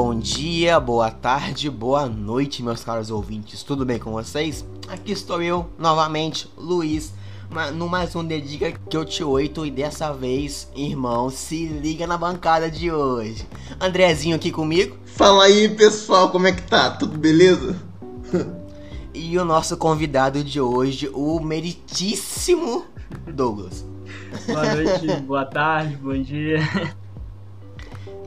Bom 0.00 0.16
dia, 0.16 0.78
boa 0.78 1.10
tarde, 1.10 1.68
boa 1.68 2.06
noite, 2.06 2.62
meus 2.62 2.84
caros 2.84 3.10
ouvintes. 3.10 3.64
Tudo 3.64 3.84
bem 3.84 3.98
com 3.98 4.12
vocês? 4.12 4.64
Aqui 4.86 5.10
estou 5.10 5.42
eu, 5.42 5.68
novamente, 5.76 6.48
Luiz, 6.56 7.12
no 7.74 7.88
mais 7.88 8.14
um 8.14 8.24
Dedica 8.24 8.70
que 8.70 8.96
eu 8.96 9.04
te 9.04 9.24
oito 9.24 9.66
e 9.66 9.72
dessa 9.72 10.12
vez, 10.12 10.70
irmão, 10.76 11.30
se 11.30 11.66
liga 11.66 12.06
na 12.06 12.16
bancada 12.16 12.70
de 12.70 12.92
hoje. 12.92 13.44
Andrezinho 13.80 14.36
aqui 14.36 14.52
comigo. 14.52 14.96
Fala 15.04 15.46
aí, 15.46 15.68
pessoal, 15.68 16.30
como 16.30 16.46
é 16.46 16.52
que 16.52 16.62
tá? 16.62 16.92
Tudo 16.92 17.18
beleza? 17.18 17.74
e 19.12 19.36
o 19.36 19.44
nosso 19.44 19.76
convidado 19.76 20.44
de 20.44 20.60
hoje, 20.60 21.10
o 21.12 21.40
meritíssimo 21.40 22.86
Douglas. 23.26 23.84
Boa 24.46 24.76
noite, 24.76 25.20
boa 25.22 25.44
tarde, 25.44 25.96
bom 25.96 26.22
dia. 26.22 26.60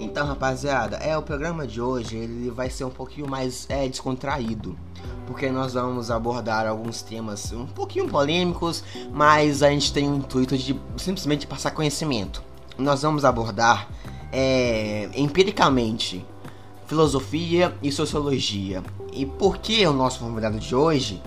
Então, 0.04 0.26
rapaziada, 0.26 0.98
é 0.98 1.16
o 1.16 1.22
programa 1.22 1.68
de 1.68 1.80
hoje, 1.80 2.18
ele 2.18 2.50
vai 2.50 2.72
ser 2.72 2.86
um 2.86 2.90
pouquinho 2.90 3.30
mais 3.30 3.68
é, 3.70 3.88
descontraído, 3.88 4.76
porque 5.28 5.48
nós 5.52 5.76
vamos 5.76 6.10
abordar 6.10 6.66
alguns 6.66 7.04
temas 7.04 7.52
um 7.52 7.68
pouquinho 7.68 8.10
polêmicos, 8.10 8.84
mas 9.14 9.62
a 9.62 9.70
gente 9.70 9.94
tem 9.94 10.12
o 10.12 10.16
intuito 10.16 10.58
de 10.58 10.76
simplesmente 10.98 11.46
passar 11.46 11.70
conhecimento. 11.70 12.42
Nós 12.80 13.04
vamos 13.04 13.24
abordar 13.24 13.90
é, 14.32 15.08
empiricamente 15.14 16.26
filosofia 16.88 17.72
e 17.80 17.92
sociologia. 17.92 18.82
E 19.14 19.24
por 19.24 19.60
que 19.60 19.86
o 19.86 19.94
nosso 19.94 20.20
convidado 20.22 20.58
de 20.58 20.74
hoje 20.74 21.22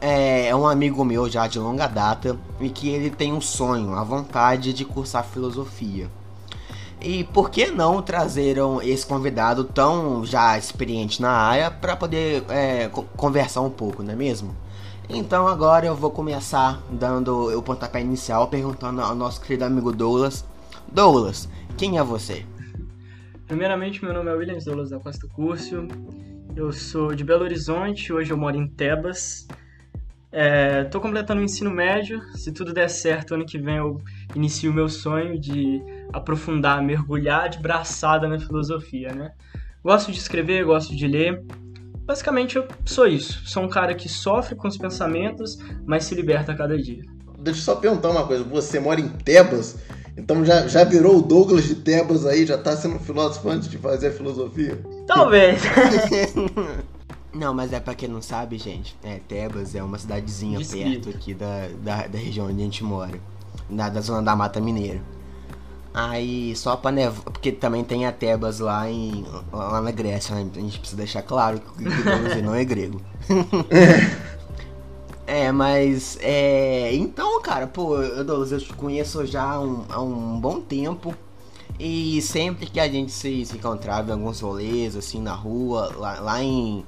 é, 0.00 0.48
é 0.48 0.56
um 0.56 0.66
amigo 0.66 1.04
meu 1.04 1.30
já 1.30 1.46
de 1.46 1.60
longa 1.60 1.86
data 1.86 2.36
e 2.60 2.68
que 2.70 2.88
ele 2.88 3.08
tem 3.08 3.32
um 3.32 3.40
sonho, 3.40 3.94
a 3.94 4.02
vontade 4.02 4.72
de 4.72 4.84
cursar 4.84 5.24
filosofia. 5.24 6.10
E 7.00 7.24
por 7.24 7.50
que 7.50 7.70
não 7.70 8.02
trazeram 8.02 8.80
esse 8.80 9.06
convidado 9.06 9.64
tão 9.64 10.24
já 10.24 10.56
experiente 10.56 11.20
na 11.20 11.30
área 11.30 11.70
para 11.70 11.94
poder 11.94 12.42
é, 12.48 12.88
conversar 13.16 13.60
um 13.60 13.70
pouco, 13.70 14.02
não 14.02 14.12
é 14.12 14.16
mesmo? 14.16 14.56
Então 15.08 15.46
agora 15.46 15.86
eu 15.86 15.94
vou 15.94 16.10
começar 16.10 16.82
dando 16.90 17.56
o 17.56 17.62
pontapé 17.62 18.00
inicial 18.00 18.48
perguntando 18.48 19.00
ao 19.00 19.14
nosso 19.14 19.40
querido 19.40 19.64
amigo 19.64 19.92
Douglas. 19.92 20.44
Douglas, 20.90 21.48
quem 21.76 21.98
é 21.98 22.02
você? 22.02 22.44
Primeiramente, 23.46 24.04
meu 24.04 24.12
nome 24.12 24.30
é 24.30 24.34
Williams 24.34 24.64
Douglas 24.64 24.90
da 24.90 24.98
Costa 24.98 25.28
Curso. 25.28 25.86
Eu 26.56 26.72
sou 26.72 27.14
de 27.14 27.22
Belo 27.22 27.44
Horizonte, 27.44 28.12
hoje 28.12 28.32
eu 28.32 28.36
moro 28.36 28.56
em 28.56 28.66
Tebas. 28.66 29.46
Estou 30.32 31.00
é, 31.00 31.02
completando 31.02 31.40
o 31.40 31.44
ensino 31.44 31.70
médio. 31.70 32.20
Se 32.34 32.50
tudo 32.50 32.72
der 32.72 32.88
certo, 32.88 33.34
ano 33.34 33.46
que 33.46 33.58
vem 33.58 33.76
eu 33.76 34.00
inicio 34.34 34.72
o 34.72 34.74
meu 34.74 34.88
sonho 34.88 35.38
de 35.38 35.80
aprofundar, 36.12 36.82
mergulhar 36.82 37.48
de 37.48 37.58
braçada 37.58 38.28
na 38.28 38.38
filosofia, 38.38 39.12
né? 39.14 39.32
Gosto 39.82 40.10
de 40.10 40.18
escrever, 40.18 40.64
gosto 40.64 40.94
de 40.94 41.06
ler. 41.06 41.44
Basicamente, 42.04 42.56
eu 42.56 42.66
sou 42.84 43.06
isso. 43.06 43.42
Sou 43.46 43.62
um 43.62 43.68
cara 43.68 43.94
que 43.94 44.08
sofre 44.08 44.54
com 44.54 44.68
os 44.68 44.76
pensamentos, 44.76 45.58
mas 45.84 46.04
se 46.04 46.14
liberta 46.14 46.52
a 46.52 46.56
cada 46.56 46.80
dia. 46.80 47.02
Deixa 47.38 47.60
eu 47.60 47.64
só 47.64 47.76
perguntar 47.76 48.10
uma 48.10 48.26
coisa. 48.26 48.44
Você 48.44 48.80
mora 48.80 49.00
em 49.00 49.08
Tebas? 49.08 49.76
Então 50.16 50.44
já, 50.44 50.66
já 50.66 50.82
virou 50.82 51.18
o 51.18 51.22
Douglas 51.22 51.64
de 51.64 51.74
Tebas 51.74 52.24
aí? 52.24 52.46
Já 52.46 52.56
tá 52.56 52.76
sendo 52.76 52.98
filósofo 52.98 53.48
antes 53.48 53.68
de 53.68 53.76
fazer 53.76 54.08
a 54.08 54.12
filosofia? 54.12 54.78
Talvez. 55.06 55.62
Não, 57.34 57.52
mas 57.52 57.72
é 57.72 57.78
pra 57.78 57.94
quem 57.94 58.08
não 58.08 58.22
sabe, 58.22 58.56
gente, 58.56 58.96
é, 59.04 59.20
Tebas 59.28 59.74
é 59.74 59.82
uma 59.82 59.98
cidadezinha 59.98 60.58
perto 60.58 61.10
aqui 61.10 61.34
da, 61.34 61.68
da, 61.82 62.06
da, 62.06 62.18
região 62.18 62.46
onde 62.46 62.62
a 62.62 62.64
gente 62.64 62.82
mora. 62.82 63.20
Na, 63.68 63.90
da 63.90 64.00
zona 64.00 64.22
da 64.22 64.34
Mata 64.34 64.58
Mineira. 64.58 65.02
Aí, 65.98 66.54
só 66.54 66.76
pra 66.76 66.92
nevar, 66.92 67.22
porque 67.22 67.50
também 67.50 67.82
tem 67.82 68.04
a 68.04 68.12
Tebas 68.12 68.58
lá, 68.58 68.86
em, 68.90 69.24
lá 69.50 69.80
na 69.80 69.90
Grécia, 69.90 70.34
né? 70.34 70.46
A 70.54 70.60
gente 70.60 70.78
precisa 70.78 70.98
deixar 70.98 71.22
claro 71.22 71.58
que 71.58 71.88
o 71.88 72.34
que 72.34 72.42
não 72.42 72.54
é 72.54 72.62
grego. 72.66 73.00
é, 75.26 75.50
mas, 75.50 76.18
é... 76.20 76.94
Então, 76.94 77.40
cara, 77.40 77.66
pô, 77.66 77.96
Douglas, 78.26 78.52
eu 78.52 78.60
te 78.60 78.74
conheço 78.74 79.24
já 79.24 79.42
há 79.42 79.58
um, 79.58 79.86
há 79.88 80.02
um 80.02 80.38
bom 80.38 80.60
tempo. 80.60 81.14
E 81.80 82.20
sempre 82.20 82.66
que 82.66 82.78
a 82.78 82.88
gente 82.88 83.10
se, 83.10 83.46
se 83.46 83.56
encontrava 83.56 84.10
em 84.10 84.12
alguns 84.12 84.40
rolês, 84.40 84.96
assim, 84.96 85.22
na 85.22 85.32
rua, 85.32 85.94
lá, 85.96 86.20
lá 86.20 86.42
em 86.42 86.84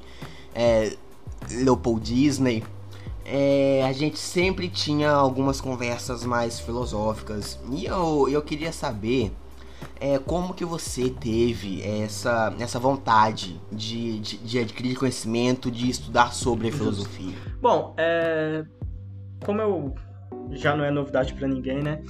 é, 0.55 0.95
Leopold 1.51 2.15
Disney, 2.15 2.63
é, 3.31 3.85
a 3.85 3.93
gente 3.93 4.19
sempre 4.19 4.69
tinha 4.69 5.11
algumas 5.11 5.61
conversas 5.61 6.25
mais 6.25 6.59
filosóficas. 6.59 7.61
E 7.71 7.85
eu, 7.85 8.29
eu 8.29 8.41
queria 8.41 8.73
saber 8.73 9.33
é, 10.01 10.19
como 10.19 10.55
que 10.55 10.65
você 10.65 11.11
teve 11.11 11.83
essa, 11.83 12.55
essa 12.59 12.79
vontade 12.79 13.61
de, 13.71 14.19
de, 14.21 14.39
de 14.39 14.59
adquirir 14.59 14.97
conhecimento, 14.97 15.71
de 15.71 15.91
estudar 15.91 16.33
sobre 16.33 16.69
a 16.69 16.73
filosofia. 16.73 17.35
Bom, 17.61 17.95
é, 17.99 18.65
como 19.45 19.61
eu 19.61 19.95
já 20.53 20.75
não 20.75 20.85
é 20.85 20.91
novidade 20.91 21.35
para 21.35 21.47
ninguém, 21.47 21.83
né? 21.83 22.03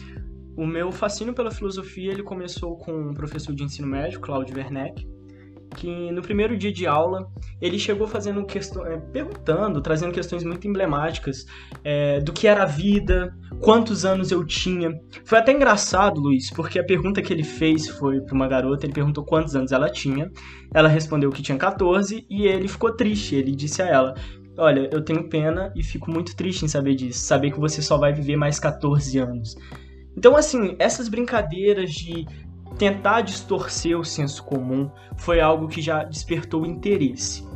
O 0.57 0.67
meu 0.67 0.93
fascínio 0.93 1.35
pela 1.35 1.51
filosofia 1.51 2.13
ele 2.13 2.23
começou 2.23 2.77
com 2.77 2.93
um 2.93 3.15
professor 3.15 3.55
de 3.55 3.65
ensino 3.65 3.89
médio, 3.89 4.21
Claudio 4.21 4.57
Werneck, 4.57 5.07
que 5.77 6.11
no 6.13 6.23
primeiro 6.23 6.57
dia 6.57 6.73
de 6.73 6.87
aula 6.87 7.29
ele 7.61 7.79
chegou 7.79 8.07
fazendo 8.07 8.45
questão, 8.45 8.87
é, 8.87 8.97
perguntando, 8.97 9.81
trazendo 9.81 10.13
questões 10.13 10.45
muito 10.45 10.67
emblemáticas 10.67 11.47
é, 11.85 12.21
do 12.21 12.33
que 12.33 12.47
era 12.47 12.63
a 12.63 12.67
vida, 12.67 13.35
quantos 13.61 14.05
anos 14.05 14.31
eu 14.31 14.45
tinha. 14.45 14.99
Foi 15.25 15.39
até 15.39 15.53
engraçado, 15.53 16.21
Luiz, 16.21 16.51
porque 16.51 16.79
a 16.79 16.85
pergunta 16.85 17.23
que 17.23 17.33
ele 17.33 17.45
fez 17.45 17.89
foi 17.89 18.21
para 18.21 18.35
uma 18.35 18.49
garota, 18.49 18.87
ele 18.87 18.93
perguntou 18.93 19.25
quantos 19.25 19.55
anos 19.55 19.73
ela 19.73 19.91
tinha, 19.91 20.31
ela 20.73 20.89
respondeu 20.89 21.31
que 21.31 21.43
tinha 21.43 21.59
14 21.59 22.27
e 22.29 22.47
ele 22.47 22.69
ficou 22.69 22.95
triste. 22.95 23.35
Ele 23.35 23.53
disse 23.53 23.83
a 23.83 23.87
ela: 23.87 24.15
Olha, 24.57 24.89
eu 24.93 25.03
tenho 25.03 25.29
pena 25.29 25.73
e 25.77 25.83
fico 25.83 26.11
muito 26.11 26.35
triste 26.35 26.65
em 26.65 26.69
saber 26.69 26.95
disso, 26.95 27.21
saber 27.21 27.53
que 27.53 27.61
você 27.61 27.81
só 27.81 27.97
vai 27.97 28.13
viver 28.13 28.37
mais 28.37 28.59
14 28.59 29.19
anos. 29.19 29.57
Então, 30.17 30.37
assim, 30.37 30.75
essas 30.81 31.09
brincadeiras 31.09 31.93
de 31.93 32.27
tentar 32.79 33.23
distorcer 33.23 33.99
o 33.99 34.05
senso 34.05 34.45
comum 34.45 34.91
foi 35.17 35.41
algo 35.41 35.67
que 35.69 35.83
já 35.83 36.05
despertou 36.05 36.65
interesse 36.65 37.49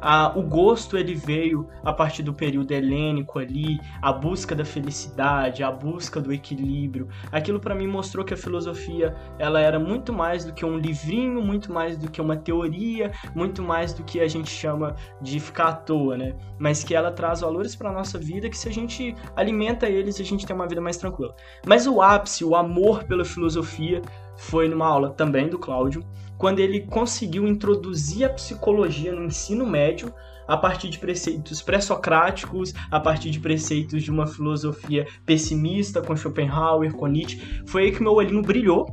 a, 0.00 0.32
o 0.36 0.42
gosto 0.42 0.96
ele 0.96 1.14
veio 1.14 1.68
a 1.84 1.92
partir 1.92 2.22
do 2.22 2.32
período 2.32 2.72
helênico 2.72 3.38
ali, 3.38 3.78
a 4.00 4.12
busca 4.12 4.54
da 4.54 4.64
felicidade, 4.64 5.62
a 5.62 5.70
busca 5.70 6.20
do 6.20 6.32
equilíbrio. 6.32 7.08
Aquilo 7.30 7.60
para 7.60 7.74
mim 7.74 7.86
mostrou 7.86 8.24
que 8.24 8.32
a 8.32 8.36
filosofia 8.36 9.14
ela 9.38 9.60
era 9.60 9.78
muito 9.78 10.12
mais 10.12 10.44
do 10.44 10.52
que 10.52 10.64
um 10.64 10.78
livrinho, 10.78 11.42
muito 11.42 11.72
mais 11.72 11.96
do 11.96 12.10
que 12.10 12.20
uma 12.20 12.36
teoria, 12.36 13.12
muito 13.34 13.62
mais 13.62 13.92
do 13.92 14.02
que 14.02 14.20
a 14.20 14.28
gente 14.28 14.50
chama 14.50 14.96
de 15.20 15.38
ficar 15.38 15.68
à 15.68 15.72
toa, 15.72 16.16
né? 16.16 16.34
Mas 16.58 16.82
que 16.82 16.94
ela 16.94 17.12
traz 17.12 17.40
valores 17.40 17.76
para 17.76 17.92
nossa 17.92 18.18
vida 18.18 18.48
que 18.48 18.56
se 18.56 18.68
a 18.68 18.72
gente 18.72 19.14
alimenta 19.36 19.88
eles, 19.88 20.18
a 20.20 20.24
gente 20.24 20.46
tem 20.46 20.56
uma 20.56 20.66
vida 20.66 20.80
mais 20.80 20.96
tranquila. 20.96 21.34
Mas 21.66 21.86
o 21.86 22.00
ápice, 22.00 22.44
o 22.44 22.54
amor 22.56 23.04
pela 23.04 23.24
filosofia 23.24 24.00
foi 24.40 24.68
numa 24.68 24.86
aula 24.86 25.10
também 25.10 25.48
do 25.48 25.58
Cláudio, 25.58 26.02
quando 26.38 26.60
ele 26.60 26.80
conseguiu 26.80 27.46
introduzir 27.46 28.24
a 28.24 28.30
psicologia 28.30 29.12
no 29.12 29.24
ensino 29.24 29.66
médio 29.66 30.12
a 30.48 30.56
partir 30.56 30.88
de 30.88 30.98
preceitos 30.98 31.60
pré-socráticos, 31.60 32.72
a 32.90 32.98
partir 32.98 33.30
de 33.30 33.38
preceitos 33.38 34.02
de 34.02 34.10
uma 34.10 34.26
filosofia 34.26 35.06
pessimista 35.26 36.00
com 36.00 36.16
Schopenhauer, 36.16 36.94
com 36.94 37.06
Nietzsche. 37.06 37.62
Foi 37.66 37.84
aí 37.84 37.92
que 37.92 38.02
meu 38.02 38.14
olhinho 38.14 38.40
brilhou 38.40 38.86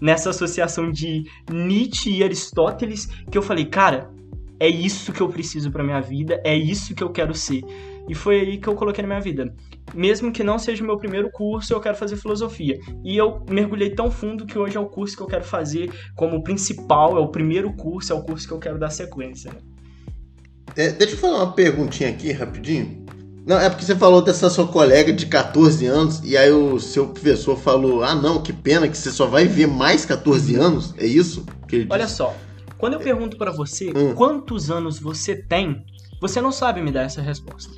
nessa 0.00 0.30
associação 0.30 0.90
de 0.90 1.24
Nietzsche 1.50 2.10
e 2.10 2.24
Aristóteles, 2.24 3.06
que 3.30 3.36
eu 3.36 3.42
falei, 3.42 3.66
cara, 3.66 4.10
é 4.58 4.68
isso 4.68 5.12
que 5.12 5.20
eu 5.20 5.28
preciso 5.28 5.70
para 5.70 5.84
minha 5.84 6.00
vida, 6.00 6.40
é 6.42 6.56
isso 6.56 6.94
que 6.94 7.04
eu 7.04 7.10
quero 7.10 7.34
ser. 7.34 7.62
E 8.08 8.14
foi 8.14 8.40
aí 8.40 8.58
que 8.58 8.68
eu 8.68 8.74
coloquei 8.74 9.02
na 9.02 9.08
minha 9.08 9.20
vida. 9.20 9.54
Mesmo 9.92 10.32
que 10.32 10.42
não 10.42 10.58
seja 10.58 10.82
o 10.82 10.86
meu 10.86 10.96
primeiro 10.96 11.30
curso, 11.30 11.72
eu 11.72 11.80
quero 11.80 11.96
fazer 11.96 12.16
filosofia. 12.16 12.78
E 13.04 13.16
eu 13.16 13.44
mergulhei 13.48 13.90
tão 13.90 14.10
fundo 14.10 14.46
que 14.46 14.58
hoje 14.58 14.76
é 14.76 14.80
o 14.80 14.86
curso 14.86 15.16
que 15.16 15.22
eu 15.22 15.26
quero 15.26 15.44
fazer 15.44 15.90
como 16.16 16.42
principal, 16.42 17.16
é 17.18 17.20
o 17.20 17.28
primeiro 17.28 17.72
curso, 17.74 18.12
é 18.12 18.16
o 18.16 18.22
curso 18.22 18.46
que 18.48 18.54
eu 18.54 18.58
quero 18.58 18.78
dar 18.78 18.90
sequência. 18.90 19.52
É, 20.76 20.90
deixa 20.90 21.14
eu 21.14 21.18
fazer 21.18 21.34
uma 21.34 21.52
perguntinha 21.52 22.08
aqui 22.08 22.32
rapidinho. 22.32 23.04
Não, 23.46 23.60
é 23.60 23.68
porque 23.68 23.84
você 23.84 23.94
falou 23.94 24.22
dessa 24.22 24.48
sua 24.48 24.66
colega 24.66 25.12
de 25.12 25.26
14 25.26 25.84
anos 25.86 26.22
e 26.24 26.34
aí 26.34 26.50
o 26.50 26.80
seu 26.80 27.08
professor 27.08 27.56
falou: 27.56 28.02
ah, 28.02 28.14
não, 28.14 28.42
que 28.42 28.52
pena 28.52 28.88
que 28.88 28.96
você 28.96 29.10
só 29.10 29.26
vai 29.26 29.46
ver 29.46 29.66
mais 29.66 30.06
14 30.06 30.54
anos. 30.54 30.94
É 30.96 31.06
isso? 31.06 31.44
Olha 31.90 32.08
só, 32.08 32.34
quando 32.78 32.94
eu 32.94 33.00
pergunto 33.00 33.36
para 33.36 33.50
você 33.50 33.92
hum. 33.94 34.14
quantos 34.14 34.70
anos 34.70 34.98
você 34.98 35.36
tem, 35.36 35.84
você 36.20 36.40
não 36.40 36.50
sabe 36.50 36.80
me 36.80 36.90
dar 36.90 37.02
essa 37.02 37.20
resposta. 37.20 37.70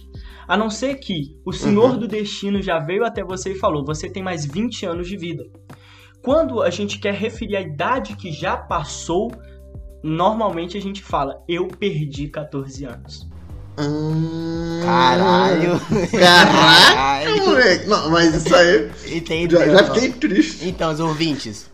A 0.48 0.56
não 0.56 0.70
ser 0.70 0.96
que 0.96 1.36
o 1.44 1.52
Senhor 1.52 1.92
uhum. 1.92 1.98
do 1.98 2.08
Destino 2.08 2.62
já 2.62 2.78
veio 2.78 3.04
até 3.04 3.24
você 3.24 3.52
e 3.52 3.58
falou: 3.58 3.84
você 3.84 4.08
tem 4.08 4.22
mais 4.22 4.44
20 4.44 4.86
anos 4.86 5.08
de 5.08 5.16
vida. 5.16 5.44
Quando 6.22 6.62
a 6.62 6.70
gente 6.70 6.98
quer 6.98 7.14
referir 7.14 7.56
a 7.56 7.60
idade 7.60 8.16
que 8.16 8.32
já 8.32 8.56
passou, 8.56 9.32
normalmente 10.02 10.76
a 10.76 10.80
gente 10.80 11.02
fala: 11.02 11.42
eu 11.48 11.66
perdi 11.66 12.28
14 12.28 12.84
anos. 12.84 13.28
Hum, 13.78 14.80
caralho! 14.82 15.80
Caralho, 16.18 17.44
moleque! 17.44 17.86
Não, 17.86 18.10
mas 18.10 18.34
isso 18.34 18.54
aí. 18.54 18.90
Entendi. 19.06 19.54
Já, 19.54 19.66
já 19.68 19.84
fiquei 19.92 20.12
triste. 20.12 20.66
Então, 20.66 20.90
os 20.90 21.00
ouvintes, 21.00 21.70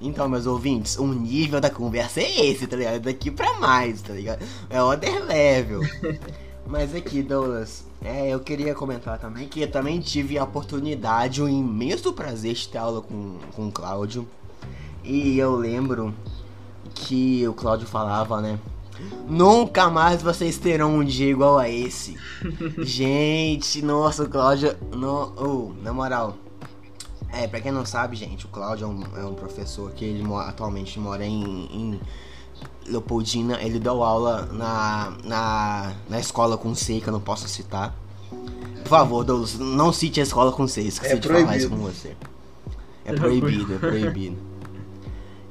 Então, 0.00 0.28
meus 0.28 0.46
ouvintes, 0.46 0.98
o 0.98 1.06
nível 1.06 1.60
da 1.60 1.70
conversa 1.70 2.20
é 2.20 2.46
esse, 2.46 2.66
tá 2.66 2.76
ligado? 2.76 3.00
Daqui 3.00 3.30
pra 3.30 3.54
mais, 3.54 4.02
tá 4.02 4.12
ligado? 4.12 4.44
É 4.68 4.82
other 4.82 5.24
level. 5.24 5.80
Mas 6.68 6.94
aqui, 6.94 7.22
Douglas, 7.22 7.86
é, 8.02 8.28
eu 8.28 8.40
queria 8.40 8.74
comentar 8.74 9.18
também 9.18 9.48
que 9.48 9.62
eu 9.62 9.70
também 9.70 10.00
tive 10.00 10.36
a 10.36 10.44
oportunidade, 10.44 11.42
o 11.42 11.48
imenso 11.48 12.12
prazer 12.12 12.52
de 12.52 12.68
ter 12.68 12.76
aula 12.76 13.00
com, 13.00 13.38
com 13.56 13.68
o 13.68 13.72
Cláudio. 13.72 14.28
E 15.02 15.38
eu 15.38 15.56
lembro 15.56 16.14
que 16.94 17.48
o 17.48 17.54
Cláudio 17.54 17.86
falava, 17.86 18.42
né? 18.42 18.58
Nunca 19.26 19.88
mais 19.88 20.22
vocês 20.22 20.58
terão 20.58 20.96
um 20.96 21.04
dia 21.04 21.30
igual 21.30 21.56
a 21.56 21.70
esse. 21.70 22.18
gente, 22.84 23.80
nossa, 23.80 24.24
o 24.24 24.28
Cláudio. 24.28 24.76
No, 24.94 25.32
oh, 25.38 25.82
na 25.82 25.92
moral. 25.94 26.36
É, 27.32 27.46
pra 27.46 27.62
quem 27.62 27.72
não 27.72 27.86
sabe, 27.86 28.14
gente, 28.14 28.44
o 28.44 28.48
Cláudio 28.48 28.84
é 28.84 28.88
um, 28.88 29.20
é 29.22 29.24
um 29.24 29.34
professor 29.34 29.90
que 29.92 30.04
ele 30.04 30.22
atualmente 30.34 30.98
mora 31.00 31.24
em, 31.24 31.66
em 31.70 32.00
Leopoldina. 32.88 33.60
Ele 33.62 33.78
deu 33.78 34.02
aula 34.02 34.48
na, 34.52 35.12
na, 35.24 35.92
na 36.08 36.20
escola 36.20 36.56
com 36.56 36.74
C, 36.74 37.00
que 37.00 37.08
eu 37.08 37.12
não 37.12 37.20
posso 37.20 37.48
citar. 37.48 37.94
Por 38.82 38.88
favor, 38.88 39.24
Douglas, 39.24 39.58
não 39.58 39.92
cite 39.92 40.20
a 40.20 40.22
escola 40.22 40.50
com 40.50 40.66
C, 40.66 40.82
esqueci 40.82 41.12
é 41.12 41.16
de 41.16 41.28
falar 41.28 41.56
isso 41.56 41.68
com 41.68 41.76
você. 41.76 42.16
É 43.04 43.12
proibido, 43.14 43.74
é 43.74 43.78
proibido. 43.78 44.36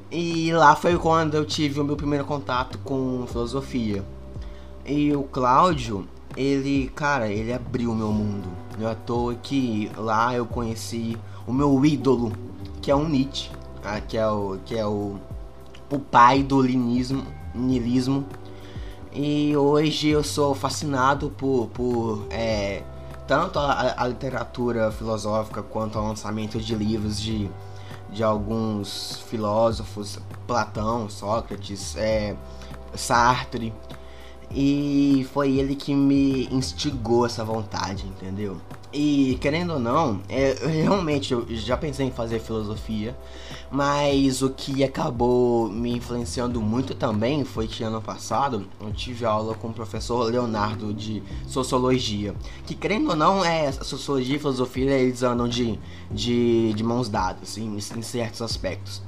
E 0.10 0.52
lá 0.54 0.76
foi 0.76 0.98
quando 0.98 1.36
eu 1.36 1.46
tive 1.46 1.80
o 1.80 1.84
meu 1.84 1.96
primeiro 1.96 2.26
contato 2.26 2.78
com 2.80 3.26
filosofia. 3.28 4.04
E 4.86 5.14
o 5.14 5.24
Cláudio, 5.24 6.08
ele, 6.36 6.90
cara, 6.96 7.30
ele 7.30 7.52
abriu 7.52 7.92
o 7.92 7.96
meu 7.96 8.12
mundo. 8.12 8.48
Eu 8.80 8.88
à 8.90 8.96
toa 8.96 9.36
que 9.36 9.92
lá 9.98 10.34
eu 10.34 10.46
conheci 10.46 11.18
o 11.46 11.52
meu 11.52 11.84
ídolo, 11.86 12.32
que 12.82 12.90
é 12.90 12.96
o 12.96 13.08
Nietzsche, 13.08 13.50
ah, 13.84 14.00
que 14.00 14.18
é 14.18 14.28
o 14.28 14.58
que 14.66 14.78
é 14.78 14.86
o, 14.86 15.18
o 15.90 16.00
pai 16.00 16.44
do 16.44 16.62
linismo, 16.62 17.26
niilismo. 17.54 18.26
E 19.12 19.56
hoje 19.56 20.10
eu 20.10 20.24
sou 20.24 20.54
fascinado 20.54 21.30
por, 21.32 21.68
por 21.68 22.28
é, 22.30 22.84
tanto 23.28 23.58
a, 23.58 23.96
a 23.98 24.08
literatura 24.08 24.92
filosófica 24.92 25.64
quanto 25.64 25.98
ao 25.98 26.06
lançamento 26.06 26.60
de 26.60 26.76
livros 26.76 27.20
de 27.20 27.50
de 28.10 28.24
alguns 28.24 29.22
filósofos, 29.30 30.20
Platão, 30.46 31.10
Sócrates, 31.10 31.96
é, 31.98 32.36
Sartre, 32.96 33.74
e 34.50 35.28
foi 35.34 35.58
ele 35.58 35.76
que 35.76 35.94
me 35.94 36.48
instigou 36.48 37.26
essa 37.26 37.44
vontade, 37.44 38.08
entendeu? 38.08 38.58
E 39.00 39.38
querendo 39.40 39.74
ou 39.74 39.80
não, 39.80 40.22
é, 40.28 40.56
realmente 40.68 41.32
eu 41.32 41.46
já 41.50 41.78
pensei 41.78 42.08
em 42.08 42.12
fazer 42.12 42.40
filosofia, 42.40 43.16
mas 43.70 44.42
o 44.42 44.50
que 44.50 44.84
acabou 44.84 45.70
me 45.70 45.92
influenciando 45.92 46.60
muito 46.60 46.96
também 46.96 47.46
foi 47.46 47.68
que 47.68 47.84
ano 47.84 48.02
passado 48.02 48.66
eu 48.82 48.92
tive 48.92 49.24
aula 49.24 49.54
com 49.54 49.68
o 49.68 49.74
professor 49.74 50.24
Leonardo 50.24 50.92
de 50.96 51.22
sociologia. 51.46 52.34
Que 52.66 52.74
querendo 52.74 53.12
ou 53.12 53.16
não, 53.16 53.46
é 53.46 53.72
sociologia 53.72 54.38
e 54.38 54.40
filosofia 54.40 54.90
eles 54.90 55.22
andam 55.22 55.48
de, 55.48 55.78
de, 56.10 56.74
de 56.74 56.84
mãos 56.84 57.08
dadas 57.08 57.56
em, 57.56 57.78
em 57.78 58.02
certos 58.02 58.42
aspectos. 58.42 59.04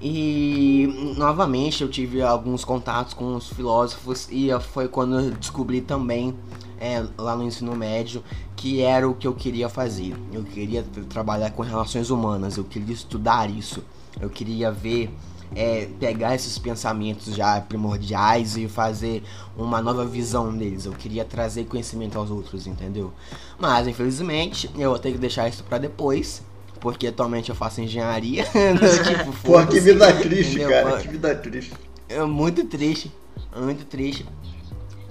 E 0.00 1.14
novamente 1.16 1.82
eu 1.82 1.88
tive 1.88 2.22
alguns 2.22 2.64
contatos 2.64 3.14
com 3.14 3.34
os 3.34 3.48
filósofos 3.48 4.28
e 4.30 4.48
foi 4.60 4.86
quando 4.86 5.18
eu 5.18 5.30
descobri 5.32 5.80
também 5.80 6.36
é, 6.80 7.04
lá 7.16 7.36
no 7.36 7.44
ensino 7.44 7.74
médio 7.74 8.22
que 8.56 8.82
era 8.82 9.08
o 9.08 9.14
que 9.14 9.26
eu 9.26 9.34
queria 9.34 9.68
fazer. 9.68 10.14
Eu 10.32 10.42
queria 10.42 10.84
trabalhar 11.08 11.50
com 11.52 11.62
relações 11.62 12.10
humanas, 12.10 12.56
eu 12.56 12.64
queria 12.64 12.92
estudar 12.92 13.48
isso, 13.48 13.84
eu 14.20 14.28
queria 14.28 14.72
ver, 14.72 15.10
é, 15.54 15.88
pegar 15.98 16.34
esses 16.34 16.58
pensamentos 16.58 17.34
já 17.34 17.60
primordiais 17.60 18.56
e 18.56 18.66
fazer 18.68 19.22
uma 19.56 19.80
nova 19.80 20.04
visão 20.04 20.52
deles. 20.56 20.86
Eu 20.86 20.92
queria 20.92 21.24
trazer 21.24 21.64
conhecimento 21.66 22.18
aos 22.18 22.30
outros, 22.30 22.66
entendeu? 22.66 23.12
Mas 23.58 23.86
infelizmente 23.86 24.68
eu 24.76 24.90
vou 24.90 24.98
ter 24.98 25.12
que 25.12 25.18
deixar 25.18 25.48
isso 25.48 25.62
para 25.64 25.78
depois. 25.78 26.42
Porque 26.80 27.08
atualmente 27.08 27.50
eu 27.50 27.56
faço 27.56 27.80
engenharia. 27.80 28.44
tipo, 29.04 29.32
Pô, 29.42 29.66
que 29.66 29.80
vida 29.80 30.12
triste, 30.12 30.56
entendeu? 30.56 30.68
cara. 30.68 31.00
Que 31.00 31.08
vida 31.08 31.34
triste. 31.34 31.72
É 32.08 32.22
muito 32.24 32.64
triste. 32.66 33.12
Muito 33.56 33.84
triste. 33.84 34.24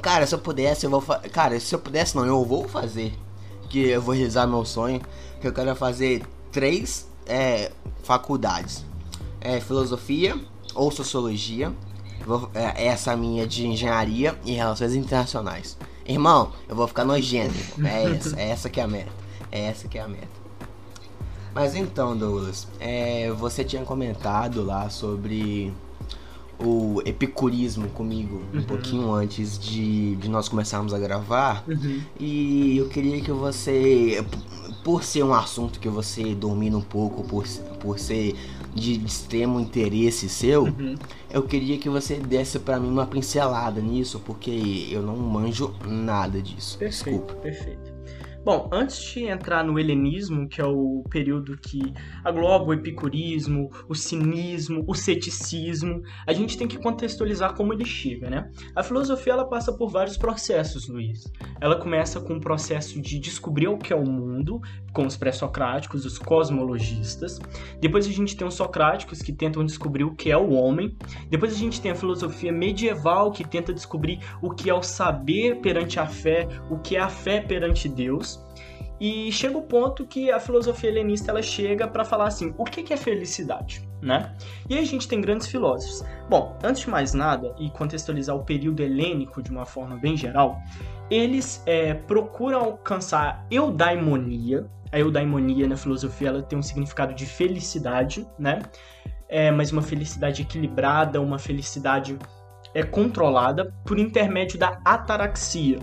Cara, 0.07 0.25
se 0.25 0.33
eu 0.33 0.39
pudesse, 0.39 0.85
eu 0.85 0.89
vou 0.89 1.01
fazer. 1.01 1.27
Cara, 1.27 1.59
se 1.59 1.75
eu 1.75 1.79
pudesse, 1.79 2.15
não, 2.15 2.25
eu 2.25 2.45
vou 2.45 2.65
fazer. 2.65 3.13
Que 3.69 3.89
eu 3.89 4.01
vou 4.01 4.15
realizar 4.15 4.47
meu 4.47 4.63
sonho. 4.63 5.01
Que 5.41 5.49
eu 5.49 5.51
quero 5.51 5.75
fazer 5.75 6.23
três 6.49 7.05
é, 7.25 7.73
faculdades: 8.03 8.85
é, 9.41 9.59
filosofia 9.59 10.39
ou 10.73 10.89
sociologia. 10.91 11.73
Vou, 12.25 12.49
é, 12.55 12.85
essa 12.85 13.17
minha 13.17 13.45
de 13.45 13.67
engenharia 13.67 14.39
e 14.45 14.53
relações 14.53 14.95
internacionais. 14.95 15.77
Irmão, 16.05 16.53
eu 16.69 16.75
vou 16.77 16.87
ficar 16.87 17.03
nojento. 17.03 17.53
É 17.83 18.09
essa, 18.09 18.39
é 18.39 18.49
essa 18.49 18.69
que 18.69 18.79
é 18.79 18.83
a 18.83 18.87
meta. 18.87 19.11
É 19.51 19.65
essa 19.65 19.89
que 19.89 19.97
é 19.97 20.01
a 20.01 20.07
meta. 20.07 20.29
Mas 21.53 21.75
então, 21.75 22.15
Douglas, 22.15 22.65
é, 22.79 23.29
você 23.31 23.61
tinha 23.61 23.83
comentado 23.83 24.63
lá 24.63 24.89
sobre 24.89 25.73
o 26.59 27.01
epicurismo 27.05 27.87
comigo 27.89 28.41
uhum. 28.53 28.59
um 28.59 28.63
pouquinho 28.63 29.11
antes 29.11 29.59
de, 29.59 30.15
de 30.15 30.29
nós 30.29 30.49
começarmos 30.49 30.93
a 30.93 30.99
gravar. 30.99 31.63
Uhum. 31.67 32.01
E 32.19 32.77
eu 32.77 32.87
queria 32.89 33.21
que 33.21 33.31
você, 33.31 34.25
por 34.83 35.03
ser 35.03 35.23
um 35.23 35.33
assunto 35.33 35.79
que 35.79 35.89
você 35.89 36.33
domina 36.33 36.77
um 36.77 36.81
pouco, 36.81 37.23
por, 37.23 37.45
por 37.79 37.99
ser 37.99 38.35
de 38.73 38.93
extremo 39.03 39.59
interesse 39.59 40.29
seu, 40.29 40.63
uhum. 40.63 40.95
eu 41.31 41.43
queria 41.43 41.77
que 41.77 41.89
você 41.89 42.15
desse 42.15 42.59
para 42.59 42.79
mim 42.79 42.89
uma 42.89 43.05
pincelada 43.05 43.81
nisso, 43.81 44.21
porque 44.25 44.87
eu 44.91 45.01
não 45.01 45.15
manjo 45.15 45.73
nada 45.85 46.41
disso. 46.41 46.77
Perfeito, 46.77 47.17
Desculpa. 47.17 47.33
perfeito. 47.41 47.86
Bom, 48.47 48.69
antes 48.71 49.03
de 49.03 49.25
entrar 49.25 49.61
no 49.61 49.77
helenismo, 49.77 50.47
que 50.47 50.61
é 50.61 50.65
o 50.65 51.03
período 51.09 51.57
que 51.57 51.93
agloba 52.23 52.67
o 52.67 52.73
epicurismo, 52.73 53.69
o 53.89 53.93
cinismo, 53.93 54.85
o 54.87 54.95
ceticismo, 54.95 56.01
a 56.25 56.31
gente 56.31 56.57
tem 56.57 56.65
que 56.65 56.77
contextualizar 56.77 57.55
como 57.55 57.73
ele 57.73 57.83
chega, 57.83 58.29
né? 58.29 58.49
A 58.73 58.81
filosofia 58.81 59.33
ela 59.33 59.43
passa 59.43 59.73
por 59.73 59.89
vários 59.89 60.15
processos, 60.15 60.87
Luiz. 60.87 61.29
Ela 61.59 61.75
começa 61.75 62.21
com 62.21 62.35
o 62.35 62.39
processo 62.39 63.01
de 63.01 63.19
descobrir 63.19 63.67
o 63.67 63.77
que 63.77 63.91
é 63.91 63.95
o 63.97 64.09
mundo, 64.09 64.61
com 64.93 65.05
os 65.05 65.17
pré-socráticos, 65.17 66.05
os 66.05 66.17
cosmologistas. 66.17 67.39
Depois 67.81 68.07
a 68.07 68.11
gente 68.11 68.37
tem 68.37 68.47
os 68.47 68.53
socráticos 68.53 69.21
que 69.21 69.33
tentam 69.33 69.65
descobrir 69.65 70.05
o 70.05 70.15
que 70.15 70.31
é 70.31 70.37
o 70.37 70.51
homem. 70.51 70.95
Depois 71.29 71.53
a 71.53 71.57
gente 71.57 71.81
tem 71.81 71.91
a 71.91 71.95
filosofia 71.95 72.53
medieval 72.53 73.29
que 73.29 73.45
tenta 73.45 73.73
descobrir 73.73 74.19
o 74.41 74.51
que 74.51 74.69
é 74.69 74.73
o 74.73 74.81
saber 74.81 75.59
perante 75.59 75.99
a 75.99 76.07
fé, 76.07 76.47
o 76.71 76.79
que 76.79 76.95
é 76.95 76.99
a 76.99 77.09
fé 77.09 77.41
perante 77.41 77.89
Deus. 77.89 78.36
E 78.99 79.31
chega 79.31 79.57
o 79.57 79.61
ponto 79.61 80.05
que 80.05 80.31
a 80.31 80.39
filosofia 80.39 80.89
helenista 80.89 81.31
ela 81.31 81.41
chega 81.41 81.87
para 81.87 82.03
falar 82.03 82.27
assim, 82.27 82.53
o 82.57 82.63
que 82.63 82.91
é 82.91 82.97
felicidade, 82.97 83.87
né? 84.01 84.35
E 84.67 84.73
aí 84.73 84.81
a 84.81 84.87
gente 84.87 85.07
tem 85.07 85.21
grandes 85.21 85.47
filósofos. 85.47 86.03
Bom, 86.29 86.57
antes 86.63 86.81
de 86.81 86.89
mais 86.89 87.13
nada 87.13 87.55
e 87.59 87.69
contextualizar 87.69 88.35
o 88.35 88.43
período 88.43 88.81
helênico 88.81 89.41
de 89.41 89.51
uma 89.51 89.65
forma 89.65 89.95
bem 89.97 90.17
geral, 90.17 90.59
eles 91.09 91.61
é, 91.65 91.93
procuram 91.93 92.59
alcançar 92.59 93.45
eudaimonia. 93.51 94.65
A 94.91 94.99
eudaimonia 94.99 95.67
na 95.67 95.77
filosofia 95.77 96.29
ela 96.29 96.41
tem 96.41 96.57
um 96.57 96.63
significado 96.63 97.13
de 97.13 97.25
felicidade, 97.25 98.27
né? 98.39 98.61
É, 99.29 99.51
mas 99.51 99.71
uma 99.71 99.81
felicidade 99.81 100.41
equilibrada, 100.41 101.21
uma 101.21 101.37
felicidade 101.37 102.17
é 102.73 102.83
controlada 102.83 103.73
por 103.85 103.99
intermédio 103.99 104.57
da 104.57 104.79
ataraxia, 104.85 105.79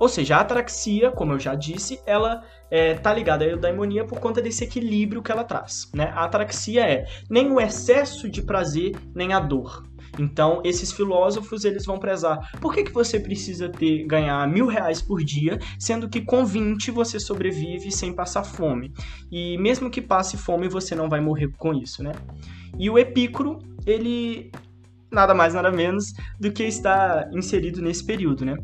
ou 0.00 0.08
seja, 0.08 0.36
a 0.36 0.40
ataraxia, 0.40 1.10
como 1.10 1.34
eu 1.34 1.38
já 1.38 1.54
disse, 1.54 2.00
ela 2.06 2.42
é, 2.70 2.94
tá 2.94 3.12
ligada 3.12 3.44
à 3.44 3.48
eudaimonia 3.48 4.02
por 4.02 4.18
conta 4.18 4.40
desse 4.40 4.64
equilíbrio 4.64 5.22
que 5.22 5.30
ela 5.30 5.44
traz. 5.44 5.90
Né? 5.94 6.10
A 6.14 6.24
ataraxia 6.24 6.80
é 6.80 7.04
nem 7.28 7.52
o 7.52 7.60
excesso 7.60 8.26
de 8.26 8.40
prazer, 8.40 8.96
nem 9.14 9.34
a 9.34 9.38
dor. 9.38 9.84
Então, 10.18 10.62
esses 10.64 10.90
filósofos 10.90 11.66
eles 11.66 11.84
vão 11.84 11.98
prezar. 11.98 12.50
Por 12.62 12.72
que, 12.72 12.84
que 12.84 12.92
você 12.92 13.20
precisa 13.20 13.68
ter 13.68 14.06
ganhar 14.06 14.48
mil 14.48 14.66
reais 14.66 15.02
por 15.02 15.22
dia, 15.22 15.58
sendo 15.78 16.08
que 16.08 16.22
com 16.22 16.46
20 16.46 16.90
você 16.90 17.20
sobrevive 17.20 17.92
sem 17.92 18.14
passar 18.14 18.42
fome? 18.42 18.94
E 19.30 19.58
mesmo 19.58 19.90
que 19.90 20.00
passe 20.00 20.38
fome, 20.38 20.66
você 20.66 20.94
não 20.94 21.10
vai 21.10 21.20
morrer 21.20 21.48
com 21.58 21.74
isso, 21.74 22.02
né? 22.02 22.12
E 22.78 22.88
o 22.88 22.98
Epicuro, 22.98 23.58
ele 23.86 24.50
nada 25.12 25.34
mais 25.34 25.52
nada 25.52 25.70
menos 25.70 26.14
do 26.38 26.50
que 26.50 26.62
está 26.62 27.28
inserido 27.32 27.82
nesse 27.82 28.04
período, 28.04 28.46
né? 28.46 28.56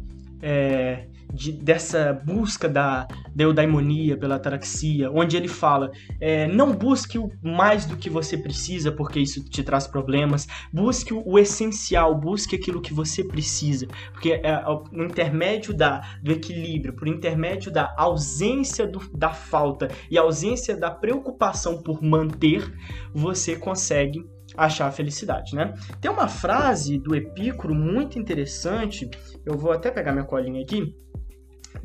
É, 0.43 1.07
de, 1.33 1.53
dessa 1.53 2.13
busca 2.13 2.69
da, 2.69 3.07
da 3.35 3.45
eudaimonia 3.45 4.17
pela 4.17 4.37
ataraxia, 4.37 5.11
onde 5.11 5.37
ele 5.37 5.49
fala: 5.49 5.91
é, 6.21 6.47
não 6.47 6.73
busque 6.73 7.19
o 7.19 7.31
mais 7.43 7.87
do 7.87 7.97
que 7.97 8.09
você 8.09 8.37
precisa, 8.37 8.91
porque 8.91 9.21
isso 9.21 9.45
te 9.45 9.63
traz 9.63 9.87
problemas, 9.87 10.47
busque 10.73 11.13
o, 11.13 11.23
o 11.27 11.39
essencial, 11.39 12.15
busque 12.15 12.57
aquilo 12.57 12.81
que 12.81 12.95
você 12.95 13.25
precisa, 13.25 13.87
porque 14.13 14.33
é, 14.33 14.41
é, 14.45 14.65
no 14.93 15.05
intermédio 15.05 15.75
da, 15.75 16.01
do 16.23 16.33
equilíbrio, 16.33 16.95
por 16.95 17.09
intermédio 17.09 17.71
da 17.71 17.95
ausência 17.97 18.87
do, 18.87 19.01
da 19.17 19.31
falta 19.31 19.89
e 20.11 20.17
ausência 20.17 20.77
da 20.77 20.91
preocupação 20.91 21.83
por 21.83 22.03
manter, 22.03 22.73
você 23.13 23.57
consegue 23.57 24.25
achar 24.57 24.87
a 24.87 24.93
felicidade, 24.93 25.55
né? 25.55 25.75
Tem 26.01 26.11
uma 26.11 26.29
frase 26.29 26.99
do 26.99 27.15
Epicuro 27.15 27.75
muito 27.75 28.19
interessante, 28.19 29.09
eu 29.45 29.57
vou 29.57 29.73
até 29.73 29.91
pegar 29.91 30.13
minha 30.13 30.25
colinha 30.25 30.63
aqui, 30.63 30.95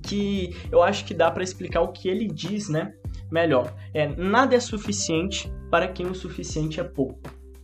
que 0.02 0.56
eu 0.72 0.82
acho 0.82 1.06
que 1.06 1.14
dá 1.14 1.30
para 1.30 1.44
explicar 1.44 1.82
o 1.82 1.92
que 1.92 2.08
ele 2.08 2.28
diz, 2.28 2.70
né? 2.70 2.94
Melhor, 3.32 3.74
é 3.94 4.08
nada 4.08 4.56
é 4.56 4.60
suficiente 4.60 5.52
para 5.70 5.88
quem 5.88 6.08
o 6.08 6.16
suficiente 6.16 6.80
é 6.80 6.84
pouco, 6.84 7.20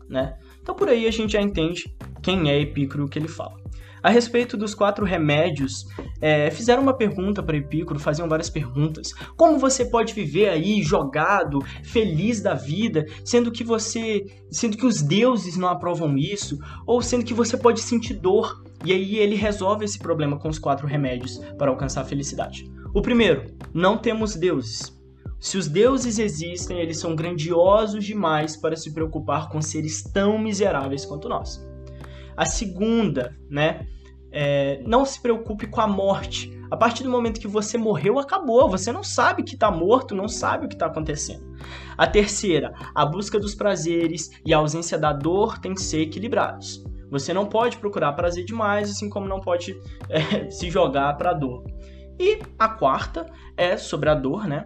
né? 0.09 0.37
Então 0.61 0.75
por 0.75 0.89
aí 0.89 1.07
a 1.07 1.11
gente 1.11 1.33
já 1.33 1.41
entende 1.41 1.95
quem 2.21 2.49
é 2.49 2.59
Epicuro 2.59 3.07
que 3.07 3.17
ele 3.17 3.27
fala. 3.27 3.57
A 4.01 4.09
respeito 4.09 4.55
dos 4.55 4.75
quatro 4.75 5.05
remédios, 5.05 5.85
é, 6.21 6.49
fizeram 6.51 6.83
uma 6.83 6.93
pergunta 6.93 7.41
para 7.41 7.57
Epicuro, 7.57 7.99
faziam 7.99 8.27
várias 8.27 8.49
perguntas. 8.49 9.13
Como 9.35 9.57
você 9.57 9.85
pode 9.85 10.13
viver 10.13 10.49
aí 10.49 10.81
jogado, 10.81 11.59
feliz 11.83 12.41
da 12.41 12.53
vida, 12.53 13.05
sendo 13.25 13.51
que 13.51 13.63
você, 13.63 14.25
sendo 14.51 14.77
que 14.77 14.85
os 14.85 15.01
deuses 15.01 15.57
não 15.57 15.67
aprovam 15.67 16.17
isso, 16.17 16.59
ou 16.85 17.01
sendo 17.01 17.25
que 17.25 17.33
você 17.33 17.57
pode 17.57 17.81
sentir 17.81 18.15
dor? 18.15 18.63
E 18.85 18.91
aí 18.91 19.17
ele 19.17 19.35
resolve 19.35 19.85
esse 19.85 19.97
problema 19.97 20.37
com 20.37 20.49
os 20.49 20.59
quatro 20.59 20.85
remédios 20.87 21.39
para 21.57 21.71
alcançar 21.71 22.01
a 22.01 22.05
felicidade. 22.05 22.71
O 22.93 23.01
primeiro, 23.01 23.45
não 23.73 23.97
temos 23.97 24.35
deuses. 24.35 24.95
Se 25.39 25.57
os 25.57 25.67
deuses 25.67 26.17
existem, 26.17 26.79
eles 26.79 26.99
são 26.99 27.15
grandiosos 27.15 28.03
demais 28.03 28.57
para 28.57 28.75
se 28.75 28.91
preocupar 28.91 29.49
com 29.49 29.61
seres 29.61 30.01
tão 30.01 30.37
miseráveis 30.37 31.05
quanto 31.05 31.29
nós. 31.29 31.63
A 32.37 32.45
segunda, 32.45 33.35
né? 33.49 33.87
É, 34.31 34.83
não 34.85 35.03
se 35.03 35.19
preocupe 35.19 35.67
com 35.67 35.81
a 35.81 35.87
morte. 35.87 36.55
A 36.69 36.77
partir 36.77 37.01
do 37.01 37.09
momento 37.09 37.39
que 37.39 37.47
você 37.47 37.77
morreu, 37.77 38.19
acabou. 38.19 38.69
Você 38.69 38.91
não 38.91 39.03
sabe 39.03 39.41
que 39.41 39.55
está 39.55 39.71
morto, 39.71 40.13
não 40.13 40.27
sabe 40.27 40.65
o 40.65 40.69
que 40.69 40.75
está 40.75 40.85
acontecendo. 40.85 41.57
A 41.97 42.05
terceira, 42.05 42.73
a 42.93 43.05
busca 43.05 43.39
dos 43.39 43.55
prazeres 43.55 44.29
e 44.45 44.53
a 44.53 44.57
ausência 44.57 44.97
da 44.97 45.11
dor 45.11 45.57
têm 45.57 45.73
que 45.73 45.81
ser 45.81 46.01
equilibrados. 46.01 46.83
Você 47.09 47.33
não 47.33 47.45
pode 47.45 47.77
procurar 47.77 48.13
prazer 48.13 48.45
demais, 48.45 48.91
assim 48.91 49.09
como 49.09 49.27
não 49.27 49.39
pode 49.39 49.79
é, 50.09 50.49
se 50.51 50.69
jogar 50.69 51.15
para 51.17 51.31
a 51.31 51.33
dor. 51.33 51.63
E 52.19 52.39
a 52.59 52.67
quarta 52.67 53.25
é 53.55 53.77
sobre 53.77 54.09
a 54.09 54.15
dor, 54.15 54.47
né? 54.47 54.65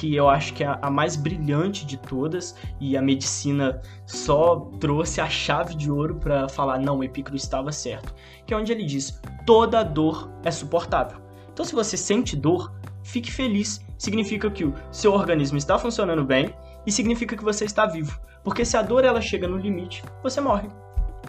Que 0.00 0.16
eu 0.16 0.30
acho 0.30 0.54
que 0.54 0.64
é 0.64 0.78
a 0.80 0.90
mais 0.90 1.14
brilhante 1.14 1.84
de 1.84 1.98
todas 1.98 2.56
e 2.80 2.96
a 2.96 3.02
medicina 3.02 3.82
só 4.06 4.70
trouxe 4.80 5.20
a 5.20 5.28
chave 5.28 5.74
de 5.74 5.90
ouro 5.90 6.14
para 6.14 6.48
falar 6.48 6.78
não, 6.78 7.00
o 7.00 7.04
Epicuro 7.04 7.36
estava 7.36 7.70
certo, 7.70 8.14
que 8.46 8.54
é 8.54 8.56
onde 8.56 8.72
ele 8.72 8.86
diz: 8.86 9.20
toda 9.44 9.82
dor 9.82 10.32
é 10.42 10.50
suportável. 10.50 11.18
Então, 11.52 11.66
se 11.66 11.74
você 11.74 11.98
sente 11.98 12.34
dor, 12.34 12.72
fique 13.02 13.30
feliz. 13.30 13.84
Significa 13.98 14.50
que 14.50 14.64
o 14.64 14.72
seu 14.90 15.12
organismo 15.12 15.58
está 15.58 15.78
funcionando 15.78 16.24
bem 16.24 16.54
e 16.86 16.90
significa 16.90 17.36
que 17.36 17.44
você 17.44 17.66
está 17.66 17.84
vivo. 17.84 18.18
Porque 18.42 18.64
se 18.64 18.78
a 18.78 18.82
dor 18.82 19.04
ela 19.04 19.20
chega 19.20 19.46
no 19.46 19.58
limite, 19.58 20.02
você 20.22 20.40
morre. 20.40 20.70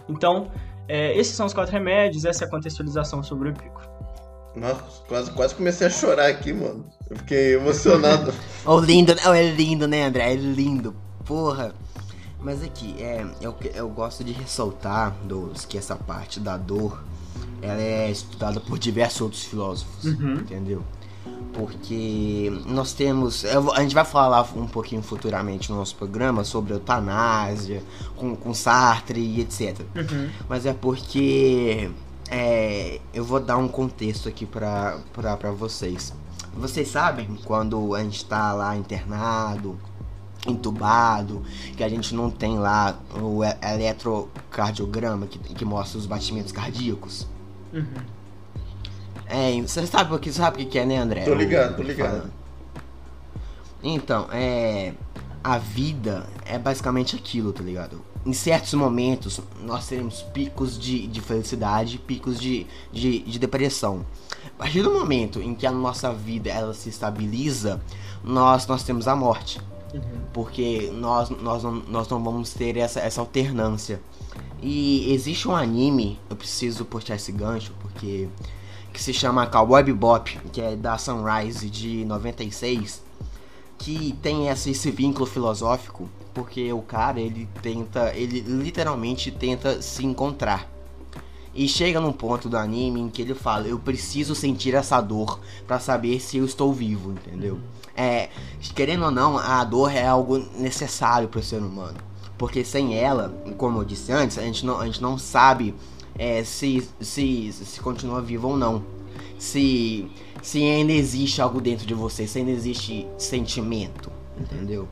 Então, 0.08 0.50
é, 0.88 1.14
esses 1.14 1.36
são 1.36 1.44
os 1.44 1.52
quatro 1.52 1.74
remédios, 1.74 2.24
essa 2.24 2.44
é 2.44 2.46
a 2.46 2.50
contextualização 2.50 3.22
sobre 3.22 3.50
o 3.50 3.52
Epicuro. 3.52 3.91
Nossa, 4.54 4.82
quase, 5.08 5.30
quase 5.30 5.54
comecei 5.54 5.86
a 5.86 5.90
chorar 5.90 6.28
aqui, 6.28 6.52
mano. 6.52 6.84
Eu 7.08 7.16
fiquei 7.16 7.54
emocionado. 7.54 8.32
oh, 8.64 8.80
lindo, 8.80 9.14
oh, 9.26 9.32
é 9.32 9.50
lindo, 9.50 9.86
né, 9.86 10.04
André? 10.04 10.32
É 10.32 10.36
lindo. 10.36 10.94
Porra. 11.24 11.74
Mas 12.40 12.62
aqui, 12.62 12.96
é, 12.98 13.24
eu, 13.40 13.54
eu 13.74 13.88
gosto 13.88 14.24
de 14.24 14.32
ressaltar, 14.32 15.14
dos 15.24 15.64
que 15.64 15.78
essa 15.78 15.94
parte 15.94 16.40
da 16.40 16.56
dor, 16.56 17.02
ela 17.62 17.80
é 17.80 18.10
estudada 18.10 18.60
por 18.60 18.78
diversos 18.78 19.20
outros 19.20 19.44
filósofos, 19.44 20.04
uhum. 20.04 20.34
entendeu? 20.34 20.82
Porque 21.52 22.50
nós 22.66 22.92
temos. 22.92 23.44
A 23.44 23.80
gente 23.82 23.94
vai 23.94 24.04
falar 24.04 24.42
um 24.56 24.66
pouquinho 24.66 25.02
futuramente 25.02 25.70
no 25.70 25.76
nosso 25.76 25.94
programa 25.94 26.44
sobre 26.44 26.72
eutanásia, 26.72 27.82
com, 28.16 28.34
com 28.34 28.52
Sartre 28.54 29.20
e 29.20 29.40
etc. 29.40 29.80
Uhum. 29.94 30.30
Mas 30.48 30.66
é 30.66 30.72
porque 30.72 31.90
é, 32.34 32.98
eu 33.12 33.22
vou 33.22 33.38
dar 33.38 33.58
um 33.58 33.68
contexto 33.68 34.26
aqui 34.26 34.46
pra, 34.46 34.98
pra, 35.12 35.36
pra 35.36 35.50
vocês. 35.50 36.14
Vocês 36.54 36.88
sabem 36.88 37.38
quando 37.44 37.94
a 37.94 38.02
gente 38.02 38.24
tá 38.24 38.54
lá 38.54 38.74
internado, 38.74 39.78
entubado, 40.46 41.42
que 41.76 41.84
a 41.84 41.88
gente 41.90 42.14
não 42.14 42.30
tem 42.30 42.58
lá 42.58 42.98
o 43.14 43.40
eletrocardiograma 43.44 45.26
que, 45.26 45.38
que 45.38 45.64
mostra 45.64 45.98
os 45.98 46.06
batimentos 46.06 46.52
cardíacos? 46.52 47.28
Uhum. 47.70 47.84
É, 49.26 49.60
você 49.60 49.86
sabe 49.86 50.14
o 50.14 50.18
que 50.18 50.32
sabe 50.32 50.62
o 50.62 50.66
que 50.66 50.78
é, 50.78 50.86
né, 50.86 50.96
André? 50.96 51.24
Tô 51.24 51.34
ligado, 51.34 51.76
tô 51.76 51.82
ligado. 51.82 52.32
Então, 53.82 54.26
é. 54.32 54.94
A 55.44 55.58
vida 55.58 56.26
é 56.46 56.56
basicamente 56.56 57.16
aquilo, 57.16 57.52
tá 57.52 57.64
ligado? 57.64 58.00
Em 58.24 58.32
certos 58.32 58.74
momentos 58.74 59.40
nós 59.64 59.86
teremos 59.86 60.22
picos 60.22 60.78
de, 60.78 61.06
de 61.06 61.20
felicidade, 61.20 61.98
picos 61.98 62.40
de, 62.40 62.66
de, 62.92 63.20
de, 63.20 63.38
depressão. 63.38 64.04
A 64.46 64.62
partir 64.62 64.82
do 64.82 64.92
momento 64.92 65.40
em 65.40 65.54
que 65.54 65.66
a 65.66 65.72
nossa 65.72 66.12
vida 66.12 66.50
ela 66.50 66.72
se 66.72 66.88
estabiliza, 66.88 67.80
nós, 68.22 68.66
nós 68.66 68.82
temos 68.84 69.08
a 69.08 69.16
morte. 69.16 69.60
Uhum. 69.92 70.00
Porque 70.32 70.90
nós, 70.94 71.30
nós, 71.30 71.62
não, 71.62 71.72
nós 71.88 72.08
não 72.08 72.22
vamos 72.22 72.52
ter 72.54 72.76
essa, 72.76 73.00
essa 73.00 73.20
alternância. 73.20 74.00
E 74.62 75.12
existe 75.12 75.48
um 75.48 75.56
anime, 75.56 76.18
eu 76.30 76.36
preciso 76.36 76.84
puxar 76.84 77.16
esse 77.16 77.32
gancho, 77.32 77.72
porque 77.80 78.28
que 78.92 79.02
se 79.02 79.12
chama 79.12 79.46
Cowboy 79.46 79.82
Bebop, 79.82 80.38
que 80.52 80.60
é 80.60 80.76
da 80.76 80.98
Sunrise 80.98 81.68
de 81.68 82.04
96, 82.04 83.02
que 83.78 84.16
tem 84.22 84.48
esse, 84.48 84.70
esse 84.70 84.90
vínculo 84.90 85.26
filosófico 85.26 86.08
porque 86.34 86.72
o 86.72 86.82
cara 86.82 87.20
ele 87.20 87.48
tenta, 87.60 88.12
ele 88.14 88.40
literalmente 88.40 89.30
tenta 89.30 89.80
se 89.82 90.04
encontrar. 90.04 90.70
E 91.54 91.68
chega 91.68 92.00
num 92.00 92.12
ponto 92.12 92.48
do 92.48 92.56
anime 92.56 93.00
em 93.00 93.08
que 93.10 93.20
ele 93.20 93.34
fala: 93.34 93.68
Eu 93.68 93.78
preciso 93.78 94.34
sentir 94.34 94.74
essa 94.74 95.00
dor 95.00 95.38
para 95.66 95.78
saber 95.78 96.18
se 96.20 96.38
eu 96.38 96.44
estou 96.44 96.72
vivo, 96.72 97.12
entendeu? 97.12 97.60
É, 97.94 98.30
querendo 98.74 99.04
ou 99.04 99.10
não, 99.10 99.36
a 99.36 99.62
dor 99.64 99.92
é 99.92 100.06
algo 100.06 100.38
necessário 100.56 101.28
para 101.28 101.40
o 101.40 101.42
ser 101.42 101.60
humano. 101.60 101.98
Porque 102.38 102.64
sem 102.64 102.96
ela, 102.96 103.28
como 103.58 103.80
eu 103.80 103.84
disse 103.84 104.10
antes, 104.10 104.38
a 104.38 104.42
gente 104.42 104.64
não, 104.64 104.80
a 104.80 104.86
gente 104.86 105.02
não 105.02 105.18
sabe 105.18 105.74
é, 106.18 106.42
se, 106.42 106.88
se, 107.00 107.52
se 107.52 107.80
continua 107.80 108.22
vivo 108.22 108.48
ou 108.48 108.56
não. 108.56 108.82
Se, 109.38 110.10
se 110.40 110.62
ainda 110.62 110.92
existe 110.92 111.42
algo 111.42 111.60
dentro 111.60 111.86
de 111.86 111.94
você, 111.94 112.26
se 112.26 112.38
ainda 112.38 112.50
existe 112.50 113.06
sentimento, 113.18 114.10
entendeu? 114.40 114.88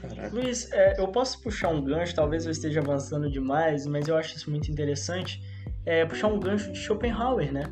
Caraca. 0.00 0.34
Luiz, 0.34 0.70
é, 0.72 1.00
eu 1.00 1.08
posso 1.08 1.42
puxar 1.42 1.68
um 1.68 1.82
gancho, 1.82 2.14
talvez 2.14 2.44
eu 2.44 2.52
esteja 2.52 2.80
avançando 2.80 3.30
demais, 3.30 3.86
mas 3.86 4.08
eu 4.08 4.16
acho 4.16 4.36
isso 4.36 4.50
muito 4.50 4.70
interessante. 4.70 5.42
É, 5.84 6.04
puxar 6.04 6.28
um 6.28 6.38
gancho 6.38 6.70
de 6.72 6.78
Schopenhauer, 6.78 7.52
né? 7.52 7.64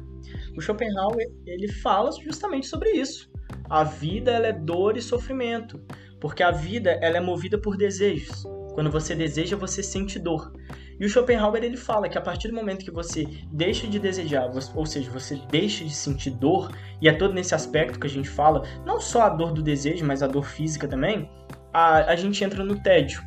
O 0.57 0.61
Schopenhauer, 0.61 1.31
ele 1.47 1.69
fala 1.69 2.11
justamente 2.23 2.67
sobre 2.67 2.91
isso. 2.91 3.31
A 3.69 3.85
vida, 3.85 4.31
ela 4.31 4.49
é 4.49 4.53
dor 4.53 4.97
e 4.97 5.03
sofrimento, 5.03 5.81
porque 6.21 6.43
a 6.43 6.51
vida, 6.51 6.93
ela 7.03 7.19
é 7.19 7.21
movida 7.21 7.59
por 7.59 7.77
desejos. 7.77 8.45
Quando 8.75 8.91
você 8.91 9.15
deseja, 9.15 9.57
você 9.57 9.83
sente 9.83 10.19
dor. 10.19 10.53
E 10.99 11.05
o 11.05 11.09
Schopenhauer 11.09 11.63
ele 11.63 11.77
fala 11.77 12.09
que 12.09 12.17
a 12.17 12.21
partir 12.21 12.49
do 12.49 12.55
momento 12.55 12.85
que 12.85 12.91
você 12.91 13.27
deixa 13.53 13.87
de 13.87 13.99
desejar, 13.99 14.51
ou 14.75 14.87
seja, 14.87 15.11
você 15.11 15.39
deixa 15.51 15.85
de 15.85 15.95
sentir 15.95 16.31
dor, 16.31 16.73
e 17.01 17.09
é 17.09 17.13
todo 17.13 17.35
nesse 17.35 17.55
aspecto 17.55 18.01
que 18.01 18.07
a 18.07 18.11
gente 18.11 18.29
fala, 18.29 18.63
não 18.85 18.99
só 18.99 19.23
a 19.23 19.29
dor 19.29 19.53
do 19.53 19.63
desejo, 19.63 20.05
mas 20.05 20.23
a 20.23 20.27
dor 20.27 20.45
física 20.45 20.89
também, 20.89 21.29
a, 21.77 22.13
a 22.13 22.17
gente 22.17 22.43
entra 22.43 22.65
no 22.65 22.77
tédio. 22.77 23.23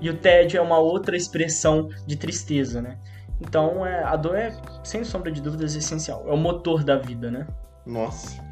E 0.00 0.10
o 0.10 0.16
tédio 0.16 0.58
é 0.58 0.60
uma 0.60 0.78
outra 0.78 1.16
expressão 1.16 1.88
de 2.04 2.16
tristeza, 2.16 2.82
né? 2.82 2.98
Então 3.40 3.86
é, 3.86 4.02
a 4.02 4.16
dor 4.16 4.34
é, 4.34 4.52
sem 4.82 5.04
sombra 5.04 5.30
de 5.30 5.40
dúvidas, 5.40 5.76
essencial. 5.76 6.24
É 6.26 6.32
o 6.32 6.36
motor 6.36 6.82
da 6.82 6.96
vida, 6.96 7.30
né? 7.30 7.46
Nossa. 7.86 8.42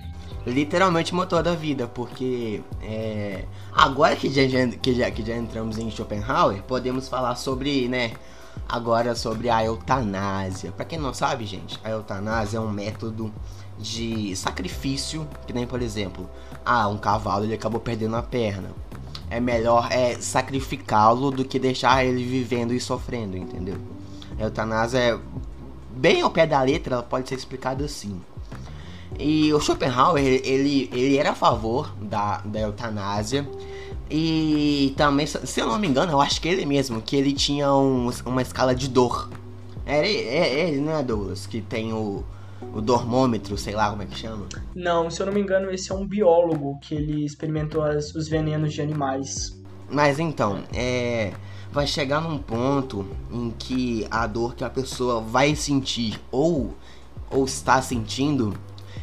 Literalmente 0.47 1.13
motor 1.13 1.43
da 1.43 1.55
vida, 1.55 1.89
porque 1.89 2.63
é, 2.81 3.45
agora 3.73 4.15
que 4.15 4.31
já, 4.31 4.43
que, 4.81 4.95
já, 4.95 5.11
que 5.11 5.27
já 5.27 5.35
entramos 5.35 5.79
em 5.79 5.91
Schopenhauer, 5.91 6.63
podemos 6.63 7.09
falar 7.09 7.35
sobre, 7.35 7.89
né? 7.89 8.13
Agora 8.69 9.17
sobre 9.17 9.51
a 9.51 9.65
eutanásia. 9.65 10.71
Para 10.71 10.85
quem 10.85 10.99
não 10.99 11.13
sabe, 11.13 11.45
gente, 11.45 11.79
a 11.83 11.91
eutanásia 11.91 12.59
é 12.59 12.61
um 12.61 12.71
método 12.71 13.35
de 13.79 14.35
sacrifício, 14.37 15.27
que 15.45 15.53
nem 15.53 15.67
por 15.67 15.83
exemplo, 15.83 16.31
ah, 16.65 16.87
um 16.87 16.99
cavalo 16.99 17.45
ele 17.45 17.55
acabou 17.55 17.81
perdendo 17.81 18.15
a 18.15 18.23
perna 18.23 18.69
é 19.31 19.41
melhor 19.41 19.89
é, 19.91 20.15
sacrificá-lo 20.21 21.31
do 21.31 21.45
que 21.45 21.59
deixar 21.59 22.05
ele 22.05 22.25
vivendo 22.25 22.73
e 22.73 22.81
sofrendo, 22.81 23.37
entendeu? 23.37 23.77
A 24.39 24.45
eutanásia 24.45 24.99
é 24.99 25.19
bem 25.91 26.23
ao 26.23 26.31
pé 26.31 26.47
da 26.47 26.63
letra, 26.63 26.95
ela 26.95 27.03
pode 27.03 27.29
ser 27.29 27.35
explicada 27.35 27.85
assim. 27.85 28.21
E 29.19 29.53
o 29.53 29.61
Schopenhauer, 29.61 30.23
ele, 30.23 30.89
ele 30.93 31.17
era 31.17 31.31
a 31.31 31.35
favor 31.35 31.95
da, 32.01 32.39
da 32.39 32.61
eutanásia. 32.61 33.49
E 34.11 34.95
também, 34.97 35.27
se 35.27 35.61
eu 35.61 35.67
não 35.67 35.79
me 35.79 35.89
engano, 35.89 36.13
eu 36.13 36.21
acho 36.21 36.41
que 36.41 36.49
ele 36.49 36.65
mesmo, 36.65 37.03
que 37.03 37.17
ele 37.17 37.33
tinha 37.33 37.73
um, 37.75 38.11
uma 38.25 38.43
escala 38.43 38.75
de 38.75 38.89
dor. 38.89 39.29
É 39.85 39.99
ele, 39.99 40.29
é 40.29 40.69
ele, 40.69 40.81
não 40.81 40.97
é 40.97 41.03
Douglas, 41.03 41.47
que 41.47 41.61
tem 41.61 41.93
o, 41.93 42.25
o 42.75 42.81
dormômetro, 42.81 43.57
sei 43.57 43.75
lá 43.75 43.91
como 43.91 44.03
é 44.03 44.07
que 44.07 44.17
chama. 44.17 44.47
Não, 44.75 45.11
se 45.11 45.21
eu 45.21 45.27
não 45.27 45.33
me 45.33 45.41
engano, 45.41 45.71
esse 45.71 45.91
é 45.91 45.95
um 45.95 46.07
biólogo 46.07 46.79
que 46.81 46.95
ele 46.95 47.25
experimentou 47.25 47.83
as, 47.83 48.15
os 48.15 48.29
venenos 48.29 48.73
de 48.73 48.81
animais. 48.81 49.59
Mas 49.91 50.19
então, 50.19 50.63
é. 50.75 51.33
Vai 51.71 51.87
chegar 51.87 52.23
num 52.23 52.39
ponto 52.39 53.07
em 53.31 53.51
que 53.51 54.07
a 54.11 54.27
dor 54.27 54.55
que 54.55 54.65
a 54.65 54.71
pessoa 54.71 55.21
vai 55.21 55.55
sentir 55.55 56.19
ou, 56.31 56.75
ou 57.31 57.45
está 57.45 57.83
sentindo, 57.83 58.55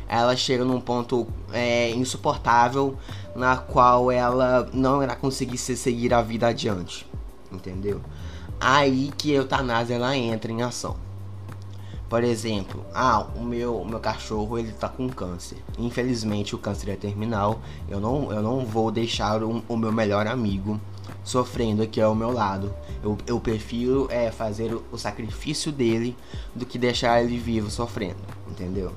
ela 0.07 0.35
chega 0.35 0.65
num 0.65 0.81
ponto 0.81 1.27
é, 1.53 1.91
insuportável 1.91 2.97
na 3.35 3.55
qual 3.55 4.11
ela 4.11 4.67
não 4.73 5.03
irá 5.03 5.15
conseguir 5.15 5.59
seguir 5.59 6.11
a 6.11 6.23
vida 6.23 6.47
adiante. 6.47 7.05
Entendeu? 7.51 8.01
Aí 8.59 9.11
que 9.15 9.33
a 9.33 9.37
eutanásia 9.37 9.95
ela 9.95 10.17
entra 10.17 10.51
em 10.51 10.63
ação. 10.63 11.04
Por 12.15 12.23
exemplo, 12.23 12.85
ah, 12.93 13.27
o 13.35 13.43
meu, 13.43 13.75
o 13.75 13.85
meu 13.85 13.99
cachorro 13.99 14.57
ele 14.57 14.71
tá 14.71 14.87
com 14.87 15.09
câncer. 15.09 15.57
Infelizmente 15.77 16.55
o 16.55 16.57
câncer 16.57 16.91
é 16.91 16.95
terminal. 16.95 17.59
Eu 17.89 17.99
não, 17.99 18.31
eu 18.31 18.41
não 18.41 18.65
vou 18.65 18.89
deixar 18.89 19.43
o, 19.43 19.61
o 19.67 19.75
meu 19.75 19.91
melhor 19.91 20.25
amigo 20.25 20.79
sofrendo 21.25 21.83
aqui 21.83 21.99
ao 21.99 22.15
meu 22.15 22.31
lado. 22.31 22.73
Eu, 23.03 23.17
eu 23.27 23.37
prefiro 23.37 24.07
é, 24.09 24.31
fazer 24.31 24.73
o, 24.73 24.81
o 24.93 24.97
sacrifício 24.97 25.73
dele 25.73 26.15
do 26.55 26.65
que 26.65 26.79
deixar 26.79 27.21
ele 27.21 27.37
vivo 27.37 27.69
sofrendo, 27.69 28.23
entendeu? 28.49 28.93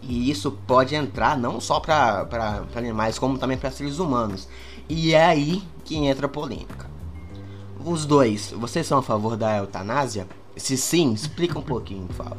E 0.00 0.30
isso 0.30 0.50
pode 0.66 0.94
entrar 0.94 1.36
não 1.36 1.60
só 1.60 1.80
para 1.80 2.64
animais, 2.74 3.18
como 3.18 3.36
também 3.36 3.58
para 3.58 3.70
seres 3.70 3.98
humanos. 3.98 4.48
E 4.88 5.12
é 5.12 5.22
aí 5.22 5.62
que 5.84 5.96
entra 5.96 6.24
a 6.24 6.30
polêmica. 6.30 6.88
Os 7.84 8.06
dois, 8.06 8.52
vocês 8.52 8.86
são 8.86 9.00
a 9.00 9.02
favor 9.02 9.36
da 9.36 9.58
eutanásia? 9.58 10.26
Se 10.56 10.76
sim, 10.76 11.12
explica 11.12 11.58
um 11.58 11.62
pouquinho, 11.62 12.06
por 12.06 12.14
favor. 12.14 12.36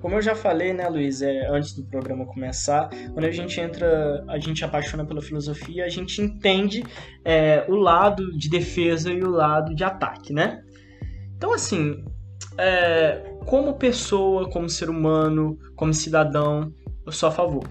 Como 0.00 0.14
eu 0.14 0.22
já 0.22 0.34
falei, 0.34 0.72
né, 0.72 0.88
Luiz, 0.88 1.22
é, 1.22 1.48
antes 1.48 1.74
do 1.74 1.82
programa 1.84 2.24
começar, 2.24 2.88
quando 3.12 3.24
a 3.24 3.32
gente 3.32 3.60
entra, 3.60 4.24
a 4.28 4.38
gente 4.38 4.64
apaixona 4.64 5.04
pela 5.04 5.20
filosofia, 5.20 5.84
a 5.84 5.88
gente 5.88 6.22
entende 6.22 6.84
é, 7.24 7.64
o 7.68 7.74
lado 7.74 8.36
de 8.38 8.48
defesa 8.48 9.12
e 9.12 9.20
o 9.22 9.30
lado 9.30 9.74
de 9.74 9.82
ataque, 9.82 10.32
né? 10.32 10.62
Então, 11.36 11.52
assim, 11.52 12.04
é, 12.56 13.34
como 13.44 13.74
pessoa, 13.74 14.48
como 14.48 14.68
ser 14.68 14.88
humano, 14.88 15.58
como 15.74 15.92
cidadão, 15.92 16.72
eu 17.04 17.10
sou 17.10 17.28
a 17.28 17.32
favor. 17.32 17.64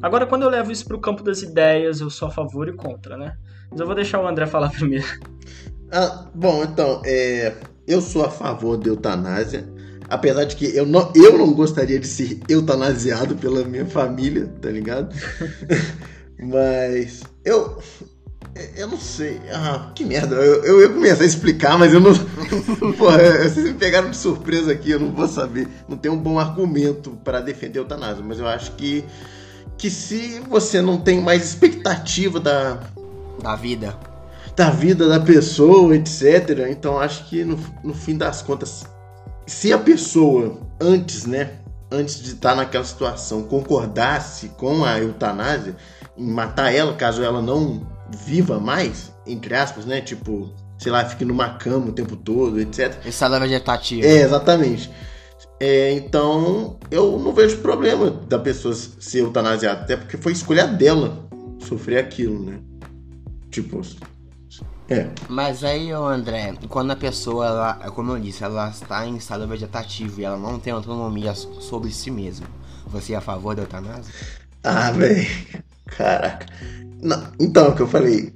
Agora, 0.00 0.26
quando 0.26 0.42
eu 0.42 0.50
levo 0.50 0.70
isso 0.70 0.86
para 0.86 0.96
o 0.96 1.00
campo 1.00 1.24
das 1.24 1.42
ideias, 1.42 2.00
eu 2.00 2.08
sou 2.08 2.28
a 2.28 2.30
favor 2.30 2.68
e 2.68 2.72
contra, 2.72 3.16
né? 3.16 3.36
Mas 3.70 3.80
eu 3.80 3.86
vou 3.86 3.96
deixar 3.96 4.20
o 4.20 4.26
André 4.28 4.46
falar 4.46 4.70
primeiro. 4.76 5.06
Ah, 5.90 6.28
bom, 6.34 6.62
então, 6.62 7.02
é, 7.04 7.56
eu 7.88 8.02
sou 8.02 8.22
a 8.24 8.30
favor 8.30 8.76
da 8.76 8.90
eutanásia. 8.90 9.66
Apesar 10.08 10.44
de 10.44 10.56
que 10.56 10.64
eu 10.76 10.86
não, 10.86 11.10
eu 11.14 11.36
não 11.36 11.52
gostaria 11.52 11.98
de 11.98 12.06
ser 12.06 12.40
eutanasiado 12.48 13.34
pela 13.36 13.64
minha 13.64 13.86
família, 13.86 14.46
tá 14.60 14.70
ligado? 14.70 15.14
mas 16.38 17.22
eu. 17.44 17.78
Eu 18.76 18.88
não 18.88 18.98
sei. 18.98 19.40
Ah, 19.52 19.92
que 19.94 20.04
merda. 20.04 20.36
Eu, 20.36 20.64
eu 20.64 20.80
ia 20.82 20.88
começar 20.88 21.22
a 21.22 21.26
explicar, 21.26 21.78
mas 21.78 21.92
eu 21.92 22.00
não. 22.00 22.12
Porra, 22.96 23.48
vocês 23.48 23.66
me 23.66 23.74
pegaram 23.74 24.10
de 24.10 24.16
surpresa 24.16 24.72
aqui, 24.72 24.90
eu 24.90 25.00
não 25.00 25.12
vou 25.12 25.28
saber. 25.28 25.68
Não 25.88 25.96
tem 25.96 26.10
um 26.10 26.18
bom 26.18 26.38
argumento 26.38 27.10
para 27.24 27.40
defender 27.40 27.78
a 27.78 27.82
eutanásia, 27.82 28.24
mas 28.26 28.38
eu 28.38 28.46
acho 28.46 28.72
que. 28.72 29.04
Que 29.76 29.90
se 29.90 30.40
você 30.48 30.82
não 30.82 30.98
tem 30.98 31.20
mais 31.20 31.44
expectativa 31.44 32.40
da. 32.40 32.80
Da 33.40 33.54
vida 33.54 33.96
da 34.58 34.70
vida 34.70 35.08
da 35.08 35.20
pessoa, 35.20 35.94
etc. 35.94 36.66
Então 36.68 36.98
acho 36.98 37.28
que 37.28 37.44
no, 37.44 37.56
no 37.84 37.94
fim 37.94 38.16
das 38.16 38.42
contas, 38.42 38.84
se 39.46 39.72
a 39.72 39.78
pessoa 39.78 40.58
antes, 40.80 41.24
né, 41.24 41.52
antes 41.92 42.20
de 42.20 42.32
estar 42.32 42.56
naquela 42.56 42.84
situação, 42.84 43.44
concordasse 43.44 44.48
com 44.50 44.84
a 44.84 44.98
eutanásia, 44.98 45.76
em 46.16 46.28
matar 46.28 46.74
ela 46.74 46.92
caso 46.94 47.22
ela 47.22 47.40
não 47.40 47.86
viva 48.24 48.58
mais, 48.58 49.12
entre 49.24 49.54
aspas, 49.54 49.86
né, 49.86 50.00
tipo, 50.00 50.52
sei 50.76 50.90
lá, 50.90 51.04
fique 51.04 51.24
numa 51.24 51.50
cama 51.50 51.86
o 51.86 51.92
tempo 51.92 52.16
todo, 52.16 52.60
etc. 52.60 53.06
Estado 53.06 53.38
vegetativo. 53.38 54.04
É, 54.04 54.22
exatamente. 54.22 54.90
É, 55.60 55.92
então, 55.92 56.76
eu 56.90 57.16
não 57.16 57.32
vejo 57.32 57.58
problema 57.58 58.10
da 58.10 58.40
pessoa 58.40 58.74
ser 58.74 59.20
eutanasiada, 59.20 59.82
até 59.82 59.96
porque 59.96 60.16
foi 60.16 60.32
escolha 60.32 60.66
dela 60.66 61.28
sofrer 61.60 61.98
aquilo, 61.98 62.44
né? 62.44 62.58
Tipo, 63.50 63.80
é. 64.88 65.10
Mas 65.28 65.62
aí, 65.62 65.92
André, 65.92 66.54
quando 66.68 66.92
a 66.92 66.96
pessoa, 66.96 67.46
ela, 67.46 67.74
como 67.90 68.12
eu 68.12 68.18
disse, 68.18 68.42
ela 68.42 68.70
está 68.70 69.06
em 69.06 69.16
estado 69.16 69.46
vegetativo 69.46 70.20
e 70.20 70.24
ela 70.24 70.38
não 70.38 70.58
tem 70.58 70.72
autonomia 70.72 71.34
sobre 71.34 71.92
si 71.92 72.10
mesma, 72.10 72.46
você 72.86 73.12
é 73.12 73.16
a 73.16 73.20
favor 73.20 73.54
da 73.54 73.62
eutanásia? 73.62 74.14
Ah, 74.64 74.90
velho. 74.90 75.28
Caraca. 75.84 76.46
Não, 77.02 77.22
então, 77.38 77.68
o 77.68 77.76
que 77.76 77.82
eu 77.82 77.88
falei. 77.88 78.32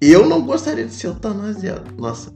Eu 0.00 0.26
não 0.26 0.42
gostaria 0.42 0.86
de 0.86 0.94
ser 0.94 1.08
eutanasiado. 1.08 1.92
Nossa. 1.96 2.32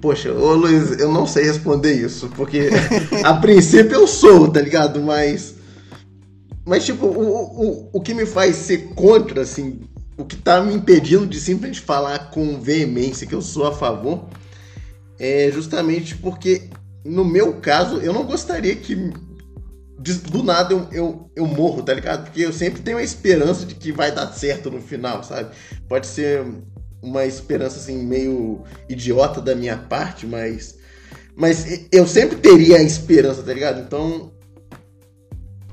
Poxa, 0.00 0.32
ô 0.32 0.54
Luiz, 0.54 0.98
eu 1.00 1.12
não 1.12 1.26
sei 1.26 1.44
responder 1.44 1.92
isso, 1.92 2.28
porque 2.36 2.70
a 3.24 3.34
princípio 3.34 3.94
eu 3.94 4.06
sou, 4.06 4.48
tá 4.48 4.60
ligado? 4.60 5.02
Mas. 5.02 5.56
Mas, 6.64 6.84
tipo, 6.84 7.06
o, 7.06 7.88
o, 7.90 7.90
o 7.94 8.00
que 8.00 8.14
me 8.14 8.24
faz 8.24 8.54
ser 8.56 8.90
contra, 8.94 9.42
assim, 9.42 9.80
o 10.18 10.24
que 10.24 10.34
está 10.34 10.60
me 10.60 10.74
impedindo 10.74 11.26
de 11.26 11.40
simplesmente 11.40 11.80
falar 11.80 12.30
com 12.30 12.60
veemência 12.60 13.26
que 13.26 13.34
eu 13.34 13.40
sou 13.40 13.66
a 13.66 13.72
favor 13.72 14.28
é 15.18 15.48
justamente 15.52 16.16
porque, 16.16 16.68
no 17.04 17.24
meu 17.24 17.54
caso, 17.54 17.98
eu 17.98 18.12
não 18.12 18.24
gostaria 18.24 18.74
que 18.74 19.12
do 20.30 20.42
nada 20.42 20.72
eu, 20.72 20.88
eu, 20.92 21.30
eu 21.34 21.46
morro, 21.46 21.82
tá 21.82 21.94
ligado? 21.94 22.24
Porque 22.24 22.40
eu 22.40 22.52
sempre 22.52 22.82
tenho 22.82 22.98
a 22.98 23.02
esperança 23.02 23.64
de 23.64 23.74
que 23.74 23.92
vai 23.92 24.12
dar 24.12 24.32
certo 24.32 24.70
no 24.70 24.80
final, 24.80 25.22
sabe? 25.22 25.50
Pode 25.88 26.06
ser 26.06 26.44
uma 27.00 27.24
esperança 27.24 27.78
assim 27.78 28.02
meio 28.04 28.62
idiota 28.88 29.40
da 29.40 29.54
minha 29.54 29.76
parte, 29.76 30.26
mas 30.26 30.76
mas 31.36 31.86
eu 31.92 32.06
sempre 32.06 32.36
teria 32.36 32.78
a 32.78 32.82
esperança, 32.82 33.42
tá 33.42 33.52
ligado? 33.52 33.80
Então 33.80 34.32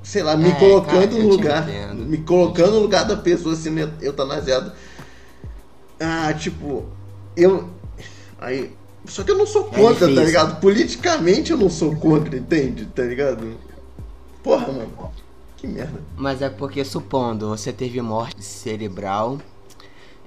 sei 0.06 0.22
lá, 0.22 0.38
me 0.38 0.50
é, 0.50 0.52
colocando 0.54 1.10
cara, 1.10 1.24
no 1.24 1.28
lugar. 1.28 1.68
Me 1.96 2.18
colocando 2.20 2.74
no 2.74 2.80
lugar 2.80 3.06
da 3.06 3.18
pessoa 3.18 3.56
sendo 3.56 3.92
eutanasiada. 4.02 4.74
Ah, 6.00 6.32
tipo, 6.34 6.86
eu. 7.36 7.70
Aí. 8.40 8.72
Só 9.06 9.24
que 9.24 9.32
eu 9.32 9.38
não 9.38 9.46
sou 9.46 9.70
é 9.72 9.76
contra, 9.76 10.12
é 10.12 10.16
tá 10.16 10.24
ligado? 10.24 10.60
Politicamente 10.60 11.52
eu 11.52 11.58
não 11.58 11.70
sou 11.70 11.96
contra, 11.96 12.38
entende? 12.38 12.86
Tá 12.86 13.04
ligado? 13.04 13.56
Porra, 14.44 14.68
mano. 14.68 15.12
Que 15.58 15.68
merda. 15.68 16.02
Mas 16.16 16.42
é 16.42 16.50
porque, 16.50 16.84
supondo, 16.84 17.50
você 17.50 17.72
teve 17.72 18.02
morte 18.02 18.44
cerebral 18.44 19.40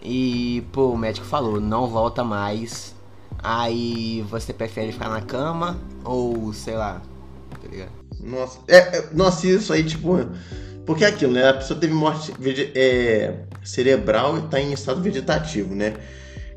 e, 0.02 0.64
pô, 0.72 0.90
o 0.90 0.96
médico 0.96 1.26
falou, 1.26 1.60
não 1.60 1.88
volta 1.88 2.22
mais. 2.22 2.94
Aí 3.40 4.24
você 4.28 4.52
prefere 4.52 4.92
ficar 4.92 5.08
na 5.08 5.20
cama 5.20 5.78
ou, 6.04 6.52
sei 6.52 6.76
lá, 6.76 7.02
tá 7.50 7.68
ligado? 7.68 7.97
Nossa, 8.20 8.58
é, 8.68 8.76
é, 8.76 9.08
nossa, 9.12 9.46
isso 9.46 9.72
aí, 9.72 9.84
tipo. 9.84 10.16
Porque 10.84 11.04
é 11.04 11.08
aquilo, 11.08 11.32
né? 11.32 11.48
A 11.48 11.54
pessoa 11.54 11.78
teve 11.78 11.92
morte 11.92 12.32
é, 12.74 13.34
cerebral 13.62 14.38
e 14.38 14.42
tá 14.42 14.60
em 14.60 14.72
estado 14.72 15.02
vegetativo, 15.02 15.74
né? 15.74 15.94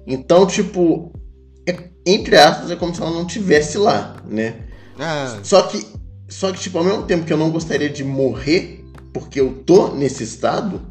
Então, 0.08 0.48
tipo, 0.48 1.12
é, 1.68 1.90
entre 2.06 2.38
aspas, 2.38 2.72
é 2.72 2.76
como 2.76 2.96
se 2.96 3.02
ela 3.02 3.12
não 3.12 3.26
tivesse 3.26 3.78
lá, 3.78 4.16
né? 4.26 4.56
Ah. 4.98 5.40
Só 5.44 5.64
que, 5.64 5.86
só 6.30 6.52
que, 6.52 6.60
tipo, 6.60 6.78
ao 6.78 6.84
mesmo 6.84 7.04
tempo 7.04 7.26
que 7.26 7.34
eu 7.34 7.38
não 7.38 7.52
gostaria 7.52 7.90
de 7.90 8.04
morrer, 8.04 8.86
porque 9.14 9.40
eu 9.40 9.64
tô 9.66 9.90
nesse 9.90 10.24
estado, 10.24 10.82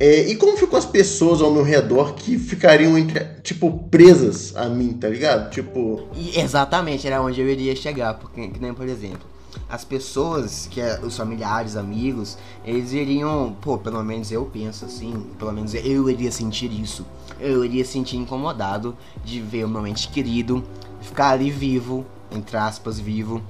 é, 0.00 0.20
e 0.28 0.36
como 0.36 0.56
ficam 0.56 0.78
as 0.78 0.86
pessoas 0.86 1.42
ao 1.42 1.52
meu 1.52 1.62
redor 1.62 2.14
que 2.14 2.38
ficariam, 2.38 2.96
entre, 2.96 3.22
tipo, 3.42 3.86
presas 3.90 4.56
a 4.56 4.70
mim, 4.70 4.94
tá 4.94 5.08
ligado? 5.08 5.50
Tipo. 5.50 6.08
Exatamente, 6.34 7.06
era 7.06 7.20
onde 7.20 7.42
eu 7.42 7.48
iria 7.48 7.76
chegar, 7.76 8.14
porque, 8.14 8.48
que 8.48 8.58
nem, 8.58 8.72
por 8.72 8.88
exemplo 8.88 9.37
as 9.68 9.84
pessoas, 9.84 10.66
que 10.70 10.80
é 10.80 10.98
os 11.00 11.16
familiares, 11.16 11.76
amigos, 11.76 12.38
eles 12.64 12.92
iriam, 12.92 13.54
pô, 13.60 13.76
pelo 13.76 14.02
menos 14.02 14.32
eu 14.32 14.46
penso 14.46 14.86
assim, 14.86 15.26
pelo 15.38 15.52
menos 15.52 15.74
eu 15.74 16.08
iria 16.08 16.32
sentir 16.32 16.72
isso. 16.72 17.04
Eu 17.38 17.64
iria 17.64 17.84
sentir 17.84 18.16
incomodado 18.16 18.96
de 19.24 19.40
ver 19.40 19.64
o 19.64 19.68
meu 19.68 19.86
ente 19.86 20.08
querido 20.08 20.64
ficar 21.00 21.30
ali 21.30 21.50
vivo, 21.50 22.04
entre 22.30 22.56
aspas, 22.56 22.98
vivo, 22.98 23.42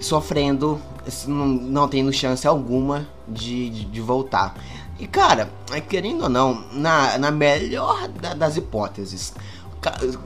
sofrendo, 0.00 0.80
não, 1.26 1.46
não 1.46 1.88
tendo 1.88 2.12
chance 2.12 2.46
alguma 2.46 3.06
de, 3.28 3.70
de, 3.70 3.84
de 3.84 4.00
voltar. 4.00 4.54
E 4.98 5.06
cara, 5.06 5.50
querendo 5.88 6.24
ou 6.24 6.28
não, 6.28 6.64
na, 6.72 7.18
na 7.18 7.30
melhor 7.30 8.08
das 8.08 8.56
hipóteses, 8.56 9.34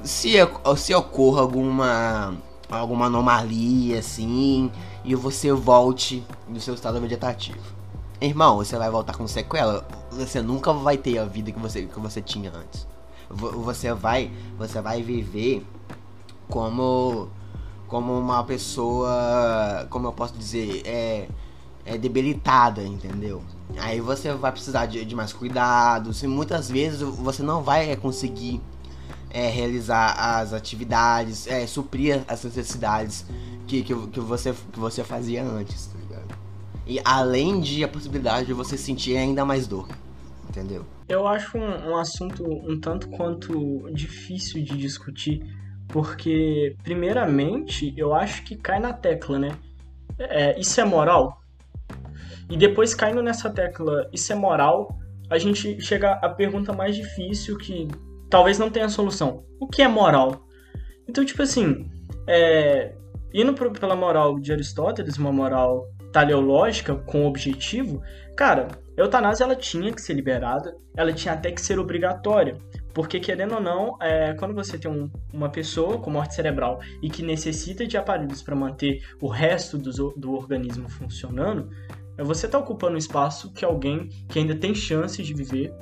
se, 0.04 0.34
se 0.76 0.94
ocorra 0.94 1.40
alguma 1.40 2.36
alguma 2.70 3.06
anomalia 3.06 3.98
assim 3.98 4.70
e 5.04 5.14
você 5.14 5.52
volte 5.52 6.24
no 6.48 6.60
seu 6.60 6.74
estado 6.74 7.00
vegetativo. 7.00 7.58
Irmão, 8.20 8.56
você 8.56 8.76
vai 8.76 8.90
voltar 8.90 9.16
com 9.16 9.26
sequela, 9.26 9.86
você 10.10 10.40
nunca 10.40 10.72
vai 10.72 10.96
ter 10.96 11.18
a 11.18 11.24
vida 11.24 11.52
que 11.52 11.58
você, 11.58 11.82
que 11.82 12.00
você 12.00 12.20
tinha 12.20 12.50
antes. 12.50 12.86
Você 13.28 13.92
vai, 13.92 14.30
você 14.56 14.80
vai 14.80 15.02
viver 15.02 15.66
como 16.48 17.28
como 17.86 18.18
uma 18.18 18.42
pessoa, 18.42 19.86
como 19.90 20.08
eu 20.08 20.12
posso 20.12 20.34
dizer, 20.36 20.82
é 20.84 21.28
é, 21.86 21.96
debilitada, 21.96 22.82
entendeu? 22.82 23.42
Aí 23.78 24.00
você 24.00 24.32
vai 24.34 24.50
precisar 24.50 24.86
de, 24.86 25.04
de 25.04 25.14
mais 25.14 25.32
cuidados 25.32 26.22
e 26.22 26.26
muitas 26.26 26.68
vezes 26.68 27.00
você 27.00 27.42
não 27.42 27.62
vai 27.62 27.94
conseguir 27.96 28.60
é, 29.36 29.50
realizar 29.50 30.14
as 30.18 30.54
atividades, 30.54 31.46
é, 31.46 31.66
suprir 31.66 32.22
as 32.26 32.42
necessidades 32.42 33.26
que, 33.66 33.82
que, 33.82 34.06
que, 34.06 34.18
você, 34.18 34.54
que 34.72 34.80
você 34.80 35.04
fazia 35.04 35.44
antes, 35.44 35.88
tá 35.88 35.98
ligado? 35.98 36.38
E 36.86 36.98
além 37.04 37.60
de 37.60 37.84
a 37.84 37.88
possibilidade 37.88 38.46
de 38.46 38.54
você 38.54 38.78
sentir 38.78 39.14
ainda 39.14 39.44
mais 39.44 39.66
dor, 39.66 39.90
entendeu? 40.48 40.86
Eu 41.06 41.28
acho 41.28 41.58
um, 41.58 41.90
um 41.90 41.96
assunto 41.98 42.42
um 42.46 42.80
tanto 42.80 43.10
quanto 43.10 43.90
difícil 43.92 44.64
de 44.64 44.74
discutir, 44.74 45.42
porque, 45.86 46.74
primeiramente, 46.82 47.92
eu 47.94 48.14
acho 48.14 48.42
que 48.42 48.56
cai 48.56 48.80
na 48.80 48.94
tecla, 48.94 49.38
né? 49.38 49.50
É, 50.18 50.58
isso 50.58 50.80
é 50.80 50.84
moral? 50.86 51.42
E 52.48 52.56
depois 52.56 52.94
caindo 52.94 53.22
nessa 53.22 53.50
tecla, 53.50 54.08
isso 54.14 54.32
é 54.32 54.34
moral, 54.34 54.98
a 55.28 55.36
gente 55.36 55.78
chega 55.82 56.12
à 56.12 56.28
pergunta 56.30 56.72
mais 56.72 56.96
difícil 56.96 57.58
que 57.58 57.86
talvez 58.30 58.58
não 58.58 58.70
tenha 58.70 58.88
solução. 58.88 59.44
O 59.60 59.66
que 59.66 59.82
é 59.82 59.88
moral? 59.88 60.46
Então, 61.08 61.24
tipo 61.24 61.42
assim, 61.42 61.88
é, 62.26 62.94
indo 63.32 63.52
pro, 63.52 63.72
pela 63.72 63.94
moral 63.94 64.38
de 64.38 64.52
Aristóteles, 64.52 65.18
uma 65.18 65.32
moral 65.32 65.86
teleológica 66.12 66.94
com 66.94 67.26
objetivo, 67.26 68.02
cara, 68.36 68.68
a 68.96 69.00
eutanásia 69.00 69.44
ela 69.44 69.54
tinha 69.54 69.92
que 69.92 70.00
ser 70.00 70.14
liberada, 70.14 70.74
ela 70.96 71.12
tinha 71.12 71.34
até 71.34 71.52
que 71.52 71.60
ser 71.60 71.78
obrigatória. 71.78 72.56
Porque, 72.94 73.20
querendo 73.20 73.56
ou 73.56 73.60
não, 73.60 73.98
é, 74.00 74.32
quando 74.34 74.54
você 74.54 74.78
tem 74.78 74.90
um, 74.90 75.10
uma 75.30 75.50
pessoa 75.50 75.98
com 75.98 76.10
morte 76.10 76.34
cerebral 76.34 76.80
e 77.02 77.10
que 77.10 77.22
necessita 77.22 77.86
de 77.86 77.98
aparelhos 77.98 78.40
para 78.40 78.56
manter 78.56 79.02
o 79.20 79.28
resto 79.28 79.76
do, 79.76 80.14
do 80.16 80.32
organismo 80.32 80.88
funcionando, 80.88 81.68
é 82.16 82.24
você 82.24 82.46
está 82.46 82.58
ocupando 82.58 82.94
um 82.94 82.98
espaço 82.98 83.52
que 83.52 83.66
alguém 83.66 84.08
que 84.30 84.38
ainda 84.38 84.54
tem 84.54 84.74
chance 84.74 85.22
de 85.22 85.34
viver 85.34 85.74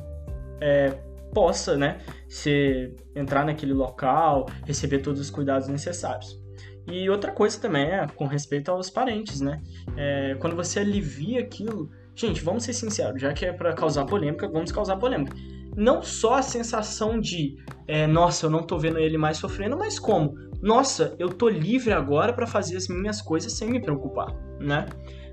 é, 0.61 0.99
possa, 1.35 1.77
né, 1.77 1.99
ser, 2.29 2.95
entrar 3.15 3.45
naquele 3.45 3.75
local, 3.75 4.47
receber 4.65 5.01
todos 5.01 5.21
os 5.21 5.31
cuidados 5.31 5.69
necessários. 5.69 6.43
E 6.87 7.09
outra 7.09 7.33
coisa 7.33 7.59
também 7.61 7.87
é 7.87 8.07
com 8.15 8.27
respeito 8.27 8.71
aos 8.71 8.91
parentes, 8.91 9.41
né? 9.41 9.63
É, 9.97 10.37
quando 10.39 10.55
você 10.55 10.81
alivia 10.81 11.41
aquilo, 11.41 11.91
gente, 12.15 12.43
vamos 12.43 12.65
ser 12.65 12.75
sinceros, 12.75 13.21
já 13.21 13.33
que 13.33 13.47
é 13.47 13.53
para 13.53 13.73
causar 13.73 14.05
polêmica, 14.05 14.49
vamos 14.49 14.71
causar 14.71 14.97
polêmica. 14.97 15.35
Não 15.77 16.03
só 16.03 16.35
a 16.35 16.43
sensação 16.43 17.19
de, 17.19 17.57
é, 17.89 18.07
nossa, 18.07 18.47
eu 18.47 18.51
não 18.51 18.63
tô 18.63 18.79
vendo 18.79 18.99
ele 18.99 19.19
mais 19.19 19.39
sofrendo, 19.39 19.77
mas 19.77 19.99
como, 19.99 20.35
nossa, 20.63 21.17
eu 21.19 21.29
tô 21.31 21.49
livre 21.49 21.93
agora 21.93 22.33
para 22.33 22.47
fazer 22.47 22.77
as 22.77 22.87
minhas 22.87 23.21
coisas 23.21 23.53
sem 23.55 23.71
me 23.71 23.81
preocupar, 23.81 24.33
né? 24.61 24.87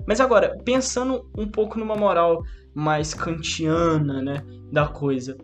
Mas 0.08 0.20
agora, 0.20 0.58
pensando 0.64 1.30
um 1.38 1.48
pouco 1.48 1.78
numa 1.78 1.96
moral 1.96 2.44
mais 2.74 3.14
kantiana, 3.14 4.22
né, 4.22 4.44
da 4.72 4.88
coisa, 4.88 5.38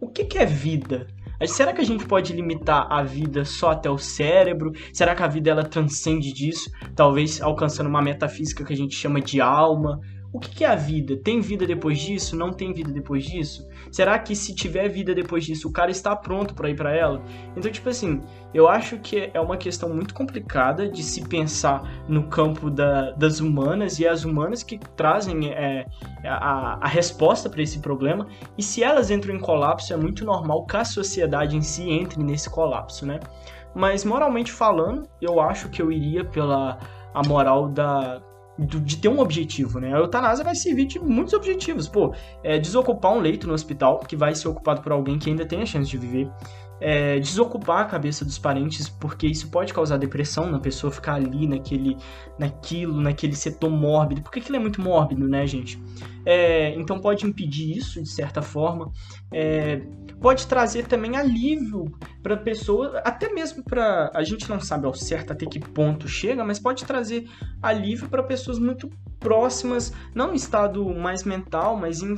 o 0.00 0.08
que, 0.08 0.24
que 0.24 0.38
é 0.38 0.46
vida? 0.46 1.06
Será 1.46 1.72
que 1.72 1.80
a 1.80 1.84
gente 1.84 2.04
pode 2.04 2.32
limitar 2.32 2.86
a 2.90 3.02
vida 3.02 3.44
só 3.44 3.70
até 3.70 3.88
o 3.88 3.98
cérebro? 3.98 4.72
Será 4.92 5.14
que 5.14 5.22
a 5.22 5.28
vida 5.28 5.50
ela 5.50 5.62
transcende 5.62 6.32
disso, 6.32 6.70
talvez 6.96 7.40
alcançando 7.40 7.88
uma 7.88 8.02
metafísica 8.02 8.64
que 8.64 8.72
a 8.72 8.76
gente 8.76 8.94
chama 8.94 9.20
de 9.20 9.40
alma? 9.40 10.00
O 10.32 10.40
que 10.40 10.64
é 10.64 10.68
a 10.68 10.74
vida? 10.74 11.16
Tem 11.16 11.40
vida 11.40 11.66
depois 11.66 11.98
disso? 11.98 12.36
Não 12.36 12.52
tem 12.52 12.72
vida 12.72 12.92
depois 12.92 13.24
disso? 13.24 13.66
Será 13.90 14.18
que 14.18 14.34
se 14.34 14.54
tiver 14.54 14.88
vida 14.88 15.14
depois 15.14 15.44
disso, 15.44 15.68
o 15.68 15.72
cara 15.72 15.90
está 15.90 16.14
pronto 16.14 16.54
para 16.54 16.70
ir 16.70 16.76
para 16.76 16.94
ela? 16.94 17.22
Então, 17.56 17.70
tipo 17.70 17.88
assim, 17.88 18.20
eu 18.52 18.68
acho 18.68 18.98
que 18.98 19.30
é 19.32 19.40
uma 19.40 19.56
questão 19.56 19.88
muito 19.90 20.14
complicada 20.14 20.88
de 20.88 21.02
se 21.02 21.26
pensar 21.26 21.82
no 22.08 22.24
campo 22.24 22.70
da, 22.70 23.12
das 23.12 23.40
humanas 23.40 23.98
e 23.98 24.06
as 24.06 24.24
humanas 24.24 24.62
que 24.62 24.78
trazem 24.96 25.50
é, 25.50 25.86
a, 26.24 26.78
a 26.84 26.88
resposta 26.88 27.48
para 27.48 27.62
esse 27.62 27.78
problema. 27.80 28.26
E 28.56 28.62
se 28.62 28.82
elas 28.82 29.10
entram 29.10 29.34
em 29.34 29.40
colapso, 29.40 29.92
é 29.92 29.96
muito 29.96 30.24
normal 30.24 30.66
que 30.66 30.76
a 30.76 30.84
sociedade 30.84 31.56
em 31.56 31.62
si 31.62 31.90
entre 31.90 32.22
nesse 32.22 32.48
colapso, 32.48 33.06
né? 33.06 33.20
Mas 33.74 34.04
moralmente 34.04 34.50
falando, 34.50 35.08
eu 35.20 35.40
acho 35.40 35.68
que 35.68 35.80
eu 35.80 35.92
iria 35.92 36.24
pela 36.24 36.78
a 37.14 37.26
moral 37.26 37.68
da, 37.68 38.20
de 38.58 38.96
ter 38.96 39.08
um 39.08 39.20
objetivo, 39.20 39.78
né? 39.78 39.94
A 39.94 39.98
eutanásia 39.98 40.44
vai 40.44 40.54
servir 40.54 40.86
de 40.86 40.98
muitos 40.98 41.32
objetivos. 41.32 41.88
Pô, 41.88 42.12
é 42.42 42.58
desocupar 42.58 43.12
um 43.12 43.20
leito 43.20 43.46
no 43.46 43.54
hospital, 43.54 44.00
que 44.00 44.16
vai 44.16 44.34
ser 44.34 44.48
ocupado 44.48 44.82
por 44.82 44.92
alguém 44.92 45.18
que 45.18 45.30
ainda 45.30 45.46
tem 45.46 45.62
a 45.62 45.66
chance 45.66 45.88
de 45.88 45.96
viver 45.96 46.28
é, 46.80 47.18
desocupar 47.18 47.80
a 47.80 47.84
cabeça 47.84 48.24
dos 48.24 48.38
parentes, 48.38 48.88
porque 48.88 49.26
isso 49.26 49.50
pode 49.50 49.72
causar 49.72 49.96
depressão 49.96 50.50
na 50.50 50.58
pessoa 50.58 50.90
ficar 50.90 51.14
ali 51.14 51.46
naquele, 51.46 51.96
naquilo, 52.38 53.00
naquele 53.00 53.34
setor 53.34 53.70
mórbido, 53.70 54.22
porque 54.22 54.38
aquilo 54.38 54.56
é 54.56 54.60
muito 54.60 54.80
mórbido, 54.80 55.26
né, 55.28 55.46
gente? 55.46 55.80
É, 56.24 56.74
então 56.74 57.00
pode 57.00 57.26
impedir 57.26 57.76
isso 57.76 58.02
de 58.02 58.08
certa 58.08 58.42
forma, 58.42 58.90
é, 59.32 59.82
pode 60.20 60.46
trazer 60.46 60.86
também 60.86 61.16
alívio 61.16 61.86
para 62.22 62.34
a 62.34 62.38
pessoa, 62.38 62.98
até 63.04 63.32
mesmo 63.32 63.64
para 63.64 64.10
a 64.14 64.22
gente 64.22 64.48
não 64.48 64.60
sabe 64.60 64.86
ao 64.86 64.94
certo 64.94 65.32
até 65.32 65.46
que 65.46 65.58
ponto 65.58 66.06
chega, 66.08 66.44
mas 66.44 66.58
pode 66.58 66.84
trazer 66.84 67.28
alívio 67.62 68.08
para 68.08 68.22
pessoas 68.22 68.58
muito 68.58 68.90
próximas, 69.18 69.92
não 70.14 70.32
em 70.32 70.36
estado 70.36 70.84
mais 70.94 71.24
mental, 71.24 71.76
mas 71.76 72.02
em, 72.02 72.14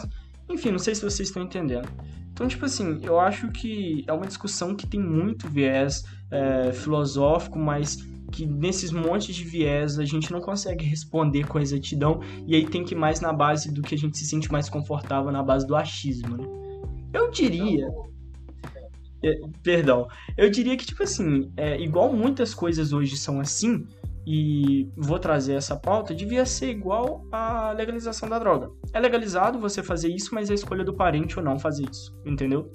enfim, 0.50 0.70
não 0.70 0.78
sei 0.78 0.94
se 0.94 1.02
vocês 1.02 1.28
estão 1.28 1.42
entendendo. 1.42 1.88
Então, 2.32 2.48
tipo 2.48 2.64
assim, 2.64 3.00
eu 3.02 3.20
acho 3.20 3.50
que 3.50 4.04
é 4.06 4.12
uma 4.12 4.26
discussão 4.26 4.74
que 4.74 4.86
tem 4.86 5.00
muito 5.00 5.48
viés 5.48 6.04
é, 6.30 6.72
filosófico, 6.72 7.58
mas 7.58 7.96
que 8.30 8.46
nesses 8.46 8.90
montes 8.90 9.34
de 9.34 9.44
viés 9.44 9.98
a 9.98 10.04
gente 10.04 10.30
não 10.30 10.40
consegue 10.40 10.84
responder 10.84 11.46
com 11.46 11.58
exatidão 11.58 12.20
e 12.46 12.54
aí 12.54 12.64
tem 12.64 12.84
que 12.84 12.94
ir 12.94 12.96
mais 12.96 13.20
na 13.20 13.32
base 13.32 13.72
do 13.72 13.82
que 13.82 13.94
a 13.94 13.98
gente 13.98 14.16
se 14.16 14.24
sente 14.24 14.50
mais 14.50 14.68
confortável 14.68 15.30
na 15.32 15.42
base 15.42 15.66
do 15.66 15.74
achismo, 15.74 16.36
né? 16.36 16.44
Eu 17.12 17.30
diria. 17.30 17.88
É, 19.22 19.34
perdão. 19.62 20.08
Eu 20.36 20.48
diria 20.48 20.76
que, 20.76 20.86
tipo 20.86 21.02
assim, 21.02 21.50
é, 21.56 21.78
igual 21.80 22.12
muitas 22.12 22.54
coisas 22.54 22.92
hoje 22.92 23.16
são 23.16 23.40
assim, 23.40 23.84
e 24.32 24.88
vou 24.96 25.18
trazer 25.18 25.54
essa 25.54 25.74
pauta, 25.74 26.14
devia 26.14 26.46
ser 26.46 26.70
igual 26.70 27.26
à 27.32 27.72
legalização 27.72 28.28
da 28.28 28.38
droga. 28.38 28.70
É 28.92 29.00
legalizado 29.00 29.58
você 29.58 29.82
fazer 29.82 30.08
isso, 30.08 30.32
mas 30.32 30.48
é 30.48 30.52
a 30.52 30.54
escolha 30.54 30.84
do 30.84 30.94
parente 30.94 31.36
ou 31.36 31.44
não 31.44 31.58
fazer 31.58 31.84
isso, 31.90 32.16
entendeu? 32.24 32.72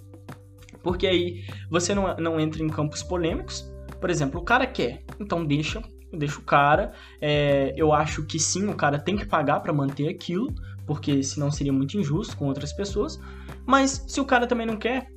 Porque 0.83 1.07
aí 1.07 1.45
você 1.71 1.95
não, 1.95 2.13
não 2.17 2.37
entra 2.41 2.61
em 2.61 2.67
campos 2.67 3.01
polêmicos. 3.01 3.73
Por 4.01 4.09
exemplo, 4.09 4.41
o 4.41 4.43
cara 4.43 4.67
quer, 4.67 5.05
então 5.17 5.45
deixa, 5.45 5.81
deixa 6.11 6.37
o 6.39 6.43
cara. 6.43 6.91
É, 7.21 7.73
eu 7.77 7.93
acho 7.93 8.25
que 8.25 8.37
sim, 8.37 8.67
o 8.67 8.75
cara 8.75 8.99
tem 8.99 9.15
que 9.15 9.25
pagar 9.25 9.61
para 9.61 9.71
manter 9.71 10.09
aquilo, 10.09 10.53
porque 10.85 11.23
senão 11.23 11.49
seria 11.49 11.71
muito 11.71 11.97
injusto 11.97 12.35
com 12.35 12.47
outras 12.47 12.73
pessoas. 12.73 13.17
Mas 13.65 14.03
se 14.09 14.19
o 14.19 14.25
cara 14.25 14.45
também 14.45 14.67
não 14.67 14.75
quer, 14.75 15.07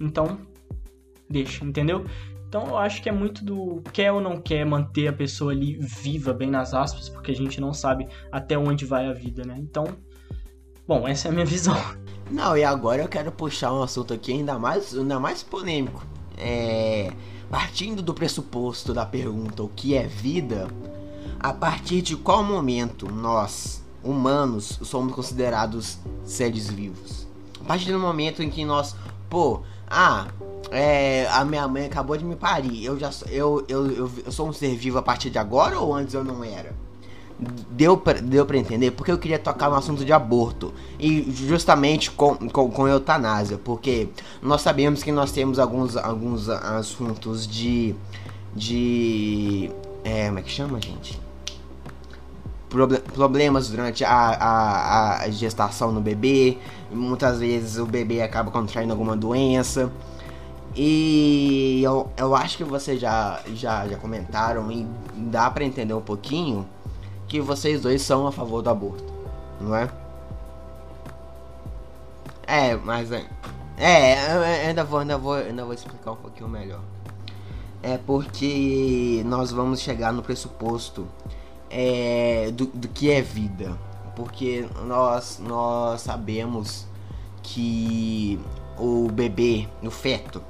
então 0.00 0.38
deixa, 1.28 1.66
entendeu? 1.66 2.06
Então 2.52 2.66
eu 2.66 2.76
acho 2.76 3.00
que 3.00 3.08
é 3.08 3.12
muito 3.12 3.42
do 3.42 3.82
quer 3.94 4.12
ou 4.12 4.20
não 4.20 4.38
quer 4.38 4.62
manter 4.66 5.08
a 5.08 5.12
pessoa 5.14 5.52
ali 5.52 5.78
viva, 5.80 6.34
bem 6.34 6.50
nas 6.50 6.74
aspas, 6.74 7.08
porque 7.08 7.30
a 7.30 7.34
gente 7.34 7.58
não 7.58 7.72
sabe 7.72 8.06
até 8.30 8.58
onde 8.58 8.84
vai 8.84 9.08
a 9.08 9.12
vida, 9.14 9.42
né? 9.42 9.56
Então, 9.56 9.86
bom, 10.86 11.08
essa 11.08 11.28
é 11.28 11.30
a 11.30 11.32
minha 11.32 11.46
visão. 11.48 11.74
Não, 12.30 12.54
e 12.54 12.62
agora 12.62 13.00
eu 13.00 13.08
quero 13.08 13.32
puxar 13.32 13.72
um 13.72 13.82
assunto 13.82 14.12
aqui 14.12 14.32
ainda 14.32 14.58
mais, 14.58 14.94
ainda 14.94 15.18
mais 15.18 15.42
polêmico. 15.42 16.04
É, 16.36 17.10
partindo 17.48 18.02
do 18.02 18.12
pressuposto 18.12 18.92
da 18.92 19.06
pergunta 19.06 19.62
o 19.62 19.70
que 19.70 19.94
é 19.94 20.06
vida, 20.06 20.68
a 21.40 21.54
partir 21.54 22.02
de 22.02 22.16
qual 22.16 22.44
momento 22.44 23.10
nós, 23.10 23.82
humanos, 24.04 24.78
somos 24.82 25.14
considerados 25.14 25.98
seres 26.22 26.68
vivos? 26.68 27.26
A 27.62 27.64
partir 27.64 27.90
do 27.90 27.98
momento 27.98 28.42
em 28.42 28.50
que 28.50 28.62
nós, 28.62 28.94
pô, 29.30 29.62
ah, 29.88 30.26
é, 30.72 31.28
a 31.30 31.44
minha 31.44 31.68
mãe 31.68 31.84
acabou 31.84 32.16
de 32.16 32.24
me 32.24 32.34
parir. 32.34 32.84
Eu 32.84 32.98
já 32.98 33.10
eu, 33.28 33.64
eu, 33.68 33.90
eu, 33.90 34.10
eu, 34.24 34.32
sou 34.32 34.48
um 34.48 34.52
ser 34.52 34.74
vivo 34.74 34.98
a 34.98 35.02
partir 35.02 35.30
de 35.30 35.38
agora 35.38 35.78
ou 35.78 35.94
antes 35.94 36.14
eu 36.14 36.24
não 36.24 36.42
era? 36.42 36.74
Deu 37.70 37.96
pra, 37.96 38.14
deu 38.14 38.46
pra 38.46 38.56
entender? 38.56 38.92
Porque 38.92 39.10
eu 39.10 39.18
queria 39.18 39.38
tocar 39.38 39.68
no 39.68 39.76
assunto 39.76 40.04
de 40.04 40.12
aborto. 40.12 40.72
E 40.98 41.30
justamente 41.30 42.10
com, 42.10 42.36
com, 42.36 42.70
com 42.70 42.88
eutanásia. 42.88 43.58
Porque 43.62 44.08
nós 44.40 44.62
sabemos 44.62 45.02
que 45.02 45.12
nós 45.12 45.30
temos 45.32 45.58
alguns, 45.58 45.96
alguns 45.96 46.48
assuntos 46.48 47.46
de. 47.46 47.94
De. 48.54 49.70
É, 50.04 50.26
como 50.26 50.38
é 50.38 50.42
que 50.42 50.50
chama, 50.50 50.80
gente? 50.80 51.20
problemas 53.12 53.68
durante 53.68 54.02
a, 54.02 54.10
a, 54.10 55.22
a, 55.24 55.30
gestação 55.30 55.92
no 55.92 56.00
bebê. 56.00 56.56
Muitas 56.90 57.38
vezes 57.38 57.76
o 57.76 57.84
bebê 57.84 58.22
acaba 58.22 58.50
contraindo 58.50 58.92
alguma 58.92 59.14
doença. 59.14 59.92
E 60.74 61.82
eu, 61.84 62.10
eu 62.16 62.34
acho 62.34 62.56
que 62.56 62.64
vocês 62.64 63.00
já, 63.00 63.40
já, 63.54 63.86
já 63.86 63.96
comentaram 63.96 64.70
e 64.72 64.86
dá 65.16 65.50
para 65.50 65.64
entender 65.64 65.92
um 65.92 66.00
pouquinho 66.00 66.66
que 67.28 67.40
vocês 67.40 67.82
dois 67.82 68.02
são 68.02 68.26
a 68.26 68.32
favor 68.32 68.62
do 68.62 68.70
aborto, 68.70 69.12
não 69.60 69.74
é? 69.76 69.88
É, 72.46 72.76
mas 72.76 73.12
é, 73.12 73.24
é 73.78 74.66
ainda 74.68 74.84
vou, 74.84 74.98
ainda 74.98 75.18
vou, 75.18 75.34
ainda 75.34 75.64
vou 75.64 75.74
explicar 75.74 76.12
um 76.12 76.16
pouquinho 76.16 76.48
melhor. 76.48 76.80
É 77.82 77.98
porque 77.98 79.22
nós 79.26 79.50
vamos 79.50 79.80
chegar 79.80 80.12
no 80.12 80.22
pressuposto 80.22 81.06
é, 81.70 82.50
do, 82.52 82.66
do 82.66 82.88
que 82.88 83.10
é 83.10 83.20
vida. 83.20 83.76
porque 84.14 84.66
nós, 84.86 85.40
nós 85.42 86.02
sabemos 86.02 86.86
que 87.42 88.38
o 88.78 89.08
bebê, 89.10 89.68
o 89.82 89.90
feto, 89.90 90.42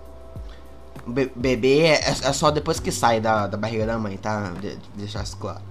be 1.07 1.31
bebê 1.35 1.81
é, 1.81 2.09
é, 2.09 2.33
só 2.33 2.51
depois 2.51 2.79
que 2.79 2.93
sai 2.93 3.21
da, 3.21 3.47
da 3.47 3.57
barriga 3.57 3.87
da 3.87 3.99
mãe, 3.99 4.17
tá? 4.17 4.53
De, 4.61 4.79
deixar 4.95 5.23
isso 5.23 5.37
claro. 5.37 5.62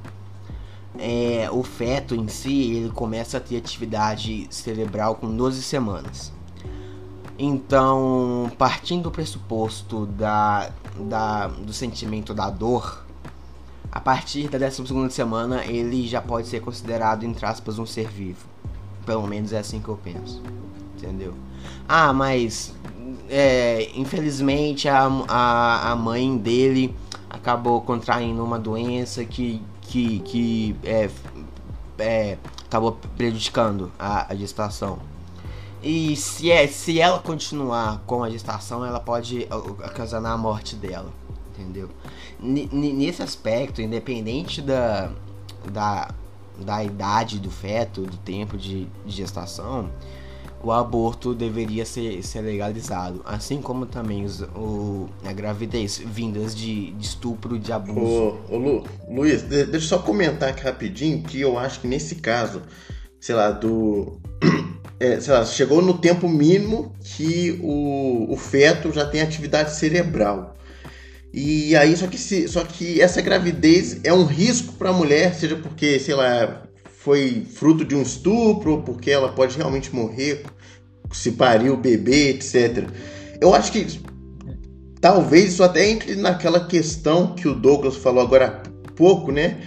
É, 0.97 1.49
o 1.51 1.63
feto 1.63 2.15
em 2.15 2.27
si, 2.27 2.73
ele 2.73 2.89
começa 2.89 3.37
a 3.37 3.39
ter 3.39 3.57
atividade 3.57 4.47
cerebral 4.49 5.15
com 5.15 5.35
12 5.35 5.61
semanas. 5.63 6.33
Então, 7.39 8.51
partindo 8.57 9.03
do 9.03 9.11
pressuposto 9.11 10.05
da, 10.05 10.69
da, 10.99 11.47
do 11.47 11.73
sentimento 11.73 12.33
da 12.33 12.49
dor, 12.49 13.03
a 13.91 13.99
partir 13.99 14.47
da 14.47 14.57
12 14.57 15.09
semana 15.09 15.65
ele 15.65 16.07
já 16.07 16.21
pode 16.21 16.47
ser 16.47 16.61
considerado, 16.61 17.23
entre 17.23 17.45
aspas, 17.45 17.79
um 17.79 17.85
ser 17.85 18.07
vivo. 18.07 18.45
Pelo 19.05 19.25
menos 19.25 19.53
é 19.53 19.59
assim 19.59 19.81
que 19.81 19.89
eu 19.89 19.97
penso. 19.97 20.41
Entendeu? 20.95 21.33
Ah, 21.87 22.13
mas 22.13 22.73
é, 23.29 23.89
infelizmente 23.95 24.87
a, 24.87 25.05
a, 25.27 25.91
a 25.91 25.95
mãe 25.95 26.37
dele 26.37 26.95
acabou 27.29 27.81
contraindo 27.81 28.43
uma 28.43 28.59
doença 28.59 29.23
que, 29.23 29.61
que, 29.81 30.19
que 30.19 30.75
é, 30.83 31.09
é, 31.97 32.37
acabou 32.65 32.97
prejudicando 33.15 33.91
a, 33.97 34.31
a 34.31 34.35
gestação. 34.35 34.99
E 35.83 36.15
se, 36.15 36.51
é, 36.51 36.67
se 36.67 36.99
ela 36.99 37.19
continuar 37.19 38.03
com 38.05 38.23
a 38.23 38.29
gestação, 38.29 38.85
ela 38.85 38.99
pode 38.99 39.47
ocasionar 39.49 40.33
a 40.33 40.37
morte 40.37 40.75
dela. 40.75 41.11
Entendeu? 41.49 41.89
N 42.39 42.67
nesse 42.93 43.23
aspecto, 43.23 43.81
independente 43.81 44.61
da, 44.61 45.11
da, 45.71 46.11
da 46.59 46.83
idade 46.83 47.39
do 47.39 47.49
feto, 47.49 48.01
do 48.01 48.17
tempo 48.17 48.57
de, 48.57 48.85
de 49.05 49.11
gestação, 49.11 49.89
o 50.63 50.71
aborto 50.71 51.33
deveria 51.33 51.85
ser, 51.85 52.23
ser 52.23 52.41
legalizado. 52.41 53.21
Assim 53.25 53.61
como 53.61 53.85
também 53.85 54.23
os, 54.23 54.41
o, 54.55 55.09
a 55.25 55.33
gravidez 55.33 56.01
vindas 56.03 56.55
de, 56.55 56.91
de 56.91 57.05
estupro, 57.05 57.57
de 57.57 57.71
abuso. 57.71 58.37
Ô, 58.49 58.55
ô 58.55 58.57
Lu, 58.57 58.83
Luiz, 59.09 59.41
deixa 59.43 59.71
eu 59.73 59.81
só 59.81 59.99
comentar 59.99 60.49
aqui 60.49 60.63
rapidinho 60.63 61.23
que 61.23 61.41
eu 61.41 61.57
acho 61.57 61.81
que 61.81 61.87
nesse 61.87 62.15
caso, 62.15 62.61
sei 63.19 63.35
lá, 63.35 63.51
do. 63.51 64.19
É, 64.99 65.19
sei 65.19 65.33
lá, 65.33 65.43
chegou 65.43 65.81
no 65.81 65.97
tempo 65.97 66.29
mínimo 66.29 66.93
que 67.03 67.59
o, 67.63 68.31
o 68.31 68.37
feto 68.37 68.91
já 68.91 69.03
tem 69.03 69.19
atividade 69.19 69.75
cerebral. 69.75 70.55
E 71.33 71.75
aí, 71.75 71.97
só 71.97 72.05
que, 72.05 72.19
se, 72.19 72.47
só 72.47 72.63
que 72.63 73.01
essa 73.01 73.19
gravidez 73.19 73.99
é 74.03 74.13
um 74.13 74.25
risco 74.25 74.73
para 74.73 74.91
a 74.91 74.93
mulher, 74.93 75.33
seja 75.33 75.55
porque, 75.55 75.97
sei 75.97 76.13
lá, 76.13 76.67
foi 77.03 77.45
fruto 77.53 77.83
de 77.83 77.95
um 77.95 78.01
estupro, 78.01 78.83
porque 78.83 79.09
ela 79.09 79.33
pode 79.33 79.57
realmente 79.57 79.93
morrer 79.93 80.43
se 81.11 81.31
pariu 81.31 81.73
o 81.73 81.77
bebê, 81.77 82.29
etc. 82.29 82.87
Eu 83.39 83.53
acho 83.53 83.71
que 83.71 83.99
talvez 84.99 85.53
isso 85.53 85.63
até 85.63 85.89
entre 85.89 86.15
naquela 86.15 86.65
questão 86.67 87.35
que 87.35 87.47
o 87.47 87.55
Douglas 87.55 87.97
falou 87.97 88.23
agora 88.23 88.47
há 88.47 88.91
pouco, 88.91 89.31
né? 89.31 89.59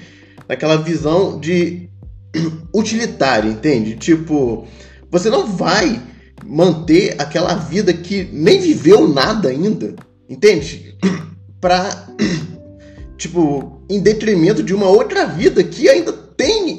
Naquela 0.49 0.77
visão 0.77 1.39
de 1.39 1.89
utilitária, 2.75 3.49
entende? 3.49 3.97
Tipo, 3.97 4.67
você 5.11 5.29
não 5.29 5.47
vai 5.47 6.01
manter 6.45 7.21
aquela 7.21 7.55
vida 7.55 7.93
que 7.93 8.25
nem 8.33 8.61
viveu 8.61 9.09
nada 9.09 9.49
ainda, 9.49 9.95
entende? 10.29 10.97
Pra, 11.61 12.09
tipo, 13.17 13.83
em 13.89 14.01
detrimento 14.01 14.63
de 14.63 14.75
uma 14.75 14.87
outra 14.87 15.25
vida 15.27 15.65
que 15.65 15.89
ainda 15.89 16.24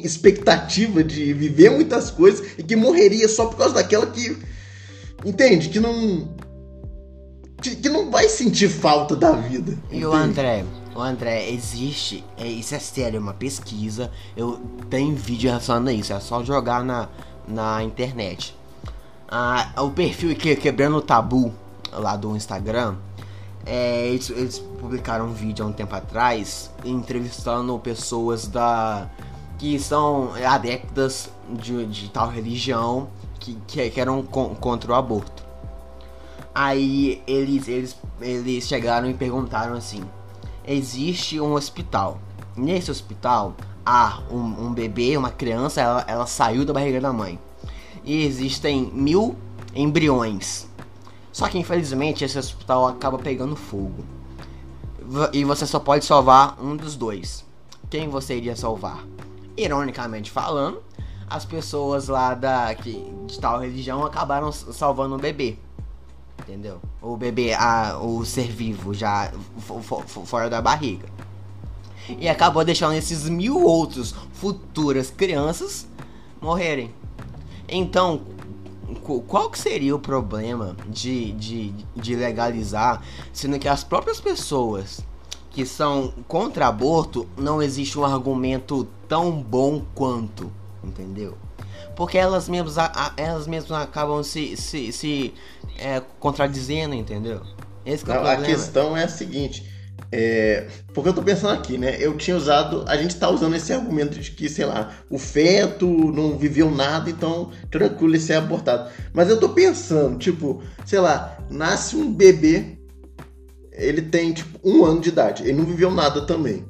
expectativa 0.06 1.04
de 1.04 1.34
viver 1.34 1.72
muitas 1.72 2.12
coisas 2.12 2.46
e 2.58 2.64
que 2.64 2.76
morreria 2.76 3.28
só 3.28 3.48
por 3.48 3.58
causa 3.58 3.76
daquela 3.76 4.08
que. 4.08 4.38
Entende? 5.26 5.70
Que 5.70 5.80
não. 5.80 6.30
Que, 7.62 7.76
que 7.76 7.90
não 7.90 8.12
vai 8.12 8.30
sentir 8.30 8.70
falta 8.70 9.16
da 9.16 9.32
vida. 9.32 9.78
E 9.92 10.06
o 10.06 10.14
André? 10.14 10.64
O 10.96 11.02
André, 11.02 11.50
existe. 11.50 12.24
É, 12.38 12.48
isso 12.48 12.76
é 12.76 12.80
sério, 12.80 13.18
é 13.18 13.20
uma 13.20 13.34
pesquisa. 13.34 14.12
Eu 14.36 14.62
tenho 14.90 15.16
vídeo 15.16 15.50
relacionado 15.50 15.88
a 15.90 15.94
isso. 15.94 16.14
É 16.14 16.20
só 16.20 16.44
jogar 16.44 16.84
na, 16.84 17.10
na 17.48 17.84
internet. 17.84 18.56
Ah, 19.28 19.72
o 19.82 19.90
perfil 19.90 20.36
que 20.36 20.56
quebrando 20.56 20.98
o 20.98 21.02
tabu 21.02 21.54
lá 21.92 22.16
do 22.16 22.36
Instagram. 22.36 22.96
É, 23.66 24.08
eles, 24.08 24.30
eles, 24.30 24.60
publicaram 24.60 25.26
um 25.26 25.34
vídeo 25.34 25.66
há 25.66 25.68
um 25.68 25.74
tempo 25.74 25.96
atrás 25.96 26.70
entrevistando 26.84 27.78
pessoas 27.80 28.48
da 28.48 29.10
que 29.58 29.80
são 29.80 30.32
adeptas 30.46 31.30
de, 31.50 31.86
de 31.86 32.10
tal 32.10 32.30
religião 32.30 33.10
que, 33.40 33.58
que, 33.68 33.90
que 33.90 34.02
eram 34.02 34.24
com, 34.24 34.56
contra 34.56 34.92
o 34.92 34.96
aborto. 34.96 35.44
Aí 36.54 37.22
eles, 37.28 37.68
eles, 37.68 37.98
eles 38.22 38.66
chegaram 38.66 39.10
e 39.10 39.14
perguntaram 39.14 39.76
assim: 39.76 40.04
existe 40.66 41.40
um 41.40 41.54
hospital. 41.54 42.20
Nesse 42.56 42.90
hospital 42.90 43.54
há 43.86 44.22
um, 44.32 44.68
um 44.68 44.74
bebê, 44.74 45.18
uma 45.18 45.30
criança, 45.30 45.82
ela, 45.82 46.06
ela 46.08 46.26
saiu 46.26 46.66
da 46.66 46.74
barriga 46.74 47.02
da 47.02 47.12
mãe. 47.12 47.38
E 48.04 48.24
existem 48.24 48.90
mil 48.94 49.36
embriões. 49.76 50.68
Só 51.32 51.50
que 51.50 51.58
infelizmente 51.58 52.24
esse 52.24 52.40
hospital 52.40 52.88
acaba 52.88 53.18
pegando 53.18 53.56
fogo. 53.56 54.06
E 55.34 55.44
você 55.44 55.66
só 55.66 55.80
pode 55.80 56.06
salvar 56.06 56.58
um 56.62 56.76
dos 56.76 56.96
dois. 56.96 57.46
Quem 57.90 58.08
você 58.08 58.38
iria 58.38 58.56
salvar? 58.56 59.06
Ironicamente 59.58 60.32
falando, 60.32 60.82
as 61.28 61.46
pessoas 61.46 62.08
lá 62.08 62.34
da 62.34 62.74
que, 62.76 63.12
de 63.26 63.40
tal 63.40 63.60
religião 63.60 64.04
acabaram 64.04 64.52
salvando 64.52 65.16
o 65.16 65.18
bebê. 65.18 65.58
Entendeu? 66.40 66.80
O 67.02 67.18
bebê, 67.18 67.54
a, 67.54 67.98
o 67.98 68.24
ser 68.26 68.52
vivo 68.52 68.94
já 68.94 69.32
fora 70.26 70.50
da 70.50 70.62
barriga. 70.62 71.08
E 72.20 72.30
acabou 72.30 72.64
deixando 72.64 72.94
esses 72.94 73.28
mil 73.28 73.64
outros 73.64 74.14
futuras 74.34 75.10
crianças 75.10 75.88
morrerem. 76.40 76.94
Então, 77.68 78.22
qual 79.28 79.50
que 79.50 79.58
seria 79.58 79.96
o 79.96 80.00
problema 80.00 80.76
de, 80.88 81.32
de, 81.32 81.72
de 81.96 82.16
legalizar, 82.16 83.02
sendo 83.34 83.58
que 83.58 83.68
as 83.68 83.84
próprias 83.84 84.20
pessoas 84.20 85.00
que 85.56 85.66
são 85.66 86.14
contra 86.28 86.68
aborto, 86.68 87.26
não 87.38 87.62
existe 87.62 87.98
um 87.98 88.04
argumento 88.04 88.86
tão 89.08 89.32
bom 89.42 89.86
quanto, 89.96 90.52
entendeu? 90.84 91.38
Porque 91.96 92.18
elas 92.18 92.50
mesmas, 92.50 92.76
elas 93.16 93.48
mesmas 93.48 93.72
acabam 93.82 94.22
se, 94.22 94.58
se, 94.58 94.92
se 94.92 95.34
é, 95.80 96.02
contradizendo, 96.20 96.94
entendeu? 96.94 97.42
Esse 97.86 98.04
é 98.04 98.14
não, 98.14 98.26
a 98.26 98.36
questão 98.36 98.98
é 98.98 99.06
a 99.06 99.08
seguinte. 99.08 99.72
É, 100.12 100.68
porque 100.94 101.08
eu 101.08 101.14
tô 101.14 101.24
pensando 101.24 101.54
aqui, 101.54 101.78
né? 101.78 101.96
Eu 102.02 102.18
tinha 102.18 102.36
usado. 102.36 102.84
A 102.86 102.98
gente 102.98 103.16
tá 103.16 103.30
usando 103.30 103.56
esse 103.56 103.72
argumento 103.72 104.20
de 104.20 104.32
que, 104.32 104.50
sei 104.50 104.66
lá, 104.66 104.92
o 105.10 105.18
feto 105.18 105.88
não 105.88 106.38
viveu 106.38 106.70
nada, 106.70 107.10
então 107.10 107.50
tranquilo 107.72 108.12
ele 108.12 108.20
ser 108.20 108.34
abortado. 108.34 108.92
Mas 109.14 109.30
eu 109.30 109.40
tô 109.40 109.50
pensando, 109.50 110.18
tipo, 110.18 110.62
sei 110.86 111.00
lá, 111.00 111.38
nasce 111.50 111.96
um 111.96 112.12
bebê 112.12 112.75
ele 113.78 114.02
tem, 114.02 114.34
tipo, 114.34 114.60
um 114.64 114.86
ano 114.86 115.02
de 115.02 115.10
idade. 115.10 115.44
Ele 115.44 115.58
não 115.58 115.66
viveu 115.66 115.92
nada 115.92 116.26
também. 116.26 116.64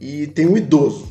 E 0.00 0.26
tem 0.28 0.46
um 0.46 0.56
idoso. 0.56 1.08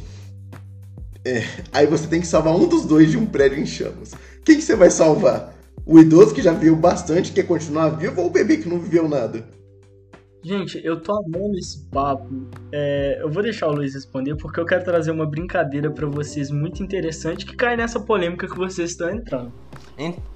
É, 1.26 1.44
aí 1.72 1.86
você 1.86 2.08
tem 2.08 2.22
que 2.22 2.28
salvar 2.28 2.56
um 2.56 2.68
dos 2.68 2.86
dois 2.86 3.12
de 3.12 3.18
um 3.18 3.26
prédio 3.26 3.60
em 3.60 3.66
chamas. 3.66 4.14
Quem 4.46 4.56
que 4.56 4.64
você 4.64 4.76
vai 4.76 4.90
salvar? 4.90 5.56
O 5.86 6.00
idoso 6.00 6.34
que 6.34 6.42
já 6.42 6.54
viveu 6.54 6.76
bastante, 6.76 7.32
quer 7.32 7.44
continuar 7.44 7.90
vivo, 7.90 8.22
ou 8.22 8.28
o 8.28 8.32
bebê 8.32 8.58
que 8.58 8.70
não 8.70 8.80
viveu 8.80 9.08
nada? 9.08 9.44
Gente, 10.42 10.80
eu 10.86 11.02
tô 11.02 11.12
amando 11.12 11.58
esse 11.58 11.86
papo. 11.90 12.30
É, 12.72 13.22
eu 13.22 13.30
vou 13.30 13.44
deixar 13.44 13.68
o 13.68 13.74
Luiz 13.74 13.94
responder 13.94 14.36
porque 14.38 14.60
eu 14.60 14.66
quero 14.66 14.86
trazer 14.86 15.12
uma 15.12 15.26
brincadeira 15.26 15.92
para 15.92 16.08
vocês 16.08 16.50
muito 16.50 16.82
interessante 16.82 17.46
que 17.46 17.56
cai 17.56 17.76
nessa 17.76 18.00
polêmica 18.00 18.48
que 18.48 18.58
vocês 18.58 18.92
estão 18.92 19.10
entrando. 19.10 19.52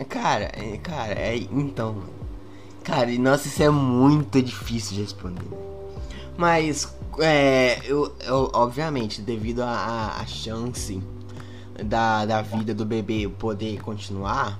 Cara, 0.09 0.51
cara, 0.83 1.13
é 1.13 1.37
então. 1.37 2.22
Cara, 2.83 3.11
nossa, 3.17 3.47
isso 3.47 3.63
é 3.63 3.69
muito 3.69 4.41
difícil 4.41 4.95
de 4.95 5.01
responder. 5.01 5.45
Mas, 6.37 6.87
é, 7.19 7.79
eu, 7.85 8.13
eu 8.25 8.49
obviamente, 8.53 9.21
devido 9.21 9.61
à 9.61 10.23
chance 10.27 11.01
da, 11.85 12.25
da 12.25 12.41
vida 12.41 12.73
do 12.73 12.85
bebê 12.85 13.29
poder 13.39 13.81
continuar. 13.81 14.59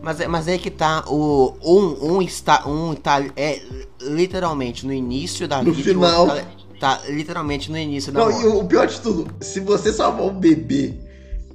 Mas, 0.00 0.20
é, 0.20 0.26
mas 0.26 0.48
é 0.48 0.58
que 0.58 0.70
tá. 0.70 1.04
O, 1.06 1.54
um, 1.62 2.14
um 2.14 2.22
está. 2.22 2.66
Um 2.66 2.94
tá. 2.94 3.22
É 3.36 3.62
literalmente 4.00 4.86
no 4.86 4.92
início 4.92 5.46
da 5.46 5.62
no 5.62 5.72
vida. 5.72 5.92
No 5.92 6.00
final. 6.00 6.26
Tá, 6.26 6.44
tá, 6.80 7.02
literalmente 7.08 7.70
no 7.70 7.78
início 7.78 8.12
da 8.12 8.20
Não, 8.20 8.30
morte. 8.30 8.44
E 8.44 8.48
o 8.48 8.64
pior 8.64 8.86
de 8.86 9.00
tudo, 9.00 9.32
se 9.40 9.60
você 9.60 9.92
salvar 9.92 10.26
o 10.26 10.32
bebê 10.32 10.94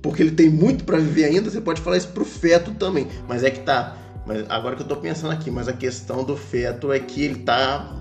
porque 0.01 0.23
ele 0.23 0.31
tem 0.31 0.49
muito 0.49 0.83
para 0.83 0.97
viver 0.97 1.25
ainda, 1.25 1.49
você 1.49 1.59
pode 1.59 1.81
falar 1.81 1.97
isso 1.97 2.07
pro 2.09 2.23
feto 2.23 2.71
também. 2.71 3.07
Mas 3.27 3.43
é 3.43 3.51
que 3.51 3.59
tá 3.59 3.97
mas 4.27 4.45
agora 4.49 4.75
que 4.75 4.81
eu 4.81 4.87
tô 4.87 4.97
pensando 4.97 5.31
aqui, 5.31 5.49
mas 5.49 5.69
a 5.69 5.73
questão 5.73 6.21
do 6.23 6.35
feto 6.35 6.91
é 6.91 6.99
que 6.99 7.23
ele 7.23 7.39
tá. 7.43 7.95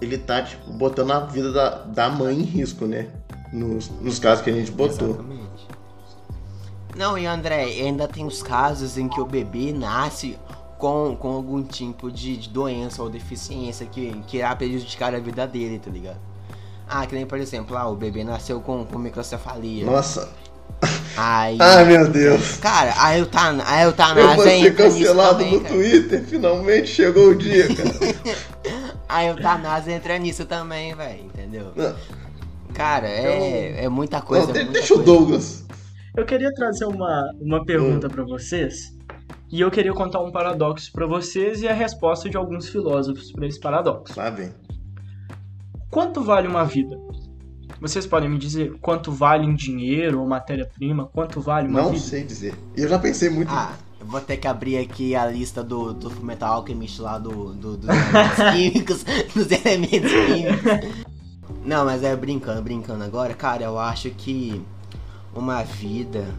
Ele 0.00 0.18
tá, 0.18 0.42
tipo, 0.42 0.70
botando 0.72 1.12
a 1.12 1.20
vida 1.20 1.52
da, 1.52 1.70
da 1.84 2.10
mãe 2.10 2.36
em 2.36 2.42
risco, 2.42 2.84
né? 2.84 3.08
Nos, 3.52 3.88
nos 3.88 4.18
casos 4.18 4.44
que 4.44 4.50
a 4.50 4.52
gente 4.52 4.70
botou. 4.72 5.10
Exatamente. 5.10 5.68
Não, 6.96 7.16
e 7.16 7.26
André, 7.26 7.62
ainda 7.64 8.08
tem 8.08 8.26
os 8.26 8.42
casos 8.42 8.98
em 8.98 9.08
que 9.08 9.20
o 9.20 9.24
bebê 9.24 9.72
nasce 9.72 10.36
com, 10.78 11.16
com 11.16 11.28
algum 11.28 11.62
tipo 11.62 12.10
de, 12.10 12.36
de 12.36 12.48
doença 12.50 13.02
ou 13.02 13.08
deficiência 13.08 13.86
que, 13.86 14.12
que 14.26 14.38
irá 14.38 14.54
prejudicar 14.54 15.14
a 15.14 15.18
vida 15.18 15.46
dele, 15.46 15.78
tá 15.78 15.90
ligado? 15.90 16.18
Ah, 16.88 17.06
que 17.06 17.14
nem, 17.14 17.24
por 17.24 17.38
exemplo, 17.38 17.76
ah, 17.76 17.88
o 17.88 17.96
bebê 17.96 18.24
nasceu 18.24 18.60
com, 18.60 18.84
com 18.84 18.98
microcefalia. 18.98 19.86
Nossa. 19.86 20.28
Aí, 21.16 21.56
Ai, 21.60 21.84
meu 21.86 22.08
Deus. 22.10 22.56
cara, 22.58 22.92
a 22.98 23.16
eutan 23.16 23.58
a 23.64 23.80
Eu 23.82 23.88
eutanásia 23.88 24.34
vou 24.36 24.44
ser 24.44 24.74
cancelado 24.76 25.38
também, 25.38 25.52
no 25.54 25.60
cara. 25.62 25.74
Twitter. 25.74 26.24
Finalmente 26.24 26.88
chegou 26.88 27.28
o 27.30 27.34
dia, 27.34 27.66
cara. 27.74 28.36
A 29.08 29.24
eutanásia 29.24 29.92
entra 29.92 30.18
nisso 30.18 30.44
também, 30.44 30.92
velho, 30.94 31.24
entendeu? 31.24 31.72
Não, 31.76 31.94
Cara, 32.74 33.06
é, 33.08 33.84
é 33.84 33.88
muita 33.88 34.20
coisa. 34.20 34.48
não, 34.48 34.54
é 34.56 34.64
muita 34.64 34.72
deixa 34.72 34.94
o 34.94 34.96
coisa. 34.98 35.12
Douglas. 35.12 35.64
Eu 36.16 36.26
queria 36.26 36.52
trazer 36.52 36.84
uma, 36.86 37.22
uma 37.40 37.64
pergunta 37.64 38.08
pra 38.08 38.24
vocês. 38.24 38.94
E 39.50 39.60
eu 39.60 39.70
queria 39.70 39.92
contar 39.94 40.20
um 40.20 40.32
paradoxo 40.32 40.90
pra 40.92 41.06
vocês 41.06 41.62
e 41.62 41.68
a 41.68 41.72
resposta 41.72 42.28
de 42.28 42.36
alguns 42.36 42.68
filósofos 42.68 43.30
pra 43.32 43.46
esse 43.46 43.60
paradoxo. 43.60 44.12
Lá 44.18 44.28
vem. 44.28 44.52
Quanto 45.90 46.22
vale 46.22 46.48
uma 46.48 46.64
vida? 46.64 46.96
Vocês 47.80 48.06
podem 48.06 48.28
me 48.28 48.38
dizer 48.38 48.74
quanto 48.80 49.12
vale 49.12 49.44
em 49.46 49.54
dinheiro 49.54 50.20
ou 50.20 50.26
matéria-prima? 50.26 51.06
Quanto 51.12 51.40
vale 51.40 51.68
uma 51.68 51.82
Não 51.82 51.90
vida? 51.90 52.02
sei 52.04 52.24
dizer. 52.24 52.54
Eu 52.76 52.88
já 52.88 52.98
pensei 52.98 53.28
muito. 53.28 53.50
Ah, 53.52 53.72
eu 54.00 54.06
vou 54.06 54.20
ter 54.20 54.36
que 54.38 54.48
abrir 54.48 54.78
aqui 54.78 55.14
a 55.14 55.26
lista 55.26 55.62
do, 55.62 55.92
do 55.92 56.10
Metal 56.24 56.54
Alchemist 56.54 57.00
lá 57.00 57.18
do, 57.18 57.52
do- 57.52 57.76
dos 57.76 57.88
elementos 57.88 58.54
químicos. 58.54 59.04
Dos 59.34 59.50
elementos 59.50 60.10
químicos. 60.10 61.06
Não, 61.64 61.84
mas 61.84 62.02
é 62.02 62.14
brincando, 62.16 62.62
brincando 62.62 63.02
agora, 63.04 63.34
cara, 63.34 63.64
eu 63.64 63.78
acho 63.78 64.08
que 64.10 64.62
uma 65.34 65.62
vida 65.64 66.34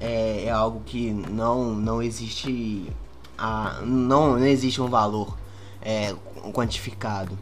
é, 0.00 0.44
é 0.46 0.50
algo 0.50 0.80
que 0.84 1.12
não, 1.12 1.74
não 1.74 2.02
existe. 2.02 2.90
A, 3.38 3.80
não, 3.84 4.38
não 4.38 4.46
existe 4.46 4.80
um 4.82 4.88
valor 4.88 5.36
é, 5.80 6.14
quantificado. 6.52 7.38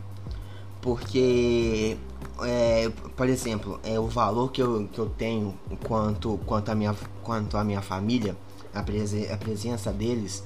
Porque, 0.81 1.97
é, 2.45 2.91
por 3.17 3.29
exemplo, 3.29 3.81
é, 3.83 3.99
o 3.99 4.07
valor 4.07 4.51
que 4.53 4.63
eu, 4.63 4.89
que 4.93 4.99
eu 4.99 5.07
tenho 5.07 5.55
quanto, 5.87 6.39
quanto, 6.47 6.71
a 6.71 6.75
minha, 6.75 6.95
quanto 7.23 7.57
a 7.57 7.65
minha 7.65 7.83
família, 7.83 8.37
a, 8.75 8.81
a 8.81 9.37
presença 9.37 9.93
deles, 9.93 10.43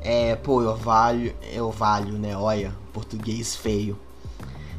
é, 0.00 0.36
pô, 0.36 0.62
eu 0.62 0.76
valho, 0.76 1.34
eu 1.52 1.70
valho, 1.70 2.12
né? 2.14 2.36
Olha, 2.36 2.72
português 2.92 3.56
feio. 3.56 3.98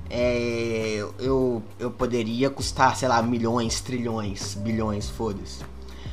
É, 0.09 1.05
eu, 1.19 1.61
eu 1.77 1.91
poderia 1.91 2.49
custar, 2.49 2.95
sei 2.95 3.07
lá, 3.09 3.21
milhões, 3.21 3.81
trilhões, 3.81 4.53
bilhões, 4.55 5.09
foda-se. 5.09 5.63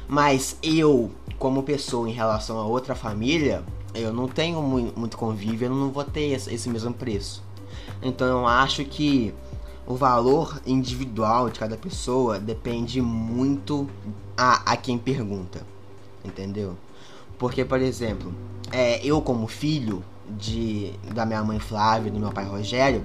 Mas 0.09 0.57
eu, 0.63 1.11
como 1.39 1.63
pessoa 1.63 2.09
em 2.09 2.13
relação 2.13 2.59
a 2.59 2.65
outra 2.65 2.95
família, 2.95 3.63
eu 3.95 4.13
não 4.13 4.27
tenho 4.27 4.61
mui- 4.61 4.93
muito 4.97 5.17
convívio, 5.17 5.67
eu 5.67 5.71
não 5.75 5.91
vou 5.91 6.05
ter 6.05 6.33
esse 6.33 6.69
mesmo 6.69 6.93
preço. 6.93 7.43
Então 8.03 8.27
eu 8.27 8.47
acho 8.47 8.85
que 8.85 9.33
o 9.87 9.95
valor 9.95 10.61
individual 10.67 11.51
de 11.51 11.59
cada 11.59 11.77
pessoa 11.77 12.39
depende 12.39 13.01
muito 13.01 13.89
a, 14.37 14.73
a 14.73 14.77
quem 14.77 14.99
pergunta. 14.99 15.67
Entendeu? 16.25 16.77
Porque, 17.39 17.65
por 17.65 17.81
exemplo, 17.81 18.35
é, 18.73 19.05
eu 19.05 19.21
como 19.21 19.47
filho 19.47 20.03
de, 20.29 20.93
da 21.13 21.27
minha 21.27 21.43
mãe 21.45 21.59
Flávia 21.59 22.09
e 22.09 22.13
do 22.13 22.19
meu 22.19 22.33
pai 22.33 22.47
Rogério, 22.47 23.05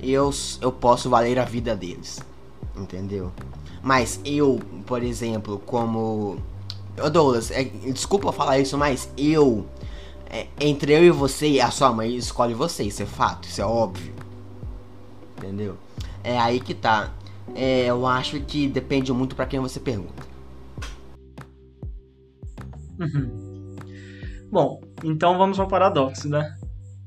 eu, 0.00 0.30
eu 0.60 0.70
posso 0.70 1.10
valer 1.10 1.38
a 1.38 1.44
vida 1.44 1.74
deles. 1.74 2.20
Entendeu? 2.76 3.32
Mas 3.82 4.20
eu, 4.24 4.60
por 4.86 5.02
exemplo, 5.02 5.60
como. 5.66 6.38
Ô 7.02 7.10
Douglas, 7.10 7.50
é, 7.50 7.64
desculpa 7.64 8.32
falar 8.32 8.58
isso, 8.58 8.78
mas 8.78 9.10
eu. 9.16 9.66
é, 10.30 10.46
entre 10.60 10.92
eu 10.92 11.04
e 11.04 11.10
você, 11.10 11.60
a 11.60 11.70
sua 11.70 11.92
mãe 11.92 12.16
escolhe 12.16 12.54
você, 12.54 12.84
isso 12.84 13.02
é 13.02 13.06
fato, 13.06 13.48
isso 13.48 13.60
é 13.60 13.66
óbvio. 13.66 14.14
Entendeu? 15.36 15.76
É 16.24 16.38
aí 16.38 16.58
que 16.58 16.74
tá. 16.74 17.12
É, 17.54 17.84
eu 17.84 18.06
acho 18.06 18.40
que 18.40 18.66
depende 18.66 19.12
muito 19.12 19.36
pra 19.36 19.44
quem 19.44 19.60
você 19.60 19.78
pergunta. 19.78 20.24
Uhum. 22.98 23.76
Bom, 24.50 24.80
então 25.02 25.36
vamos 25.36 25.60
ao 25.60 25.68
paradoxo, 25.68 26.28
né? 26.28 26.56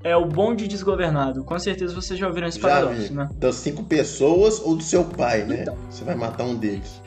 É 0.04 0.16
o 0.16 0.26
bonde 0.26 0.68
desgovernado. 0.68 1.44
Com 1.44 1.58
certeza 1.58 1.94
vocês 1.96 2.20
já 2.20 2.28
ouviram 2.28 2.48
esse 2.48 2.60
Já 2.60 2.68
paradoxo, 2.68 3.10
vi. 3.10 3.14
né? 3.16 3.30
Das 3.36 3.56
cinco 3.56 3.84
pessoas 3.84 4.60
ou 4.60 4.76
do 4.76 4.84
seu 4.84 5.04
pai, 5.04 5.44
né? 5.44 5.62
Então. 5.62 5.76
Você 5.90 6.04
vai 6.04 6.14
matar 6.16 6.44
um 6.44 6.56
deles. 6.56 7.02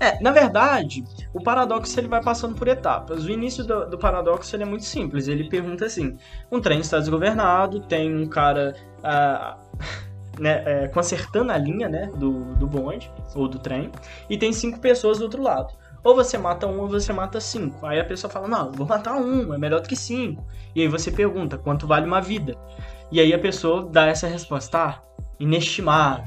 É, 0.00 0.18
na 0.22 0.32
verdade, 0.32 1.04
o 1.34 1.42
paradoxo 1.42 2.00
ele 2.00 2.08
vai 2.08 2.22
passando 2.22 2.54
por 2.54 2.66
etapas. 2.68 3.26
O 3.26 3.30
início 3.30 3.62
do, 3.62 3.90
do 3.90 3.98
paradoxo 3.98 4.56
ele 4.56 4.62
é 4.62 4.66
muito 4.66 4.86
simples. 4.86 5.28
Ele 5.28 5.50
pergunta 5.50 5.84
assim: 5.84 6.16
um 6.50 6.58
trem 6.58 6.80
está 6.80 6.98
desgovernado, 6.98 7.80
tem 7.80 8.16
um 8.16 8.26
cara 8.26 8.74
ah, 9.04 9.58
né, 10.40 10.62
é, 10.66 10.88
consertando 10.88 11.52
a 11.52 11.58
linha 11.58 11.88
né, 11.88 12.10
do, 12.16 12.54
do 12.54 12.66
bonde 12.66 13.10
ou 13.34 13.46
do 13.46 13.58
trem, 13.58 13.92
e 14.28 14.38
tem 14.38 14.52
cinco 14.52 14.80
pessoas 14.80 15.18
do 15.18 15.24
outro 15.24 15.42
lado. 15.42 15.72
Ou 16.02 16.14
você 16.14 16.38
mata 16.38 16.66
um 16.66 16.80
ou 16.80 16.88
você 16.88 17.12
mata 17.12 17.40
cinco. 17.40 17.84
Aí 17.86 18.00
a 18.00 18.04
pessoa 18.04 18.30
fala: 18.30 18.48
Não, 18.48 18.72
vou 18.72 18.86
matar 18.86 19.16
um, 19.16 19.52
é 19.52 19.58
melhor 19.58 19.80
do 19.80 19.88
que 19.88 19.96
cinco. 19.96 20.46
E 20.74 20.80
aí 20.80 20.88
você 20.88 21.10
pergunta: 21.12 21.58
Quanto 21.58 21.86
vale 21.86 22.06
uma 22.06 22.20
vida? 22.20 22.56
E 23.12 23.20
aí 23.20 23.34
a 23.34 23.38
pessoa 23.38 23.84
dá 23.84 24.06
essa 24.06 24.26
resposta: 24.26 24.78
Ah, 24.78 25.02
inestimável. 25.38 26.24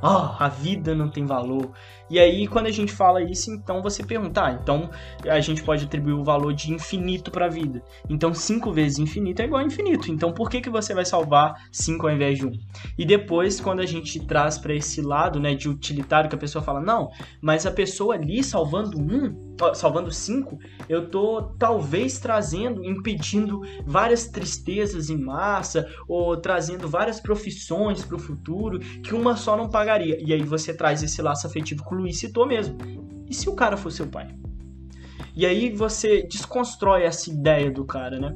Ah, 0.00 0.36
a 0.38 0.48
vida 0.48 0.94
não 0.94 1.08
tem 1.08 1.26
valor. 1.26 1.72
E 2.08 2.18
aí, 2.18 2.46
quando 2.46 2.66
a 2.66 2.70
gente 2.70 2.92
fala 2.92 3.22
isso, 3.22 3.50
então 3.52 3.82
você 3.82 4.02
pergunta, 4.04 4.44
ah, 4.44 4.52
então 4.52 4.90
a 5.24 5.40
gente 5.40 5.62
pode 5.62 5.84
atribuir 5.84 6.14
o 6.14 6.24
valor 6.24 6.52
de 6.54 6.72
infinito 6.72 7.30
para 7.30 7.46
a 7.46 7.48
vida. 7.48 7.82
Então, 8.08 8.32
5 8.32 8.72
vezes 8.72 8.98
infinito 8.98 9.42
é 9.42 9.44
igual 9.44 9.62
a 9.62 9.64
infinito. 9.64 10.10
Então, 10.10 10.32
por 10.32 10.48
que, 10.48 10.60
que 10.60 10.70
você 10.70 10.94
vai 10.94 11.04
salvar 11.04 11.54
5 11.72 12.06
ao 12.06 12.12
invés 12.12 12.38
de 12.38 12.46
1? 12.46 12.48
Um? 12.48 12.52
E 12.96 13.04
depois, 13.04 13.60
quando 13.60 13.80
a 13.80 13.86
gente 13.86 14.24
traz 14.24 14.58
para 14.58 14.74
esse 14.74 15.02
lado, 15.02 15.40
né, 15.40 15.54
de 15.54 15.68
utilitário, 15.68 16.28
que 16.28 16.36
a 16.36 16.38
pessoa 16.38 16.62
fala, 16.62 16.80
não, 16.80 17.10
mas 17.40 17.66
a 17.66 17.70
pessoa 17.70 18.14
ali 18.14 18.42
salvando 18.42 18.98
um, 18.98 19.45
ó, 19.45 19.45
salvando 19.74 20.10
5, 20.10 20.58
eu 20.88 21.08
tô 21.08 21.42
talvez 21.58 22.18
trazendo, 22.18 22.84
impedindo 22.84 23.62
várias 23.84 24.26
tristezas 24.26 25.10
em 25.10 25.16
massa, 25.16 25.88
ou 26.06 26.36
trazendo 26.36 26.88
várias 26.88 27.20
profissões 27.20 28.04
para 28.04 28.16
o 28.16 28.18
futuro 28.18 28.78
que 28.78 29.14
uma 29.14 29.36
só 29.36 29.56
não 29.56 29.68
pagaria. 29.68 30.18
E 30.24 30.32
aí 30.32 30.42
você 30.42 30.74
traz 30.74 31.02
esse 31.02 31.20
laço 31.22 31.46
afetivo 31.46 31.84
que 31.86 31.94
o 31.94 31.98
Luiz 31.98 32.18
citou 32.18 32.46
mesmo. 32.46 32.76
E 33.28 33.34
se 33.34 33.48
o 33.48 33.54
cara 33.54 33.76
for 33.76 33.90
seu 33.90 34.06
pai? 34.06 34.28
E 35.36 35.44
aí 35.44 35.68
você 35.68 36.22
desconstrói 36.22 37.02
essa 37.02 37.30
ideia 37.30 37.70
do 37.70 37.84
cara, 37.84 38.18
né? 38.18 38.34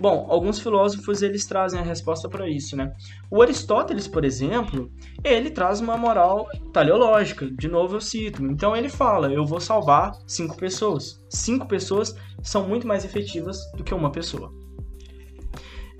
Bom, 0.00 0.26
alguns 0.28 0.58
filósofos 0.58 1.22
eles 1.22 1.46
trazem 1.46 1.78
a 1.78 1.82
resposta 1.82 2.28
para 2.28 2.48
isso, 2.48 2.76
né? 2.76 2.92
O 3.30 3.40
Aristóteles, 3.40 4.08
por 4.08 4.24
exemplo, 4.24 4.90
ele 5.22 5.50
traz 5.50 5.80
uma 5.80 5.96
moral 5.96 6.48
teleológica. 6.72 7.48
De 7.52 7.68
novo 7.68 7.96
eu 7.96 8.00
cito. 8.00 8.44
Então 8.46 8.74
ele 8.74 8.88
fala: 8.88 9.32
eu 9.32 9.46
vou 9.46 9.60
salvar 9.60 10.12
cinco 10.26 10.56
pessoas. 10.56 11.24
Cinco 11.28 11.68
pessoas 11.68 12.16
são 12.42 12.66
muito 12.66 12.84
mais 12.84 13.04
efetivas 13.04 13.58
do 13.76 13.84
que 13.84 13.94
uma 13.94 14.10
pessoa. 14.10 14.52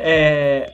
É... 0.01 0.73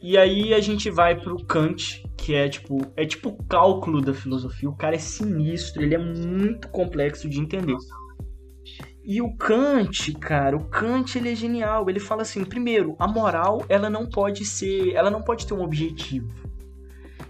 E 0.00 0.16
aí 0.16 0.54
a 0.54 0.60
gente 0.60 0.88
vai 0.88 1.20
pro 1.20 1.44
Kant, 1.44 2.02
que 2.16 2.34
é 2.34 2.48
tipo, 2.48 2.78
é 2.96 3.04
tipo 3.04 3.28
o 3.28 3.44
cálculo 3.44 4.00
da 4.00 4.14
filosofia. 4.14 4.70
O 4.70 4.76
cara 4.76 4.94
é 4.94 4.98
sinistro, 4.98 5.82
ele 5.82 5.94
é 5.94 5.98
muito 5.98 6.68
complexo 6.68 7.28
de 7.28 7.40
entender. 7.40 7.76
E 9.08 9.22
o 9.22 9.32
Kant, 9.36 10.12
cara, 10.14 10.56
o 10.56 10.64
Kant 10.64 11.16
ele 11.16 11.30
é 11.30 11.34
genial. 11.34 11.88
Ele 11.88 12.00
fala 12.00 12.22
assim, 12.22 12.44
primeiro, 12.44 12.96
a 12.98 13.06
moral, 13.06 13.64
ela 13.68 13.88
não 13.88 14.04
pode 14.04 14.44
ser, 14.44 14.94
ela 14.94 15.10
não 15.10 15.22
pode 15.22 15.46
ter 15.46 15.54
um 15.54 15.62
objetivo. 15.62 16.28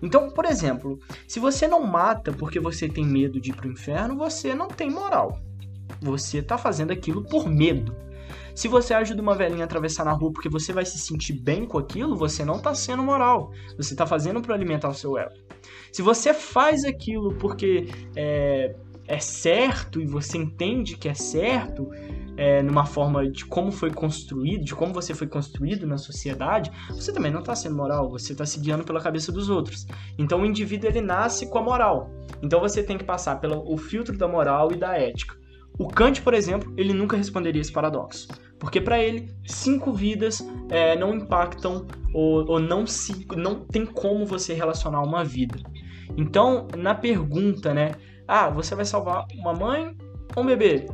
Então, 0.00 0.30
por 0.30 0.46
exemplo, 0.46 0.98
se 1.28 1.38
você 1.38 1.68
não 1.68 1.82
mata 1.82 2.32
porque 2.32 2.58
você 2.58 2.88
tem 2.88 3.04
medo 3.04 3.38
de 3.38 3.50
ir 3.50 3.54
pro 3.54 3.70
inferno, 3.70 4.16
você 4.16 4.54
não 4.54 4.68
tem 4.68 4.90
moral. 4.90 5.38
Você 6.00 6.40
tá 6.40 6.56
fazendo 6.56 6.92
aquilo 6.92 7.22
por 7.22 7.46
medo. 7.46 7.94
Se 8.54 8.68
você 8.68 8.94
ajuda 8.94 9.20
uma 9.20 9.34
velhinha 9.34 9.64
a 9.64 9.66
atravessar 9.66 10.04
na 10.06 10.12
rua 10.12 10.32
porque 10.32 10.48
você 10.48 10.72
vai 10.72 10.86
se 10.86 10.98
sentir 10.98 11.34
bem 11.34 11.66
com 11.66 11.76
aquilo, 11.76 12.16
você 12.16 12.42
não 12.42 12.58
tá 12.58 12.74
sendo 12.74 13.02
moral. 13.02 13.50
Você 13.76 13.94
tá 13.94 14.06
fazendo 14.06 14.40
para 14.40 14.54
alimentar 14.54 14.88
o 14.88 14.94
seu 14.94 15.18
ego. 15.18 15.34
Se 15.92 16.00
você 16.00 16.32
faz 16.32 16.84
aquilo 16.84 17.34
porque 17.34 17.86
é, 18.16 18.74
é 19.08 19.18
certo 19.18 20.00
e 20.00 20.06
você 20.06 20.36
entende 20.36 20.96
que 20.96 21.08
é 21.08 21.14
certo, 21.14 21.90
é, 22.36 22.62
numa 22.62 22.84
forma 22.84 23.28
de 23.30 23.44
como 23.44 23.72
foi 23.72 23.90
construído, 23.90 24.64
de 24.64 24.74
como 24.74 24.92
você 24.92 25.14
foi 25.14 25.26
construído 25.26 25.86
na 25.86 25.96
sociedade, 25.96 26.70
você 26.90 27.12
também 27.12 27.30
não 27.30 27.40
está 27.40 27.54
sendo 27.54 27.76
moral, 27.76 28.10
você 28.10 28.32
está 28.32 28.44
se 28.44 28.60
guiando 28.60 28.84
pela 28.84 29.00
cabeça 29.00 29.32
dos 29.32 29.48
outros. 29.48 29.86
Então 30.18 30.42
o 30.42 30.46
indivíduo 30.46 30.88
ele 30.88 31.00
nasce 31.00 31.48
com 31.48 31.58
a 31.58 31.62
moral. 31.62 32.10
Então 32.42 32.60
você 32.60 32.82
tem 32.82 32.98
que 32.98 33.04
passar 33.04 33.40
pelo 33.40 33.76
filtro 33.76 34.16
da 34.16 34.28
moral 34.28 34.72
e 34.72 34.76
da 34.76 34.96
ética. 34.96 35.36
O 35.78 35.88
Kant, 35.88 36.22
por 36.22 36.32
exemplo, 36.32 36.72
ele 36.76 36.94
nunca 36.94 37.16
responderia 37.16 37.60
esse 37.60 37.72
paradoxo. 37.72 38.28
Porque 38.58 38.80
para 38.80 38.98
ele, 38.98 39.28
cinco 39.44 39.92
vidas 39.92 40.46
é, 40.70 40.96
não 40.96 41.14
impactam 41.14 41.86
ou, 42.14 42.50
ou 42.50 42.58
não, 42.58 42.86
se, 42.86 43.26
não 43.36 43.60
tem 43.60 43.84
como 43.84 44.24
você 44.24 44.54
relacionar 44.54 45.02
uma 45.02 45.22
vida. 45.22 45.58
Então, 46.16 46.66
na 46.76 46.94
pergunta, 46.94 47.74
né? 47.74 47.92
Ah, 48.26 48.48
você 48.50 48.74
vai 48.74 48.84
salvar 48.84 49.26
uma 49.34 49.52
mãe 49.52 49.96
ou 50.34 50.42
um 50.42 50.46
bebê? 50.46 50.86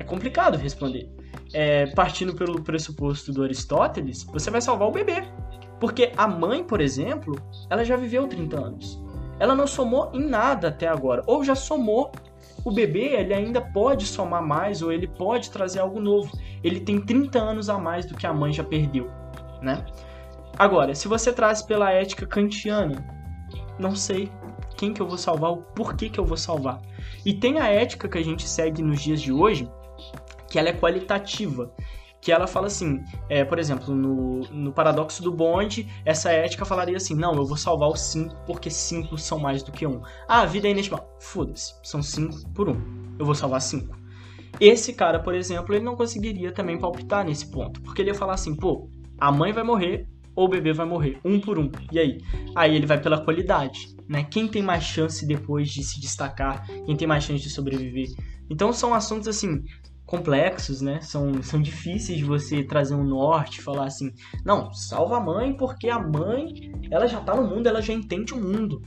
é 0.00 0.04
complicado 0.04 0.56
responder. 0.56 1.08
É, 1.52 1.86
partindo 1.94 2.34
pelo 2.34 2.62
pressuposto 2.62 3.32
do 3.32 3.42
Aristóteles, 3.44 4.24
você 4.24 4.50
vai 4.50 4.60
salvar 4.60 4.88
o 4.88 4.92
bebê. 4.92 5.22
Porque 5.78 6.12
a 6.16 6.26
mãe, 6.26 6.64
por 6.64 6.80
exemplo, 6.80 7.36
ela 7.68 7.84
já 7.84 7.96
viveu 7.96 8.26
30 8.26 8.58
anos. 8.58 9.02
Ela 9.38 9.54
não 9.54 9.66
somou 9.66 10.10
em 10.12 10.26
nada 10.26 10.68
até 10.68 10.88
agora. 10.88 11.22
Ou 11.26 11.44
já 11.44 11.54
somou. 11.54 12.10
O 12.62 12.70
bebê, 12.70 13.14
ele 13.14 13.32
ainda 13.32 13.60
pode 13.60 14.04
somar 14.04 14.42
mais 14.42 14.82
ou 14.82 14.92
ele 14.92 15.06
pode 15.06 15.50
trazer 15.50 15.80
algo 15.80 15.98
novo. 15.98 16.30
Ele 16.62 16.80
tem 16.80 17.00
30 17.00 17.38
anos 17.38 17.70
a 17.70 17.78
mais 17.78 18.04
do 18.04 18.14
que 18.14 18.26
a 18.26 18.34
mãe 18.34 18.52
já 18.52 18.62
perdeu, 18.62 19.10
né? 19.62 19.82
Agora, 20.58 20.94
se 20.94 21.08
você 21.08 21.32
traz 21.32 21.62
pela 21.62 21.90
ética 21.90 22.26
kantiana, 22.26 23.02
não 23.78 23.96
sei 23.96 24.30
quem 24.80 24.94
que 24.94 25.02
eu 25.02 25.06
vou 25.06 25.18
salvar, 25.18 25.52
o 25.52 25.58
porquê 25.58 26.08
que 26.08 26.18
eu 26.18 26.24
vou 26.24 26.38
salvar. 26.38 26.80
E 27.22 27.34
tem 27.34 27.58
a 27.58 27.68
ética 27.68 28.08
que 28.08 28.16
a 28.16 28.24
gente 28.24 28.48
segue 28.48 28.82
nos 28.82 29.02
dias 29.02 29.20
de 29.20 29.30
hoje, 29.30 29.70
que 30.48 30.58
ela 30.58 30.70
é 30.70 30.72
qualitativa. 30.72 31.70
Que 32.18 32.32
ela 32.32 32.46
fala 32.46 32.66
assim, 32.66 33.02
é, 33.28 33.44
por 33.44 33.58
exemplo, 33.58 33.94
no, 33.94 34.40
no 34.50 34.72
paradoxo 34.72 35.22
do 35.22 35.30
bonde, 35.30 35.86
essa 36.02 36.30
ética 36.30 36.64
falaria 36.64 36.96
assim: 36.96 37.14
não, 37.14 37.34
eu 37.34 37.44
vou 37.44 37.58
salvar 37.58 37.90
os 37.90 38.00
cinco 38.00 38.34
porque 38.46 38.70
cinco 38.70 39.18
são 39.18 39.38
mais 39.38 39.62
do 39.62 39.70
que 39.70 39.86
um. 39.86 40.00
Ah, 40.26 40.40
a 40.40 40.46
vida 40.46 40.66
é 40.66 40.70
inestimável. 40.70 41.06
Foda-se, 41.18 41.74
são 41.82 42.02
cinco 42.02 42.36
por 42.54 42.68
um. 42.70 43.16
Eu 43.18 43.26
vou 43.26 43.34
salvar 43.34 43.60
cinco. 43.60 43.98
Esse 44.58 44.94
cara, 44.94 45.18
por 45.18 45.34
exemplo, 45.34 45.74
ele 45.74 45.84
não 45.84 45.96
conseguiria 45.96 46.52
também 46.52 46.78
palpitar 46.78 47.24
nesse 47.24 47.50
ponto, 47.50 47.82
porque 47.82 48.00
ele 48.00 48.10
ia 48.10 48.14
falar 48.14 48.34
assim: 48.34 48.54
pô, 48.54 48.88
a 49.18 49.30
mãe 49.30 49.52
vai 49.52 49.62
morrer, 49.62 50.06
ou 50.40 50.46
o 50.46 50.48
bebê 50.48 50.72
vai 50.72 50.86
morrer, 50.86 51.18
um 51.22 51.38
por 51.38 51.58
um. 51.58 51.70
E 51.92 51.98
aí? 51.98 52.18
Aí 52.56 52.74
ele 52.74 52.86
vai 52.86 52.98
pela 52.98 53.22
qualidade, 53.22 53.94
né? 54.08 54.24
Quem 54.24 54.48
tem 54.48 54.62
mais 54.62 54.84
chance 54.84 55.26
depois 55.26 55.68
de 55.68 55.84
se 55.84 56.00
destacar, 56.00 56.66
quem 56.86 56.96
tem 56.96 57.06
mais 57.06 57.24
chance 57.24 57.42
de 57.42 57.50
sobreviver. 57.50 58.08
Então 58.48 58.72
são 58.72 58.94
assuntos 58.94 59.28
assim 59.28 59.62
complexos, 60.06 60.80
né? 60.80 61.00
São, 61.02 61.42
são 61.42 61.60
difíceis 61.60 62.18
de 62.18 62.24
você 62.24 62.64
trazer 62.64 62.94
um 62.94 63.04
norte, 63.04 63.60
falar 63.60 63.84
assim, 63.84 64.12
não, 64.44 64.72
salva 64.72 65.18
a 65.18 65.20
mãe 65.20 65.54
porque 65.54 65.90
a 65.90 65.98
mãe, 65.98 66.72
ela 66.90 67.06
já 67.06 67.20
tá 67.20 67.36
no 67.36 67.46
mundo, 67.46 67.68
ela 67.68 67.82
já 67.82 67.92
entende 67.92 68.32
o 68.32 68.40
mundo. 68.40 68.80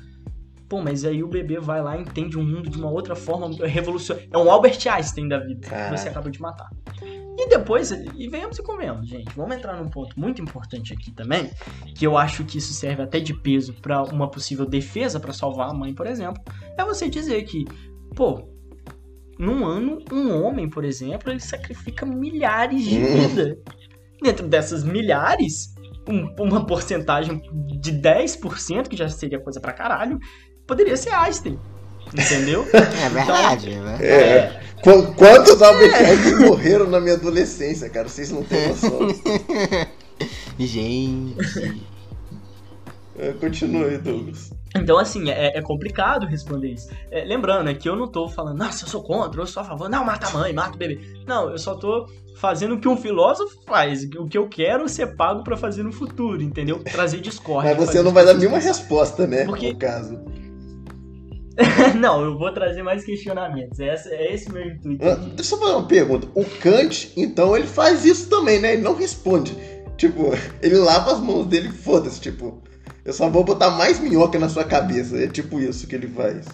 Pô, 0.70 0.82
mas 0.82 1.06
aí 1.06 1.22
o 1.24 1.28
bebê 1.28 1.60
vai 1.60 1.82
lá 1.82 1.98
e 1.98 2.02
entende 2.02 2.38
o 2.38 2.44
mundo 2.44 2.70
de 2.70 2.78
uma 2.78 2.90
outra 2.90 3.16
forma, 3.16 3.50
revoluciona. 3.66 4.22
É 4.32 4.38
um 4.38 4.50
Albert 4.50 4.80
Einstein 4.90 5.28
da 5.28 5.40
vida 5.40 5.68
que 5.68 5.90
você 5.98 6.10
acaba 6.10 6.32
de 6.32 6.42
matar. 6.42 6.70
E 7.38 7.48
depois, 7.50 7.92
e 7.92 8.28
venhamos 8.30 8.58
e 8.60 8.64
convenhamos, 8.64 9.08
gente. 9.10 9.36
Vamos 9.36 9.56
entrar 9.56 9.76
num 9.76 9.90
ponto 9.90 10.20
muito 10.20 10.42
importante 10.42 10.94
aqui 10.94 11.12
também, 11.12 11.50
que 11.96 12.06
eu 12.06 12.18
acho 12.18 12.44
que 12.46 12.58
isso 12.60 12.74
serve 12.74 13.02
até 13.02 13.20
de 13.20 13.34
peso 13.34 13.74
para 13.82 14.04
uma 14.04 14.30
possível 14.30 14.66
defesa 14.66 15.20
para 15.20 15.34
salvar 15.34 15.70
a 15.70 15.74
mãe, 15.74 15.94
por 15.94 16.06
exemplo. 16.08 16.42
É 16.78 16.84
você 16.86 17.10
dizer 17.10 17.44
que, 17.44 17.66
pô, 18.16 18.48
num 19.40 19.66
ano, 19.66 19.98
um 20.12 20.44
homem, 20.44 20.70
por 20.70 20.86
exemplo, 20.86 21.32
ele 21.32 21.40
sacrifica 21.40 22.06
milhares 22.06 22.84
de 22.84 23.00
Hum. 23.00 23.28
vidas. 23.28 23.58
Dentro 24.22 24.48
dessas 24.48 24.84
milhares, 24.84 25.74
um- 26.08 26.34
uma 26.40 26.66
porcentagem 26.66 27.42
de 27.82 27.92
10%, 27.92 28.90
que 28.90 28.96
já 28.96 29.10
seria 29.10 29.40
coisa 29.40 29.60
pra 29.60 29.74
caralho, 29.74 30.18
poderia 30.68 30.96
ser 30.98 31.12
Einstein. 31.14 31.60
Entendeu? 32.14 32.68
É 32.74 33.10
verdade, 33.10 33.70
é 33.70 33.80
verdade. 33.82 34.04
É. 34.06 34.62
Qu- 34.84 35.14
Quantos 35.16 35.62
Albert 35.62 35.94
Einstein 35.96 36.36
morreram 36.48 36.88
na 36.90 37.00
minha 37.00 37.16
adolescência, 37.16 37.90
cara? 37.90 38.08
Vocês 38.10 38.32
não 38.32 38.44
têm 38.44 38.68
noção. 38.68 39.00
Gente. 40.60 41.36
É, 43.18 43.32
Continua 43.34 43.88
aí, 43.88 43.98
Douglas. 43.98 44.52
Então, 44.76 44.98
assim, 44.98 45.30
é, 45.30 45.58
é 45.58 45.62
complicado 45.62 46.26
responder 46.26 46.70
isso. 46.74 46.90
É, 47.12 47.24
lembrando, 47.24 47.70
é 47.70 47.74
que 47.76 47.88
eu 47.88 47.96
não 47.96 48.08
tô 48.08 48.28
falando, 48.28 48.58
nossa, 48.58 48.86
eu 48.86 48.90
sou 48.90 49.04
contra, 49.04 49.40
eu 49.42 49.46
sou 49.46 49.62
a 49.62 49.66
favor, 49.66 49.88
não, 49.88 50.04
mata 50.04 50.28
a 50.28 50.32
mãe, 50.32 50.52
mata 50.52 50.76
o 50.76 50.78
bebê. 50.78 51.00
Não, 51.28 51.50
eu 51.52 51.58
só 51.60 51.76
tô 51.76 52.08
fazendo 52.38 52.74
o 52.76 52.80
que 52.80 52.88
um 52.88 52.98
filósofo 52.98 53.56
faz, 53.68 54.04
o 54.18 54.26
que 54.28 54.38
eu 54.38 54.48
quero 54.50 54.90
ser 54.90 55.16
pago 55.16 55.44
pra 55.44 55.56
fazer 55.56 55.84
no 55.84 55.92
futuro, 55.92 56.42
entendeu? 56.42 56.80
Trazer 56.84 57.22
discórdia. 57.22 57.76
Mas 57.78 57.88
você 57.90 58.02
não 58.02 58.12
vai 58.12 58.26
dar 58.26 58.34
nenhuma 58.34 58.58
resposta, 58.58 59.28
né? 59.28 59.46
Porque- 59.46 59.74
No 59.74 59.78
caso. 59.78 60.20
não, 62.00 62.24
eu 62.24 62.38
vou 62.38 62.52
trazer 62.52 62.82
mais 62.84 63.04
questionamentos. 63.04 63.80
Essa, 63.80 64.10
é 64.10 64.34
esse 64.34 64.52
meu 64.52 64.66
intuito. 64.66 65.06
Ah, 65.06 65.16
Deixa 65.16 65.56
eu 65.56 65.60
fazer 65.60 65.74
uma 65.74 65.88
pergunta. 65.88 66.28
O 66.34 66.44
Kant, 66.44 67.12
então, 67.16 67.56
ele 67.56 67.68
faz 67.68 68.06
isso 68.06 68.30
também, 68.30 68.60
né? 68.60 68.74
Ele 68.74 68.82
não 68.82 68.96
responde. 68.96 69.56
Tipo, 69.98 70.32
ele 70.62 70.78
lava 70.78 71.12
as 71.12 71.20
mãos 71.20 71.46
dele 71.46 71.70
e 71.70 71.72
foda-se, 71.72 72.20
tipo. 72.20 72.62
Eu 73.06 73.14
só 73.14 73.30
vou 73.30 73.44
botar 73.44 73.72
mais 73.72 74.00
minhoca 74.00 74.40
na 74.40 74.50
sua 74.50 74.64
cabeça. 74.64 75.18
É 75.18 75.28
tipo 75.28 75.60
isso 75.60 75.88
que 75.88 75.96
ele 75.96 76.08
faz. 76.08 76.46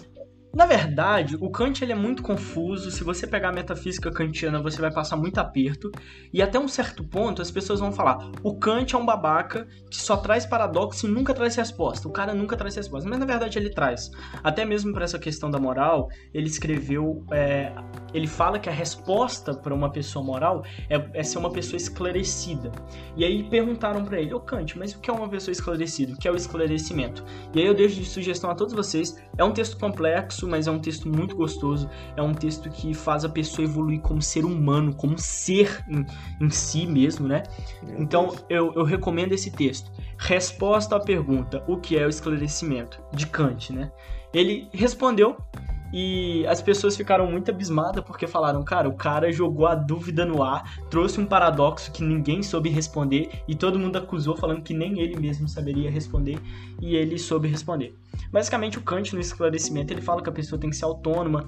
Na 0.52 0.66
verdade, 0.66 1.36
o 1.40 1.48
Kant 1.48 1.82
ele 1.82 1.92
é 1.92 1.96
muito 1.96 2.22
confuso. 2.22 2.90
Se 2.90 3.04
você 3.04 3.24
pegar 3.24 3.50
a 3.50 3.52
metafísica 3.52 4.10
kantiana, 4.10 4.60
você 4.60 4.80
vai 4.80 4.92
passar 4.92 5.16
muito 5.16 5.38
aperto. 5.38 5.92
E 6.32 6.42
até 6.42 6.58
um 6.58 6.66
certo 6.66 7.04
ponto, 7.04 7.40
as 7.40 7.50
pessoas 7.50 7.78
vão 7.78 7.92
falar: 7.92 8.30
o 8.42 8.58
Kant 8.58 8.94
é 8.94 8.98
um 8.98 9.06
babaca 9.06 9.68
que 9.88 9.96
só 9.96 10.16
traz 10.16 10.44
paradoxo 10.44 11.06
e 11.06 11.10
nunca 11.10 11.32
traz 11.32 11.54
resposta. 11.54 12.08
O 12.08 12.10
cara 12.10 12.34
nunca 12.34 12.56
traz 12.56 12.74
resposta. 12.74 13.08
Mas 13.08 13.18
na 13.18 13.26
verdade 13.26 13.58
ele 13.58 13.70
traz. 13.70 14.10
Até 14.42 14.64
mesmo 14.64 14.92
para 14.92 15.04
essa 15.04 15.18
questão 15.18 15.50
da 15.50 15.58
moral, 15.58 16.08
ele 16.34 16.48
escreveu. 16.48 17.24
é, 17.30 17.72
ele 18.12 18.26
fala 18.26 18.58
que 18.58 18.68
a 18.68 18.72
resposta 18.72 19.54
para 19.54 19.72
uma 19.72 19.90
pessoa 19.90 20.24
moral 20.24 20.64
é, 20.88 21.20
é 21.20 21.22
ser 21.22 21.38
uma 21.38 21.50
pessoa 21.50 21.76
esclarecida. 21.76 22.72
E 23.16 23.24
aí 23.24 23.48
perguntaram 23.48 24.04
para 24.04 24.20
ele: 24.20 24.34
Ô 24.34 24.40
Kant, 24.40 24.76
mas 24.76 24.92
o 24.94 25.00
que 25.00 25.10
é 25.10 25.12
uma 25.12 25.28
pessoa 25.28 25.52
esclarecida? 25.52 26.14
O 26.14 26.16
que 26.16 26.26
é 26.26 26.32
o 26.32 26.36
esclarecimento? 26.36 27.24
E 27.54 27.60
aí 27.60 27.66
eu 27.66 27.74
deixo 27.74 27.96
de 27.96 28.04
sugestão 28.04 28.50
a 28.50 28.54
todos 28.54 28.74
vocês. 28.74 29.16
É 29.38 29.44
um 29.44 29.52
texto 29.52 29.78
complexo, 29.78 30.39
mas 30.48 30.66
é 30.66 30.70
um 30.70 30.78
texto 30.78 31.08
muito 31.08 31.36
gostoso. 31.36 31.88
É 32.16 32.22
um 32.22 32.34
texto 32.34 32.70
que 32.70 32.94
faz 32.94 33.24
a 33.24 33.28
pessoa 33.28 33.66
evoluir 33.66 34.00
como 34.00 34.20
ser 34.20 34.44
humano, 34.44 34.94
como 34.94 35.18
ser 35.18 35.84
em, 35.88 36.06
em 36.44 36.50
si 36.50 36.86
mesmo, 36.86 37.26
né? 37.26 37.42
Então 37.98 38.34
eu, 38.48 38.72
eu 38.74 38.84
recomendo 38.84 39.32
esse 39.32 39.50
texto. 39.50 39.90
Resposta 40.18 40.96
à 40.96 41.00
pergunta: 41.00 41.62
o 41.66 41.76
que 41.76 41.96
é 41.96 42.06
o 42.06 42.08
esclarecimento? 42.08 43.02
De 43.12 43.26
Kant, 43.26 43.72
né? 43.72 43.90
Ele 44.32 44.68
respondeu 44.72 45.36
e 45.92 46.46
as 46.46 46.62
pessoas 46.62 46.96
ficaram 46.96 47.30
muito 47.30 47.50
abismadas 47.50 48.04
porque 48.04 48.26
falaram: 48.26 48.62
cara, 48.62 48.88
o 48.88 48.94
cara 48.94 49.32
jogou 49.32 49.66
a 49.66 49.74
dúvida 49.74 50.24
no 50.24 50.42
ar, 50.42 50.78
trouxe 50.88 51.20
um 51.20 51.26
paradoxo 51.26 51.90
que 51.90 52.02
ninguém 52.02 52.42
soube 52.42 52.68
responder 52.68 53.30
e 53.48 53.54
todo 53.54 53.78
mundo 53.78 53.96
acusou, 53.96 54.36
falando 54.36 54.62
que 54.62 54.74
nem 54.74 55.00
ele 55.00 55.18
mesmo 55.18 55.48
saberia 55.48 55.90
responder 55.90 56.38
e 56.80 56.94
ele 56.94 57.18
soube 57.18 57.48
responder. 57.48 57.94
Basicamente, 58.32 58.78
o 58.78 58.82
Kant 58.82 59.14
no 59.14 59.20
esclarecimento 59.20 59.92
ele 59.92 60.02
fala 60.02 60.22
que 60.22 60.28
a 60.28 60.32
pessoa 60.32 60.60
tem 60.60 60.70
que 60.70 60.76
ser 60.76 60.84
autônoma. 60.84 61.46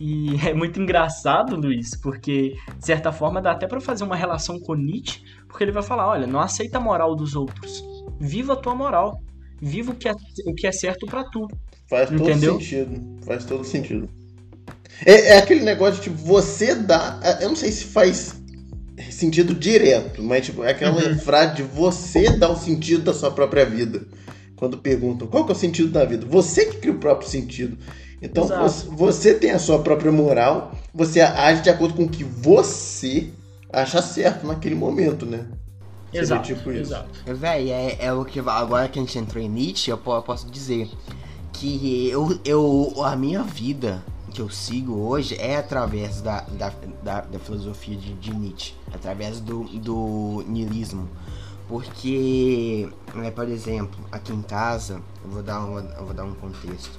E 0.00 0.34
é 0.48 0.54
muito 0.54 0.80
engraçado, 0.80 1.56
Luiz, 1.56 1.94
porque 1.96 2.56
de 2.78 2.86
certa 2.86 3.12
forma 3.12 3.40
dá 3.40 3.52
até 3.52 3.66
pra 3.66 3.80
fazer 3.80 4.04
uma 4.04 4.16
relação 4.16 4.58
com 4.58 4.74
Nietzsche, 4.74 5.22
porque 5.46 5.62
ele 5.62 5.72
vai 5.72 5.82
falar: 5.82 6.08
olha, 6.08 6.26
não 6.26 6.40
aceita 6.40 6.78
a 6.78 6.80
moral 6.80 7.14
dos 7.14 7.36
outros, 7.36 7.84
viva 8.18 8.54
a 8.54 8.56
tua 8.56 8.74
moral, 8.74 9.20
viva 9.60 9.92
o 9.92 9.94
que 9.94 10.08
é, 10.08 10.12
o 10.46 10.54
que 10.54 10.66
é 10.66 10.72
certo 10.72 11.06
pra 11.06 11.24
tu. 11.24 11.46
Faz 11.88 12.08
todo 12.10 12.28
Entendeu? 12.30 12.52
sentido. 12.54 13.18
Faz 13.24 13.44
todo 13.44 13.64
sentido. 13.64 14.08
É, 15.04 15.28
é 15.30 15.38
aquele 15.38 15.60
negócio 15.64 15.96
de 15.96 16.02
tipo, 16.02 16.16
você 16.16 16.74
dá. 16.74 17.18
Eu 17.40 17.48
não 17.48 17.56
sei 17.56 17.70
se 17.72 17.84
faz 17.84 18.36
sentido 19.10 19.54
direto, 19.54 20.22
mas 20.22 20.46
tipo, 20.46 20.62
é 20.64 20.70
aquela 20.70 20.92
Uhum. 21.08 21.18
frase 21.18 21.56
de 21.56 21.62
você 21.62 22.30
dar 22.36 22.50
o 22.50 22.56
sentido 22.56 23.02
da 23.04 23.12
sua 23.14 23.30
própria 23.30 23.64
vida. 23.66 24.02
Quando 24.56 24.78
perguntam 24.78 25.26
qual 25.26 25.44
que 25.44 25.52
é 25.52 25.54
o 25.54 25.58
sentido 25.58 25.88
da 25.90 26.04
vida, 26.04 26.24
você 26.26 26.66
que 26.66 26.76
cria 26.78 26.92
o 26.92 26.98
próprio 26.98 27.28
sentido. 27.28 27.76
Então 28.22 28.46
você, 28.46 28.86
você 28.88 29.34
tem 29.34 29.50
a 29.50 29.58
sua 29.58 29.80
própria 29.80 30.10
moral, 30.12 30.72
você 30.94 31.20
age 31.20 31.62
de 31.62 31.70
acordo 31.70 31.94
com 31.94 32.04
o 32.04 32.08
que 32.08 32.24
você 32.24 33.28
acha 33.70 34.00
certo 34.00 34.46
naquele 34.46 34.74
momento, 34.76 35.26
né? 35.26 35.44
Seria 36.10 36.22
Exato, 36.22 36.46
tipo 36.46 36.70
isso. 36.70 36.80
exato. 36.92 37.10
Véi, 37.34 37.70
é, 37.70 37.96
é 37.98 38.12
o 38.12 38.24
que. 38.24 38.38
Agora 38.38 38.88
que 38.88 38.98
a 38.98 39.02
gente 39.02 39.18
entrou 39.18 39.42
em 39.42 39.48
Nietzsche, 39.48 39.90
eu 39.90 39.98
po- 39.98 40.22
posso 40.22 40.48
dizer 40.48 40.88
que 41.54 42.08
eu, 42.10 42.38
eu, 42.44 42.92
a 43.04 43.16
minha 43.16 43.42
vida 43.42 44.04
que 44.32 44.42
eu 44.42 44.50
sigo 44.50 44.98
hoje 44.98 45.36
é 45.38 45.56
através 45.56 46.20
da, 46.20 46.40
da, 46.40 46.72
da, 47.02 47.20
da 47.20 47.38
filosofia 47.38 47.96
de, 47.96 48.14
de 48.14 48.34
Nietzsche, 48.34 48.74
através 48.92 49.40
do, 49.40 49.62
do 49.64 50.44
niilismo. 50.46 51.08
Porque, 51.68 52.88
né, 53.14 53.30
por 53.30 53.48
exemplo, 53.48 53.98
aqui 54.10 54.32
em 54.32 54.42
casa, 54.42 55.00
eu 55.24 55.30
vou 55.30 55.42
dar, 55.42 55.60
eu 55.98 56.04
vou 56.04 56.12
dar 56.12 56.24
um 56.24 56.34
contexto. 56.34 56.98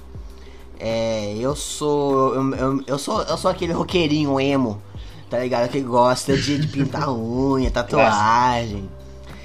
É, 0.80 1.36
eu 1.36 1.54
sou. 1.54 2.34
Eu, 2.34 2.54
eu, 2.54 2.84
eu 2.86 2.98
sou. 2.98 3.22
Eu 3.22 3.36
sou 3.36 3.50
aquele 3.50 3.72
roqueirinho 3.72 4.40
emo, 4.40 4.82
tá 5.30 5.38
ligado? 5.38 5.70
Que 5.70 5.80
gosta 5.80 6.36
de, 6.36 6.58
de 6.58 6.66
pintar 6.66 7.08
unha, 7.14 7.70
tatuagem. 7.70 8.88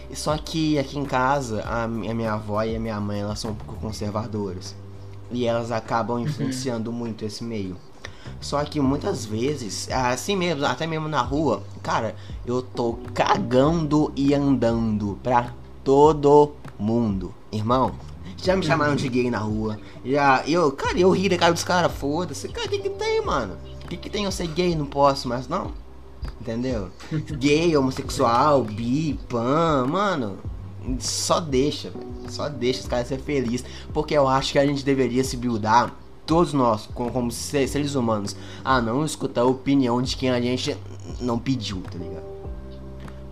E 0.09 0.16
Só 0.16 0.38
que 0.38 0.80
aqui 0.80 0.97
em 0.97 1.05
casa, 1.05 1.62
a, 1.64 1.84
a 1.84 1.88
minha 1.88 2.34
avó 2.34 2.64
e 2.64 2.76
a 2.76 2.80
minha 2.80 2.99
mãe, 2.99 3.22
elas 3.22 3.39
são 3.39 3.51
um 3.51 3.55
pouco 3.55 3.80
conservadoras. 3.80 4.76
E 5.32 5.45
elas 5.45 5.71
acabam 5.71 6.19
influenciando 6.19 6.91
muito 6.91 7.25
esse 7.25 7.43
meio. 7.43 7.77
Só 8.39 8.63
que 8.63 8.79
muitas 8.79 9.25
vezes, 9.25 9.89
assim 9.91 10.36
mesmo, 10.36 10.65
até 10.65 10.88
mesmo 10.88 11.07
na 11.07 11.21
rua, 11.21 11.63
cara, 11.82 12.15
eu 12.45 12.61
tô 12.61 12.97
cagando 13.13 14.11
e 14.15 14.34
andando 14.34 15.17
pra 15.23 15.53
todo 15.84 16.53
mundo. 16.77 17.34
Irmão, 17.51 17.93
já 18.38 18.55
me 18.55 18.63
chamaram 18.63 18.95
de 18.95 19.07
gay 19.07 19.29
na 19.29 19.38
rua. 19.38 19.79
Já, 20.03 20.43
eu, 20.47 20.71
cara, 20.71 20.97
eu 20.97 21.11
ri 21.11 21.29
da 21.29 21.38
cara 21.38 21.53
dos 21.53 21.63
caras, 21.63 21.91
foda-se. 21.91 22.47
Cara, 22.47 22.67
o 22.67 22.69
que 22.69 22.79
que 22.79 22.89
tem, 22.89 23.23
mano? 23.23 23.57
O 23.86 23.88
que 23.88 23.97
que 23.97 24.09
tem 24.09 24.25
eu 24.25 24.32
ser 24.32 24.47
gay? 24.47 24.75
Não 24.75 24.86
posso 24.86 25.27
mais, 25.27 25.47
não? 25.47 25.71
Entendeu? 26.39 26.89
Gay, 27.38 27.75
homossexual, 27.77 28.63
bi, 28.63 29.19
pan, 29.29 29.86
mano. 29.88 30.39
Só 30.99 31.39
deixa, 31.39 31.89
velho. 31.89 32.07
Só 32.29 32.49
deixa 32.49 32.81
os 32.81 32.87
caras 32.87 33.07
ser 33.07 33.19
felizes. 33.19 33.65
Porque 33.93 34.13
eu 34.13 34.27
acho 34.27 34.51
que 34.51 34.59
a 34.59 34.65
gente 34.65 34.83
deveria 34.83 35.23
se 35.23 35.37
buildar, 35.37 35.93
todos 36.25 36.53
nós, 36.53 36.87
como, 36.93 37.11
como 37.11 37.31
seres 37.31 37.95
humanos, 37.95 38.35
a 38.63 38.81
não 38.81 39.03
escutar 39.03 39.41
a 39.41 39.45
opinião 39.45 40.01
de 40.01 40.15
quem 40.15 40.29
a 40.29 40.39
gente 40.39 40.77
não 41.19 41.37
pediu, 41.37 41.81
tá 41.81 41.97
ligado? 41.97 42.31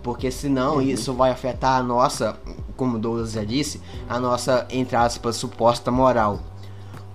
Porque 0.02 0.30
senão 0.30 0.76
uhum. 0.76 0.82
isso 0.82 1.12
vai 1.12 1.30
afetar 1.30 1.78
a 1.78 1.82
nossa, 1.82 2.36
como 2.76 2.96
o 2.96 3.00
Douglas 3.00 3.32
já 3.32 3.44
disse, 3.44 3.80
a 4.08 4.18
nossa, 4.18 4.66
entre 4.70 4.96
aspas, 4.96 5.36
suposta 5.36 5.90
moral. 5.90 6.40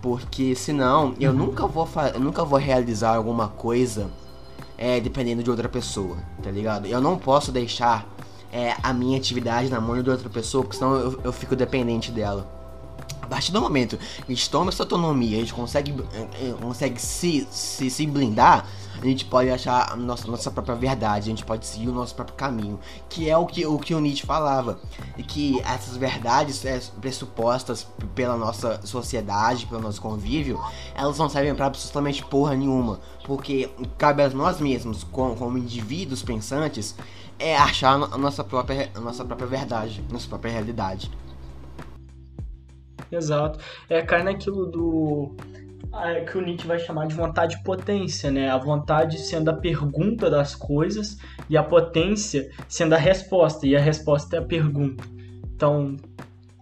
Porque 0.02 0.56
senão 0.56 1.16
eu 1.20 1.32
uhum. 1.32 1.38
nunca 1.38 1.66
vou 1.66 1.88
eu 2.14 2.20
nunca 2.20 2.46
vou 2.46 2.60
realizar 2.60 3.16
alguma 3.16 3.48
coisa 3.48 4.10
é, 4.78 5.00
dependendo 5.00 5.42
de 5.42 5.50
outra 5.50 5.68
pessoa, 5.68 6.18
tá 6.44 6.52
ligado? 6.52 6.86
Eu 6.86 7.02
não 7.02 7.18
posso 7.18 7.52
deixar 7.52 8.08
é, 8.52 8.76
a 8.82 8.94
minha 8.94 9.18
atividade 9.18 9.70
na 9.70 9.82
mão 9.82 10.02
de 10.02 10.10
outra 10.10 10.30
pessoa, 10.30 10.64
porque 10.64 10.78
senão 10.78 10.96
eu, 10.96 11.22
eu 11.24 11.34
fico 11.34 11.56
dependente 11.56 12.12
dela. 12.12 12.48
A 13.26 13.28
partir 13.28 13.52
do 13.52 13.60
momento 13.60 13.98
que 13.98 14.32
a 14.32 14.36
gente 14.36 14.48
toma 14.52 14.70
essa 14.70 14.84
autonomia, 14.84 15.38
a 15.38 15.40
gente 15.40 15.54
consegue, 15.54 15.96
é, 16.14 16.50
é, 16.50 16.54
consegue 16.62 17.02
se, 17.02 17.48
se, 17.50 17.90
se 17.90 18.06
blindar, 18.06 18.68
a 19.02 19.06
gente 19.06 19.26
pode 19.26 19.50
achar 19.50 19.92
a 19.92 19.96
nossa, 19.96 20.28
nossa 20.28 20.52
própria 20.52 20.76
verdade, 20.76 21.26
a 21.26 21.30
gente 21.32 21.44
pode 21.44 21.66
seguir 21.66 21.90
o 21.90 21.92
nosso 21.92 22.14
próprio 22.14 22.38
caminho, 22.38 22.80
que 23.10 23.28
é 23.28 23.36
o 23.36 23.48
que 23.48 23.66
o, 23.66 23.80
que 23.80 23.96
o 23.96 24.00
Nietzsche 24.00 24.26
falava, 24.26 24.80
e 25.18 25.24
que 25.24 25.60
essas 25.62 25.98
verdades 25.98 26.64
é, 26.66 26.80
pressupostas 27.02 27.88
pela 28.14 28.38
nossa 28.38 28.80
sociedade, 28.86 29.66
pelo 29.66 29.82
nosso 29.82 30.00
convívio, 30.00 30.62
elas 30.94 31.18
não 31.18 31.28
servem 31.28 31.56
para 31.56 31.66
absolutamente 31.66 32.24
porra 32.24 32.56
nenhuma, 32.56 33.00
porque 33.26 33.72
cabe 33.98 34.22
a 34.22 34.30
nós 34.30 34.60
mesmos, 34.60 35.04
como, 35.04 35.36
como 35.36 35.58
indivíduos 35.58 36.22
pensantes, 36.22 36.96
é 37.40 37.56
achar 37.56 37.94
a 37.94 38.18
nossa 38.18 38.44
própria, 38.44 38.90
a 38.94 39.00
nossa 39.00 39.24
própria 39.26 39.48
verdade, 39.48 40.04
nossa 40.12 40.28
própria 40.28 40.52
realidade. 40.52 41.12
Exato. 43.12 43.60
É, 43.90 44.02
cai 44.02 44.24
naquilo 44.24 44.66
do. 44.66 45.36
que 46.30 46.38
o 46.38 46.42
Nietzsche 46.42 46.68
vai 46.68 46.80
chamar 46.80 47.08
de 47.08 47.16
vontade 47.16 47.62
potência, 47.64 48.32
né? 48.32 48.50
A 48.50 48.58
vontade 48.58 49.20
sendo 49.20 49.50
a 49.50 49.54
pergunta 49.54 50.30
das 50.30 50.56
coisas 50.56 51.18
e 51.50 51.58
a 51.58 51.64
potência 51.64 52.50
sendo 52.68 52.94
a 52.94 52.98
resposta, 52.98 53.68
e 53.68 53.76
a 53.76 53.80
resposta 53.80 54.36
é 54.36 54.40
a 54.40 54.44
pergunta. 54.44 55.04
Então, 55.56 55.96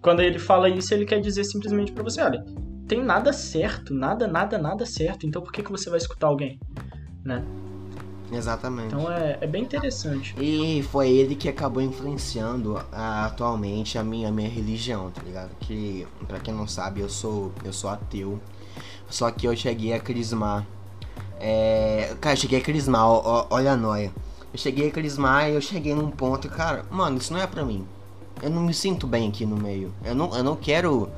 quando 0.01 0.21
ele 0.21 0.37
fala 0.37 0.69
isso, 0.69 0.93
ele 0.93 1.05
quer 1.05 1.19
dizer 1.19 1.43
simplesmente 1.45 1.91
para 1.91 2.03
você: 2.03 2.21
olha, 2.21 2.43
tem 2.87 3.01
nada 3.03 3.31
certo, 3.31 3.93
nada, 3.93 4.27
nada, 4.27 4.57
nada 4.57 4.85
certo, 4.85 5.25
então 5.25 5.41
por 5.41 5.51
que, 5.51 5.63
que 5.63 5.71
você 5.71 5.89
vai 5.89 5.97
escutar 5.97 6.27
alguém? 6.27 6.59
Né? 7.23 7.43
Exatamente. 8.37 8.93
Então 8.93 9.11
é, 9.11 9.37
é 9.41 9.47
bem 9.47 9.63
interessante. 9.63 10.35
E 10.39 10.83
foi 10.83 11.09
ele 11.09 11.35
que 11.35 11.47
acabou 11.47 11.81
influenciando 11.81 12.81
a, 12.91 13.25
atualmente 13.25 13.97
a 13.97 14.03
minha, 14.03 14.29
a 14.29 14.31
minha 14.31 14.49
religião, 14.49 15.11
tá 15.11 15.21
ligado? 15.21 15.51
Que, 15.59 16.07
pra 16.27 16.39
quem 16.39 16.53
não 16.53 16.67
sabe, 16.67 17.01
eu 17.01 17.09
sou, 17.09 17.51
eu 17.63 17.71
sou 17.71 17.89
ateu. 17.89 18.39
Só 19.09 19.29
que 19.31 19.47
eu 19.47 19.55
cheguei 19.55 19.93
a 19.93 19.99
crismar. 19.99 20.65
É, 21.39 22.15
cara, 22.21 22.35
eu 22.35 22.39
cheguei 22.39 22.59
a 22.59 22.61
crismar, 22.61 23.05
ó, 23.05 23.21
ó, 23.23 23.47
olha 23.49 23.73
a 23.73 23.77
noia. 23.77 24.11
Eu 24.51 24.59
cheguei 24.59 24.87
a 24.87 24.91
crismar 24.91 25.49
e 25.49 25.55
eu 25.55 25.61
cheguei 25.61 25.93
num 25.93 26.09
ponto, 26.09 26.47
cara, 26.47 26.85
mano, 26.89 27.17
isso 27.17 27.33
não 27.33 27.41
é 27.41 27.47
pra 27.47 27.63
mim. 27.63 27.85
Eu 28.41 28.49
não 28.49 28.61
me 28.61 28.73
sinto 28.73 29.07
bem 29.07 29.29
aqui 29.29 29.45
no 29.45 29.55
meio. 29.55 29.93
Eu 30.03 30.15
não, 30.15 30.35
eu 30.35 30.43
não 30.43 30.55
quero. 30.55 31.09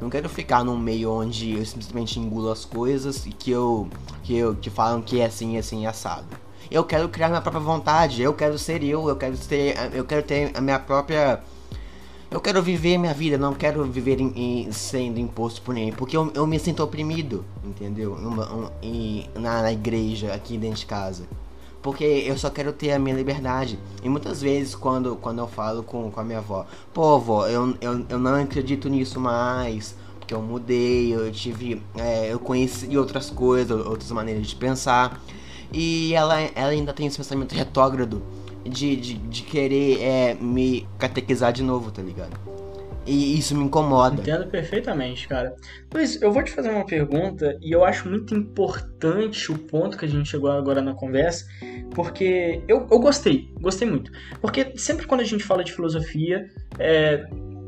Não 0.00 0.08
quero 0.08 0.28
ficar 0.28 0.62
num 0.62 0.78
meio 0.78 1.10
onde 1.10 1.58
eu 1.58 1.64
simplesmente 1.66 2.20
engulo 2.20 2.52
as 2.52 2.64
coisas 2.64 3.26
e 3.26 3.30
que 3.30 3.50
eu. 3.50 3.88
que 4.22 4.36
eu 4.36 4.54
que 4.54 4.70
falam 4.70 5.02
que 5.02 5.20
é 5.20 5.26
assim, 5.26 5.58
assim, 5.58 5.86
assado. 5.86 6.47
Eu 6.70 6.84
quero 6.84 7.08
criar 7.08 7.28
minha 7.28 7.40
própria 7.40 7.62
vontade, 7.62 8.22
eu 8.22 8.34
quero 8.34 8.58
ser 8.58 8.82
eu, 8.82 9.08
eu 9.08 9.16
quero 9.16 9.36
ter, 9.36 9.74
eu 9.94 10.04
quero 10.04 10.22
ter 10.22 10.52
a 10.54 10.60
minha 10.60 10.78
própria 10.78 11.42
eu 12.30 12.40
quero 12.40 12.62
viver 12.62 12.98
minha 12.98 13.14
vida, 13.14 13.38
não 13.38 13.54
quero 13.54 13.82
viver 13.84 14.20
em, 14.20 14.66
em, 14.66 14.70
sendo 14.70 15.18
imposto 15.18 15.62
por 15.62 15.74
ninguém, 15.74 15.92
porque 15.92 16.14
eu, 16.14 16.30
eu 16.34 16.46
me 16.46 16.58
sinto 16.58 16.82
oprimido, 16.82 17.42
entendeu? 17.64 18.12
Um, 18.12 19.40
na, 19.40 19.62
na, 19.62 19.72
igreja, 19.72 20.34
aqui 20.34 20.58
dentro 20.58 20.80
de 20.80 20.86
casa. 20.86 21.24
Porque 21.80 22.04
eu 22.04 22.36
só 22.36 22.50
quero 22.50 22.70
ter 22.70 22.92
a 22.92 22.98
minha 22.98 23.16
liberdade. 23.16 23.78
E 24.02 24.10
muitas 24.10 24.42
vezes, 24.42 24.74
quando, 24.74 25.16
quando 25.16 25.38
eu 25.38 25.48
falo 25.48 25.82
com, 25.82 26.10
com 26.10 26.20
a 26.20 26.24
minha 26.24 26.38
avó, 26.38 26.66
pô, 26.92 27.14
avó, 27.14 27.46
eu, 27.46 27.74
eu, 27.80 28.04
eu 28.06 28.18
não 28.18 28.34
acredito 28.34 28.90
nisso 28.90 29.18
mais, 29.18 29.96
porque 30.18 30.34
eu 30.34 30.42
mudei, 30.42 31.14
eu 31.14 31.32
tive. 31.32 31.82
É, 31.96 32.30
eu 32.30 32.38
conheci 32.38 32.94
outras 32.98 33.30
coisas, 33.30 33.86
outras 33.86 34.10
maneiras 34.10 34.46
de 34.46 34.54
pensar. 34.54 35.18
E 35.72 36.14
ela, 36.14 36.40
ela 36.54 36.70
ainda 36.70 36.92
tem 36.92 37.06
esse 37.06 37.16
pensamento 37.16 37.54
retrógrado 37.54 38.22
de, 38.64 38.96
de, 38.96 39.14
de 39.14 39.42
querer 39.42 40.00
é, 40.02 40.34
me 40.34 40.86
catequizar 40.98 41.52
de 41.52 41.62
novo, 41.62 41.90
tá 41.90 42.02
ligado? 42.02 42.38
E 43.08 43.38
isso 43.38 43.56
me 43.56 43.64
incomoda. 43.64 44.20
Entendo 44.20 44.46
perfeitamente, 44.48 45.26
cara. 45.26 45.56
Luiz, 45.92 46.20
eu 46.20 46.30
vou 46.30 46.42
te 46.42 46.52
fazer 46.52 46.68
uma 46.68 46.84
pergunta 46.84 47.56
e 47.62 47.72
eu 47.72 47.82
acho 47.82 48.06
muito 48.06 48.34
importante 48.34 49.50
o 49.50 49.56
ponto 49.56 49.96
que 49.96 50.04
a 50.04 50.08
gente 50.08 50.28
chegou 50.28 50.50
agora 50.50 50.82
na 50.82 50.92
conversa, 50.92 51.46
porque 51.94 52.62
eu, 52.68 52.86
eu 52.90 52.98
gostei, 52.98 53.50
gostei 53.62 53.88
muito. 53.88 54.12
Porque 54.42 54.74
sempre 54.76 55.06
quando 55.06 55.22
a 55.22 55.24
gente 55.24 55.42
fala 55.42 55.64
de 55.64 55.72
filosofia, 55.72 56.50
é, 56.78 57.24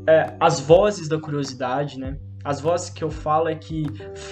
é, 0.07 0.35
as 0.39 0.59
vozes 0.59 1.07
da 1.07 1.19
curiosidade, 1.19 1.99
né? 1.99 2.17
As 2.43 2.59
vozes 2.59 2.89
que 2.89 3.03
eu 3.03 3.11
falo 3.11 3.47
é 3.47 3.55
que 3.55 3.85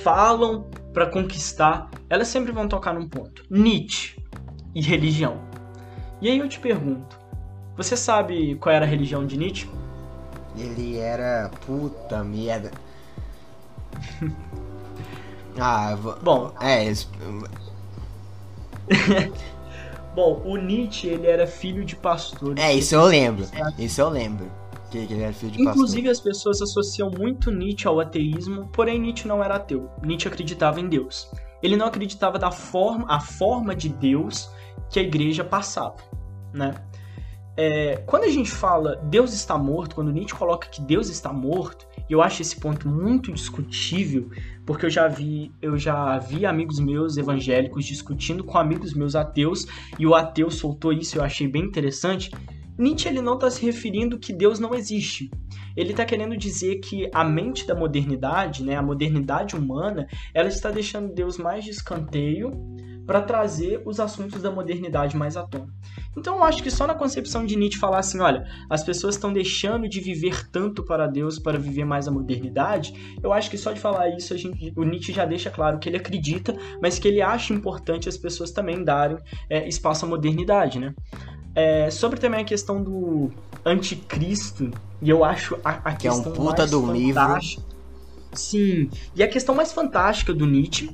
falam 0.04 0.70
para 0.94 1.06
conquistar, 1.06 1.90
elas 2.10 2.28
sempre 2.28 2.52
vão 2.52 2.68
tocar 2.68 2.94
num 2.94 3.08
ponto. 3.08 3.46
Nietzsche 3.50 4.18
e 4.74 4.82
religião. 4.82 5.42
E 6.22 6.30
aí 6.30 6.40
eu 6.40 6.50
te 6.50 6.60
pergunto, 6.60 7.18
você 7.78 7.96
sabe 7.96 8.56
qual 8.56 8.76
era 8.76 8.86
a 8.86 8.88
religião 8.88 9.26
de 9.26 9.38
Nietzsche? 9.38 9.70
Ele 10.58 10.98
era 10.98 11.50
puta 11.66 12.24
merda. 12.24 12.72
ah, 15.60 15.96
bom, 16.22 16.54
é, 16.60 16.92
Bom, 20.16 20.42
o 20.44 20.58
Nietzsche, 20.58 21.08
ele 21.08 21.28
era 21.28 21.46
filho 21.46 21.86
de 21.86 21.96
pastor. 21.96 22.58
É, 22.58 22.74
isso 22.74 22.96
eu 22.96 23.06
lembro. 23.06 23.46
Isso 23.78 24.02
eu 24.02 24.10
lembro. 24.10 24.52
Que 24.90 24.98
ele 24.98 25.22
era 25.22 25.34
filho 25.34 25.52
de 25.52 25.62
Inclusive, 25.62 26.08
pastor. 26.08 26.12
as 26.12 26.20
pessoas 26.20 26.62
associam 26.62 27.12
muito 27.12 27.52
Nietzsche 27.52 27.88
ao 27.88 28.00
ateísmo, 28.00 28.68
porém 28.74 29.00
Nietzsche 29.00 29.28
não 29.28 29.44
era 29.44 29.56
ateu. 29.56 29.90
Nietzsche 30.04 30.28
acreditava 30.28 30.80
em 30.80 30.90
Deus. 30.90 31.32
Ele 31.62 31.76
não 31.76 31.86
acreditava 31.86 32.40
da 32.40 32.52
forma, 32.52 33.06
a 33.08 33.20
forma 33.20 33.76
de 33.76 33.90
Deus 33.90 34.50
que 34.90 35.00
a 35.00 35.04
igreja 35.04 35.44
passava, 35.44 35.98
né? 36.54 36.74
É, 37.62 37.98
quando 38.06 38.24
a 38.24 38.30
gente 38.30 38.50
fala 38.50 38.96
Deus 38.96 39.34
está 39.34 39.58
morto, 39.58 39.94
quando 39.94 40.14
Nietzsche 40.14 40.34
coloca 40.34 40.70
que 40.70 40.82
Deus 40.82 41.10
está 41.10 41.34
morto, 41.34 41.86
eu 42.10 42.22
acho 42.22 42.42
esse 42.42 42.56
ponto 42.56 42.88
muito 42.88 43.34
discutível, 43.34 44.30
porque 44.66 44.86
eu 44.86 44.90
já 44.90 45.10
vi, 45.10 45.52
eu 45.62 45.78
já 45.78 46.18
vi 46.20 46.46
amigos 46.46 46.80
meus 46.80 47.18
evangélicos 47.18 47.84
discutindo 47.86 48.46
com 48.46 48.58
amigos 48.58 48.94
meus 48.94 49.14
ateus, 49.14 49.68
e 50.00 50.08
o 50.08 50.16
ateu 50.16 50.50
soltou 50.50 50.94
isso, 50.94 51.18
eu 51.18 51.24
achei 51.24 51.50
bem 51.50 51.64
interessante, 51.64 52.32
Nietzsche 52.80 53.10
ele 53.10 53.22
não 53.22 53.34
está 53.34 53.52
se 53.52 53.64
referindo 53.66 54.18
que 54.18 54.32
Deus 54.32 54.58
não 54.58 54.74
existe. 54.74 55.30
Ele 55.76 55.92
está 55.92 56.06
querendo 56.06 56.38
dizer 56.38 56.80
que 56.80 57.10
a 57.14 57.26
mente 57.26 57.68
da 57.68 57.76
modernidade, 57.76 58.64
né, 58.64 58.76
a 58.76 58.82
modernidade 58.82 59.56
humana, 59.56 60.08
ela 60.34 60.48
está 60.48 60.72
deixando 60.72 61.14
Deus 61.14 61.38
mais 61.38 61.66
de 61.66 61.72
escanteio 61.72 62.52
para 63.06 63.22
trazer 63.22 63.82
os 63.86 64.00
assuntos 64.00 64.42
da 64.42 64.52
modernidade 64.52 65.18
mais 65.18 65.36
à 65.36 65.44
tona. 65.44 65.68
Então 66.16 66.38
eu 66.38 66.44
acho 66.44 66.62
que 66.62 66.70
só 66.70 66.86
na 66.86 66.94
concepção 66.94 67.44
de 67.44 67.56
Nietzsche 67.56 67.80
falar 67.80 68.00
assim, 68.00 68.20
olha, 68.20 68.46
as 68.70 68.84
pessoas 68.84 69.16
estão 69.16 69.34
deixando 69.34 69.90
de 69.90 70.00
viver 70.00 70.48
tanto 70.52 70.84
para 70.86 71.08
Deus 71.08 71.40
para 71.40 71.58
viver 71.58 71.86
mais 71.86 72.08
a 72.08 72.12
modernidade, 72.12 73.18
eu 73.24 73.34
acho 73.34 73.50
que 73.50 73.58
só 73.58 73.72
de 73.74 73.80
falar 73.80 74.10
isso 74.10 74.38
gente, 74.38 74.72
o 74.78 74.84
Nietzsche 74.84 75.12
já 75.12 75.26
deixa 75.26 75.50
claro 75.50 75.80
que 75.80 75.90
ele 75.90 75.98
acredita, 75.98 76.56
mas 76.82 77.00
que 77.00 77.08
ele 77.08 77.20
acha 77.20 77.52
importante 77.52 78.08
as 78.08 78.16
pessoas 78.16 78.52
também 78.52 78.84
darem 78.84 79.18
é, 79.50 79.68
espaço 79.68 80.06
à 80.06 80.08
modernidade, 80.08 80.80
né? 80.80 80.94
É, 81.56 81.90
sobre 81.90 82.20
também 82.20 82.42
a 82.42 82.44
questão 82.44 82.82
do 82.82 83.32
anticristo, 83.66 84.72
e 85.02 85.10
eu 85.10 85.24
acho 85.24 85.58
a, 85.64 85.72
a 85.90 85.94
que 85.94 86.08
questão 86.08 86.32
é 86.32 86.34
um 86.34 86.36
puta 86.36 86.58
mais 86.60 86.72
do 86.72 86.82
fantástica. 86.82 87.62
livro. 87.62 87.70
Sim, 88.34 88.90
e 89.16 89.24
a 89.24 89.28
questão 89.28 89.56
mais 89.56 89.72
fantástica 89.72 90.34
do 90.34 90.46
Nietzsche 90.46 90.90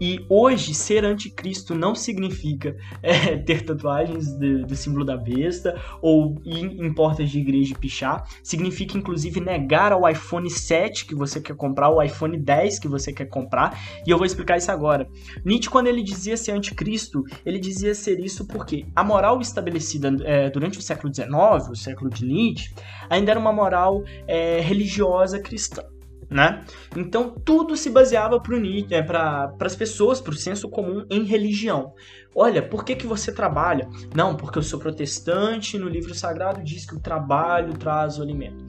e 0.00 0.24
hoje, 0.28 0.74
ser 0.74 1.04
anticristo 1.04 1.74
não 1.74 1.94
significa 1.94 2.76
é, 3.02 3.36
ter 3.36 3.62
tatuagens 3.62 4.32
do, 4.38 4.66
do, 4.66 4.76
símbolo 4.76 5.04
da 5.04 5.16
besta 5.16 5.80
ou 6.00 6.36
ir 6.44 6.64
em 6.64 6.92
portas 6.92 7.30
de 7.30 7.38
igreja 7.40 7.72
e 7.72 7.78
pichar. 7.78 8.24
Significa, 8.42 8.96
inclusive, 8.96 9.40
negar 9.40 9.92
ao 9.92 10.08
iPhone 10.08 10.48
7 10.48 11.06
que 11.06 11.14
você 11.14 11.40
quer 11.40 11.56
comprar, 11.56 11.90
o 11.90 12.02
iPhone 12.02 12.38
10 12.38 12.78
que 12.78 12.88
você 12.88 13.12
quer 13.12 13.26
comprar. 13.26 13.78
E 14.06 14.10
eu 14.10 14.16
vou 14.16 14.26
explicar 14.26 14.56
isso 14.56 14.70
agora. 14.70 15.08
Nietzsche, 15.44 15.70
quando 15.70 15.88
ele 15.88 16.02
dizia 16.02 16.36
ser 16.36 16.52
anticristo, 16.52 17.24
ele 17.44 17.58
dizia 17.58 17.94
ser 17.94 18.20
isso 18.20 18.46
porque 18.46 18.86
a 18.94 19.02
moral 19.02 19.40
estabelecida 19.40 20.14
é, 20.24 20.50
durante 20.50 20.78
o 20.78 20.82
século 20.82 21.12
XIX, 21.12 21.28
o 21.70 21.76
século 21.76 22.10
de 22.10 22.24
Nietzsche, 22.24 22.72
ainda 23.10 23.32
era 23.32 23.40
uma 23.40 23.52
moral 23.52 24.04
é, 24.26 24.60
religiosa 24.60 25.38
cristã. 25.40 25.82
Né? 26.30 26.64
Então 26.96 27.30
tudo 27.30 27.76
se 27.76 27.90
baseava 27.90 28.40
para 28.40 28.56
é, 28.56 29.66
as 29.66 29.76
pessoas, 29.76 30.20
para 30.20 30.32
o 30.32 30.36
senso 30.36 30.68
comum 30.68 31.04
em 31.10 31.24
religião. 31.24 31.94
Olha, 32.34 32.62
por 32.62 32.84
que, 32.84 32.94
que 32.94 33.06
você 33.06 33.32
trabalha? 33.32 33.88
Não, 34.14 34.36
porque 34.36 34.58
eu 34.58 34.62
sou 34.62 34.78
protestante, 34.78 35.78
no 35.78 35.88
livro 35.88 36.14
sagrado 36.14 36.62
diz 36.62 36.86
que 36.86 36.94
o 36.94 37.00
trabalho 37.00 37.76
traz 37.76 38.18
o 38.18 38.22
alimento. 38.22 38.64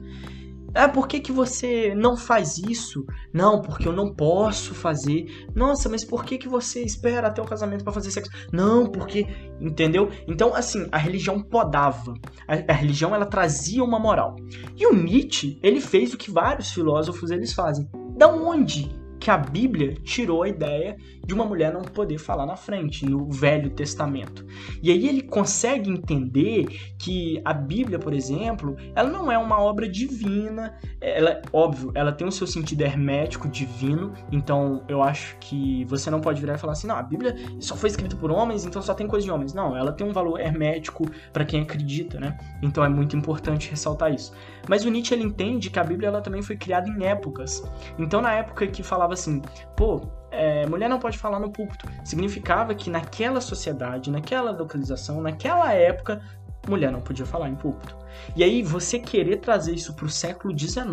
Ah, 0.74 0.88
por 0.88 1.08
que, 1.08 1.20
que 1.20 1.32
você 1.32 1.94
não 1.94 2.16
faz 2.16 2.58
isso? 2.58 3.04
Não, 3.32 3.60
porque 3.60 3.86
eu 3.88 3.92
não 3.92 4.14
posso 4.14 4.74
fazer. 4.74 5.46
Nossa, 5.54 5.88
mas 5.88 6.04
por 6.04 6.24
que, 6.24 6.38
que 6.38 6.48
você 6.48 6.82
espera 6.82 7.28
até 7.28 7.42
o 7.42 7.44
casamento 7.46 7.82
para 7.84 7.92
fazer 7.92 8.10
sexo? 8.10 8.30
Não, 8.52 8.86
porque. 8.86 9.26
Entendeu? 9.60 10.10
Então, 10.26 10.54
assim, 10.54 10.88
a 10.92 10.98
religião 10.98 11.42
podava. 11.42 12.14
A, 12.46 12.72
a, 12.72 12.74
religião, 12.74 13.14
ela 13.14 13.26
trazia 13.26 13.82
uma 13.82 13.98
moral. 13.98 14.36
E 14.76 14.86
o 14.86 14.94
Nietzsche, 14.94 15.58
ele 15.62 15.80
fez 15.80 16.14
o 16.14 16.18
que 16.18 16.30
vários 16.30 16.70
filósofos 16.70 17.30
eles 17.30 17.52
fazem. 17.52 17.88
Da 18.16 18.28
onde 18.28 19.00
que 19.20 19.30
a 19.30 19.36
Bíblia 19.36 19.94
tirou 20.02 20.42
a 20.42 20.48
ideia 20.48 20.96
de 21.30 21.34
uma 21.34 21.44
mulher 21.44 21.72
não 21.72 21.82
poder 21.82 22.18
falar 22.18 22.44
na 22.44 22.56
frente, 22.56 23.06
no 23.06 23.30
Velho 23.30 23.70
Testamento. 23.70 24.44
E 24.82 24.90
aí 24.90 25.06
ele 25.06 25.22
consegue 25.22 25.88
entender 25.88 26.66
que 26.98 27.40
a 27.44 27.54
Bíblia, 27.54 28.00
por 28.00 28.12
exemplo, 28.12 28.76
ela 28.96 29.08
não 29.08 29.30
é 29.30 29.38
uma 29.38 29.60
obra 29.60 29.88
divina, 29.88 30.76
ela, 31.00 31.40
óbvio, 31.52 31.92
ela 31.94 32.10
tem 32.10 32.26
o 32.26 32.32
seu 32.32 32.48
sentido 32.48 32.80
hermético 32.80 33.46
divino, 33.46 34.12
então 34.32 34.82
eu 34.88 35.04
acho 35.04 35.36
que 35.38 35.84
você 35.84 36.10
não 36.10 36.20
pode 36.20 36.40
virar 36.40 36.54
e 36.54 36.58
falar 36.58 36.72
assim, 36.72 36.88
não, 36.88 36.96
a 36.96 37.02
Bíblia 37.02 37.36
só 37.60 37.76
foi 37.76 37.90
escrita 37.90 38.16
por 38.16 38.32
homens, 38.32 38.64
então 38.64 38.82
só 38.82 38.92
tem 38.92 39.06
coisa 39.06 39.24
de 39.24 39.30
homens. 39.30 39.54
Não, 39.54 39.76
ela 39.76 39.92
tem 39.92 40.04
um 40.04 40.12
valor 40.12 40.40
hermético 40.40 41.08
para 41.32 41.44
quem 41.44 41.62
acredita, 41.62 42.18
né? 42.18 42.36
Então 42.60 42.84
é 42.84 42.88
muito 42.88 43.16
importante 43.16 43.70
ressaltar 43.70 44.12
isso. 44.12 44.32
Mas 44.68 44.84
o 44.84 44.90
Nietzsche 44.90 45.14
ele 45.14 45.22
entende 45.22 45.70
que 45.70 45.78
a 45.78 45.84
Bíblia 45.84 46.08
ela 46.08 46.20
também 46.20 46.42
foi 46.42 46.56
criada 46.56 46.88
em 46.88 47.04
épocas. 47.04 47.62
Então 47.96 48.20
na 48.20 48.32
época 48.32 48.66
que 48.66 48.82
falava 48.82 49.12
assim, 49.12 49.40
pô, 49.76 50.00
é, 50.30 50.66
mulher 50.66 50.88
não 50.88 50.98
pode 50.98 51.18
falar 51.18 51.38
no 51.38 51.50
púlpito. 51.50 51.88
Significava 52.04 52.74
que 52.74 52.88
naquela 52.88 53.40
sociedade, 53.40 54.10
naquela 54.10 54.50
localização, 54.50 55.20
naquela 55.20 55.72
época, 55.72 56.22
mulher 56.68 56.92
não 56.92 57.00
podia 57.00 57.26
falar 57.26 57.48
em 57.48 57.54
púlpito. 57.54 58.00
E 58.36 58.44
aí 58.44 58.62
você 58.62 58.98
querer 58.98 59.38
trazer 59.38 59.74
isso 59.74 59.94
para 59.94 60.06
o 60.06 60.10
século 60.10 60.56
XIX, 60.56 60.84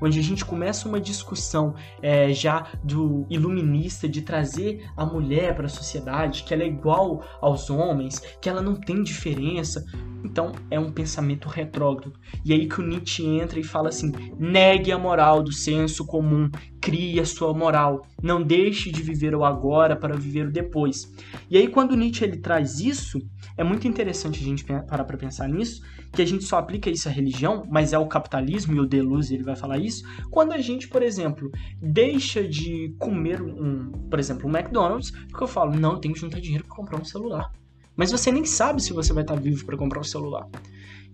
onde 0.00 0.18
a 0.18 0.22
gente 0.22 0.44
começa 0.44 0.88
uma 0.88 1.00
discussão 1.00 1.74
é, 2.02 2.32
já 2.32 2.66
do 2.82 3.26
iluminista 3.30 4.08
de 4.08 4.22
trazer 4.22 4.84
a 4.96 5.04
mulher 5.04 5.54
para 5.54 5.66
a 5.66 5.70
sociedade, 5.70 6.42
que 6.44 6.52
ela 6.52 6.62
é 6.62 6.66
igual 6.66 7.24
aos 7.40 7.70
homens, 7.70 8.20
que 8.40 8.48
ela 8.48 8.62
não 8.62 8.74
tem 8.74 9.02
diferença. 9.02 9.84
Então 10.24 10.52
é 10.70 10.78
um 10.78 10.92
pensamento 10.92 11.48
retrógrado. 11.48 12.12
E 12.44 12.52
aí 12.52 12.68
que 12.68 12.80
o 12.80 12.86
Nietzsche 12.86 13.24
entra 13.24 13.58
e 13.58 13.64
fala 13.64 13.88
assim: 13.88 14.12
negue 14.38 14.92
a 14.92 14.98
moral 14.98 15.42
do 15.42 15.52
senso 15.52 16.04
comum, 16.04 16.50
crie 16.80 17.18
a 17.20 17.24
sua 17.24 17.54
moral, 17.54 18.06
não 18.22 18.42
deixe 18.42 18.90
de 18.90 19.02
viver 19.02 19.34
o 19.34 19.44
agora 19.44 19.96
para 19.96 20.16
viver 20.16 20.48
o 20.48 20.52
depois. 20.52 21.10
E 21.48 21.56
aí 21.56 21.68
quando 21.68 21.96
Nietzsche 21.96 22.24
ele 22.24 22.36
traz 22.36 22.80
isso, 22.80 23.18
é 23.60 23.64
muito 23.64 23.86
interessante 23.86 24.40
a 24.40 24.42
gente 24.42 24.64
parar 24.64 25.04
para 25.04 25.18
pensar 25.18 25.46
nisso, 25.46 25.82
que 26.10 26.22
a 26.22 26.24
gente 26.24 26.44
só 26.44 26.56
aplica 26.56 26.88
isso 26.88 27.10
à 27.10 27.12
religião, 27.12 27.66
mas 27.68 27.92
é 27.92 27.98
o 27.98 28.06
capitalismo, 28.06 28.74
e 28.74 28.80
o 28.80 28.86
Deleuze 28.86 29.34
ele 29.34 29.42
vai 29.42 29.54
falar 29.54 29.76
isso, 29.76 30.02
quando 30.30 30.52
a 30.52 30.58
gente, 30.58 30.88
por 30.88 31.02
exemplo, 31.02 31.52
deixa 31.78 32.42
de 32.42 32.94
comer 32.98 33.42
um, 33.42 33.92
por 34.08 34.18
exemplo, 34.18 34.48
um 34.48 34.56
McDonald's, 34.56 35.10
porque 35.28 35.44
eu 35.44 35.48
falo, 35.48 35.78
não, 35.78 35.92
eu 35.92 35.98
tenho 35.98 36.14
que 36.14 36.20
juntar 36.20 36.40
dinheiro 36.40 36.64
para 36.64 36.74
comprar 36.74 36.98
um 36.98 37.04
celular. 37.04 37.52
Mas 37.94 38.10
você 38.10 38.32
nem 38.32 38.46
sabe 38.46 38.82
se 38.82 38.94
você 38.94 39.12
vai 39.12 39.24
estar 39.24 39.38
vivo 39.38 39.66
para 39.66 39.76
comprar 39.76 40.00
um 40.00 40.04
celular. 40.04 40.48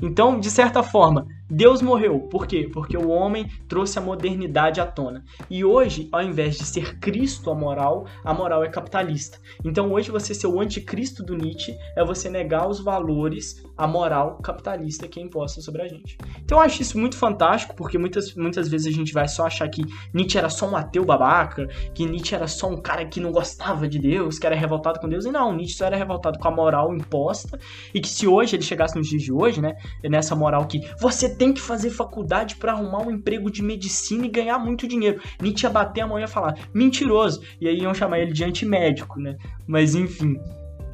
Então, 0.00 0.38
de 0.38 0.50
certa 0.50 0.82
forma, 0.82 1.26
Deus 1.48 1.80
morreu. 1.80 2.20
Por 2.20 2.46
quê? 2.46 2.68
Porque 2.72 2.96
o 2.96 3.08
homem 3.08 3.48
trouxe 3.68 3.98
a 3.98 4.02
modernidade 4.02 4.80
à 4.80 4.86
tona. 4.86 5.24
E 5.48 5.64
hoje, 5.64 6.08
ao 6.10 6.20
invés 6.20 6.58
de 6.58 6.64
ser 6.64 6.98
Cristo 6.98 7.50
a 7.50 7.54
moral, 7.54 8.06
a 8.24 8.34
moral 8.34 8.64
é 8.64 8.68
capitalista. 8.68 9.38
Então, 9.64 9.92
hoje, 9.92 10.10
você 10.10 10.34
ser 10.34 10.48
o 10.48 10.60
anticristo 10.60 11.22
do 11.22 11.36
Nietzsche 11.36 11.76
é 11.96 12.04
você 12.04 12.28
negar 12.28 12.68
os 12.68 12.80
valores, 12.80 13.64
a 13.76 13.86
moral 13.86 14.38
capitalista 14.38 15.06
que 15.06 15.20
é 15.20 15.22
imposta 15.22 15.60
sobre 15.60 15.82
a 15.82 15.88
gente. 15.88 16.18
Então, 16.44 16.58
eu 16.58 16.62
acho 16.62 16.82
isso 16.82 16.98
muito 16.98 17.16
fantástico, 17.16 17.76
porque 17.76 17.96
muitas, 17.96 18.34
muitas 18.34 18.68
vezes 18.68 18.88
a 18.88 18.96
gente 18.96 19.12
vai 19.12 19.28
só 19.28 19.46
achar 19.46 19.68
que 19.68 19.84
Nietzsche 20.12 20.38
era 20.38 20.50
só 20.50 20.68
um 20.68 20.76
ateu 20.76 21.04
babaca, 21.04 21.68
que 21.94 22.04
Nietzsche 22.06 22.34
era 22.34 22.48
só 22.48 22.68
um 22.68 22.80
cara 22.80 23.06
que 23.06 23.20
não 23.20 23.30
gostava 23.30 23.88
de 23.88 24.00
Deus, 24.00 24.38
que 24.38 24.46
era 24.46 24.56
revoltado 24.56 24.98
com 24.98 25.08
Deus. 25.08 25.24
E 25.24 25.30
não, 25.30 25.54
Nietzsche 25.54 25.76
só 25.76 25.86
era 25.86 25.96
revoltado 25.96 26.40
com 26.40 26.48
a 26.48 26.50
moral 26.50 26.92
imposta. 26.92 27.56
E 27.94 28.00
que 28.00 28.08
se 28.08 28.26
hoje 28.26 28.56
ele 28.56 28.64
chegasse 28.64 28.96
nos 28.96 29.08
dias 29.08 29.22
de 29.22 29.32
hoje, 29.32 29.60
né, 29.60 29.76
nessa 30.04 30.34
moral 30.34 30.66
que 30.66 30.80
você 31.00 31.28
tem 31.28 31.52
que 31.52 31.60
fazer 31.60 31.90
faculdade 31.90 32.56
para 32.56 32.72
arrumar 32.72 33.06
um 33.06 33.10
emprego 33.10 33.50
de 33.50 33.62
medicina 33.62 34.26
e 34.26 34.30
ganhar 34.30 34.58
muito 34.58 34.86
dinheiro. 34.86 35.20
Nietzsche 35.40 35.66
ia 35.66 35.70
bater 35.70 36.02
a 36.02 36.06
mão 36.06 36.18
e 36.18 36.22
ia 36.22 36.28
falar, 36.28 36.54
mentiroso. 36.72 37.40
E 37.60 37.68
aí 37.68 37.80
iam 37.80 37.94
chamar 37.94 38.20
ele 38.20 38.32
de 38.32 38.44
antimédico, 38.44 39.18
né? 39.20 39.36
Mas 39.66 39.94
enfim. 39.94 40.38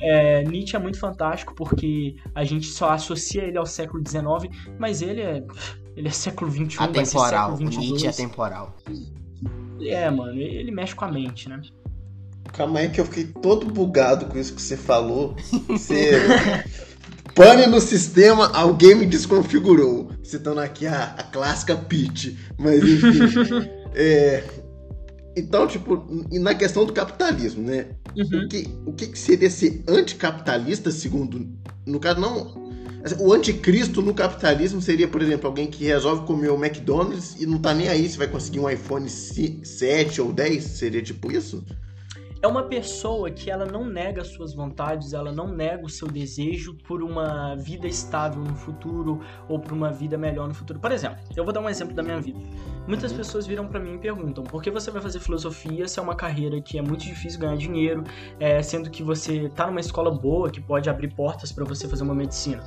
É, 0.01 0.43
Nietzsche 0.43 0.75
é 0.75 0.79
muito 0.81 0.99
fantástico 0.99 1.55
porque 1.55 2.17
a 2.35 2.43
gente 2.43 2.67
só 2.67 2.91
associa 2.91 3.45
ele 3.45 3.57
ao 3.57 3.67
século 3.67 4.03
XIX, 4.07 4.53
mas 4.77 5.01
ele 5.01 5.21
é, 5.21 5.45
ele 5.97 6.09
é 6.09 6.11
século 6.11 6.51
XXI, 6.51 6.63
atemporal. 6.79 6.93
Vai 6.93 7.05
ser 7.05 7.19
século 7.19 7.59
Nietzsche 7.59 8.07
é 8.09 8.13
temporal. 8.13 8.77
É, 9.81 10.11
mano, 10.11 10.41
ele 10.41 10.71
mexe 10.71 10.95
com 10.95 11.05
a 11.05 11.11
mente, 11.11 11.49
né? 11.49 11.61
Calma 12.53 12.81
aí 12.81 12.91
que 12.91 13.01
eu 13.01 13.05
fiquei 13.05 13.25
todo 13.25 13.67
bugado 13.67 14.27
com 14.27 14.39
isso 14.39 14.55
que 14.55 14.61
você 14.61 14.77
falou. 14.77 15.35
Você 15.69 16.21
Pane 17.35 17.67
no 17.67 17.81
sistema, 17.81 18.51
alguém 18.53 18.95
me 18.95 19.07
desconfigurou. 19.07 20.11
Citando 20.23 20.61
aqui 20.61 20.87
a, 20.87 21.15
a 21.19 21.23
clássica 21.23 21.77
pitch. 21.77 22.35
Mas 22.59 22.83
enfim. 22.83 23.69
é, 23.95 24.45
então, 25.37 25.67
tipo, 25.67 26.07
e 26.31 26.39
na 26.39 26.55
questão 26.55 26.85
do 26.85 26.93
capitalismo, 26.93 27.63
né? 27.63 27.87
Uhum. 28.17 28.45
O, 28.45 28.49
que, 28.49 28.69
o 28.87 28.93
que 28.93 29.19
seria 29.19 29.51
ser 29.51 29.83
anticapitalista, 29.89 30.91
segundo. 30.91 31.49
No 31.87 31.99
caso, 31.99 32.21
não. 32.21 32.71
Assim, 33.03 33.17
o 33.19 33.33
anticristo 33.33 34.01
no 34.03 34.15
capitalismo 34.15 34.81
seria, 34.81 35.09
por 35.09 35.23
exemplo, 35.23 35.49
alguém 35.49 35.67
que 35.67 35.85
resolve 35.85 36.27
comer 36.27 36.51
o 36.51 36.63
McDonald's 36.63 37.41
e 37.41 37.47
não 37.47 37.59
tá 37.59 37.75
nem 37.75 37.89
aí 37.89 38.09
se 38.09 38.17
vai 38.17 38.29
conseguir 38.29 38.61
um 38.61 38.71
iPhone 38.71 39.09
7 39.09 40.21
ou 40.21 40.33
10? 40.33 40.63
Seria 40.63 41.03
tipo 41.03 41.33
isso? 41.33 41.65
É 42.43 42.47
uma 42.47 42.65
pessoa 42.65 43.31
que 43.31 43.49
ela 43.49 43.65
não 43.65 43.85
nega 43.85 44.25
suas 44.25 44.53
vontades, 44.53 45.13
ela 45.13 45.31
não 45.31 45.47
nega 45.47 45.87
o 45.87 45.89
seu 45.89 46.09
desejo 46.09 46.75
por 46.75 47.01
uma 47.01 47.55
vida 47.55 47.87
estável 47.87 48.43
no 48.43 48.57
futuro 48.57 49.21
ou 49.49 49.61
por 49.61 49.73
uma 49.73 49.93
vida 49.93 50.19
melhor 50.19 50.49
no 50.49 50.55
futuro. 50.55 50.81
Por 50.81 50.91
exemplo, 50.91 51.19
eu 51.37 51.45
vou 51.45 51.53
dar 51.53 51.61
um 51.61 51.69
exemplo 51.69 51.95
da 51.95 52.03
minha 52.03 52.21
vida. 52.21 52.41
Muitas 52.89 53.13
pessoas 53.13 53.47
viram 53.47 53.69
para 53.69 53.79
mim 53.79 53.95
e 53.95 53.99
perguntam: 53.99 54.43
por 54.43 54.61
que 54.61 54.73
você 54.73 54.91
vai 54.91 55.01
fazer 55.01 55.21
filosofia 55.21 55.87
se 55.87 56.01
é 56.01 56.03
uma 56.03 56.17
carreira 56.17 56.61
que 56.61 56.77
é 56.77 56.83
muito 56.83 57.05
difícil 57.05 57.39
ganhar 57.39 57.57
dinheiro, 57.57 58.03
é, 58.41 58.61
sendo 58.61 58.91
que 58.91 59.05
você 59.05 59.49
tá 59.51 59.69
numa 59.69 59.81
escola 59.81 60.11
boa 60.11 60.51
que 60.51 60.61
pode 60.61 60.91
abrir 60.91 61.15
portas 61.15 61.53
para 61.53 61.65
você 61.65 61.87
fazer 61.87 62.03
uma 62.03 62.15
medicina? 62.15 62.63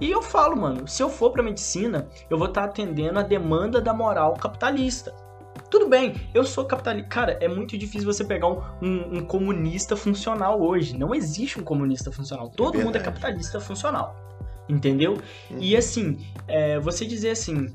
E 0.00 0.10
eu 0.10 0.22
falo, 0.22 0.56
mano, 0.56 0.88
se 0.88 1.02
eu 1.02 1.10
for 1.10 1.30
para 1.30 1.42
medicina, 1.42 2.08
eu 2.30 2.38
vou 2.38 2.48
estar 2.48 2.62
tá 2.62 2.66
atendendo 2.66 3.18
a 3.18 3.22
demanda 3.22 3.78
da 3.78 3.92
moral 3.92 4.34
capitalista. 4.34 5.14
Tudo 5.72 5.88
bem, 5.88 6.14
eu 6.34 6.44
sou 6.44 6.66
capitalista. 6.66 7.08
Cara, 7.08 7.38
é 7.40 7.48
muito 7.48 7.78
difícil 7.78 8.04
você 8.04 8.22
pegar 8.22 8.46
um, 8.46 8.60
um, 8.82 9.16
um 9.16 9.24
comunista 9.24 9.96
funcional 9.96 10.60
hoje. 10.60 10.98
Não 10.98 11.14
existe 11.14 11.58
um 11.58 11.64
comunista 11.64 12.12
funcional. 12.12 12.50
Todo 12.50 12.78
mundo 12.78 12.96
é 12.96 13.00
capitalista 13.00 13.58
funcional. 13.58 14.14
Entendeu? 14.68 15.14
Uhum. 15.50 15.56
E 15.58 15.74
assim, 15.74 16.18
é, 16.46 16.78
você 16.78 17.06
dizer 17.06 17.30
assim, 17.30 17.72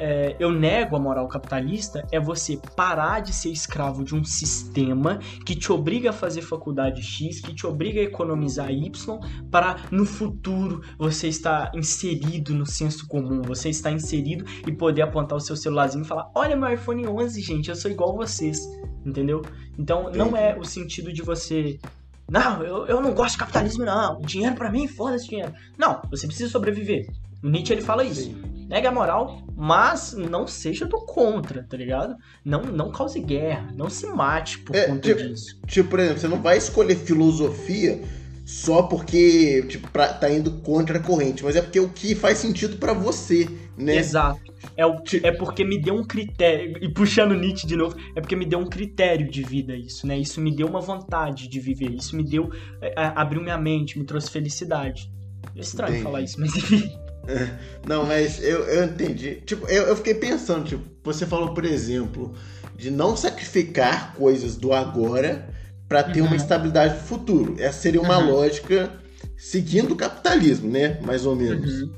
é, 0.00 0.34
eu 0.40 0.50
nego 0.50 0.96
a 0.96 0.98
moral 0.98 1.28
capitalista 1.28 2.06
é 2.10 2.18
você 2.18 2.58
parar 2.74 3.20
de 3.20 3.34
ser 3.34 3.50
escravo 3.50 4.02
de 4.02 4.14
um 4.14 4.24
sistema 4.24 5.18
que 5.44 5.54
te 5.54 5.70
obriga 5.70 6.08
a 6.08 6.12
fazer 6.12 6.40
faculdade 6.40 7.02
X, 7.02 7.42
que 7.42 7.54
te 7.54 7.66
obriga 7.66 8.00
a 8.00 8.04
economizar 8.04 8.72
Y, 8.72 9.20
para 9.50 9.76
no 9.90 10.06
futuro 10.06 10.80
você 10.98 11.28
estar 11.28 11.70
inserido 11.74 12.54
no 12.54 12.64
senso 12.64 13.06
comum, 13.06 13.42
você 13.42 13.68
estar 13.68 13.92
inserido 13.92 14.46
e 14.66 14.72
poder 14.72 15.02
apontar 15.02 15.36
o 15.36 15.40
seu 15.40 15.54
celularzinho 15.54 16.02
e 16.02 16.08
falar: 16.08 16.30
Olha 16.34 16.56
meu 16.56 16.72
iPhone 16.72 17.06
11, 17.06 17.42
gente, 17.42 17.68
eu 17.68 17.76
sou 17.76 17.90
igual 17.90 18.16
vocês, 18.16 18.58
entendeu? 19.04 19.42
Então 19.78 20.10
não 20.10 20.34
é 20.34 20.58
o 20.58 20.64
sentido 20.64 21.12
de 21.12 21.20
você 21.20 21.78
não, 22.26 22.62
eu, 22.62 22.86
eu 22.86 23.00
não 23.02 23.12
gosto 23.12 23.32
de 23.32 23.38
capitalismo, 23.38 23.84
não. 23.84 24.20
Dinheiro 24.20 24.54
para 24.54 24.70
mim, 24.70 24.86
foda-se 24.86 25.28
dinheiro. 25.28 25.52
Não, 25.76 26.00
você 26.08 26.28
precisa 26.28 26.48
sobreviver. 26.48 27.06
Nietzsche 27.42 27.74
ele 27.74 27.82
fala 27.82 28.04
isso. 28.04 28.22
Sim 28.22 28.59
nega 28.70 28.88
a 28.88 28.92
moral, 28.92 29.42
mas 29.56 30.12
não 30.12 30.46
seja 30.46 30.86
do 30.86 31.00
contra, 31.00 31.64
tá 31.64 31.76
ligado? 31.76 32.14
Não, 32.44 32.62
não 32.62 32.92
cause 32.92 33.18
guerra, 33.18 33.68
não 33.76 33.90
se 33.90 34.06
mate 34.06 34.60
por 34.60 34.76
é, 34.76 34.86
conta 34.86 35.00
tipo, 35.00 35.20
disso. 35.20 35.60
Tipo, 35.66 35.90
por 35.90 35.98
exemplo, 35.98 36.20
você 36.20 36.28
não 36.28 36.40
vai 36.40 36.56
escolher 36.56 36.94
filosofia 36.94 38.00
só 38.46 38.84
porque 38.84 39.64
tipo, 39.68 39.90
pra, 39.90 40.12
tá 40.12 40.30
indo 40.30 40.52
contra 40.62 40.98
a 40.98 41.02
corrente, 41.02 41.42
mas 41.42 41.56
é 41.56 41.62
porque 41.62 41.80
é 41.80 41.82
o 41.82 41.88
que 41.88 42.14
faz 42.14 42.38
sentido 42.38 42.76
para 42.76 42.92
você, 42.92 43.48
né? 43.76 43.96
Exato. 43.96 44.40
É, 44.76 44.86
o, 44.86 45.02
é 45.20 45.32
porque 45.32 45.64
me 45.64 45.80
deu 45.82 45.96
um 45.96 46.04
critério, 46.04 46.78
e 46.80 46.88
puxando 46.88 47.34
Nietzsche 47.34 47.66
de 47.66 47.74
novo, 47.74 47.96
é 48.14 48.20
porque 48.20 48.36
me 48.36 48.46
deu 48.46 48.60
um 48.60 48.68
critério 48.68 49.28
de 49.28 49.42
vida 49.42 49.74
isso, 49.74 50.06
né? 50.06 50.16
Isso 50.16 50.40
me 50.40 50.54
deu 50.54 50.68
uma 50.68 50.80
vontade 50.80 51.48
de 51.48 51.58
viver, 51.58 51.90
isso 51.90 52.14
me 52.14 52.22
deu, 52.22 52.50
é, 52.80 52.94
abriu 53.16 53.42
minha 53.42 53.58
mente, 53.58 53.98
me 53.98 54.04
trouxe 54.04 54.30
felicidade. 54.30 55.10
É 55.56 55.60
estranho 55.60 55.94
Entendi. 55.94 56.04
falar 56.04 56.20
isso, 56.20 56.38
mas 56.38 56.54
enfim. 56.54 57.09
Não, 57.86 58.04
mas 58.04 58.42
eu, 58.42 58.64
eu 58.64 58.84
entendi. 58.84 59.36
Tipo, 59.46 59.66
eu, 59.68 59.84
eu 59.84 59.96
fiquei 59.96 60.14
pensando, 60.14 60.64
tipo, 60.64 60.84
você 61.02 61.26
falou, 61.26 61.54
por 61.54 61.64
exemplo, 61.64 62.34
de 62.76 62.90
não 62.90 63.16
sacrificar 63.16 64.14
coisas 64.14 64.56
do 64.56 64.72
agora 64.72 65.48
para 65.88 66.02
ter 66.02 66.20
Uhum. 66.20 66.28
uma 66.28 66.36
estabilidade 66.36 66.94
do 66.94 67.00
futuro. 67.00 67.56
Essa 67.58 67.80
seria 67.80 68.00
uma 68.00 68.18
Uhum. 68.18 68.30
lógica 68.30 68.92
seguindo 69.36 69.92
o 69.92 69.96
capitalismo, 69.96 70.70
né? 70.70 70.98
Mais 71.02 71.26
ou 71.26 71.34
menos. 71.36 71.82
Uhum. 71.82 71.92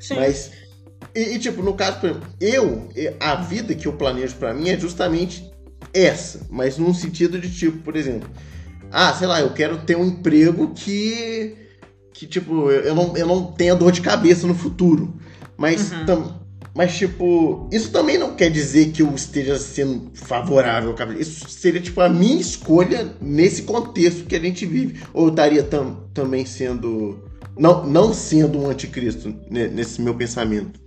Sim. 0.00 0.14
Mas, 0.16 0.50
e, 1.14 1.20
e, 1.34 1.38
tipo, 1.38 1.62
no 1.62 1.74
caso, 1.74 1.98
por 2.00 2.10
exemplo, 2.10 2.28
eu, 2.40 2.88
a 3.20 3.34
vida 3.36 3.74
que 3.74 3.86
eu 3.86 3.92
planejo 3.94 4.34
pra 4.36 4.52
mim 4.54 4.68
é 4.68 4.78
justamente 4.78 5.50
essa, 5.94 6.46
mas 6.50 6.76
num 6.76 6.92
sentido 6.92 7.38
de 7.38 7.50
tipo, 7.50 7.78
por 7.78 7.96
exemplo, 7.96 8.28
ah, 8.90 9.12
sei 9.14 9.26
lá, 9.26 9.40
eu 9.40 9.50
quero 9.52 9.78
ter 9.78 9.96
um 9.96 10.04
emprego 10.06 10.72
que, 10.74 11.54
que 12.18 12.26
tipo, 12.26 12.68
eu 12.70 12.94
não, 12.94 13.16
eu 13.16 13.26
não 13.26 13.44
tenha 13.52 13.76
dor 13.76 13.92
de 13.92 14.00
cabeça 14.00 14.44
no 14.46 14.54
futuro. 14.54 15.14
Mas, 15.56 15.92
Uhum. 15.92 16.04
tam- 16.06 16.40
mas, 16.74 16.96
tipo, 16.96 17.68
isso 17.72 17.90
também 17.90 18.18
não 18.18 18.34
quer 18.34 18.50
dizer 18.50 18.90
que 18.90 19.02
eu 19.02 19.12
esteja 19.14 19.56
sendo 19.58 20.10
favorável 20.14 20.90
ao 20.90 20.96
capitalismo. 20.96 21.32
Isso 21.46 21.48
seria, 21.50 21.80
tipo, 21.80 22.00
a 22.00 22.08
minha 22.08 22.40
escolha 22.40 23.14
nesse 23.20 23.62
contexto 23.62 24.24
que 24.24 24.34
a 24.36 24.40
gente 24.40 24.66
vive. 24.66 25.00
Ou 25.14 25.26
eu 25.26 25.30
estaria 25.30 25.62
tam, 25.62 26.04
também 26.12 26.44
sendo. 26.44 27.22
Não, 27.56 27.86
não 27.86 28.12
sendo 28.14 28.58
um 28.60 28.68
anticristo 28.70 29.34
ne- 29.50 29.68
nesse 29.68 30.00
meu 30.00 30.14
pensamento. 30.14 30.78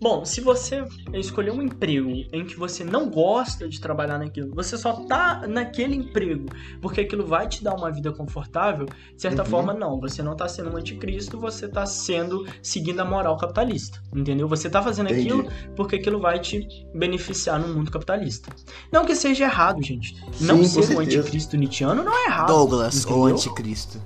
Bom, 0.00 0.24
se 0.24 0.40
você 0.40 0.84
escolher 1.14 1.50
um 1.50 1.62
emprego 1.62 2.10
em 2.32 2.44
que 2.44 2.56
você 2.58 2.84
não 2.84 3.08
gosta 3.08 3.66
de 3.68 3.80
trabalhar 3.80 4.18
naquilo, 4.18 4.54
você 4.54 4.76
só 4.76 4.92
tá 5.06 5.46
naquele 5.48 5.94
emprego 5.96 6.46
porque 6.82 7.00
aquilo 7.02 7.26
vai 7.26 7.48
te 7.48 7.62
dar 7.64 7.74
uma 7.74 7.90
vida 7.90 8.12
confortável, 8.12 8.84
de 8.86 9.22
certa 9.22 9.42
Uhum. 9.42 9.48
forma, 9.48 9.72
não. 9.72 9.98
Você 10.00 10.22
não 10.22 10.36
tá 10.36 10.46
sendo 10.46 10.70
um 10.72 10.76
anticristo, 10.76 11.38
você 11.40 11.66
tá 11.68 11.86
sendo 11.86 12.46
seguindo 12.62 13.00
a 13.00 13.04
moral 13.04 13.36
capitalista. 13.38 14.02
Entendeu? 14.14 14.46
Você 14.48 14.68
tá 14.68 14.82
fazendo 14.82 15.10
Entendi. 15.10 15.28
aquilo 15.28 15.48
porque 15.74 15.96
aquilo 15.96 16.20
vai 16.20 16.38
te 16.38 16.66
beneficiar 16.94 17.58
no 17.58 17.68
mundo 17.72 17.90
capitalista. 17.90 18.50
Não 18.92 19.06
que 19.06 19.14
seja 19.14 19.44
errado, 19.44 19.82
gente. 19.82 20.14
Não 20.40 20.62
Sim, 20.64 20.74
com 20.80 20.82
ser 20.86 20.96
um 20.96 21.00
anticristo 21.00 21.56
nietzschiano 21.56 22.02
não 22.04 22.12
é 22.14 22.26
errado. 22.26 22.48
Douglas, 22.48 23.06
ou 23.06 23.28
entendeu? 23.28 23.36
anticristo. 23.36 23.98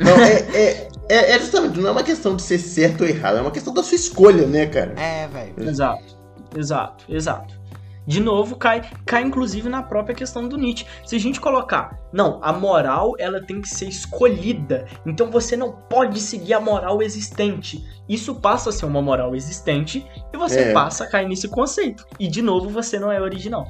Não, 0.00 0.12
é, 0.20 0.34
é, 0.56 0.88
é, 1.08 1.32
é 1.32 1.38
justamente, 1.38 1.78
não 1.80 1.88
é 1.88 1.92
uma 1.92 2.02
questão 2.02 2.36
de 2.36 2.42
ser 2.42 2.58
certo 2.58 3.02
ou 3.02 3.06
errado, 3.08 3.38
é 3.38 3.40
uma 3.40 3.50
questão 3.50 3.72
da 3.72 3.82
sua 3.82 3.96
escolha, 3.96 4.46
né, 4.46 4.66
cara? 4.66 4.92
É, 5.00 5.26
velho. 5.28 5.54
Exato, 5.68 6.16
exato, 6.56 7.04
exato. 7.08 7.58
De 8.06 8.20
novo, 8.20 8.56
cai, 8.56 8.88
cai 9.04 9.22
inclusive 9.22 9.68
na 9.68 9.82
própria 9.82 10.14
questão 10.14 10.48
do 10.48 10.56
Nietzsche. 10.56 10.86
Se 11.04 11.14
a 11.14 11.20
gente 11.20 11.38
colocar, 11.38 11.98
não, 12.10 12.38
a 12.42 12.54
moral 12.54 13.12
ela 13.18 13.38
tem 13.44 13.60
que 13.60 13.68
ser 13.68 13.86
escolhida, 13.86 14.86
então 15.04 15.30
você 15.30 15.58
não 15.58 15.72
pode 15.72 16.18
seguir 16.18 16.54
a 16.54 16.60
moral 16.60 17.02
existente. 17.02 17.86
Isso 18.08 18.34
passa 18.36 18.70
a 18.70 18.72
ser 18.72 18.86
uma 18.86 19.02
moral 19.02 19.36
existente 19.36 20.06
e 20.32 20.38
você 20.38 20.60
É. 20.60 20.72
passa 20.72 21.04
a 21.04 21.06
cair 21.06 21.28
nesse 21.28 21.48
conceito. 21.48 22.06
E 22.18 22.26
de 22.28 22.40
novo, 22.40 22.70
você 22.70 22.98
não 22.98 23.12
é 23.12 23.20
original. 23.20 23.66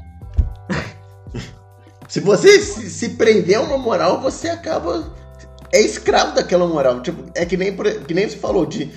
Se 2.09 2.21
você 2.21 2.61
se, 2.61 2.89
se 2.89 3.11
prender 3.17 3.57
a 3.57 3.61
uma 3.61 3.77
moral, 3.77 4.21
você 4.21 4.49
acaba. 4.49 5.05
É 5.73 5.81
escravo 5.81 6.35
daquela 6.35 6.67
moral. 6.67 7.03
Tipo, 7.03 7.25
é 7.35 7.45
que 7.45 7.57
nem, 7.57 7.75
que 8.07 8.15
nem 8.15 8.29
você 8.29 8.37
falou 8.37 8.65
de, 8.67 8.91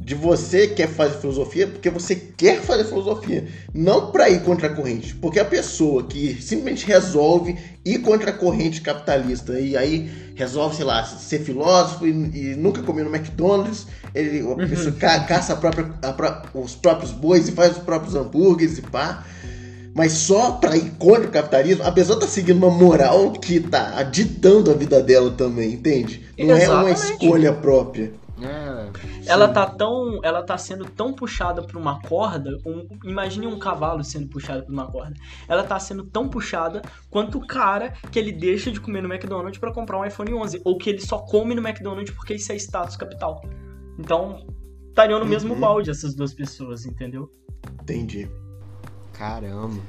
de 0.00 0.14
você 0.14 0.66
quer 0.68 0.88
fazer 0.88 1.18
filosofia 1.18 1.66
porque 1.68 1.88
você 1.90 2.14
quer 2.16 2.60
fazer 2.60 2.84
filosofia. 2.84 3.46
Não 3.72 4.10
pra 4.10 4.28
ir 4.28 4.42
contra 4.42 4.66
a 4.68 4.74
corrente. 4.74 5.14
Porque 5.14 5.38
a 5.38 5.44
pessoa 5.44 6.04
que 6.04 6.34
simplesmente 6.42 6.86
resolve 6.86 7.56
ir 7.84 7.98
contra 8.00 8.30
a 8.30 8.32
corrente 8.34 8.80
capitalista 8.80 9.58
e 9.60 9.76
aí 9.76 10.10
resolve, 10.34 10.74
sei 10.76 10.84
lá, 10.84 11.04
ser 11.04 11.40
filósofo 11.40 12.06
e, 12.06 12.10
e 12.10 12.56
nunca 12.56 12.82
comer 12.82 13.04
no 13.04 13.14
McDonald's, 13.14 13.86
ele, 14.14 14.40
a 14.50 14.66
pessoa 14.66 14.94
ca- 14.94 15.20
caça 15.24 15.52
a 15.52 15.56
própria, 15.56 15.92
a 16.02 16.42
os 16.58 16.74
próprios 16.74 17.12
bois 17.12 17.46
e 17.48 17.52
faz 17.52 17.72
os 17.76 17.82
próprios 17.82 18.14
hambúrgueres 18.14 18.78
e 18.78 18.82
pá. 18.82 19.24
Mas 19.94 20.12
só 20.12 20.52
pra 20.52 20.76
ir 20.76 20.90
contra 20.98 21.26
o 21.26 21.30
capitalismo, 21.30 21.84
a 21.84 21.90
pessoa 21.92 22.18
tá 22.18 22.26
seguindo 22.26 22.58
uma 22.58 22.70
moral 22.70 23.32
que 23.32 23.58
tá 23.60 24.02
ditando 24.04 24.70
a 24.70 24.74
vida 24.74 25.02
dela 25.02 25.30
também, 25.32 25.72
entende? 25.74 26.24
Não 26.38 26.54
é 26.56 26.68
uma 26.68 26.90
Exatamente. 26.90 27.12
escolha 27.24 27.52
própria. 27.52 28.12
É, 28.42 28.90
Ela 29.26 29.48
tá 29.48 29.66
tão, 29.66 30.18
ela 30.24 30.42
tá 30.42 30.56
sendo 30.56 30.86
tão 30.86 31.12
puxada 31.12 31.60
por 31.62 31.76
uma 31.76 32.00
corda, 32.00 32.50
um- 32.64 32.86
imagine 33.04 33.46
um 33.46 33.58
cavalo 33.58 34.02
sendo 34.02 34.28
puxado 34.28 34.64
por 34.64 34.72
uma 34.72 34.86
corda. 34.90 35.12
Ela 35.46 35.62
tá 35.62 35.78
sendo 35.78 36.04
tão 36.06 36.26
puxada 36.26 36.80
quanto 37.10 37.36
o 37.36 37.46
cara 37.46 37.92
que 38.10 38.18
ele 38.18 38.32
deixa 38.32 38.70
de 38.72 38.80
comer 38.80 39.02
no 39.02 39.12
McDonald's 39.12 39.58
pra 39.58 39.74
comprar 39.74 39.98
um 39.98 40.06
iPhone 40.06 40.32
11, 40.32 40.58
ou 40.64 40.78
que 40.78 40.88
ele 40.88 41.00
só 41.00 41.18
come 41.18 41.54
no 41.54 41.60
McDonald's 41.60 42.14
porque 42.14 42.32
isso 42.34 42.50
é 42.50 42.56
status 42.56 42.96
capital. 42.96 43.42
Então, 43.98 44.46
estariam 44.88 45.18
no 45.18 45.26
mesmo 45.26 45.52
Uhum. 45.52 45.60
balde 45.60 45.90
essas 45.90 46.14
duas 46.14 46.32
pessoas, 46.32 46.86
entendeu? 46.86 47.30
Entendi. 47.82 48.26
Caramba. 49.20 49.82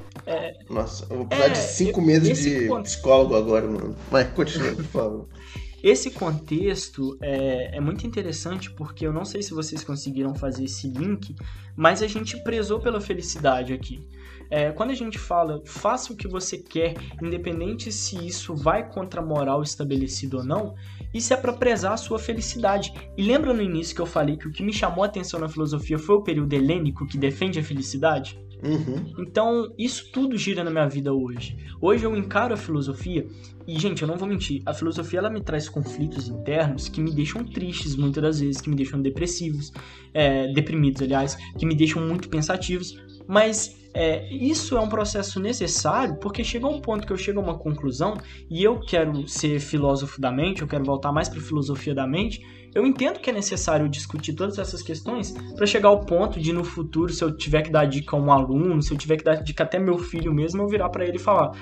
Nossa, 0.68 1.06
eu 1.08 1.16
vou 1.16 1.26
precisar 1.26 1.48
É, 1.48 1.52
de 1.52 1.58
cinco 1.58 2.02
meses 2.02 2.38
de 2.38 2.68
psicólogo 2.82 3.34
agora, 3.34 3.66
mano. 3.66 3.96
Mas 4.10 4.28
continua, 4.32 4.74
por 4.74 4.84
favor. 4.84 5.28
Esse 5.82 6.12
contexto 6.12 7.18
é, 7.20 7.76
é 7.76 7.80
muito 7.80 8.06
interessante 8.06 8.70
porque 8.70 9.04
eu 9.04 9.12
não 9.12 9.24
sei 9.24 9.42
se 9.42 9.52
vocês 9.52 9.82
conseguiram 9.82 10.32
fazer 10.32 10.64
esse 10.64 10.86
link, 10.86 11.34
mas 11.74 12.02
a 12.02 12.06
gente 12.06 12.40
prezou 12.44 12.78
pela 12.78 13.00
felicidade 13.00 13.72
aqui. 13.72 14.06
É, 14.48 14.70
quando 14.70 14.90
a 14.90 14.94
gente 14.94 15.18
fala 15.18 15.60
faça 15.64 16.12
o 16.12 16.16
que 16.16 16.28
você 16.28 16.56
quer, 16.56 16.94
independente 17.20 17.90
se 17.90 18.14
isso 18.24 18.54
vai 18.54 18.88
contra 18.88 19.20
a 19.20 19.24
moral 19.24 19.60
estabelecida 19.60 20.36
ou 20.36 20.44
não, 20.44 20.74
isso 21.12 21.34
é 21.34 21.36
para 21.36 21.52
prezar 21.52 21.94
a 21.94 21.96
sua 21.96 22.18
felicidade. 22.18 22.92
E 23.16 23.22
lembra 23.22 23.52
no 23.52 23.62
início 23.62 23.96
que 23.96 24.00
eu 24.00 24.06
falei 24.06 24.36
que 24.36 24.46
o 24.46 24.52
que 24.52 24.62
me 24.62 24.72
chamou 24.72 25.02
a 25.02 25.08
atenção 25.08 25.40
na 25.40 25.48
filosofia 25.48 25.98
foi 25.98 26.14
o 26.14 26.22
período 26.22 26.52
helênico 26.52 27.06
que 27.08 27.18
defende 27.18 27.58
a 27.58 27.64
felicidade? 27.64 28.38
Uhum. 28.62 29.12
Então, 29.18 29.72
isso 29.76 30.10
tudo 30.12 30.36
gira 30.36 30.62
na 30.62 30.70
minha 30.70 30.88
vida 30.88 31.12
hoje. 31.12 31.56
Hoje 31.80 32.04
eu 32.04 32.16
encaro 32.16 32.54
a 32.54 32.56
filosofia 32.56 33.26
e, 33.66 33.78
gente, 33.78 34.02
eu 34.02 34.08
não 34.08 34.16
vou 34.16 34.28
mentir, 34.28 34.62
a 34.64 34.72
filosofia 34.72 35.18
ela 35.18 35.30
me 35.30 35.40
traz 35.40 35.68
conflitos 35.68 36.28
internos 36.28 36.88
que 36.88 37.00
me 37.00 37.12
deixam 37.12 37.44
tristes 37.44 37.96
muitas 37.96 38.22
das 38.22 38.40
vezes, 38.40 38.60
que 38.60 38.70
me 38.70 38.76
deixam 38.76 39.02
depressivos, 39.02 39.72
é, 40.14 40.52
deprimidos, 40.52 41.02
aliás, 41.02 41.36
que 41.58 41.66
me 41.66 41.74
deixam 41.74 42.06
muito 42.06 42.28
pensativos, 42.28 42.96
mas 43.26 43.76
é, 43.94 44.32
isso 44.32 44.76
é 44.76 44.80
um 44.80 44.88
processo 44.88 45.38
necessário 45.38 46.16
porque 46.16 46.42
chega 46.42 46.66
um 46.66 46.80
ponto 46.80 47.06
que 47.06 47.12
eu 47.12 47.16
chego 47.16 47.40
a 47.40 47.42
uma 47.42 47.58
conclusão 47.58 48.14
e 48.48 48.62
eu 48.62 48.80
quero 48.80 49.28
ser 49.28 49.60
filósofo 49.60 50.20
da 50.20 50.32
mente, 50.32 50.62
eu 50.62 50.68
quero 50.68 50.84
voltar 50.84 51.12
mais 51.12 51.28
para 51.28 51.40
filosofia 51.40 51.94
da 51.94 52.06
mente. 52.06 52.40
Eu 52.74 52.86
entendo 52.86 53.18
que 53.18 53.28
é 53.28 53.32
necessário 53.32 53.88
discutir 53.88 54.32
todas 54.32 54.58
essas 54.58 54.82
questões 54.82 55.32
para 55.54 55.66
chegar 55.66 55.88
ao 55.88 56.00
ponto 56.00 56.40
de 56.40 56.52
no 56.52 56.64
futuro, 56.64 57.12
se 57.12 57.22
eu 57.22 57.36
tiver 57.36 57.62
que 57.62 57.70
dar 57.70 57.84
dica 57.84 58.16
a 58.16 58.18
um 58.18 58.32
aluno, 58.32 58.82
se 58.82 58.92
eu 58.92 58.96
tiver 58.96 59.18
que 59.18 59.24
dar 59.24 59.36
dica 59.36 59.62
até 59.62 59.78
meu 59.78 59.98
filho 59.98 60.32
mesmo, 60.32 60.62
eu 60.62 60.68
virar 60.68 60.88
para 60.88 61.04
ele 61.04 61.16
e 61.16 61.20
falar: 61.20 61.52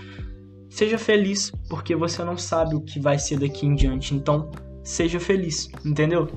seja 0.69 0.97
feliz, 0.99 1.51
porque 1.69 1.97
você 1.97 2.23
não 2.23 2.37
sabe 2.39 2.77
o 2.77 2.81
que 2.81 3.01
vai 3.01 3.19
ser 3.19 3.39
daqui 3.39 3.67
em 3.67 3.75
diante. 3.75 4.15
Então, 4.15 4.51
seja 4.85 5.19
feliz, 5.19 5.69
entendeu? 5.85 6.31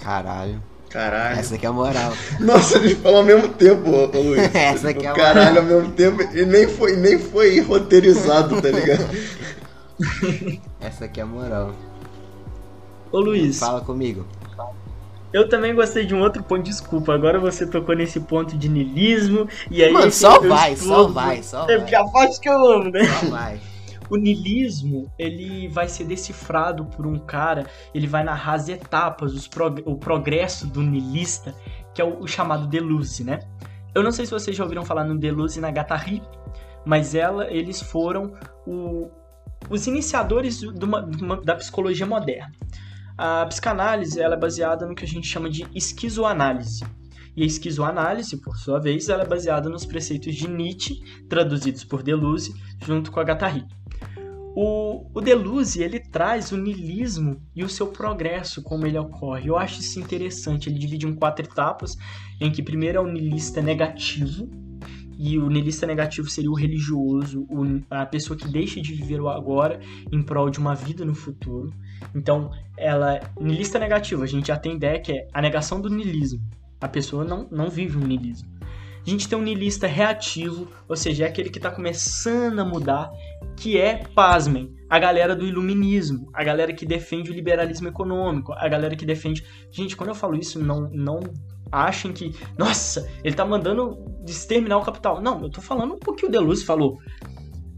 Caralho. 0.00 0.60
Caralho. 0.90 1.38
Essa 1.38 1.54
aqui 1.54 1.66
é 1.66 1.68
a 1.68 1.72
moral. 1.72 2.12
Nossa, 2.40 2.78
a 2.78 2.82
gente 2.82 2.96
falou 2.96 3.18
ao 3.18 3.24
mesmo 3.24 3.48
tempo, 3.50 3.90
ô, 3.90 4.06
Luiz. 4.20 4.42
Essa 4.54 4.88
aqui 4.90 5.06
é 5.06 5.10
a 5.10 5.12
Caralho, 5.12 5.62
moral. 5.62 5.76
ao 5.76 5.82
mesmo 5.82 5.94
tempo. 5.94 6.22
E 6.36 6.44
nem 6.44 6.66
foi, 6.66 6.96
nem 6.96 7.18
foi 7.18 7.60
roteirizado, 7.60 8.60
tá 8.60 8.70
ligado? 8.70 9.06
Essa 10.80 11.04
aqui 11.04 11.20
é 11.20 11.22
a 11.22 11.26
moral. 11.26 11.74
Ô 13.12 13.20
Luiz, 13.20 13.58
Fala 13.58 13.80
comigo. 13.80 14.26
eu 15.32 15.48
também 15.48 15.74
gostei 15.74 16.04
de 16.06 16.14
um 16.14 16.20
outro 16.22 16.42
ponto, 16.42 16.62
desculpa, 16.62 17.14
agora 17.14 17.38
você 17.38 17.66
tocou 17.66 17.94
nesse 17.94 18.20
ponto 18.20 18.56
de 18.56 18.68
niilismo, 18.68 19.48
e 19.70 19.82
aí. 19.82 19.92
Mano, 19.92 20.10
só 20.10 20.40
vai, 20.40 20.76
só 20.76 21.06
vai, 21.08 21.42
só 21.42 21.64
É 21.64 21.66
vai. 21.66 21.78
porque 21.78 21.94
a 21.94 22.04
parte 22.04 22.40
que 22.40 22.48
eu 22.48 22.72
amo, 22.72 22.90
né? 22.90 23.04
Só 23.04 23.26
vai. 23.26 23.60
O 24.10 24.16
niilismo, 24.16 25.10
ele 25.18 25.68
vai 25.68 25.86
ser 25.86 26.04
decifrado 26.04 26.86
por 26.86 27.06
um 27.06 27.18
cara, 27.18 27.66
ele 27.94 28.06
vai 28.06 28.24
narrar 28.24 28.54
as 28.54 28.68
etapas, 28.68 29.46
prog- 29.46 29.82
o 29.84 29.96
progresso 29.96 30.66
do 30.66 30.80
niilista, 30.82 31.54
que 31.94 32.00
é 32.00 32.04
o, 32.04 32.20
o 32.20 32.26
chamado 32.26 32.66
Deleuze, 32.66 33.22
né? 33.22 33.40
Eu 33.94 34.02
não 34.02 34.10
sei 34.10 34.24
se 34.24 34.32
vocês 34.32 34.56
já 34.56 34.62
ouviram 34.64 34.82
falar 34.84 35.04
no 35.04 35.18
Deleuze 35.18 35.58
e 35.58 35.60
na 35.62 35.68
Guattari, 35.68 36.22
mas 36.86 37.14
ela, 37.14 37.52
eles 37.52 37.82
foram 37.82 38.32
o- 38.66 39.08
os 39.68 39.86
iniciadores 39.86 40.60
de 40.60 40.84
uma- 40.84 41.02
de 41.02 41.22
uma- 41.22 41.36
da 41.42 41.54
psicologia 41.56 42.06
moderna. 42.06 42.50
A 43.18 43.44
psicanálise 43.46 44.20
ela 44.20 44.36
é 44.36 44.38
baseada 44.38 44.86
no 44.86 44.94
que 44.94 45.04
a 45.04 45.08
gente 45.08 45.26
chama 45.26 45.50
de 45.50 45.66
esquizoanálise. 45.74 46.84
E 47.36 47.42
a 47.42 47.46
esquizoanálise, 47.46 48.40
por 48.40 48.56
sua 48.56 48.78
vez, 48.78 49.08
ela 49.08 49.24
é 49.24 49.26
baseada 49.26 49.68
nos 49.68 49.84
preceitos 49.84 50.36
de 50.36 50.48
Nietzsche, 50.48 51.00
traduzidos 51.28 51.82
por 51.82 52.00
Deleuze, 52.00 52.54
junto 52.84 53.10
com 53.10 53.18
a 53.18 53.24
Guattari. 53.24 53.64
O, 54.54 55.10
o 55.12 55.20
Deleuze, 55.20 55.82
ele 55.82 55.98
traz 55.98 56.52
o 56.52 56.56
niilismo 56.56 57.42
e 57.56 57.64
o 57.64 57.68
seu 57.68 57.88
progresso, 57.88 58.62
como 58.62 58.86
ele 58.86 58.98
ocorre. 58.98 59.48
Eu 59.48 59.56
acho 59.56 59.80
isso 59.80 59.98
interessante. 59.98 60.68
Ele 60.68 60.78
divide 60.78 61.06
em 61.06 61.14
quatro 61.14 61.44
etapas, 61.44 61.96
em 62.40 62.52
que 62.52 62.62
primeiro 62.62 62.98
é 62.98 63.00
o 63.00 63.06
niilista 63.06 63.60
negativo, 63.60 64.48
e 65.18 65.36
o 65.36 65.48
niilista 65.48 65.84
negativo 65.84 66.30
seria 66.30 66.50
o 66.50 66.54
religioso, 66.54 67.44
a 67.90 68.06
pessoa 68.06 68.36
que 68.36 68.46
deixa 68.46 68.80
de 68.80 68.94
viver 68.94 69.20
o 69.20 69.28
agora 69.28 69.80
em 70.12 70.22
prol 70.22 70.48
de 70.48 70.60
uma 70.60 70.76
vida 70.76 71.04
no 71.04 71.14
futuro. 71.14 71.74
Então, 72.14 72.50
ela, 72.76 73.20
niilista 73.40 73.78
negativo, 73.78 74.22
a 74.22 74.26
gente 74.26 74.48
já 74.48 74.56
tem 74.56 74.76
ideia 74.76 75.00
que 75.00 75.12
é 75.12 75.28
a 75.32 75.42
negação 75.42 75.80
do 75.80 75.88
niilismo. 75.88 76.40
A 76.80 76.88
pessoa 76.88 77.24
não, 77.24 77.48
não 77.50 77.68
vive 77.68 77.98
um 77.98 78.06
niilismo. 78.06 78.48
A 79.06 79.10
gente 79.10 79.28
tem 79.28 79.38
um 79.38 79.42
niilista 79.42 79.86
reativo, 79.86 80.68
ou 80.86 80.94
seja, 80.94 81.24
é 81.24 81.28
aquele 81.28 81.48
que 81.48 81.58
está 81.58 81.70
começando 81.70 82.58
a 82.58 82.64
mudar, 82.64 83.10
que 83.56 83.78
é, 83.78 84.04
pasmem, 84.14 84.74
a 84.88 84.98
galera 84.98 85.34
do 85.34 85.46
iluminismo, 85.46 86.30
a 86.32 86.44
galera 86.44 86.72
que 86.72 86.86
defende 86.86 87.30
o 87.30 87.34
liberalismo 87.34 87.88
econômico, 87.88 88.52
a 88.52 88.68
galera 88.68 88.94
que 88.96 89.06
defende. 89.06 89.44
Gente, 89.70 89.96
quando 89.96 90.10
eu 90.10 90.14
falo 90.14 90.36
isso, 90.36 90.62
não, 90.62 90.90
não 90.90 91.20
achem 91.70 92.12
que, 92.12 92.34
nossa, 92.56 93.08
ele 93.22 93.34
tá 93.34 93.44
mandando 93.44 93.98
exterminar 94.26 94.78
o 94.78 94.84
capital. 94.84 95.20
Não, 95.20 95.42
eu 95.42 95.50
tô 95.50 95.60
falando 95.60 95.98
o 96.06 96.14
que 96.14 96.26
o 96.26 96.30
Deleuze 96.30 96.64
falou. 96.64 96.98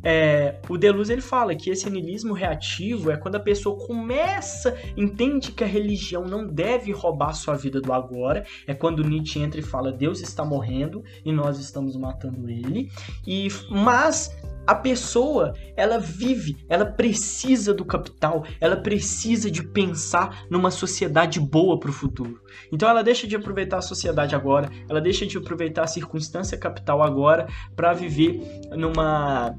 É, 0.02 0.56
o 0.68 0.76
Deleuze 0.76 1.12
ele 1.12 1.20
fala 1.20 1.54
que 1.54 1.70
esse 1.70 1.88
niilismo 1.90 2.32
reativo 2.32 3.10
é 3.10 3.16
quando 3.16 3.36
a 3.36 3.40
pessoa 3.40 3.76
começa, 3.86 4.76
entende 4.96 5.52
que 5.52 5.64
a 5.64 5.66
religião 5.66 6.24
não 6.24 6.46
deve 6.46 6.92
roubar 6.92 7.34
sua 7.34 7.54
vida 7.54 7.80
do 7.80 7.92
agora, 7.92 8.44
é 8.66 8.74
quando 8.74 9.04
Nietzsche 9.04 9.40
entra 9.40 9.60
e 9.60 9.62
fala 9.62 9.92
Deus 9.92 10.20
está 10.20 10.44
morrendo 10.44 11.02
e 11.24 11.32
nós 11.32 11.58
estamos 11.58 11.96
matando 11.96 12.48
ele, 12.48 12.90
e 13.26 13.48
mas 13.70 14.34
a 14.66 14.74
pessoa, 14.74 15.52
ela 15.76 15.98
vive, 15.98 16.64
ela 16.68 16.84
precisa 16.84 17.74
do 17.74 17.84
capital, 17.84 18.44
ela 18.60 18.76
precisa 18.76 19.50
de 19.50 19.64
pensar 19.64 20.44
numa 20.48 20.70
sociedade 20.70 21.40
boa 21.40 21.78
para 21.78 21.90
o 21.90 21.92
futuro. 21.92 22.40
Então 22.70 22.88
ela 22.88 23.02
deixa 23.02 23.26
de 23.26 23.34
aproveitar 23.34 23.78
a 23.78 23.82
sociedade 23.82 24.34
agora, 24.34 24.70
ela 24.88 25.00
deixa 25.00 25.26
de 25.26 25.36
aproveitar 25.36 25.84
a 25.84 25.88
circunstância 25.88 26.56
capital 26.56 27.02
agora 27.02 27.48
para 27.74 27.92
viver 27.92 28.40
numa 28.76 29.56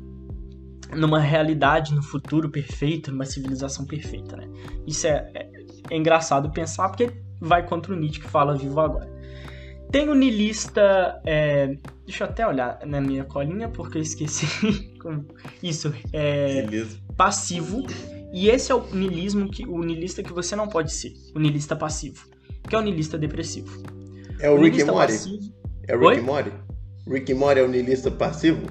numa 0.95 1.19
realidade 1.19 1.93
no 1.93 2.03
futuro 2.03 2.49
perfeito, 2.49 3.11
numa 3.11 3.25
civilização 3.25 3.85
perfeita, 3.85 4.35
né? 4.37 4.47
Isso 4.85 5.07
é, 5.07 5.31
é, 5.33 5.49
é 5.89 5.97
engraçado 5.97 6.51
pensar 6.51 6.89
porque 6.89 7.11
vai 7.39 7.65
contra 7.65 7.93
o 7.93 7.95
Nietzsche 7.95 8.21
que 8.21 8.27
fala 8.27 8.55
vivo 8.55 8.79
agora. 8.79 9.09
Tem 9.91 10.07
o 10.07 10.15
niilista. 10.15 11.19
É, 11.25 11.75
deixa 12.05 12.23
eu 12.23 12.29
até 12.29 12.47
olhar 12.47 12.79
na 12.85 13.01
minha 13.01 13.25
colinha 13.25 13.67
porque 13.67 13.97
eu 13.97 14.01
esqueci. 14.01 14.45
Isso, 15.61 15.93
é. 16.13 16.65
Passivo. 17.17 17.83
E 18.33 18.47
esse 18.47 18.71
é 18.71 18.75
o 18.75 18.85
niilismo 18.93 19.49
que 19.51 19.65
o 19.67 19.83
niilista 19.83 20.23
que 20.23 20.31
você 20.31 20.55
não 20.55 20.67
pode 20.67 20.93
ser. 20.93 21.11
O 21.35 21.39
niilista 21.39 21.75
passivo. 21.75 22.25
Que 22.69 22.75
é 22.75 22.79
o 22.79 22.81
niilista 22.81 23.17
depressivo. 23.17 23.83
É 24.39 24.49
o, 24.49 24.55
o 24.55 24.61
Rick 24.61 24.81
Mori. 24.85 25.11
Passivo... 25.11 25.53
É 25.87 25.95
o 25.95 26.09
Rick? 26.09 26.21
Mori? 26.21 26.53
Rick 27.05 27.33
Mori 27.33 27.59
é 27.59 27.63
o 27.63 27.67
niilista 27.67 28.09
passivo? 28.09 28.65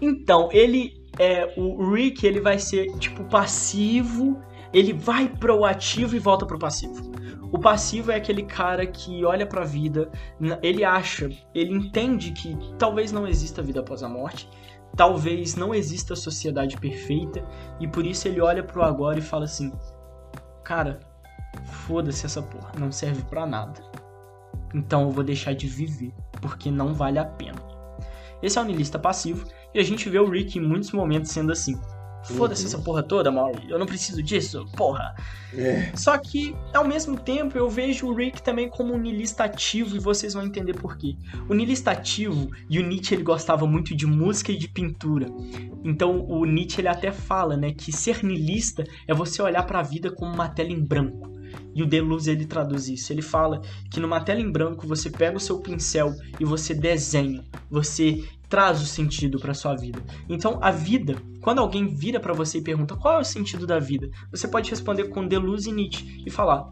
Então, 0.00 0.48
ele 0.52 1.00
é 1.18 1.52
o 1.56 1.92
Rick, 1.92 2.26
ele 2.26 2.40
vai 2.40 2.58
ser 2.58 2.96
tipo 2.98 3.24
passivo, 3.24 4.40
ele 4.72 4.92
vai 4.92 5.28
pro 5.28 5.64
ativo 5.64 6.16
e 6.16 6.18
volta 6.18 6.46
pro 6.46 6.58
passivo. 6.58 7.10
O 7.52 7.58
passivo 7.58 8.12
é 8.12 8.16
aquele 8.16 8.44
cara 8.44 8.86
que 8.86 9.24
olha 9.24 9.44
para 9.44 9.62
a 9.62 9.66
vida, 9.66 10.10
ele 10.62 10.84
acha, 10.84 11.28
ele 11.52 11.74
entende 11.74 12.30
que 12.30 12.56
talvez 12.78 13.10
não 13.10 13.26
exista 13.26 13.60
vida 13.60 13.80
após 13.80 14.04
a 14.04 14.08
morte, 14.08 14.48
talvez 14.96 15.56
não 15.56 15.74
exista 15.74 16.14
sociedade 16.14 16.76
perfeita, 16.76 17.44
e 17.80 17.88
por 17.88 18.06
isso 18.06 18.28
ele 18.28 18.40
olha 18.40 18.62
pro 18.62 18.82
agora 18.82 19.18
e 19.18 19.22
fala 19.22 19.46
assim: 19.46 19.72
"Cara, 20.62 21.00
foda-se 21.64 22.24
essa 22.24 22.40
porra, 22.40 22.70
não 22.78 22.92
serve 22.92 23.22
para 23.24 23.44
nada. 23.44 23.80
Então 24.72 25.02
eu 25.02 25.10
vou 25.10 25.24
deixar 25.24 25.52
de 25.52 25.66
viver, 25.66 26.14
porque 26.40 26.70
não 26.70 26.94
vale 26.94 27.18
a 27.18 27.24
pena." 27.24 27.60
Esse 28.40 28.58
é 28.58 28.62
o 28.62 28.64
niilista 28.64 28.98
passivo, 28.98 29.44
e 29.74 29.80
a 29.80 29.82
gente 29.82 30.08
vê 30.08 30.18
o 30.18 30.28
Rick 30.28 30.58
em 30.58 30.62
muitos 30.62 30.92
momentos 30.92 31.30
sendo 31.30 31.52
assim. 31.52 31.78
Foda-se 32.24 32.62
uhum. 32.62 32.68
essa 32.68 32.78
porra 32.78 33.02
toda, 33.02 33.30
Maury. 33.30 33.70
Eu 33.70 33.78
não 33.78 33.86
preciso 33.86 34.22
disso, 34.22 34.66
porra. 34.76 35.14
É. 35.54 35.90
Só 35.96 36.16
que, 36.18 36.54
ao 36.74 36.86
mesmo 36.86 37.18
tempo, 37.18 37.56
eu 37.56 37.68
vejo 37.68 38.06
o 38.06 38.14
Rick 38.14 38.42
também 38.42 38.68
como 38.68 38.92
um 38.92 38.98
niilista 38.98 39.44
ativo 39.44 39.96
e 39.96 39.98
vocês 39.98 40.34
vão 40.34 40.44
entender 40.44 40.74
por 40.74 40.96
quê. 40.96 41.16
O 41.48 41.54
niilista 41.54 41.90
ativo, 41.90 42.50
e 42.68 42.78
o 42.78 42.86
Nietzsche 42.86 43.14
ele 43.14 43.22
gostava 43.22 43.66
muito 43.66 43.96
de 43.96 44.06
música 44.06 44.52
e 44.52 44.58
de 44.58 44.68
pintura. 44.68 45.28
Então, 45.82 46.24
o 46.28 46.44
Nietzsche 46.44 46.80
ele 46.80 46.88
até 46.88 47.10
fala, 47.10 47.56
né, 47.56 47.72
que 47.72 47.90
ser 47.90 48.22
niilista 48.22 48.84
é 49.08 49.14
você 49.14 49.40
olhar 49.40 49.62
para 49.64 49.80
a 49.80 49.82
vida 49.82 50.10
como 50.10 50.32
uma 50.32 50.48
tela 50.48 50.70
em 50.70 50.80
branco. 50.80 51.30
E 51.74 51.82
o 51.82 51.86
Deleuze 51.86 52.30
ele 52.30 52.44
traduz 52.44 52.88
isso. 52.88 53.12
Ele 53.12 53.22
fala 53.22 53.62
que 53.90 53.98
numa 53.98 54.20
tela 54.20 54.40
em 54.40 54.50
branco 54.50 54.86
você 54.86 55.10
pega 55.10 55.36
o 55.36 55.40
seu 55.40 55.58
pincel 55.58 56.14
e 56.38 56.44
você 56.44 56.74
desenha, 56.74 57.44
você 57.70 58.24
traz 58.50 58.82
o 58.82 58.86
sentido 58.86 59.38
para 59.38 59.54
sua 59.54 59.76
vida. 59.76 60.02
Então, 60.28 60.58
a 60.60 60.72
vida, 60.72 61.16
quando 61.40 61.60
alguém 61.60 61.86
vira 61.86 62.18
para 62.18 62.34
você 62.34 62.58
e 62.58 62.62
pergunta 62.62 62.96
qual 62.96 63.14
é 63.14 63.20
o 63.20 63.24
sentido 63.24 63.66
da 63.66 63.78
vida, 63.78 64.10
você 64.30 64.48
pode 64.48 64.68
responder 64.68 65.04
com 65.04 65.26
Deleuze 65.26 65.70
e 65.70 65.72
Nietzsche 65.72 66.22
e 66.26 66.30
falar: 66.30 66.68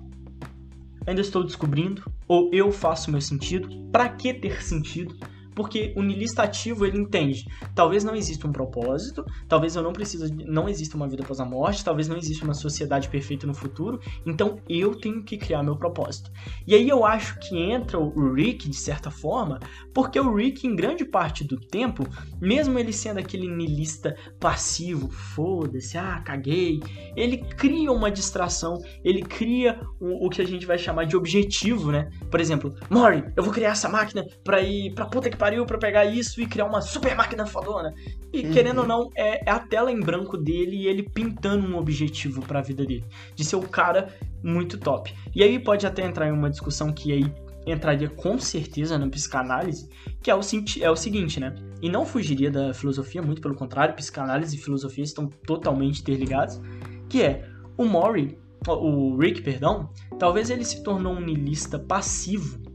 ainda 1.07 1.20
estou 1.20 1.45
descobrindo, 1.45 2.03
ou 2.26 2.51
eu 2.53 2.72
faço 2.72 3.11
meu 3.11 3.20
sentido, 3.20 3.68
para 3.93 4.09
que 4.09 4.35
ter 4.35 4.61
sentido? 4.62 5.16
Porque 5.59 5.92
o 5.96 6.04
niilista 6.04 6.44
ativo, 6.44 6.86
ele 6.86 7.00
entende, 7.00 7.44
talvez 7.74 8.04
não 8.04 8.14
exista 8.14 8.46
um 8.46 8.52
propósito, 8.52 9.24
talvez 9.48 9.74
eu 9.74 9.82
não 9.82 9.92
precisa, 9.92 10.32
não 10.46 10.68
exista 10.68 10.96
uma 10.96 11.09
vida 11.09 11.24
após 11.24 11.40
a 11.40 11.44
morte, 11.44 11.84
talvez 11.84 12.06
não 12.06 12.16
exista 12.16 12.44
uma 12.44 12.54
sociedade 12.54 13.09
perfeita 13.09 13.44
no 13.44 13.52
futuro, 13.52 14.00
então 14.24 14.61
eu 14.68 14.94
tenho 14.94 15.20
que 15.24 15.36
criar 15.36 15.64
meu 15.64 15.74
propósito. 15.74 16.30
E 16.64 16.76
aí 16.76 16.88
eu 16.88 17.04
acho 17.04 17.40
que 17.40 17.59
entra 17.59 17.98
o 17.98 18.32
Rick 18.34 18.68
de 18.68 18.76
certa 18.76 19.11
forma, 19.11 19.59
porque 19.92 20.20
o 20.20 20.32
Rick 20.32 20.64
em 20.64 20.76
grande 20.76 21.04
parte 21.04 21.42
do 21.42 21.59
tempo, 21.59 22.06
mesmo 22.40 22.78
ele 22.78 22.92
sendo 22.92 23.18
aquele 23.18 23.48
niilista 23.48 24.14
passivo, 24.38 25.11
foda-se, 25.11 25.98
ah, 25.98 26.22
caguei, 26.24 26.78
ele 27.16 27.38
cria 27.38 27.90
uma 27.90 28.12
distração, 28.12 28.80
ele 29.02 29.22
cria 29.22 29.80
o, 29.98 30.26
o 30.26 30.30
que 30.30 30.40
a 30.40 30.46
gente 30.46 30.66
vai 30.66 30.78
chamar 30.78 31.04
de 31.04 31.16
objetivo, 31.16 31.90
né? 31.90 32.09
Por 32.30 32.38
exemplo, 32.38 32.72
Mori, 32.88 33.24
eu 33.36 33.42
vou 33.42 33.52
criar 33.52 33.70
essa 33.70 33.88
máquina 33.88 34.24
para 34.44 34.61
ir 34.61 34.94
pra 34.94 35.06
puta 35.06 35.28
que 35.28 35.36
pariu 35.49 35.64
pra 35.64 35.78
pegar 35.78 36.05
isso 36.05 36.42
e 36.42 36.46
criar 36.46 36.66
uma 36.66 36.82
super 36.82 37.16
máquina 37.16 37.46
fodona. 37.46 37.94
E 38.30 38.44
uhum. 38.44 38.53
querendo 38.53 38.82
ou 38.82 38.86
não, 38.86 39.11
é, 39.16 39.49
é, 39.49 39.51
a 39.51 39.59
tela 39.59 39.90
em 39.90 39.99
branco 39.99 40.36
dele 40.36 40.76
e 40.76 40.86
ele 40.86 41.03
pintando 41.03 41.66
um 41.66 41.78
objetivo 41.78 42.42
para 42.42 42.59
a 42.59 42.62
vida 42.62 42.84
dele. 42.84 43.05
De 43.34 43.42
ser 43.44 43.57
o 43.57 43.62
cara 43.62 44.14
muito 44.42 44.76
top. 44.76 45.14
E 45.34 45.42
aí 45.42 45.59
pode 45.59 45.86
até 45.86 46.05
entrar 46.05 46.28
em 46.28 46.32
uma 46.32 46.51
discussão 46.51 46.92
que 46.92 47.12
aí 47.12 47.32
entraria 47.66 48.11
com 48.11 48.38
certeza 48.38 48.99
na 48.99 49.09
psicanálise, 49.09 49.88
que 50.22 50.30
é 50.30 50.34
o, 50.34 50.40
é 50.80 50.90
o 50.90 50.96
seguinte, 50.96 51.40
né? 51.40 51.55
E 51.80 51.88
não 51.88 52.05
fugiria 52.05 52.51
da 52.51 52.74
filosofia, 52.74 53.22
muito 53.22 53.40
pelo 53.40 53.55
contrário, 53.55 53.94
psicanálise 53.94 54.55
e 54.55 54.59
filosofia 54.61 55.05
estão 55.05 55.28
totalmente 55.46 56.03
interligados, 56.03 56.61
que 57.09 57.22
é 57.22 57.49
o 57.76 57.84
Mori, 57.84 58.38
o 58.66 59.16
Rick, 59.16 59.42
perdão, 59.42 59.90
talvez 60.18 60.51
ele 60.51 60.64
se 60.64 60.82
tornou 60.82 61.14
um 61.14 61.20
niilista 61.20 61.78
passivo 61.78 62.68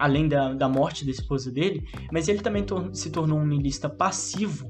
além 0.00 0.26
da, 0.26 0.52
da 0.54 0.68
morte 0.68 1.04
da 1.04 1.10
esposa 1.10 1.52
dele, 1.52 1.86
mas 2.10 2.26
ele 2.26 2.40
também 2.40 2.64
tor 2.64 2.90
se 2.92 3.10
tornou 3.10 3.38
um 3.38 3.46
niilista 3.46 3.88
passivo 3.88 4.66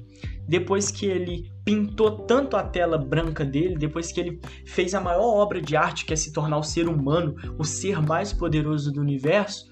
depois 0.47 0.91
que 0.91 1.07
ele 1.07 1.49
pintou 1.65 2.27
tanto 2.27 2.57
a 2.57 2.63
tela 2.65 2.99
branca 2.99 3.45
dele, 3.45 3.77
depois 3.77 4.11
que 4.11 4.19
ele 4.19 4.41
fez 4.67 4.95
a 4.95 5.01
maior 5.01 5.37
obra 5.37 5.63
de 5.63 5.77
arte 5.77 6.05
que 6.05 6.13
é 6.13 6.17
se 6.17 6.33
tornar 6.33 6.59
o 6.59 6.63
ser 6.65 6.89
humano, 6.89 7.37
o 7.57 7.65
ser 7.65 8.03
mais 8.03 8.33
poderoso 8.33 8.93
do 8.93 9.01
universo, 9.01 9.70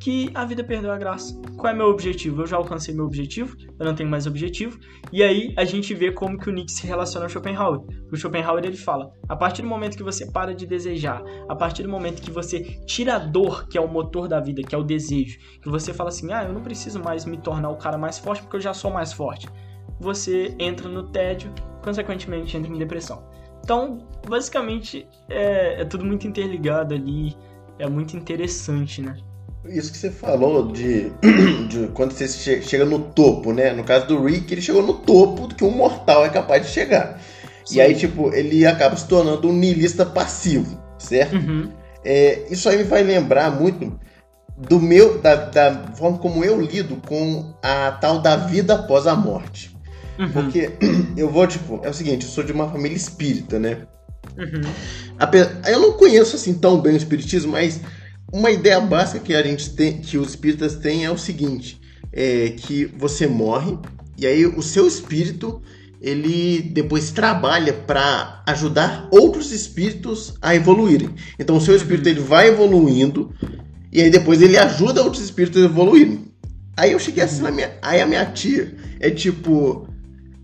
que 0.00 0.30
a 0.34 0.46
vida 0.46 0.64
perdeu 0.64 0.90
a 0.90 0.96
graça. 0.96 1.38
Qual 1.58 1.70
é 1.70 1.76
meu 1.76 1.88
objetivo? 1.88 2.40
Eu 2.40 2.46
já 2.46 2.56
alcancei 2.56 2.94
meu 2.94 3.04
objetivo, 3.04 3.54
eu 3.78 3.84
não 3.84 3.94
tenho 3.94 4.08
mais 4.08 4.26
objetivo. 4.26 4.80
E 5.12 5.22
aí 5.22 5.52
a 5.56 5.64
gente 5.64 5.92
vê 5.94 6.10
como 6.10 6.38
que 6.38 6.48
o 6.48 6.52
Nietzsche 6.52 6.74
se 6.74 6.86
relaciona 6.86 7.26
ao 7.26 7.28
Schopenhauer. 7.28 7.82
O 8.10 8.16
Schopenhauer 8.16 8.64
ele 8.64 8.78
fala: 8.78 9.12
a 9.28 9.36
partir 9.36 9.60
do 9.60 9.68
momento 9.68 9.98
que 9.98 10.02
você 10.02 10.24
para 10.32 10.54
de 10.54 10.66
desejar, 10.66 11.22
a 11.48 11.54
partir 11.54 11.82
do 11.82 11.88
momento 11.90 12.22
que 12.22 12.30
você 12.30 12.60
tira 12.86 13.16
a 13.16 13.18
dor, 13.18 13.68
que 13.68 13.76
é 13.76 13.80
o 13.80 13.86
motor 13.86 14.26
da 14.26 14.40
vida, 14.40 14.62
que 14.62 14.74
é 14.74 14.78
o 14.78 14.82
desejo, 14.82 15.38
que 15.62 15.68
você 15.68 15.92
fala 15.92 16.08
assim: 16.08 16.32
ah, 16.32 16.44
eu 16.44 16.52
não 16.52 16.62
preciso 16.62 16.98
mais 16.98 17.26
me 17.26 17.36
tornar 17.36 17.68
o 17.68 17.76
cara 17.76 17.98
mais 17.98 18.18
forte 18.18 18.42
porque 18.42 18.56
eu 18.56 18.60
já 18.60 18.72
sou 18.72 18.90
mais 18.90 19.12
forte. 19.12 19.46
Você 20.00 20.56
entra 20.58 20.88
no 20.88 21.10
tédio, 21.10 21.52
consequentemente 21.82 22.56
entra 22.56 22.72
em 22.72 22.78
depressão. 22.78 23.22
Então, 23.62 24.08
basicamente, 24.26 25.06
é, 25.28 25.82
é 25.82 25.84
tudo 25.84 26.06
muito 26.06 26.26
interligado 26.26 26.94
ali, 26.94 27.36
é 27.78 27.86
muito 27.86 28.16
interessante, 28.16 29.02
né? 29.02 29.18
Isso 29.68 29.92
que 29.92 29.98
você 29.98 30.10
falou 30.10 30.72
de, 30.72 31.12
de 31.68 31.88
quando 31.92 32.12
você 32.12 32.62
chega 32.62 32.84
no 32.84 32.98
topo, 32.98 33.52
né? 33.52 33.72
No 33.72 33.84
caso 33.84 34.06
do 34.06 34.24
Rick, 34.24 34.52
ele 34.52 34.62
chegou 34.62 34.82
no 34.82 34.94
topo 34.94 35.48
do 35.48 35.54
que 35.54 35.64
um 35.64 35.70
mortal 35.70 36.24
é 36.24 36.30
capaz 36.30 36.66
de 36.66 36.72
chegar. 36.72 37.20
Sim. 37.64 37.76
E 37.76 37.80
aí, 37.80 37.94
tipo, 37.94 38.32
ele 38.32 38.66
acaba 38.66 38.96
se 38.96 39.06
tornando 39.06 39.48
um 39.48 39.52
niilista 39.52 40.06
passivo, 40.06 40.82
certo? 40.98 41.36
Uhum. 41.36 41.70
É, 42.02 42.46
isso 42.50 42.68
aí 42.68 42.78
me 42.78 42.84
vai 42.84 43.02
lembrar 43.02 43.50
muito 43.50 43.98
do 44.56 44.80
meu, 44.80 45.18
da, 45.18 45.34
da, 45.36 45.92
forma 45.94 46.18
como 46.18 46.42
eu 46.42 46.60
lido 46.60 46.96
com 47.06 47.52
a 47.62 47.92
tal 47.92 48.20
da 48.20 48.36
vida 48.36 48.74
após 48.74 49.06
a 49.06 49.14
morte. 49.14 49.76
Uhum. 50.18 50.32
Porque 50.32 50.70
eu 51.16 51.28
vou, 51.28 51.46
tipo, 51.46 51.80
é 51.82 51.90
o 51.90 51.94
seguinte, 51.94 52.24
eu 52.24 52.30
sou 52.32 52.42
de 52.42 52.52
uma 52.52 52.70
família 52.70 52.96
espírita, 52.96 53.58
né? 53.58 53.82
Uhum. 54.38 54.62
Eu 55.66 55.80
não 55.80 55.92
conheço 55.92 56.36
assim 56.36 56.54
tão 56.54 56.80
bem 56.80 56.94
o 56.94 56.96
espiritismo, 56.96 57.52
mas 57.52 57.80
uma 58.32 58.50
ideia 58.50 58.80
básica 58.80 59.20
que 59.20 59.34
a 59.34 59.42
gente 59.42 59.70
tem, 59.70 60.00
que 60.00 60.18
os 60.18 60.30
espíritas 60.30 60.76
têm 60.76 61.04
é 61.04 61.10
o 61.10 61.18
seguinte: 61.18 61.80
é 62.12 62.50
que 62.50 62.86
você 62.96 63.26
morre 63.26 63.78
e 64.16 64.26
aí 64.26 64.46
o 64.46 64.62
seu 64.62 64.86
espírito 64.86 65.62
ele 66.00 66.62
depois 66.62 67.10
trabalha 67.10 67.74
para 67.74 68.42
ajudar 68.46 69.06
outros 69.10 69.52
espíritos 69.52 70.34
a 70.40 70.54
evoluírem. 70.54 71.10
Então 71.38 71.56
o 71.56 71.60
seu 71.60 71.76
espírito 71.76 72.08
ele 72.08 72.20
vai 72.20 72.48
evoluindo 72.48 73.34
e 73.92 74.00
aí 74.00 74.10
depois 74.10 74.40
ele 74.40 74.56
ajuda 74.56 75.02
outros 75.02 75.22
espíritos 75.22 75.62
a 75.62 75.66
evoluírem. 75.66 76.30
Aí 76.76 76.92
eu 76.92 76.98
cheguei 76.98 77.22
assim 77.22 77.42
na 77.42 77.50
minha. 77.50 77.72
Aí 77.82 78.00
a 78.00 78.06
minha 78.06 78.24
tia 78.24 78.74
é 78.98 79.10
tipo. 79.10 79.86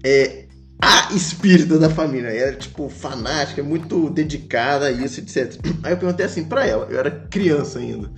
É. 0.05 0.45
A 0.81 1.12
espírita 1.14 1.79
da 1.79 1.89
família. 1.89 2.29
Ela 2.29 2.51
é 2.51 2.53
tipo 2.53 2.89
fanática, 2.89 3.62
muito 3.62 4.11
dedicada 4.11 4.87
a 4.87 4.93
isso, 4.93 5.20
etc. 5.20 5.59
Aí 5.83 5.93
eu 5.93 5.97
perguntei 5.97 6.27
assim 6.27 6.45
pra 6.45 6.66
ela, 6.66 6.87
eu 6.91 6.99
era 6.99 7.11
criança 7.11 7.79
ainda. 7.79 8.11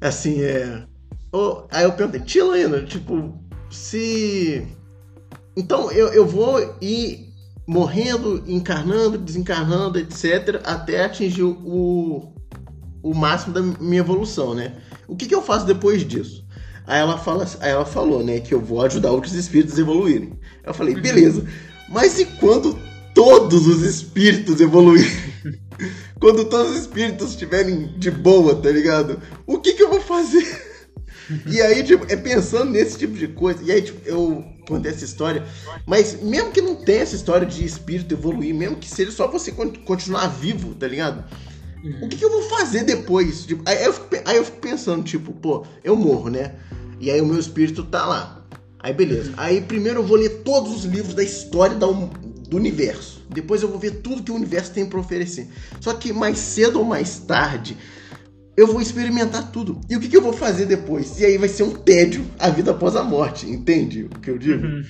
Assim, 0.00 0.40
é. 0.42 0.84
Oh, 1.32 1.64
aí 1.70 1.84
eu 1.84 1.92
perguntei, 1.92 2.20
tia 2.20 2.44
Lena, 2.44 2.82
tipo, 2.84 3.38
se. 3.70 4.66
Então 5.56 5.90
eu, 5.90 6.08
eu 6.08 6.26
vou 6.26 6.76
ir 6.80 7.28
morrendo, 7.66 8.42
encarnando, 8.46 9.18
desencarnando, 9.18 9.98
etc., 9.98 10.60
até 10.64 11.04
atingir 11.04 11.42
o, 11.42 12.32
o 13.02 13.14
máximo 13.14 13.52
da 13.52 13.60
minha 13.60 14.00
evolução, 14.00 14.54
né? 14.54 14.76
O 15.06 15.14
que, 15.14 15.26
que 15.26 15.34
eu 15.34 15.42
faço 15.42 15.66
depois 15.66 16.06
disso? 16.06 16.46
Aí 16.88 17.00
ela, 17.00 17.18
fala, 17.18 17.46
aí 17.60 17.70
ela 17.70 17.84
falou, 17.84 18.24
né, 18.24 18.40
que 18.40 18.54
eu 18.54 18.62
vou 18.62 18.80
ajudar 18.80 19.10
outros 19.10 19.34
espíritos 19.34 19.76
a 19.76 19.82
evoluírem. 19.82 20.32
Eu 20.64 20.72
falei, 20.72 20.94
beleza, 20.94 21.44
mas 21.86 22.18
e 22.18 22.24
quando 22.24 22.78
todos 23.14 23.66
os 23.66 23.82
espíritos 23.82 24.58
evoluírem? 24.58 25.12
quando 26.18 26.46
todos 26.46 26.72
os 26.72 26.78
espíritos 26.78 27.32
estiverem 27.32 27.92
de 27.98 28.10
boa, 28.10 28.56
tá 28.56 28.70
ligado? 28.70 29.20
O 29.46 29.58
que, 29.58 29.74
que 29.74 29.82
eu 29.82 29.90
vou 29.90 30.00
fazer? 30.00 30.46
e 31.46 31.60
aí, 31.60 31.82
tipo, 31.82 32.10
é 32.10 32.16
pensando 32.16 32.72
nesse 32.72 32.96
tipo 32.96 33.12
de 33.12 33.28
coisa. 33.28 33.62
E 33.62 33.70
aí, 33.70 33.82
tipo, 33.82 34.00
eu 34.08 34.42
contei 34.66 34.90
essa 34.90 35.04
história. 35.04 35.44
Mas 35.86 36.22
mesmo 36.22 36.52
que 36.52 36.62
não 36.62 36.74
tenha 36.74 37.02
essa 37.02 37.16
história 37.16 37.46
de 37.46 37.66
espírito 37.66 38.14
evoluir, 38.14 38.54
mesmo 38.54 38.76
que 38.76 38.88
seja 38.88 39.10
só 39.10 39.28
você 39.28 39.52
continuar 39.52 40.28
vivo, 40.28 40.74
tá 40.74 40.88
ligado? 40.88 41.22
Uhum. 41.82 42.06
O 42.06 42.08
que, 42.08 42.16
que, 42.16 42.24
eu 42.24 42.30
vou 42.30 42.42
fazer 42.42 42.84
depois? 42.84 43.44
Tipo, 43.46 43.62
aí, 43.66 43.84
eu 43.84 43.92
fico, 43.92 44.08
aí 44.24 44.36
eu 44.36 44.44
fico 44.44 44.58
pensando, 44.58 45.02
tipo, 45.04 45.32
pô, 45.32 45.64
eu 45.84 45.96
morro, 45.96 46.28
né? 46.28 46.54
E 47.00 47.10
aí 47.10 47.20
o 47.20 47.26
meu 47.26 47.38
espírito 47.38 47.84
tá 47.84 48.04
lá. 48.04 48.44
Aí 48.80 48.92
beleza. 48.92 49.30
Uhum. 49.30 49.34
Aí 49.36 49.60
primeiro 49.60 50.00
eu 50.00 50.06
vou 50.06 50.16
ler 50.16 50.42
todos 50.42 50.72
os 50.72 50.84
livros 50.84 51.14
da 51.14 51.22
história 51.22 51.76
da, 51.76 51.86
do 51.86 52.56
universo. 52.56 53.22
Depois 53.28 53.62
eu 53.62 53.68
vou 53.68 53.78
ver 53.78 54.00
tudo 54.02 54.22
que 54.22 54.32
o 54.32 54.34
universo 54.34 54.72
tem 54.72 54.86
para 54.86 54.98
oferecer. 54.98 55.48
Só 55.80 55.92
que 55.94 56.12
mais 56.12 56.38
cedo 56.38 56.78
ou 56.78 56.84
mais 56.84 57.18
tarde, 57.18 57.76
eu 58.58 58.66
vou 58.66 58.80
experimentar 58.80 59.52
tudo. 59.52 59.80
E 59.88 59.94
o 59.94 60.00
que, 60.00 60.08
que, 60.08 60.16
eu 60.16 60.20
vou 60.20 60.32
fazer 60.32 60.66
depois? 60.66 61.20
E 61.20 61.24
aí 61.24 61.38
vai 61.38 61.48
ser 61.48 61.62
um 61.62 61.70
tédio 61.70 62.26
a 62.40 62.50
vida 62.50 62.72
após 62.72 62.96
a 62.96 63.04
morte, 63.04 63.48
entende 63.48 64.10
o 64.12 64.18
que 64.18 64.28
eu 64.28 64.36
digo? 64.36 64.66
Uhum. 64.66 64.82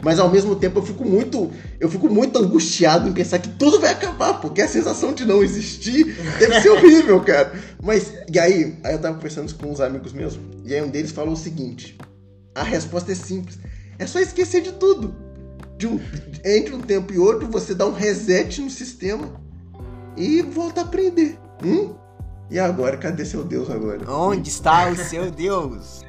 Mas 0.00 0.20
ao 0.20 0.30
mesmo 0.30 0.54
tempo 0.54 0.78
eu 0.78 0.84
fico 0.84 1.04
muito, 1.04 1.50
eu 1.80 1.90
fico 1.90 2.08
muito 2.08 2.38
angustiado 2.38 3.08
em 3.08 3.12
pensar 3.12 3.40
que 3.40 3.48
tudo 3.48 3.80
vai 3.80 3.90
acabar, 3.90 4.34
porque 4.34 4.62
a 4.62 4.68
sensação 4.68 5.12
de 5.12 5.24
não 5.24 5.42
existir 5.42 6.04
deve 6.38 6.60
ser 6.60 6.68
horrível, 6.70 7.20
cara. 7.20 7.52
Mas 7.82 8.14
e 8.32 8.38
aí, 8.38 8.76
aí 8.84 8.94
eu 8.94 9.00
tava 9.00 9.16
conversando 9.16 9.52
com 9.56 9.72
uns 9.72 9.80
amigos 9.80 10.12
meus, 10.12 10.38
e 10.64 10.72
aí 10.72 10.80
um 10.80 10.88
deles 10.88 11.10
falou 11.10 11.34
o 11.34 11.36
seguinte: 11.36 11.98
a 12.54 12.62
resposta 12.62 13.10
é 13.10 13.16
simples. 13.16 13.58
É 13.98 14.06
só 14.06 14.20
esquecer 14.20 14.62
de 14.62 14.70
tudo. 14.70 15.12
De 15.76 15.88
um, 15.88 15.98
entre 16.44 16.72
um 16.72 16.80
tempo 16.80 17.12
e 17.12 17.18
outro, 17.18 17.48
você 17.48 17.74
dá 17.74 17.86
um 17.86 17.92
reset 17.92 18.60
no 18.60 18.70
sistema 18.70 19.32
e 20.16 20.42
volta 20.42 20.82
a 20.82 20.84
aprender. 20.84 21.36
Hum? 21.64 22.05
E 22.50 22.58
agora, 22.58 22.96
cadê 22.96 23.24
seu 23.24 23.44
Deus 23.44 23.68
agora? 23.70 24.08
Onde 24.10 24.48
está 24.48 24.88
o 24.88 24.96
seu 24.96 25.30
Deus? 25.30 26.02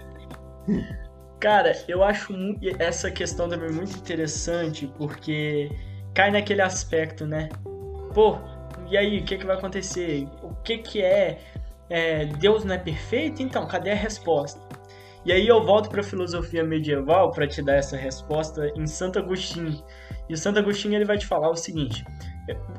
Cara, 1.40 1.72
eu 1.88 2.04
acho 2.04 2.34
essa 2.80 3.12
questão 3.12 3.48
também 3.48 3.72
muito 3.72 3.96
interessante, 3.96 4.92
porque 4.98 5.70
cai 6.14 6.32
naquele 6.32 6.62
aspecto, 6.62 7.28
né? 7.28 7.50
Pô, 8.14 8.38
e 8.90 8.98
aí, 8.98 9.20
o 9.20 9.24
que, 9.24 9.38
que 9.38 9.46
vai 9.46 9.56
acontecer? 9.56 10.28
O 10.42 10.56
que, 10.64 10.80
que 10.80 11.02
é, 11.02 11.40
é 11.90 12.26
Deus 12.26 12.64
não 12.64 12.74
é 12.74 12.78
perfeito? 12.78 13.44
Então, 13.44 13.68
cadê 13.68 13.92
a 13.92 13.96
resposta? 13.96 14.60
E 15.26 15.32
aí 15.32 15.46
eu 15.46 15.64
volto 15.64 15.90
para 15.90 16.02
a 16.02 16.04
filosofia 16.04 16.64
medieval 16.64 17.32
para 17.32 17.46
te 17.46 17.62
dar 17.62 17.76
essa 17.76 17.98
resposta 17.98 18.72
em 18.76 18.88
Santo 18.88 19.20
Agostinho. 19.20 19.84
E 20.30 20.34
o 20.34 20.38
Santo 20.38 20.58
Agostinho 20.58 20.96
ele 20.96 21.06
vai 21.06 21.18
te 21.18 21.26
falar 21.26 21.50
o 21.50 21.56
seguinte: 21.56 22.06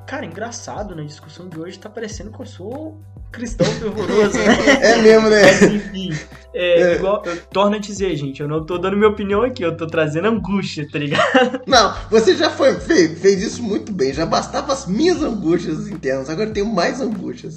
Cara, 0.07 0.25
engraçado, 0.25 0.97
na 0.97 1.03
discussão 1.03 1.49
de 1.49 1.59
hoje 1.59 1.79
tá 1.79 1.91
parecendo 1.91 2.31
que 2.31 2.41
eu 2.41 2.47
sou 2.47 2.99
cristão 3.31 3.67
fervoroso, 3.67 4.39
né? 4.39 4.57
É 4.81 5.03
mesmo, 5.03 5.29
né? 5.29 5.43
Mas 5.43 5.63
enfim, 5.63 6.11
é, 6.55 6.81
é. 6.81 6.95
igual, 6.97 7.23
eu 7.27 7.37
torno 7.47 7.77
a 7.77 7.79
dizer, 7.79 8.17
gente, 8.17 8.41
eu 8.41 8.49
não 8.49 8.65
tô 8.65 8.79
dando 8.79 8.97
minha 8.97 9.11
opinião 9.11 9.43
aqui, 9.43 9.63
eu 9.63 9.77
tô 9.77 9.87
trazendo 9.87 10.29
angústia, 10.29 10.89
tá 10.91 10.99
ligado? 10.99 11.63
Não, 11.67 11.95
você 12.11 12.35
já 12.35 12.51
foi, 12.51 12.81
fez, 12.81 13.21
fez 13.21 13.43
isso 13.43 13.63
muito 13.63 13.93
bem, 13.93 14.13
já 14.15 14.25
bastava 14.25 14.73
as 14.73 14.87
minhas 14.87 15.23
angústias 15.23 15.89
internas, 15.89 16.31
agora 16.31 16.49
eu 16.49 16.53
tenho 16.55 16.67
mais 16.67 17.01
angústias. 17.01 17.57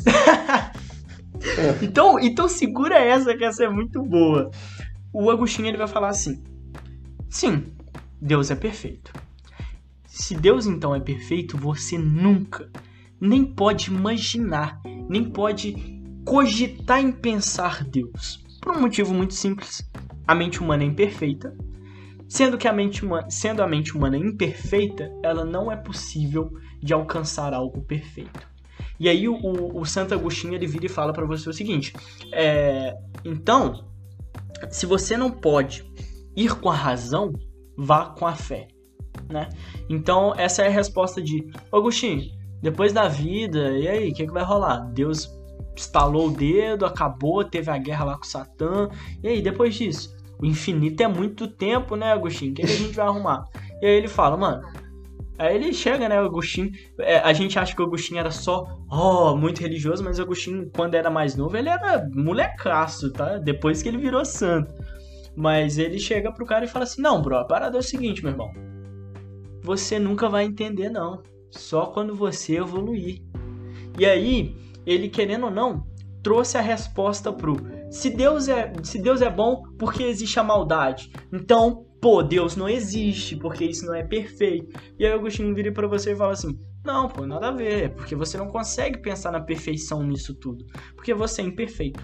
então, 1.81 2.19
então 2.19 2.49
segura 2.49 2.95
essa, 2.99 3.35
que 3.35 3.45
essa 3.45 3.63
é 3.63 3.69
muito 3.69 4.03
boa. 4.03 4.51
O 5.13 5.29
Agostinho 5.31 5.67
ele 5.67 5.77
vai 5.77 5.87
falar 5.87 6.09
assim: 6.09 6.41
Sim, 7.29 7.65
Deus 8.21 8.51
é 8.51 8.55
perfeito. 8.55 9.11
Se 10.21 10.35
Deus 10.35 10.67
então 10.67 10.93
é 10.93 10.99
perfeito, 10.99 11.57
você 11.57 11.97
nunca 11.97 12.69
nem 13.19 13.43
pode 13.43 13.89
imaginar, 13.89 14.79
nem 15.09 15.27
pode 15.27 15.73
cogitar 16.23 17.01
em 17.01 17.11
pensar 17.11 17.83
Deus. 17.83 18.39
Por 18.61 18.77
um 18.77 18.81
motivo 18.81 19.15
muito 19.15 19.33
simples. 19.33 19.81
A 20.27 20.35
mente 20.35 20.61
humana 20.61 20.83
é 20.83 20.85
imperfeita. 20.85 21.57
Sendo 22.29 22.55
que 22.55 22.67
a 22.67 22.71
mente 22.71 23.03
humana, 23.03 23.31
sendo 23.31 23.63
a 23.63 23.67
mente 23.67 23.97
humana 23.97 24.15
imperfeita, 24.15 25.11
ela 25.23 25.43
não 25.43 25.71
é 25.71 25.75
possível 25.75 26.51
de 26.79 26.93
alcançar 26.93 27.51
algo 27.51 27.81
perfeito. 27.81 28.47
E 28.99 29.09
aí 29.09 29.27
o, 29.27 29.35
o 29.73 29.83
Santo 29.85 30.13
Agostinho 30.13 30.53
ele 30.53 30.67
vira 30.67 30.85
e 30.85 30.89
fala 30.89 31.11
para 31.11 31.25
você 31.25 31.49
o 31.49 31.53
seguinte: 31.53 31.95
é, 32.31 32.95
então, 33.25 33.87
se 34.69 34.85
você 34.85 35.17
não 35.17 35.31
pode 35.31 35.83
ir 36.35 36.59
com 36.59 36.69
a 36.69 36.75
razão, 36.75 37.33
vá 37.75 38.05
com 38.05 38.27
a 38.27 38.35
fé, 38.35 38.67
né? 39.29 39.49
Então 39.89 40.33
essa 40.37 40.63
é 40.63 40.67
a 40.67 40.71
resposta 40.71 41.21
de 41.21 41.51
Agostinho. 41.71 42.41
Depois 42.61 42.93
da 42.93 43.07
vida, 43.07 43.71
e 43.71 43.87
aí, 43.87 44.11
o 44.11 44.13
que, 44.13 44.27
que 44.27 44.33
vai 44.33 44.43
rolar? 44.43 44.81
Deus 44.93 45.27
estalou 45.75 46.27
o 46.27 46.31
dedo, 46.31 46.85
acabou, 46.85 47.43
teve 47.43 47.71
a 47.71 47.77
guerra 47.77 48.05
lá 48.05 48.17
com 48.17 48.23
Satã. 48.23 48.87
E 49.23 49.27
aí, 49.27 49.41
depois 49.41 49.73
disso? 49.73 50.15
O 50.39 50.45
infinito 50.45 51.01
é 51.01 51.07
muito 51.07 51.47
tempo, 51.47 51.95
né, 51.95 52.11
Agostinho? 52.11 52.51
O 52.51 52.55
que, 52.55 52.61
que 52.61 52.71
a 52.71 52.75
gente 52.75 52.95
vai 52.95 53.05
arrumar? 53.05 53.45
E 53.81 53.85
aí 53.85 53.93
ele 53.93 54.07
fala, 54.07 54.37
mano. 54.37 54.61
Aí 55.39 55.55
ele 55.55 55.73
chega, 55.73 56.07
né, 56.07 56.19
Agostinho. 56.19 56.71
É, 56.99 57.17
a 57.17 57.33
gente 57.33 57.57
acha 57.57 57.75
que 57.75 57.81
o 57.81 57.85
Agostinho 57.85 58.19
era 58.19 58.29
só, 58.29 58.63
oh, 58.91 59.35
muito 59.35 59.59
religioso, 59.59 60.03
mas 60.03 60.19
o 60.19 60.21
Agostinho, 60.21 60.69
quando 60.75 60.93
era 60.93 61.09
mais 61.09 61.35
novo, 61.35 61.57
ele 61.57 61.69
era 61.69 62.07
molecaço, 62.13 63.11
tá? 63.11 63.39
Depois 63.39 63.81
que 63.81 63.89
ele 63.89 63.97
virou 63.97 64.23
santo. 64.23 64.71
Mas 65.35 65.79
ele 65.79 65.97
chega 65.97 66.31
pro 66.31 66.45
cara 66.45 66.65
e 66.65 66.67
fala 66.67 66.83
assim: 66.83 67.01
Não, 67.01 67.21
bro, 67.21 67.37
a 67.37 67.45
parada 67.45 67.77
é 67.77 67.79
o 67.79 67.83
seguinte, 67.83 68.21
meu 68.21 68.33
irmão. 68.33 68.51
Você 69.63 69.99
nunca 69.99 70.27
vai 70.27 70.45
entender, 70.45 70.89
não 70.89 71.21
só 71.51 71.87
quando 71.87 72.15
você 72.15 72.57
evoluir. 72.57 73.21
E 73.99 74.05
aí, 74.05 74.55
ele 74.85 75.09
querendo 75.09 75.45
ou 75.45 75.51
não, 75.51 75.85
trouxe 76.23 76.57
a 76.57 76.61
resposta 76.61 77.31
pro 77.31 77.57
se 77.89 78.09
Deus 78.09 78.47
é, 78.47 78.71
se 78.83 78.99
Deus 78.99 79.21
é 79.21 79.29
bom, 79.29 79.63
por 79.77 79.93
que 79.93 80.03
existe 80.03 80.39
a 80.39 80.43
maldade? 80.43 81.11
Então, 81.31 81.85
pô, 82.01 82.23
Deus 82.23 82.55
não 82.55 82.69
existe, 82.69 83.35
porque 83.35 83.65
isso 83.65 83.85
não 83.85 83.93
é 83.93 84.03
perfeito. 84.03 84.79
E 84.97 85.05
aí 85.05 85.11
Agostinho 85.11 85.53
vira 85.53 85.73
para 85.73 85.87
você 85.87 86.13
e 86.13 86.15
fala 86.15 86.31
assim: 86.31 86.57
"Não, 86.85 87.09
pô, 87.09 87.25
nada 87.27 87.49
a 87.49 87.51
ver, 87.51 87.93
porque 87.93 88.15
você 88.15 88.37
não 88.37 88.47
consegue 88.47 88.99
pensar 88.99 89.31
na 89.31 89.41
perfeição 89.41 90.01
nisso 90.03 90.33
tudo, 90.33 90.65
porque 90.95 91.13
você 91.13 91.41
é 91.41 91.45
imperfeito." 91.45 92.01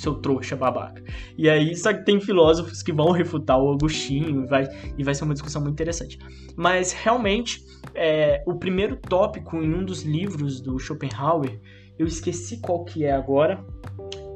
Seu 0.00 0.14
trouxa 0.14 0.56
babaca. 0.56 1.02
E 1.36 1.48
aí, 1.48 1.76
só 1.76 1.92
que 1.92 2.04
tem 2.04 2.20
filósofos 2.20 2.82
que 2.82 2.92
vão 2.92 3.10
refutar 3.10 3.58
o 3.58 3.72
Agostinho 3.72 4.44
e 4.44 4.46
vai, 4.46 4.68
e 4.96 5.04
vai 5.04 5.14
ser 5.14 5.24
uma 5.24 5.34
discussão 5.34 5.60
muito 5.60 5.74
interessante. 5.74 6.18
Mas 6.56 6.92
realmente, 6.92 7.64
é, 7.94 8.42
o 8.46 8.54
primeiro 8.54 8.96
tópico 8.96 9.56
em 9.56 9.74
um 9.74 9.84
dos 9.84 10.02
livros 10.02 10.60
do 10.60 10.78
Schopenhauer, 10.78 11.60
eu 11.98 12.06
esqueci 12.06 12.58
qual 12.60 12.84
que 12.84 13.04
é 13.04 13.12
agora, 13.12 13.64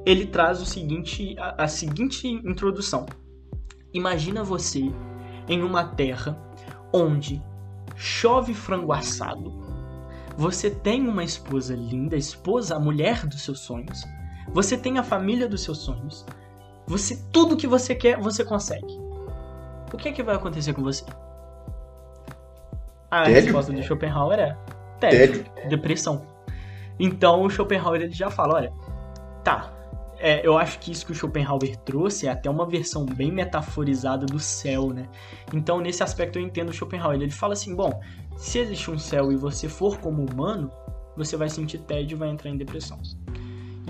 ele 0.04 0.26
traz 0.26 0.60
o 0.60 0.66
seguinte, 0.66 1.34
a, 1.38 1.64
a 1.64 1.68
seguinte 1.68 2.28
introdução. 2.28 3.06
Imagina 3.92 4.44
você 4.44 4.92
em 5.48 5.62
uma 5.62 5.84
terra 5.84 6.38
onde 6.92 7.42
chove 7.96 8.52
frango 8.54 8.92
assado, 8.92 9.64
você 10.36 10.68
tem 10.68 11.06
uma 11.06 11.22
esposa 11.22 11.76
linda, 11.76 12.16
esposa, 12.16 12.74
a 12.74 12.80
mulher 12.80 13.24
dos 13.24 13.42
seus 13.42 13.60
sonhos, 13.60 14.02
você 14.48 14.76
tem 14.76 14.98
a 14.98 15.02
família 15.02 15.48
dos 15.48 15.62
seus 15.62 15.78
sonhos. 15.78 16.24
Você 16.86 17.22
tudo 17.32 17.56
que 17.56 17.66
você 17.66 17.94
quer, 17.94 18.18
você 18.18 18.44
consegue. 18.44 18.98
O 19.92 19.96
que 19.96 20.08
é 20.08 20.12
que 20.12 20.22
vai 20.22 20.36
acontecer 20.36 20.72
com 20.72 20.82
você? 20.82 21.04
A 23.10 23.24
tédio? 23.24 23.42
resposta 23.42 23.72
do 23.72 23.82
Schopenhauer 23.82 24.38
é 24.38 24.56
tédio, 25.00 25.44
tédio, 25.44 25.68
depressão. 25.68 26.26
Então 26.98 27.42
o 27.42 27.50
Schopenhauer 27.50 28.02
ele 28.02 28.12
já 28.12 28.30
fala, 28.30 28.54
olha, 28.54 28.72
tá, 29.42 29.72
é, 30.18 30.46
eu 30.46 30.56
acho 30.56 30.78
que 30.78 30.90
isso 30.90 31.04
que 31.04 31.12
o 31.12 31.14
Schopenhauer 31.14 31.76
trouxe 31.78 32.26
é 32.26 32.30
até 32.30 32.48
uma 32.48 32.66
versão 32.66 33.04
bem 33.04 33.30
metaforizada 33.30 34.26
do 34.26 34.38
céu, 34.38 34.90
né? 34.90 35.08
Então, 35.52 35.80
nesse 35.80 36.02
aspecto, 36.02 36.38
eu 36.38 36.42
entendo 36.42 36.70
o 36.70 36.72
Schopenhauer. 36.72 37.20
Ele 37.20 37.30
fala 37.30 37.52
assim: 37.52 37.74
bom, 37.74 38.00
se 38.36 38.58
existe 38.58 38.90
um 38.90 38.98
céu 38.98 39.32
e 39.32 39.36
você 39.36 39.68
for 39.68 39.98
como 39.98 40.24
humano, 40.24 40.70
você 41.16 41.36
vai 41.36 41.48
sentir 41.48 41.78
tédio 41.78 42.16
e 42.16 42.18
vai 42.18 42.30
entrar 42.30 42.50
em 42.50 42.56
depressão. 42.56 42.98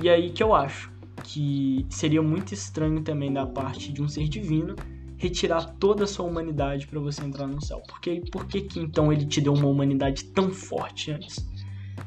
E 0.02 0.08
aí 0.08 0.30
que 0.30 0.42
eu 0.42 0.54
acho. 0.54 0.92
que 1.22 1.86
seria 1.88 2.20
muito 2.20 2.52
estranho 2.52 3.00
também 3.02 3.32
da 3.32 3.46
parte 3.46 3.92
de 3.92 4.02
um 4.02 4.08
ser 4.08 4.28
divino 4.28 4.74
retirar 5.16 5.64
toda 5.78 6.04
a 6.04 6.06
sua 6.06 6.26
humanidade 6.26 6.86
para 6.86 7.00
você 7.00 7.22
entrar 7.22 7.46
no 7.46 7.62
céu. 7.62 7.80
Porque 7.88 8.22
por 8.30 8.46
que 8.46 8.60
que 8.60 8.80
então 8.80 9.12
ele 9.12 9.24
te 9.24 9.40
deu 9.40 9.54
uma 9.54 9.66
humanidade 9.66 10.24
tão 10.24 10.50
forte 10.50 11.10
antes? 11.10 11.36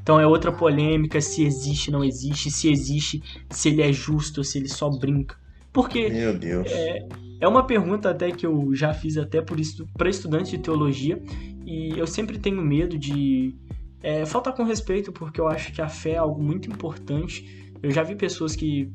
Então 0.02 0.20
é 0.20 0.28
outra 0.28 0.52
polêmica 0.52 1.20
se 1.20 1.44
existe, 1.44 1.90
não 1.90 2.04
existe, 2.04 2.52
se 2.52 2.70
existe, 2.70 3.24
se 3.50 3.70
ele 3.70 3.82
é 3.82 3.92
justo, 3.92 4.44
se 4.44 4.58
ele 4.58 4.68
só 4.70 4.90
brinca. 4.90 5.36
Porque 5.74 6.10
Meu 6.10 6.38
Deus. 6.38 6.68
é, 6.72 7.08
é 7.40 7.48
uma 7.48 7.66
pergunta 7.66 8.10
até 8.10 8.32
que 8.32 8.46
eu 8.46 8.74
já 8.74 8.94
fiz 8.94 9.18
até 9.18 9.42
por 9.42 9.60
isso 9.60 9.88
para 9.98 10.10
estudantes 10.10 10.52
de 10.52 10.58
teologia 10.58 11.22
e 11.66 11.98
eu 11.98 12.08
sempre 12.08 12.40
tenho 12.40 12.62
medo 12.62 12.98
de 12.98 13.54
é, 14.02 14.26
faltar 14.26 14.54
com 14.54 14.64
respeito 14.64 15.12
porque 15.12 15.40
eu 15.40 15.48
acho 15.48 15.72
que 15.74 15.82
a 15.82 15.90
fé 15.90 16.12
é 16.12 16.18
algo 16.18 16.42
muito 16.42 16.70
importante. 16.70 17.67
Eu 17.82 17.92
já 17.92 18.04
vi 18.04 18.16
pessoas 18.16 18.56
que 18.56 18.92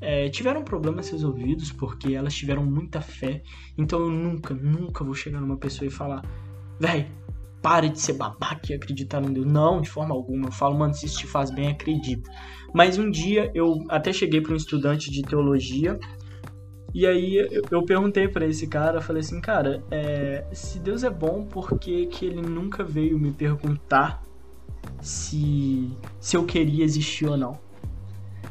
é, 0.00 0.28
tiveram 0.28 0.62
problemas 0.62 1.10
resolvidos 1.10 1.72
porque 1.72 2.14
elas 2.14 2.34
tiveram 2.34 2.64
muita 2.64 3.00
fé. 3.00 3.42
Então 3.76 4.00
eu 4.00 4.10
nunca, 4.10 4.54
nunca 4.54 5.04
vou 5.04 5.14
chegar 5.14 5.40
numa 5.40 5.56
pessoa 5.56 5.86
e 5.86 5.90
falar, 5.90 6.24
véi, 6.78 7.08
pare 7.60 7.88
de 7.88 8.00
ser 8.00 8.14
babaca 8.14 8.72
e 8.72 8.74
acreditar 8.74 9.20
no 9.20 9.30
Deus. 9.30 9.46
Não, 9.46 9.80
de 9.80 9.88
forma 9.88 10.14
alguma. 10.14 10.48
Eu 10.48 10.52
falo, 10.52 10.78
mano, 10.78 10.94
se 10.94 11.06
isso 11.06 11.18
te 11.18 11.26
faz 11.26 11.50
bem, 11.50 11.68
acredita. 11.68 12.30
Mas 12.72 12.98
um 12.98 13.10
dia 13.10 13.50
eu 13.54 13.84
até 13.88 14.12
cheguei 14.12 14.40
para 14.40 14.52
um 14.52 14.56
estudante 14.56 15.10
de 15.10 15.22
teologia 15.22 15.98
e 16.92 17.06
aí 17.06 17.48
eu, 17.70 17.84
perguntei 17.84 18.26
para 18.26 18.46
esse 18.46 18.66
cara, 18.66 19.00
falei 19.00 19.20
assim, 19.20 19.40
cara, 19.40 19.82
é, 19.90 20.44
se 20.52 20.80
Deus 20.80 21.04
é 21.04 21.10
bom, 21.10 21.44
por 21.44 21.78
que, 21.78 22.06
que 22.06 22.26
ele 22.26 22.42
nunca 22.42 22.82
veio 22.82 23.16
me 23.16 23.30
perguntar 23.30 24.22
se, 25.00 25.88
se 26.18 26.36
eu 26.36 26.44
queria 26.44 26.84
existir 26.84 27.28
ou 27.28 27.36
não? 27.36 27.69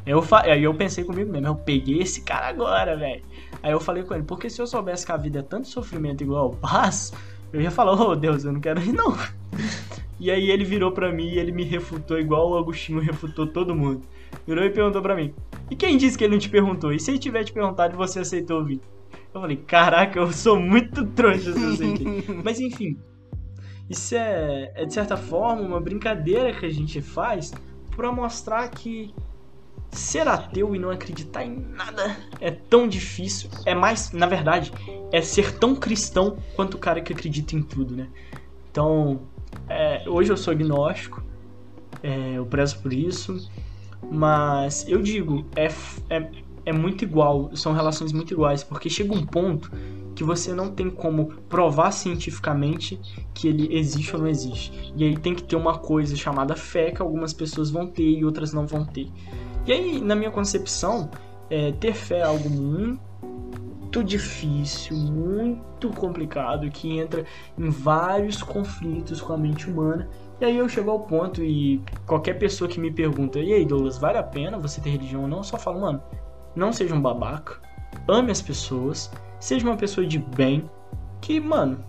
Eu, 0.10 0.26
aí 0.32 0.64
eu 0.64 0.74
pensei 0.74 1.04
comigo 1.04 1.32
mesmo, 1.32 1.46
eu 1.46 1.54
peguei 1.54 2.02
esse 2.02 2.22
cara 2.22 2.48
agora, 2.48 2.98
velho. 2.98 3.22
Aí 3.62 3.72
eu 3.72 3.80
falei 3.80 4.02
com 4.02 4.16
ele, 4.16 4.24
porque 4.24 4.50
se 4.50 4.60
eu 4.60 4.66
soubesse 4.66 5.06
que 5.06 5.12
a 5.12 5.18
vida 5.18 5.38
é 5.38 5.44
tanto 5.44 5.68
sofrimento 5.68 6.24
igual 6.24 6.50
paz, 6.50 7.14
eu 7.54 7.62
ia 7.62 7.70
falar, 7.70 7.94
ô 7.94 8.10
oh, 8.10 8.16
Deus, 8.16 8.44
eu 8.44 8.52
não 8.52 8.60
quero 8.60 8.82
ir 8.82 8.92
não. 8.92 9.16
E 10.22 10.30
aí 10.30 10.52
ele 10.52 10.66
virou 10.66 10.92
pra 10.92 11.14
mim 11.14 11.30
e 11.30 11.40
ele 11.40 11.54
me 11.54 11.64
refutou 11.64 12.20
igual 12.20 12.50
o 12.50 12.58
Agostinho 12.58 13.00
refutou 13.00 13.48
todo 13.48 13.74
mundo. 13.74 14.02
Virou 14.46 14.66
e 14.66 14.70
perguntou 14.70 15.02
pra 15.02 15.16
mim, 15.16 15.34
e 15.72 15.78
quem 15.78 15.96
disse 15.96 16.18
que 16.18 16.26
ele 16.26 16.34
não 16.34 16.40
te 16.40 16.50
perguntou? 16.50 16.92
E 16.92 17.00
se 17.00 17.12
ele 17.12 17.20
tiver 17.20 17.46
te 17.46 17.54
perguntado 17.54 17.94
e 17.94 17.98
você 17.98 18.20
aceitou 18.20 18.58
ouvir? 18.58 18.82
Eu 19.34 19.40
falei, 19.40 19.56
caraca, 19.56 20.20
eu 20.20 20.30
sou 20.34 20.60
muito 20.60 21.06
trouxa 21.06 21.54
se 21.54 21.62
eu 21.62 21.70
aceitei. 21.70 22.26
Mas 22.44 22.60
enfim, 22.60 22.98
isso 23.90 24.14
é, 24.14 24.74
é 24.76 24.86
de 24.86 24.94
certa 24.94 25.16
forma 25.16 25.62
uma 25.62 25.80
brincadeira 25.80 26.52
que 26.52 26.66
a 26.66 26.70
gente 26.70 27.00
faz 27.02 27.54
para 27.96 28.12
mostrar 28.12 28.68
que 28.68 29.14
ser 29.92 30.28
ateu 30.28 30.76
e 30.76 30.80
não 30.80 30.92
acreditar 30.92 31.44
em 31.44 31.58
nada 31.60 32.18
é 32.40 32.52
tão 32.52 32.88
difícil. 32.88 33.50
É 33.66 33.74
mais, 33.74 34.12
na 34.12 34.28
verdade, 34.28 34.72
é 35.12 35.22
ser 35.22 35.58
tão 35.58 35.76
cristão 35.76 36.38
quanto 36.56 36.76
o 36.76 36.78
cara 36.78 37.02
que 37.02 37.12
acredita 37.12 37.56
em 37.56 37.62
tudo, 37.62 37.96
né? 37.96 38.08
Então, 38.72 39.22
é, 39.68 40.04
hoje 40.08 40.32
eu 40.32 40.38
sou 40.38 40.52
agnóstico, 40.52 41.24
é, 42.04 42.34
eu 42.36 42.46
prezo 42.46 42.80
por 42.80 42.94
isso, 42.94 43.50
mas 44.12 44.88
eu 44.88 45.02
digo, 45.02 45.46
é, 45.56 45.68
é, 46.10 46.30
é 46.66 46.74
muito 46.74 47.04
igual, 47.04 47.56
são 47.56 47.74
relações 47.74 48.12
muito 48.12 48.34
iguais, 48.34 48.64
porque 48.64 48.90
chega 48.90 49.14
um 49.14 49.26
ponto 49.26 49.72
que 50.16 50.24
você 50.24 50.54
não 50.54 50.70
tem 50.70 50.90
como 50.90 51.28
provar 51.48 51.92
cientificamente 51.92 53.00
que 53.34 53.48
ele 53.48 53.76
existe 53.78 54.14
ou 54.14 54.22
não 54.22 54.28
existe. 54.28 54.94
E 54.96 55.06
aí 55.06 55.18
tem 55.18 55.34
que 55.34 55.44
ter 55.44 55.56
uma 55.56 55.78
coisa 55.78 56.14
chamada 56.16 56.56
fé 56.58 56.92
que 56.92 57.02
algumas 57.02 57.32
pessoas 57.32 57.70
vão 57.70 57.88
ter 57.88 58.04
e 58.04 58.26
outras 58.26 58.52
não 58.52 58.68
vão 58.68 58.86
ter. 58.86 59.08
E 59.70 59.72
aí, 59.72 60.02
na 60.02 60.16
minha 60.16 60.32
concepção, 60.32 61.12
é, 61.48 61.72
ter 61.74 61.94
fé 61.94 62.18
é 62.18 62.24
algo 62.24 62.50
muito 62.50 64.04
difícil, 64.04 64.98
muito 64.98 65.90
complicado, 65.92 66.68
que 66.72 66.98
entra 66.98 67.24
em 67.56 67.70
vários 67.70 68.42
conflitos 68.42 69.22
com 69.22 69.32
a 69.32 69.38
mente 69.38 69.70
humana. 69.70 70.10
E 70.42 70.46
aí 70.46 70.58
eu 70.58 70.68
chego 70.68 70.90
ao 70.90 71.02
ponto 71.02 71.44
e 71.44 71.80
qualquer 72.08 72.40
pessoa 72.40 72.68
que 72.68 72.80
me 72.80 72.90
pergunta, 72.92 73.38
e 73.38 73.54
aí 73.54 73.64
Douglas, 73.64 74.00
vale 74.00 74.18
a 74.18 74.24
pena 74.24 74.58
você 74.58 74.82
ter 74.82 74.90
religião 74.90 75.22
ou 75.22 75.28
não? 75.28 75.38
Eu 75.38 75.44
só 75.44 75.56
falo, 75.56 75.82
mano, 75.82 76.02
não 76.56 76.74
seja 76.74 76.96
um 76.96 77.02
babaca, 77.02 77.60
ame 78.08 78.32
as 78.32 78.42
pessoas, 78.42 79.12
seja 79.40 79.68
uma 79.68 79.78
pessoa 79.78 80.08
de 80.08 80.18
bem, 80.18 80.68
que, 81.22 81.40
mano, 81.40 81.84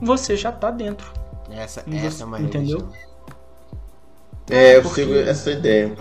você 0.00 0.34
já 0.34 0.50
tá 0.50 0.70
dentro. 0.70 1.12
Essa, 1.50 1.82
Você- 1.82 1.94
essa 1.98 2.22
é 2.22 2.26
uma 2.26 2.40
entendeu? 2.40 2.78
religião. 2.78 3.04
É, 4.48 4.76
eu 4.78 4.82
Porque- 4.82 5.02
sigo 5.02 5.14
essa 5.14 5.50
ideia. 5.50 5.94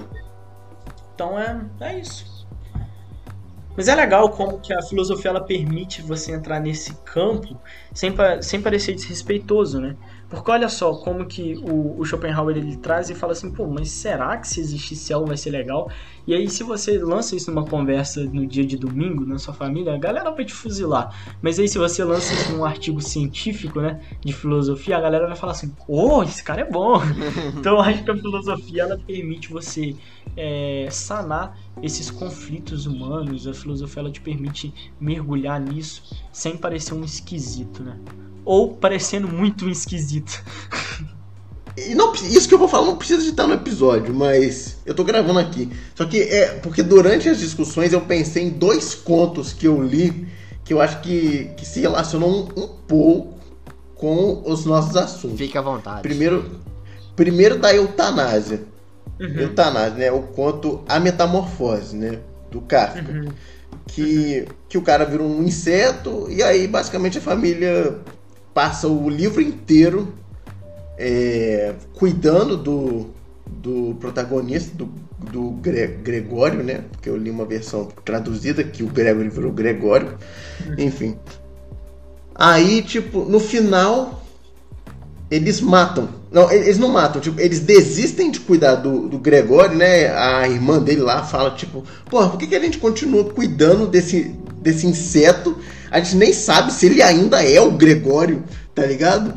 Então 1.14 1.38
é, 1.38 1.62
é 1.82 2.00
isso. 2.00 2.48
Mas 3.76 3.88
é 3.88 3.96
legal 3.96 4.30
como 4.30 4.60
que 4.60 4.72
a 4.72 4.82
filosofia 4.84 5.32
ela 5.32 5.42
permite 5.44 6.02
você 6.02 6.32
entrar 6.32 6.60
nesse 6.60 6.94
campo 7.04 7.60
sem, 7.94 8.14
sem 8.42 8.62
parecer 8.62 8.94
desrespeitoso, 8.94 9.82
né? 9.82 9.96
Porque 10.34 10.52
olha 10.52 10.68
só 10.68 10.94
como 10.96 11.26
que 11.26 11.56
o, 11.64 12.00
o 12.00 12.06
Schopenhauer 12.06 12.58
ele 12.58 12.76
traz 12.78 13.10
e 13.10 13.16
fala 13.16 13.34
assim, 13.34 13.52
pô, 13.52 13.68
mas 13.68 13.90
será 13.90 14.36
que 14.38 14.48
se 14.48 14.60
existir 14.60 14.96
céu 14.96 15.26
vai 15.26 15.38
ser 15.38 15.52
legal? 15.52 15.90
E 16.26 16.34
aí 16.34 16.50
se 16.50 16.64
você 16.64 16.98
lança 16.98 17.36
isso 17.36 17.52
numa 17.52 17.66
conversa 17.66 18.24
no 18.26 18.48
dia 18.48 18.66
de 18.66 18.78
domingo 18.78 19.26
na 19.26 19.38
sua 19.38 19.54
família, 19.54 19.94
a 19.94 19.98
galera 19.98 20.32
vai 20.32 20.46
te 20.46 20.54
fuzilar. 20.54 21.14
Mas 21.42 21.60
aí 21.60 21.68
se 21.68 21.78
você 21.78 22.04
lança 22.04 22.34
isso 22.34 22.54
num 22.54 22.66
artigo 22.66 23.02
científico, 23.02 23.82
né, 23.82 24.02
de 24.22 24.34
filosofia, 24.34 24.98
a 24.98 25.02
galera 25.02 25.28
vai 25.28 25.36
falar 25.36 25.52
assim, 25.52 25.74
oh, 25.88 26.24
esse 26.24 26.44
cara 26.44 26.62
é 26.62 26.70
bom. 26.70 27.02
então 27.58 27.76
eu 27.76 27.82
acho 27.82 28.04
que 28.04 28.12
a 28.12 28.16
filosofia 28.16 28.84
ela 28.84 28.98
permite 28.98 29.50
você 29.50 29.96
é, 30.36 30.88
sanar 30.90 31.58
esses 31.82 32.10
conflitos 32.10 32.86
humanos. 32.86 33.48
A 33.48 33.54
filosofia 33.54 34.02
ela 34.02 34.12
te 34.12 34.22
permite 34.22 34.74
mergulhar 35.00 35.60
nisso 35.60 36.04
sem 36.32 36.58
parecer 36.58 36.94
um 36.94 37.04
esquisito, 37.04 37.84
né? 37.84 38.00
Ou 38.46 38.76
parecendo 38.76 39.28
muito 39.28 39.66
um 39.66 39.70
esquisito. 39.70 40.23
E 41.76 41.96
não, 41.96 42.14
isso 42.14 42.48
que 42.48 42.54
eu 42.54 42.60
vou 42.60 42.68
falar 42.68 42.86
não 42.86 42.98
precisa 42.98 43.24
de 43.24 43.30
estar 43.30 43.48
no 43.48 43.54
episódio, 43.56 44.14
mas 44.14 44.78
eu 44.86 44.94
tô 44.94 45.04
gravando 45.04 45.40
aqui. 45.40 45.72
Só 45.96 46.06
que 46.06 46.22
é 46.22 46.60
porque 46.60 46.84
durante 46.84 47.28
as 47.28 47.40
discussões 47.40 47.92
eu 47.92 48.02
pensei 48.02 48.44
em 48.44 48.50
dois 48.50 48.94
contos 48.94 49.54
que 49.54 49.68
eu 49.68 49.82
li 49.82 50.28
que 50.64 50.74
eu 50.74 50.82
acho 50.82 51.02
que, 51.02 51.52
que 51.58 51.66
se 51.66 51.82
relacionam 51.82 52.30
um, 52.30 52.64
um 52.64 52.68
pouco 52.68 53.34
com 53.96 54.44
os 54.46 54.66
nossos 54.66 54.96
assuntos. 54.96 55.38
Fique 55.38 55.58
à 55.58 55.62
vontade. 55.62 56.02
Primeiro, 56.02 56.60
primeiro 57.16 57.60
da 57.60 57.74
eutanásia. 57.74 58.62
Uhum. 59.20 59.40
Eutanásia, 59.40 59.98
né? 59.98 60.12
O 60.12 60.22
conto 60.22 60.84
A 60.88 61.00
Metamorfose, 61.00 61.96
né? 61.96 62.20
Do 62.50 62.62
Kafka. 62.62 63.12
Uhum. 63.12 63.30
que, 63.88 64.48
que 64.70 64.78
o 64.78 64.82
cara 64.82 65.06
vira 65.06 65.24
um 65.24 65.44
inseto 65.44 66.28
e 66.30 66.42
aí 66.42 66.68
basicamente 66.68 67.18
a 67.18 67.22
família 67.22 68.00
passa 68.54 68.88
o 68.88 69.10
livro 69.10 69.42
inteiro 69.42 70.14
é, 70.98 71.74
cuidando 71.94 72.58
do, 72.58 73.08
do 73.48 73.96
protagonista, 74.00 74.76
do, 74.76 74.90
do 75.32 75.52
Gre- 75.62 75.98
Gregório, 76.04 76.64
né? 76.64 76.84
Porque 76.92 77.10
eu 77.10 77.18
li 77.18 77.30
uma 77.30 77.46
versão 77.46 77.88
traduzida 78.06 78.64
que 78.64 78.84
o 78.84 78.88
Gregory 78.88 79.30
virou 79.30 79.52
Gregório. 79.52 80.18
Enfim. 80.78 81.18
Aí, 82.36 82.82
tipo, 82.82 83.26
no 83.26 83.40
final 83.40 84.24
eles 85.30 85.62
matam. 85.62 86.10
Não, 86.32 86.52
eles 86.52 86.78
não 86.78 86.90
matam, 86.90 87.22
tipo, 87.22 87.40
eles 87.40 87.60
desistem 87.60 88.30
de 88.32 88.40
cuidar 88.40 88.76
do, 88.76 89.08
do 89.08 89.18
Gregório, 89.20 89.76
né? 89.76 90.08
A 90.16 90.48
irmã 90.48 90.80
dele 90.80 91.02
lá 91.02 91.24
fala, 91.24 91.52
tipo, 91.52 91.84
porra, 92.10 92.30
por 92.30 92.38
que, 92.40 92.48
que 92.48 92.56
a 92.56 92.60
gente 92.60 92.78
continua 92.78 93.24
cuidando 93.26 93.88
desse, 93.88 94.36
desse 94.62 94.86
inseto? 94.88 95.58
A 95.92 96.00
gente 96.00 96.16
nem 96.16 96.34
sabe 96.34 96.72
se 96.74 96.86
ele 96.88 97.02
ainda 97.02 97.44
é 97.44 97.62
o 97.62 97.72
Gregório, 97.72 98.44
tá 98.74 98.86
ligado? 98.86 99.34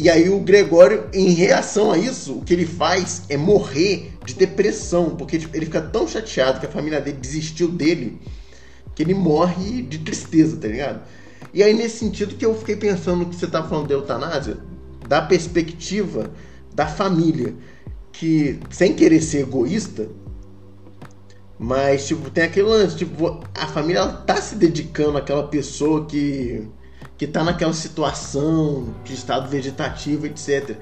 E 0.00 0.08
aí 0.08 0.30
o 0.30 0.38
Gregório, 0.38 1.08
em 1.12 1.30
reação 1.30 1.90
a 1.90 1.98
isso, 1.98 2.34
o 2.34 2.42
que 2.42 2.52
ele 2.52 2.64
faz 2.64 3.24
é 3.28 3.36
morrer 3.36 4.12
de 4.24 4.32
depressão, 4.32 5.16
porque 5.16 5.36
tipo, 5.36 5.56
ele 5.56 5.66
fica 5.66 5.82
tão 5.82 6.06
chateado 6.06 6.60
que 6.60 6.66
a 6.66 6.68
família 6.68 7.00
dele 7.00 7.16
desistiu 7.20 7.66
dele, 7.66 8.16
que 8.94 9.02
ele 9.02 9.12
morre 9.12 9.82
de 9.82 9.98
tristeza, 9.98 10.56
tá 10.56 10.68
ligado? 10.68 11.02
E 11.52 11.64
aí 11.64 11.74
nesse 11.74 11.98
sentido 11.98 12.36
que 12.36 12.46
eu 12.46 12.54
fiquei 12.54 12.76
pensando 12.76 13.24
no 13.24 13.26
que 13.26 13.34
você 13.34 13.48
tá 13.48 13.60
falando 13.64 13.88
da 13.88 13.94
eutanásia, 13.94 14.58
da 15.08 15.20
perspectiva 15.20 16.30
da 16.72 16.86
família, 16.86 17.56
que 18.12 18.60
sem 18.70 18.94
querer 18.94 19.20
ser 19.20 19.40
egoísta, 19.40 20.08
mas 21.58 22.06
tipo, 22.06 22.30
tem 22.30 22.44
aquele 22.44 22.68
lance, 22.68 22.96
tipo, 22.96 23.40
a 23.52 23.66
família 23.66 23.98
ela 23.98 24.12
tá 24.12 24.40
se 24.40 24.54
dedicando 24.54 25.18
àquela 25.18 25.48
pessoa 25.48 26.06
que 26.06 26.68
que 27.18 27.26
tá 27.26 27.44
naquela 27.44 27.72
situação 27.74 28.94
de 29.04 29.12
estado 29.14 29.48
vegetativo, 29.48 30.26
etc. 30.26 30.76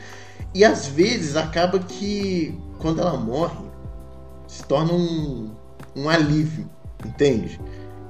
E 0.54 0.64
às 0.64 0.86
vezes 0.86 1.34
acaba 1.36 1.78
que 1.78 2.54
quando 2.78 3.00
ela 3.00 3.16
morre 3.16 3.56
se 4.46 4.62
torna 4.64 4.92
um, 4.92 5.50
um 5.96 6.08
alívio, 6.08 6.68
entende? 7.04 7.60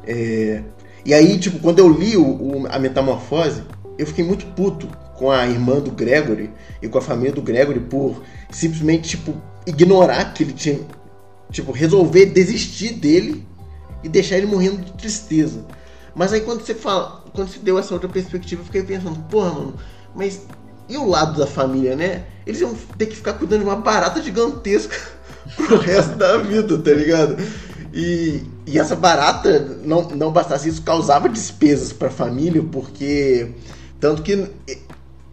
É, 0.07 0.62
e 1.05 1.15
aí, 1.15 1.39
tipo, 1.39 1.59
quando 1.61 1.78
eu 1.78 1.89
li 1.89 2.16
o, 2.16 2.24
o- 2.27 2.66
a 2.69 2.78
Metamorfose, 2.78 3.62
eu 3.97 4.07
fiquei 4.07 4.24
muito 4.24 4.44
puto 4.48 4.89
com 5.16 5.31
a 5.31 5.47
irmã 5.47 5.81
do 5.81 5.90
Gregory 5.93 6.51
e 6.82 6.89
com 6.89 6.98
a 6.98 7.03
família 7.03 7.32
do 7.32 7.40
Gregory 7.40 7.81
por 7.81 8.23
simplesmente, 8.51 9.11
tipo, 9.11 9.35
ignorar 9.66 10.35
que 10.35 10.43
ele 10.43 10.53
tinha 10.53 10.81
tipo, 11.51 11.73
resolver 11.73 12.27
desistir 12.27 12.93
dele 12.94 13.47
e 14.03 14.09
deixar 14.09 14.36
ele 14.36 14.47
morrendo 14.47 14.78
de 14.82 14.93
tristeza. 14.93 15.65
Mas 16.15 16.32
aí 16.32 16.40
quando 16.40 16.62
você 16.65 16.74
fala, 16.74 17.24
quando 17.37 17.49
você 17.49 17.59
deu 17.61 17.79
essa 17.79 17.95
outra 17.95 18.09
perspectiva, 18.09 18.63
eu 18.63 18.67
fiquei 18.67 18.83
pensando, 18.83 19.19
porra, 19.29 19.51
mano, 19.51 19.75
mas 20.15 20.43
e 20.89 20.97
o 20.97 21.09
lado 21.09 21.39
da 21.39 21.47
família, 21.47 21.97
né? 21.97 22.25
Eles 22.47 22.61
iam 22.61 22.75
ter 22.97 23.07
que 23.07 23.17
ficar 23.17 23.35
cuidando 23.35 23.61
de 23.61 23.67
uma 23.67 23.77
barata 23.77 24.23
gigantesca 24.23 24.97
pro 25.57 25.79
resto 25.79 26.17
da 26.17 26.39
vida, 26.39 26.79
tá 26.79 26.91
ligado? 26.93 27.37
E, 27.93 28.45
e 28.67 28.79
essa 28.79 28.95
barata, 28.95 29.79
não, 29.85 30.03
não 30.11 30.33
bastasse 30.33 30.69
isso, 30.69 30.83
causava 30.83 31.29
despesas 31.29 31.93
pra 31.93 32.11
família, 32.11 32.63
porque. 32.63 33.53
Tanto 33.99 34.23
que 34.23 34.49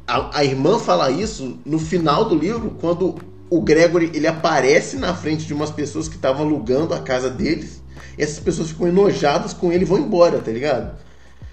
a, 0.08 0.40
a 0.40 0.46
irmã 0.46 0.80
fala 0.80 1.12
isso 1.12 1.58
no 1.66 1.78
final 1.78 2.26
do 2.26 2.36
livro, 2.36 2.78
quando 2.80 3.16
o 3.50 3.62
Gregory 3.62 4.12
ele 4.14 4.26
aparece 4.26 4.98
na 4.98 5.14
frente 5.14 5.46
de 5.46 5.54
umas 5.54 5.70
pessoas 5.70 6.08
que 6.08 6.16
estavam 6.16 6.46
alugando 6.46 6.94
a 6.94 7.00
casa 7.00 7.30
deles. 7.30 7.84
Essas 8.18 8.40
pessoas 8.40 8.70
ficam 8.70 8.88
enojadas 8.88 9.54
com 9.54 9.72
ele 9.72 9.84
e 9.84 9.86
vão 9.86 10.00
embora, 10.00 10.40
tá 10.40 10.52
ligado? 10.52 10.96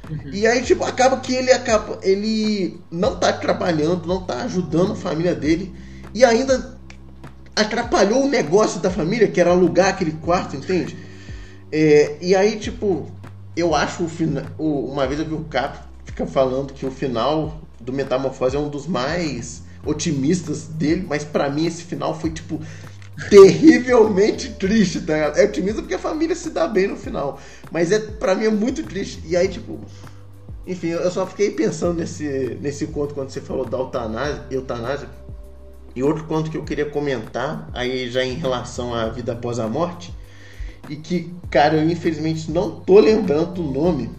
Uhum. 0.08 0.30
E 0.32 0.46
aí, 0.46 0.62
tipo, 0.62 0.84
acaba 0.84 1.18
que 1.18 1.34
ele 1.34 1.52
acaba. 1.52 1.98
Ele 2.02 2.80
não 2.90 3.16
tá 3.16 3.32
trabalhando, 3.32 4.06
não 4.06 4.22
tá 4.22 4.42
ajudando 4.42 4.92
a 4.92 4.96
família 4.96 5.34
dele. 5.34 5.74
E 6.14 6.24
ainda 6.24 6.78
atrapalhou 7.54 8.24
o 8.24 8.28
negócio 8.28 8.80
da 8.80 8.90
família, 8.90 9.28
que 9.28 9.40
era 9.40 9.50
alugar 9.50 9.88
aquele 9.88 10.12
quarto, 10.12 10.56
entende? 10.56 10.96
É, 11.70 12.16
e 12.20 12.34
aí, 12.34 12.58
tipo, 12.58 13.10
eu 13.56 13.74
acho 13.74 14.04
o 14.04 14.08
final. 14.08 14.44
Uma 14.58 15.06
vez 15.06 15.20
eu 15.20 15.26
vi 15.26 15.34
o 15.34 15.44
Cap 15.44 15.90
fica 16.20 16.26
falando 16.26 16.72
que 16.72 16.84
o 16.84 16.90
final 16.90 17.60
do 17.80 17.92
Metamorfose 17.92 18.56
é 18.56 18.58
um 18.58 18.68
dos 18.68 18.86
mais 18.86 19.62
otimistas 19.84 20.66
dele, 20.66 21.06
mas 21.08 21.24
para 21.24 21.48
mim 21.48 21.66
esse 21.66 21.82
final 21.82 22.18
foi, 22.18 22.30
tipo, 22.30 22.60
terrivelmente 23.28 24.50
triste, 24.50 25.00
tá? 25.00 25.14
É 25.14 25.44
otimista 25.44 25.82
porque 25.82 25.94
a 25.94 25.98
família 25.98 26.34
se 26.34 26.50
dá 26.50 26.66
bem 26.66 26.88
no 26.88 26.96
final. 26.96 27.38
Mas 27.70 27.92
é 27.92 27.98
para 27.98 28.34
mim 28.34 28.46
é 28.46 28.50
muito 28.50 28.82
triste. 28.82 29.22
E 29.26 29.36
aí, 29.36 29.48
tipo. 29.48 29.78
Enfim, 30.66 30.88
eu 30.88 31.10
só 31.10 31.26
fiquei 31.26 31.50
pensando 31.50 31.98
nesse, 31.98 32.56
nesse 32.60 32.86
conto 32.86 33.14
quando 33.14 33.30
você 33.30 33.40
falou 33.40 33.64
da 33.64 33.78
eutanásia, 33.78 34.44
eutanásia. 34.50 35.08
E 35.94 36.02
outro 36.02 36.24
conto 36.24 36.50
que 36.50 36.56
eu 36.56 36.64
queria 36.64 36.86
comentar, 36.86 37.68
aí 37.74 38.08
já 38.08 38.22
em 38.22 38.34
relação 38.34 38.94
à 38.94 39.08
vida 39.08 39.32
após 39.32 39.58
a 39.58 39.66
morte, 39.66 40.14
e 40.88 40.96
que, 40.96 41.34
cara, 41.50 41.76
eu 41.76 41.90
infelizmente 41.90 42.50
não 42.50 42.80
tô 42.80 43.00
lembrando 43.00 43.60
o 43.60 43.72
nome, 43.72 44.10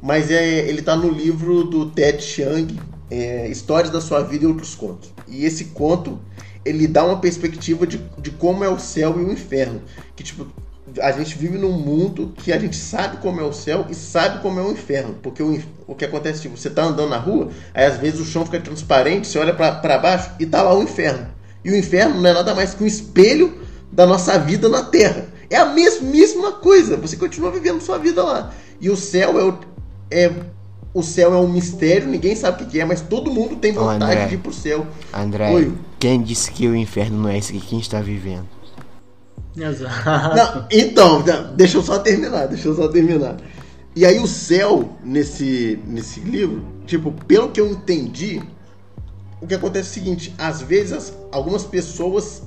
mas 0.00 0.30
é, 0.30 0.66
ele 0.66 0.80
tá 0.80 0.96
no 0.96 1.10
livro 1.10 1.64
do 1.64 1.90
Ted 1.90 2.22
Chiang, 2.22 2.78
é, 3.10 3.48
Histórias 3.48 3.90
da 3.90 4.00
Sua 4.00 4.22
Vida 4.22 4.44
e 4.44 4.46
Outros 4.46 4.74
Contos. 4.74 5.12
E 5.28 5.44
esse 5.44 5.66
conto 5.66 6.18
ele 6.64 6.86
dá 6.86 7.04
uma 7.04 7.20
perspectiva 7.20 7.86
de, 7.86 7.98
de 8.18 8.30
como 8.30 8.64
é 8.64 8.68
o 8.68 8.78
céu 8.78 9.20
e 9.20 9.24
o 9.24 9.32
inferno. 9.32 9.82
Que, 10.16 10.22
tipo, 10.22 10.46
a 11.00 11.12
gente 11.12 11.36
vive 11.36 11.58
num 11.58 11.72
mundo 11.72 12.32
que 12.36 12.52
a 12.52 12.58
gente 12.58 12.76
sabe 12.76 13.16
como 13.18 13.40
é 13.40 13.44
o 13.44 13.52
céu 13.52 13.86
e 13.88 13.94
sabe 13.94 14.40
como 14.42 14.60
é 14.60 14.62
o 14.62 14.72
inferno. 14.72 15.14
Porque 15.22 15.42
o, 15.42 15.60
o 15.86 15.94
que 15.94 16.04
acontece, 16.04 16.42
tipo, 16.42 16.56
você 16.56 16.70
tá 16.70 16.84
andando 16.84 17.10
na 17.10 17.18
rua, 17.18 17.50
aí 17.72 17.86
às 17.86 17.98
vezes 17.98 18.20
o 18.20 18.24
chão 18.24 18.44
fica 18.44 18.60
transparente, 18.60 19.26
você 19.26 19.38
olha 19.38 19.54
para 19.54 19.98
baixo 19.98 20.30
e 20.38 20.46
tá 20.46 20.62
lá 20.62 20.74
o 20.74 20.82
inferno. 20.82 21.26
E 21.64 21.70
o 21.70 21.76
inferno 21.76 22.20
não 22.20 22.30
é 22.30 22.34
nada 22.34 22.54
mais 22.54 22.74
que 22.74 22.84
um 22.84 22.86
espelho 22.86 23.58
da 23.90 24.06
nossa 24.06 24.38
vida 24.38 24.68
na 24.68 24.82
Terra. 24.82 25.26
É 25.48 25.56
a 25.56 25.66
mesmíssima 25.66 26.52
coisa. 26.52 26.96
Você 26.96 27.16
continua 27.16 27.50
vivendo 27.50 27.80
sua 27.80 27.98
vida 27.98 28.22
lá. 28.22 28.52
E 28.80 28.90
o 28.90 28.96
céu 28.96 29.38
é, 29.38 29.44
o, 29.44 29.58
é 30.10 30.30
o 30.94 31.02
céu 31.02 31.34
é 31.34 31.36
um 31.36 31.48
mistério, 31.48 32.06
ninguém 32.06 32.36
sabe 32.36 32.62
o 32.62 32.66
que 32.66 32.78
é, 32.78 32.84
mas 32.84 33.00
todo 33.00 33.28
mundo 33.28 33.56
tem 33.56 33.72
vontade 33.72 34.04
André, 34.04 34.26
de 34.28 34.34
ir 34.36 34.38
pro 34.38 34.52
céu. 34.52 34.86
André, 35.12 35.52
Oi. 35.52 35.72
quem 35.98 36.22
disse 36.22 36.52
que 36.52 36.68
o 36.68 36.76
inferno 36.76 37.18
não 37.18 37.28
é 37.28 37.36
esse 37.36 37.52
que 37.52 37.60
quem 37.60 37.80
está 37.80 38.00
vivendo? 38.00 38.46
Exato. 39.56 40.36
Não, 40.36 40.66
então, 40.70 41.24
deixa 41.56 41.78
eu 41.78 41.82
só 41.82 41.98
terminar, 41.98 42.46
deixa 42.46 42.68
eu 42.68 42.76
só 42.76 42.86
terminar. 42.86 43.36
E 43.96 44.06
aí 44.06 44.20
o 44.20 44.26
céu, 44.26 44.96
nesse, 45.04 45.80
nesse 45.84 46.20
livro, 46.20 46.64
tipo, 46.86 47.10
pelo 47.26 47.50
que 47.50 47.60
eu 47.60 47.68
entendi, 47.68 48.40
o 49.40 49.46
que 49.46 49.54
acontece 49.54 49.88
é 49.88 49.90
o 49.90 49.94
seguinte, 49.94 50.34
às 50.38 50.62
vezes 50.62 51.12
algumas 51.32 51.64
pessoas 51.64 52.42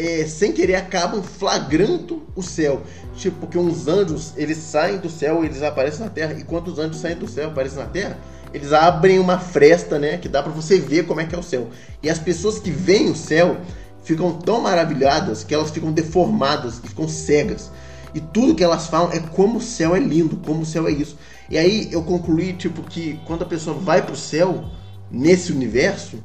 é, 0.00 0.26
sem 0.26 0.52
querer 0.52 0.76
acabam 0.76 1.22
flagrando 1.22 2.22
o 2.34 2.42
céu. 2.42 2.82
Tipo, 3.14 3.40
porque 3.40 3.58
uns 3.58 3.86
anjos, 3.86 4.32
eles 4.36 4.56
saem 4.56 4.98
do 4.98 5.10
céu, 5.10 5.44
eles 5.44 5.62
aparecem 5.62 6.04
na 6.04 6.10
terra, 6.10 6.32
e 6.32 6.42
quando 6.42 6.68
os 6.68 6.78
anjos 6.78 7.00
saem 7.00 7.16
do 7.16 7.28
céu 7.28 7.48
e 7.48 7.50
aparecem 7.50 7.78
na 7.78 7.86
terra, 7.86 8.18
eles 8.52 8.72
abrem 8.72 9.18
uma 9.18 9.38
fresta, 9.38 9.98
né, 9.98 10.16
que 10.16 10.28
dá 10.28 10.42
para 10.42 10.52
você 10.52 10.78
ver 10.78 11.06
como 11.06 11.20
é 11.20 11.26
que 11.26 11.34
é 11.34 11.38
o 11.38 11.42
céu. 11.42 11.68
E 12.02 12.08
as 12.08 12.18
pessoas 12.18 12.58
que 12.58 12.70
veem 12.70 13.10
o 13.10 13.14
céu 13.14 13.58
ficam 14.02 14.32
tão 14.32 14.60
maravilhadas 14.60 15.44
que 15.44 15.54
elas 15.54 15.70
ficam 15.70 15.92
deformadas 15.92 16.80
e 16.82 16.88
ficam 16.88 17.06
cegas. 17.06 17.70
E 18.14 18.20
tudo 18.20 18.54
que 18.54 18.64
elas 18.64 18.86
falam 18.86 19.12
é 19.12 19.20
como 19.20 19.58
o 19.58 19.62
céu 19.62 19.94
é 19.94 20.00
lindo, 20.00 20.36
como 20.38 20.62
o 20.62 20.66
céu 20.66 20.88
é 20.88 20.90
isso. 20.90 21.16
E 21.48 21.58
aí 21.58 21.88
eu 21.92 22.02
concluí, 22.02 22.54
tipo, 22.54 22.82
que 22.82 23.20
quando 23.26 23.42
a 23.42 23.46
pessoa 23.46 23.76
vai 23.76 24.02
pro 24.02 24.16
céu, 24.16 24.64
nesse 25.10 25.52
universo, 25.52 26.18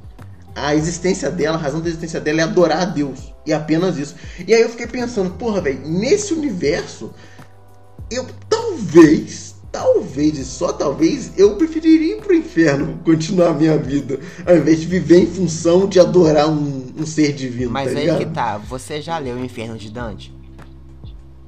a 0.55 0.73
existência 0.73 1.29
dela, 1.29 1.57
a 1.57 1.59
razão 1.59 1.81
da 1.81 1.89
existência 1.89 2.19
dela 2.19 2.41
é 2.41 2.43
adorar 2.43 2.81
a 2.81 2.85
Deus. 2.85 3.34
E 3.45 3.53
apenas 3.53 3.97
isso. 3.97 4.15
E 4.47 4.53
aí 4.53 4.61
eu 4.61 4.69
fiquei 4.69 4.87
pensando, 4.87 5.31
porra, 5.31 5.61
velho, 5.61 5.79
nesse 5.85 6.33
universo, 6.33 7.13
eu 8.09 8.25
talvez, 8.49 9.55
talvez, 9.71 10.37
e 10.37 10.45
só 10.45 10.73
talvez, 10.73 11.31
eu 11.37 11.55
preferiria 11.55 12.17
ir 12.17 12.21
pro 12.21 12.33
inferno 12.33 12.99
continuar 13.05 13.49
a 13.49 13.53
minha 13.53 13.77
vida, 13.77 14.19
ao 14.45 14.57
invés 14.57 14.79
de 14.79 14.87
viver 14.87 15.19
em 15.19 15.27
função 15.27 15.87
de 15.87 15.99
adorar 15.99 16.49
um, 16.49 16.87
um 16.97 17.05
ser 17.05 17.33
divino. 17.33 17.71
Mas 17.71 17.93
tá 17.93 17.99
aí 17.99 18.05
ligado? 18.05 18.19
que 18.19 18.25
tá, 18.25 18.57
você 18.57 19.01
já 19.01 19.17
leu 19.17 19.35
o 19.35 19.45
Inferno 19.45 19.77
de 19.77 19.91
Dante? 19.91 20.34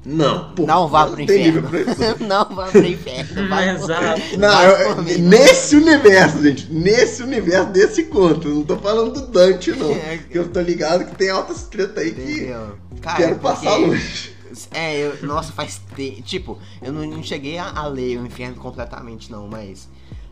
Não, 0.08 0.54
pô, 0.54 0.64
não 0.66 0.88
vá 0.88 1.06
pro 1.06 1.20
inferno. 1.20 1.68
não 2.26 2.44
vá 2.56 2.66
pro 2.68 2.86
inferno. 2.86 3.48
Vai 3.48 3.68
Exato. 3.68 4.38
Não, 4.38 4.62
eu, 4.62 5.02
nesse 5.02 5.76
universo, 5.76 6.42
gente. 6.42 6.72
Nesse 6.72 7.22
universo 7.22 7.70
desse 7.70 8.04
conto. 8.04 8.48
Não 8.48 8.62
tô 8.62 8.78
falando 8.78 9.12
do 9.12 9.26
Dante, 9.26 9.72
não. 9.72 9.88
É, 9.98 10.20
eu 10.30 10.48
tô 10.48 10.60
ligado 10.60 11.04
que 11.04 11.16
tem 11.16 11.28
altas 11.28 11.64
tretas 11.64 12.02
aí 12.02 12.10
Entendeu? 12.10 12.78
que 12.94 13.00
Cara, 13.00 13.16
quero 13.16 13.32
é 13.32 13.38
passar 13.38 13.76
longe. 13.76 14.32
É, 14.70 14.96
eu, 14.96 15.26
nossa, 15.26 15.52
faz 15.52 15.80
tempo. 15.94 16.22
Tipo, 16.22 16.58
eu 16.80 16.92
não, 16.92 17.04
não 17.04 17.22
cheguei 17.22 17.58
a, 17.58 17.68
a, 17.68 17.86
ler 17.88 18.18
o 18.18 18.26
inferno 18.26 18.56
completamente, 18.56 19.30
não, 19.30 19.46
mas. 19.48 19.88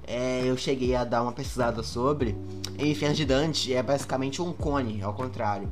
É, 0.07 0.43
eu 0.45 0.57
cheguei 0.57 0.95
a 0.95 1.05
dar 1.05 1.23
uma 1.23 1.33
pesquisada 1.33 1.83
sobre. 1.83 2.37
O 2.79 2.85
inferno 2.85 3.15
de 3.15 3.25
Dante 3.25 3.75
é 3.75 3.83
basicamente 3.83 4.41
um 4.41 4.53
cone, 4.53 5.03
ao 5.03 5.13
contrário. 5.13 5.69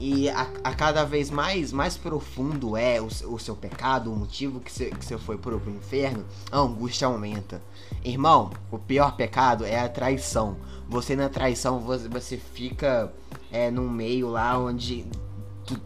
E 0.00 0.30
a, 0.30 0.46
a, 0.62 0.74
cada 0.74 1.04
vez 1.04 1.28
mais 1.28 1.72
mais 1.72 1.96
profundo 1.96 2.76
é 2.76 3.00
o, 3.00 3.06
o 3.06 3.38
seu 3.38 3.56
pecado, 3.56 4.12
o 4.12 4.16
motivo 4.16 4.60
que 4.60 4.70
você, 4.70 4.90
que 4.90 5.04
você 5.04 5.18
foi 5.18 5.36
pro, 5.36 5.60
inferno, 5.68 6.24
a 6.52 6.58
angústia 6.58 7.08
aumenta. 7.08 7.60
Irmão, 8.04 8.50
o 8.70 8.78
pior 8.78 9.16
pecado 9.16 9.64
é 9.64 9.80
a 9.80 9.88
traição. 9.88 10.56
Você 10.88 11.16
na 11.16 11.28
traição, 11.28 11.80
você, 11.80 12.08
você 12.08 12.36
fica 12.36 13.12
é, 13.50 13.70
num 13.72 13.90
meio 13.90 14.28
lá 14.28 14.56
onde 14.56 15.04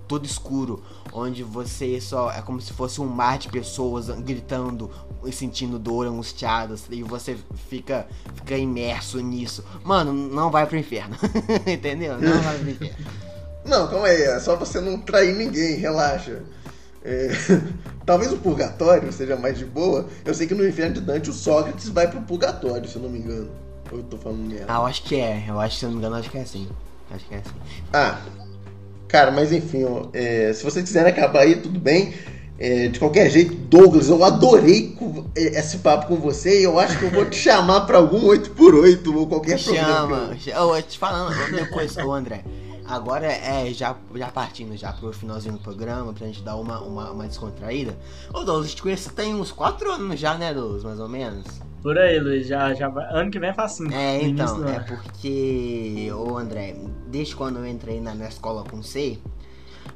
tudo 0.07 0.27
escuro, 0.27 0.83
onde 1.13 1.43
você 1.43 2.01
só 2.01 2.31
é 2.31 2.41
como 2.41 2.61
se 2.61 2.73
fosse 2.73 3.01
um 3.01 3.07
mar 3.07 3.39
de 3.39 3.49
pessoas 3.49 4.09
gritando 4.21 4.91
e 5.25 5.33
sentindo 5.33 5.79
dor, 5.79 6.07
angustiadas, 6.07 6.87
e 6.91 7.03
você 7.03 7.37
fica 7.69 8.07
fica 8.35 8.57
imerso 8.57 9.19
nisso. 9.21 9.65
Mano, 9.83 10.13
não 10.13 10.51
vai 10.51 10.67
pro 10.67 10.79
inferno. 10.79 11.17
Entendeu? 11.67 12.21
Não 12.21 12.41
vai 12.43 12.59
pro 12.59 12.71
inferno. 12.71 13.22
Não, 13.65 13.89
calma 13.89 14.07
aí, 14.07 14.23
é 14.23 14.41
só 14.41 14.57
você 14.57 14.81
não 14.81 14.99
trair 14.99 15.35
ninguém, 15.35 15.77
relaxa. 15.77 16.43
É, 17.05 17.31
talvez 18.07 18.33
o 18.33 18.37
purgatório 18.37 19.13
seja 19.13 19.37
mais 19.37 19.59
de 19.59 19.65
boa. 19.65 20.07
Eu 20.25 20.35
sei 20.35 20.47
que 20.47 20.55
no 20.55 20.67
inferno 20.67 20.95
de 20.95 21.01
Dante 21.01 21.31
o 21.31 21.33
Sócrates 21.33 21.89
vai 21.89 22.09
pro 22.09 22.21
purgatório, 22.23 22.89
se 22.89 22.97
eu 22.97 23.03
não 23.03 23.11
me 23.11 23.19
engano. 23.19 23.51
Ou 23.91 23.99
eu 23.99 24.05
tô 24.05 24.17
falando 24.17 24.49
merda? 24.49 24.67
Ah, 24.69 24.77
eu 24.77 24.87
acho 24.87 25.03
que 25.03 25.17
é. 25.17 25.45
Eu 25.49 25.61
acho, 25.61 25.77
se 25.77 25.85
eu 25.85 25.89
não 25.89 25.97
me 25.97 26.03
engano, 26.03 26.17
acho 26.17 26.31
que 26.31 26.39
é 26.39 26.43
assim. 26.43 26.69
Acho 27.11 27.25
que 27.27 27.35
é 27.35 27.39
assim. 27.39 27.55
Ah, 27.93 28.21
cara, 29.09 29.31
mas 29.31 29.53
enfim, 29.53 29.85
ó, 29.85 30.07
é, 30.13 30.53
se 30.53 30.65
vocês 30.65 30.85
quiserem 30.85 31.13
acabar 31.13 31.41
aí, 31.41 31.57
tudo 31.57 31.79
bem. 31.79 32.15
É, 32.59 32.87
de 32.87 32.99
qualquer 33.01 33.29
jeito, 33.29 33.55
Douglas, 33.55 34.09
eu 34.09 34.23
adorei 34.23 34.97
é, 35.35 35.59
esse 35.59 35.79
papo 35.79 36.07
com 36.07 36.17
você 36.17 36.61
e 36.61 36.63
eu 36.63 36.79
acho 36.79 36.97
que 36.97 37.05
eu 37.05 37.11
vou 37.11 37.25
te 37.25 37.37
chamar 37.37 37.81
para 37.83 37.99
algum 37.99 38.29
8x8 38.29 39.15
ou 39.17 39.27
qualquer 39.27 39.59
Chama. 39.59 40.07
programa. 40.07 40.37
Eu 40.47 40.83
te 40.83 40.97
falando, 40.97 41.35
uma 41.35 41.67
coisa, 41.67 42.05
André. 42.05 42.45
Agora 42.85 43.27
é 43.27 43.73
já, 43.73 43.97
já 44.15 44.29
partindo 44.29 44.77
já 44.77 44.93
pro 44.93 45.13
finalzinho 45.13 45.55
do 45.55 45.61
programa, 45.61 46.13
pra 46.13 46.27
gente 46.27 46.43
dar 46.43 46.57
uma, 46.57 46.81
uma, 46.81 47.11
uma 47.11 47.27
descontraída. 47.27 47.97
Ô 48.31 48.45
Douglas, 48.45 48.67
a 48.67 48.69
gente 48.69 48.83
conhece 48.83 49.11
tem 49.11 49.35
uns 49.35 49.53
4 49.53 49.93
anos 49.93 50.19
já, 50.19 50.37
né, 50.37 50.53
Douglas, 50.53 50.85
mais 50.85 50.99
ou 50.99 51.09
menos? 51.09 51.47
Por 51.83 51.99
aí, 51.99 52.19
Luiz, 52.21 52.47
já, 52.47 52.73
já 52.75 52.89
ano 53.11 53.31
que 53.31 53.39
vem 53.39 53.51
é 53.51 53.55
facinho. 53.55 53.93
É, 53.93 54.23
então, 54.23 54.69
é 54.69 54.79
porque, 54.81 56.11
ô 56.13 56.39
André, 56.39 56.77
desde 57.09 57.35
quando 57.35 57.59
eu 57.59 57.67
entrei 57.67 58.01
na, 58.01 58.15
na 58.15 58.29
escola 58.29 58.63
com 58.63 58.83
C, 58.83 59.19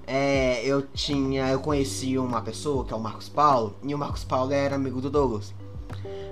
é, 0.07 0.65
eu 0.65 0.83
tinha, 0.83 1.49
eu 1.49 1.61
conheci 1.61 2.19
uma 2.19 2.43
pessoa 2.43 2.85
que 2.85 2.93
é 2.93 2.97
o 2.97 3.01
Marcos 3.01 3.29
Paulo, 3.29 3.77
e 3.83 3.95
o 3.95 3.99
Marcos 3.99 4.25
Paulo 4.25 4.53
era 4.53 4.77
amigo 4.77 5.01
do 5.01 5.11
Douglas. 5.11 5.55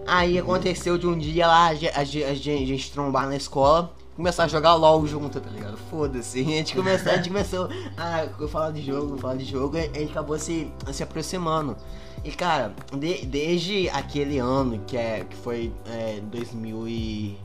Aí 0.06 0.38
aconteceu 0.38 0.98
de 0.98 1.06
um 1.06 1.16
dia 1.16 1.46
lá 1.46 1.68
a, 1.68 1.70
a, 1.70 1.72
a, 1.72 2.00
a 2.00 2.34
gente 2.34 2.92
trombar 2.92 3.26
na 3.26 3.36
escola 3.36 3.92
começar 4.16 4.44
a 4.44 4.48
jogar 4.48 4.74
LOL 4.74 5.06
junto, 5.06 5.40
tá 5.40 5.50
ligado? 5.50 5.76
Foda-se. 5.90 6.40
A 6.42 6.44
gente 6.44 6.74
começou, 6.74 7.12
a 7.12 7.16
gente 7.16 7.28
começou 7.28 7.68
a 7.96 8.48
falar 8.48 8.70
de 8.70 8.82
jogo, 8.82 9.18
falar 9.18 9.36
de 9.36 9.44
jogo, 9.44 9.76
e 9.76 9.80
a 9.80 9.98
gente 9.98 10.10
acabou 10.10 10.38
se, 10.38 10.70
se 10.92 11.02
aproximando. 11.02 11.76
E 12.22 12.30
cara, 12.30 12.72
de, 12.92 13.26
desde 13.26 13.88
aquele 13.90 14.38
ano 14.38 14.80
que, 14.86 14.96
é, 14.96 15.24
que 15.24 15.36
foi 15.36 15.72
é, 15.86 16.20
2000 16.22 16.88
e 16.88 17.38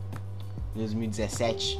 2017, 0.75 1.79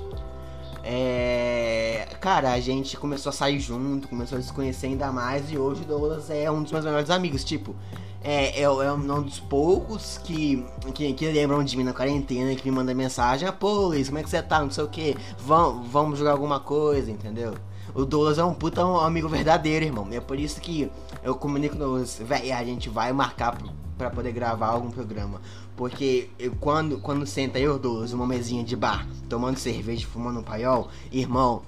é, 0.84 2.08
cara, 2.20 2.52
a 2.52 2.60
gente 2.60 2.98
começou 2.98 3.30
a 3.30 3.34
sair 3.34 3.60
junto, 3.60 4.08
começou 4.08 4.38
a 4.38 4.42
se 4.42 4.52
conhecer 4.52 4.88
ainda 4.88 5.12
mais 5.12 5.52
e 5.52 5.58
hoje 5.58 5.84
o 5.84 5.86
Douglas 5.86 6.30
é 6.30 6.50
um 6.50 6.64
dos 6.64 6.72
meus 6.72 6.86
melhores 6.86 7.10
amigos. 7.10 7.44
Tipo, 7.44 7.76
é, 8.22 8.60
é, 8.60 8.64
é 8.64 8.92
um 8.92 9.22
dos 9.22 9.40
poucos 9.40 10.20
que, 10.24 10.66
que, 10.94 11.14
que, 11.14 11.32
lembram 11.32 11.64
de 11.64 11.78
mim 11.78 11.84
na 11.84 11.94
quarentena, 11.94 12.54
que 12.56 12.70
me 12.70 12.76
manda 12.76 12.94
mensagem: 12.94 13.48
ah, 13.48 13.52
pô, 13.52 13.88
Luiz, 13.88 14.08
como 14.08 14.20
é 14.20 14.24
que 14.24 14.30
você 14.30 14.42
tá? 14.42 14.60
Não 14.60 14.72
sei 14.72 14.84
o 14.84 14.88
que, 14.88 15.16
vamos, 15.40 15.88
vamos 15.88 16.20
jogar 16.20 16.32
alguma 16.32 16.60
coisa, 16.60 17.10
entendeu? 17.10 17.54
O 17.94 18.06
Douglas 18.06 18.38
é 18.38 18.44
um 18.44 18.54
puta 18.54 18.82
amigo 18.82 19.28
verdadeiro, 19.28 19.86
irmão. 19.86 20.08
É 20.12 20.20
por 20.20 20.40
isso 20.40 20.62
que 20.62 20.92
eu 21.24 21.36
comunico 21.36 21.76
nos. 21.76 22.18
Véi, 22.20 22.52
a 22.52 22.64
gente 22.64 22.90
vai 22.90 23.12
marcar 23.12 23.58
para 23.98 24.10
poder 24.10 24.32
gravar 24.32 24.68
algum 24.68 24.92
programa. 24.92 25.42
Porque 25.76 26.30
eu, 26.38 26.54
quando, 26.60 27.00
quando 27.00 27.26
senta 27.26 27.58
eu, 27.58 27.80
Douglas, 27.80 28.14
uma 28.14 28.28
mesinha 28.28 28.64
de 28.64 28.76
bar, 28.76 29.08
tomando 29.28 29.58
cerveja, 29.58 30.06
fumando 30.08 30.40
um 30.40 30.44
paiol, 30.44 30.90
irmão, 31.12 31.62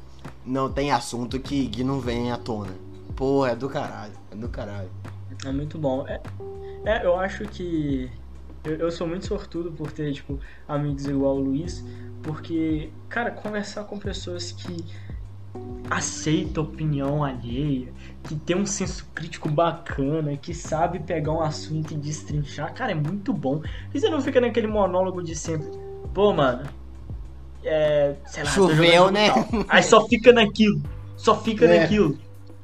não 0.45 0.71
tem 0.71 0.91
assunto 0.91 1.39
que, 1.39 1.67
que 1.69 1.83
não 1.83 1.99
vem 1.99 2.31
à 2.31 2.37
tona. 2.37 2.73
Pô, 3.15 3.45
é 3.45 3.55
do 3.55 3.69
caralho, 3.69 4.13
é 4.31 4.35
do 4.35 4.49
caralho. 4.49 4.89
É 5.45 5.51
muito 5.51 5.77
bom. 5.77 6.05
É, 6.07 6.21
é 6.85 7.05
eu 7.05 7.17
acho 7.17 7.45
que 7.45 8.09
eu, 8.63 8.75
eu, 8.75 8.91
sou 8.91 9.07
muito 9.07 9.25
sortudo 9.25 9.71
por 9.71 9.91
ter, 9.91 10.11
tipo, 10.13 10.39
amigos 10.67 11.05
igual 11.05 11.35
o 11.35 11.39
Luiz, 11.39 11.83
porque, 12.21 12.89
cara, 13.09 13.31
conversar 13.31 13.85
com 13.85 13.97
pessoas 13.97 14.51
que 14.51 14.85
aceita 15.89 16.61
opinião 16.61 17.23
alheia, 17.23 17.91
que 18.23 18.35
tem 18.35 18.55
um 18.55 18.65
senso 18.65 19.05
crítico 19.13 19.49
bacana, 19.49 20.37
que 20.37 20.53
sabe 20.53 20.99
pegar 20.99 21.33
um 21.33 21.41
assunto 21.41 21.93
e 21.93 21.97
destrinchar, 21.97 22.73
cara, 22.73 22.91
é 22.91 22.95
muito 22.95 23.33
bom. 23.33 23.61
E 23.93 23.99
você 23.99 24.09
não 24.09 24.21
fica 24.21 24.39
naquele 24.39 24.67
monólogo 24.67 25.21
de 25.21 25.35
sempre, 25.35 25.67
pô, 26.13 26.31
mano, 26.31 26.63
é, 27.63 28.15
sei 28.25 28.43
lá, 28.43 28.51
choveu, 28.51 29.11
né? 29.11 29.29
Aí 29.67 29.83
só 29.83 30.07
fica 30.07 30.31
naquilo, 30.31 30.81
só 31.17 31.41
fica 31.41 31.65
é. 31.65 31.81
naquilo. 31.81 32.17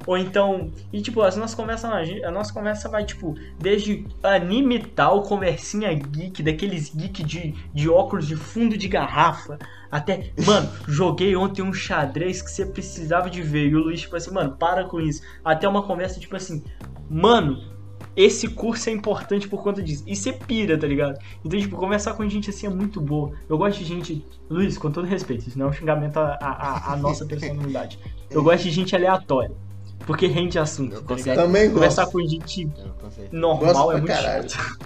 Ou 0.06 0.18
então. 0.18 0.72
E 0.92 1.02
tipo, 1.02 1.22
as 1.22 1.36
nossas 1.36 1.56
conversas. 1.56 1.92
A 2.24 2.32
nossa 2.32 2.54
conversa 2.54 2.90
vai, 2.90 3.06
tipo, 3.06 3.36
desde 3.60 4.06
anime 4.24 4.80
tal, 4.80 5.24
conversinha 5.24 5.94
geek, 5.94 6.44
daqueles 6.44 6.94
geek 6.94 7.24
de, 7.24 7.54
de 7.74 7.90
óculos 7.90 8.28
de 8.28 8.36
fundo 8.36 8.78
de 8.78 8.88
garrafa. 8.88 9.58
Até, 9.92 10.32
mano, 10.46 10.70
joguei 10.88 11.36
ontem 11.36 11.62
um 11.62 11.74
xadrez 11.74 12.42
que 12.42 12.52
você 12.52 12.66
precisava 12.66 13.30
de 13.30 13.42
ver. 13.42 13.68
E 13.68 13.76
o 13.76 13.80
Luiz, 13.80 14.02
tipo 14.02 14.16
assim, 14.16 14.32
mano, 14.32 14.56
para 14.58 14.86
com 14.86 15.00
isso. 15.00 15.22
Até 15.44 15.68
uma 15.68 15.84
conversa, 15.84 16.20
tipo 16.20 16.36
assim, 16.36 16.64
mano, 17.10 17.62
esse 18.18 18.48
curso 18.48 18.90
é 18.90 18.94
importante 18.94 19.48
por 19.48 19.62
conta 19.62 19.82
disso. 19.82 20.04
E 20.08 20.16
você 20.16 20.34
pira, 20.34 20.78
tá 20.78 20.88
ligado? 20.88 21.20
Então, 21.46 21.60
tipo, 21.60 21.78
conversar 21.78 22.16
com 22.16 22.28
gente 22.28 22.50
assim 22.50 22.66
é 22.66 22.70
muito 22.70 23.00
boa. 23.00 23.32
Eu 23.48 23.58
gosto 23.58 23.78
de 23.78 23.86
gente. 23.86 24.26
Luiz, 24.50 24.76
com 24.78 24.92
todo 24.92 25.06
respeito, 25.06 25.48
isso 25.48 25.60
não 25.60 25.68
é 25.68 25.70
um 25.70 25.74
xingamento 25.74 26.18
à, 26.18 26.38
à, 26.42 26.94
à 26.94 26.98
nossa 26.98 27.26
personalidade. 27.28 28.00
Eu 28.32 28.42
gosto 28.42 28.64
de 28.64 28.72
gente 28.72 28.96
aleatória. 28.96 29.56
Porque 30.06 30.28
rende 30.28 30.58
assunto. 30.58 31.02
Tá 31.02 31.16
também 31.36 31.70
Conversar 31.70 32.04
gosto. 32.04 32.14
com 32.14 32.28
gente 32.28 32.70
normal 33.32 33.74
gosto 33.74 33.92
é 33.92 33.94
muito 33.98 34.08
caralho. 34.08 34.50
chato. 34.50 34.80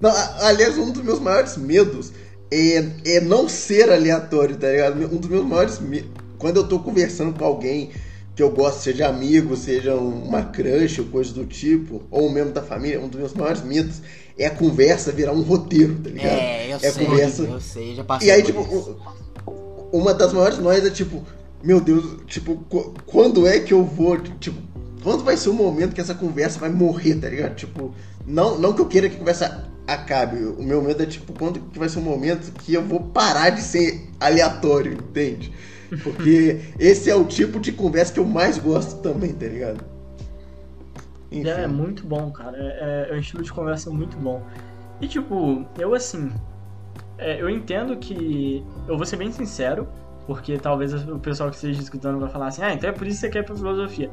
Não, 0.00 0.10
aliás, 0.40 0.76
um 0.78 0.90
dos 0.90 1.02
meus 1.02 1.20
maiores 1.20 1.56
medos 1.56 2.12
é, 2.50 2.84
é 3.04 3.20
não 3.20 3.48
ser 3.48 3.90
aleatório, 3.90 4.56
tá 4.56 4.68
ligado? 4.68 5.04
Um 5.04 5.16
dos 5.16 5.30
meus 5.30 5.44
maiores 5.44 5.78
medos. 5.78 6.10
Quando 6.38 6.56
eu 6.56 6.68
tô 6.68 6.80
conversando 6.80 7.38
com 7.38 7.44
alguém 7.44 7.90
que 8.34 8.42
eu 8.42 8.50
gosto, 8.50 8.80
seja 8.80 9.08
amigo, 9.08 9.56
seja 9.56 9.94
uma 9.94 10.42
crush 10.42 11.00
ou 11.00 11.06
coisa 11.06 11.32
do 11.32 11.44
tipo, 11.44 12.02
ou 12.10 12.28
um 12.28 12.32
membro 12.32 12.52
da 12.52 12.62
família, 12.62 13.00
um 13.00 13.08
dos 13.08 13.20
meus 13.20 13.34
maiores 13.34 13.62
medos 13.62 14.00
é 14.38 14.46
a 14.46 14.50
conversa 14.50 15.12
virar 15.12 15.32
um 15.32 15.42
roteiro, 15.42 15.94
tá 16.02 16.10
ligado? 16.10 16.32
É, 16.32 16.72
eu 16.72 16.76
é 16.76 16.78
sei, 16.78 17.06
conversa... 17.06 17.42
eu 17.42 17.60
sei, 17.60 17.94
já 17.94 18.04
passei 18.04 18.28
E 18.28 18.30
aí, 18.30 18.42
tipo, 18.42 18.60
isso. 18.62 18.96
uma 19.92 20.14
das 20.14 20.32
maiores 20.32 20.58
noias 20.58 20.84
é 20.84 20.90
tipo, 20.90 21.24
meu 21.62 21.80
Deus, 21.80 22.18
tipo, 22.26 22.56
quando 23.06 23.46
é 23.46 23.60
que 23.60 23.72
eu 23.72 23.84
vou, 23.84 24.18
tipo, 24.18 24.60
quando 25.02 25.24
vai 25.24 25.36
ser 25.36 25.50
o 25.50 25.54
momento 25.54 25.94
que 25.94 26.00
essa 26.00 26.14
conversa 26.14 26.58
vai 26.58 26.70
morrer, 26.70 27.16
tá 27.16 27.28
ligado? 27.28 27.54
Tipo, 27.54 27.94
não, 28.26 28.58
não 28.58 28.72
que 28.72 28.80
eu 28.80 28.86
queira 28.86 29.08
que 29.08 29.16
a 29.16 29.18
conversa 29.18 29.68
acabe, 29.86 30.36
o 30.44 30.62
meu 30.62 30.82
medo 30.82 31.02
é, 31.02 31.06
tipo, 31.06 31.32
quando 31.32 31.60
que 31.60 31.78
vai 31.78 31.88
ser 31.88 31.98
o 31.98 32.02
momento 32.02 32.52
que 32.52 32.74
eu 32.74 32.82
vou 32.82 33.00
parar 33.00 33.50
de 33.50 33.60
ser 33.60 34.08
aleatório, 34.20 34.92
entende? 34.92 35.52
Porque 36.02 36.60
esse 36.78 37.10
é 37.10 37.14
o 37.14 37.24
tipo 37.24 37.58
de 37.58 37.72
conversa 37.72 38.12
que 38.12 38.20
eu 38.20 38.24
mais 38.24 38.58
gosto 38.58 39.00
também, 39.02 39.32
tá 39.32 39.46
ligado? 39.46 39.84
Enfim. 41.30 41.48
É, 41.48 41.62
é 41.62 41.66
muito 41.66 42.06
bom, 42.06 42.30
cara. 42.30 42.56
É, 42.56 43.08
é, 43.10 43.14
um 43.14 43.18
estilo 43.18 43.42
de 43.42 43.52
conversa 43.52 43.90
muito 43.90 44.16
bom. 44.18 44.42
E, 45.00 45.08
tipo, 45.08 45.66
eu, 45.78 45.94
assim, 45.94 46.30
é, 47.18 47.40
eu 47.40 47.48
entendo 47.48 47.96
que. 47.96 48.62
Eu 48.86 48.96
vou 48.96 49.06
ser 49.06 49.16
bem 49.16 49.32
sincero, 49.32 49.88
porque 50.26 50.58
talvez 50.58 50.92
o 51.08 51.18
pessoal 51.18 51.50
que 51.50 51.56
esteja 51.56 51.80
escutando 51.80 52.18
vai 52.18 52.28
falar 52.28 52.48
assim, 52.48 52.62
ah, 52.62 52.72
então 52.72 52.88
é 52.88 52.92
por 52.92 53.06
isso 53.06 53.16
que 53.16 53.26
você 53.26 53.30
quer 53.30 53.38
ir 53.40 53.44
pra 53.44 53.56
filosofia. 53.56 54.10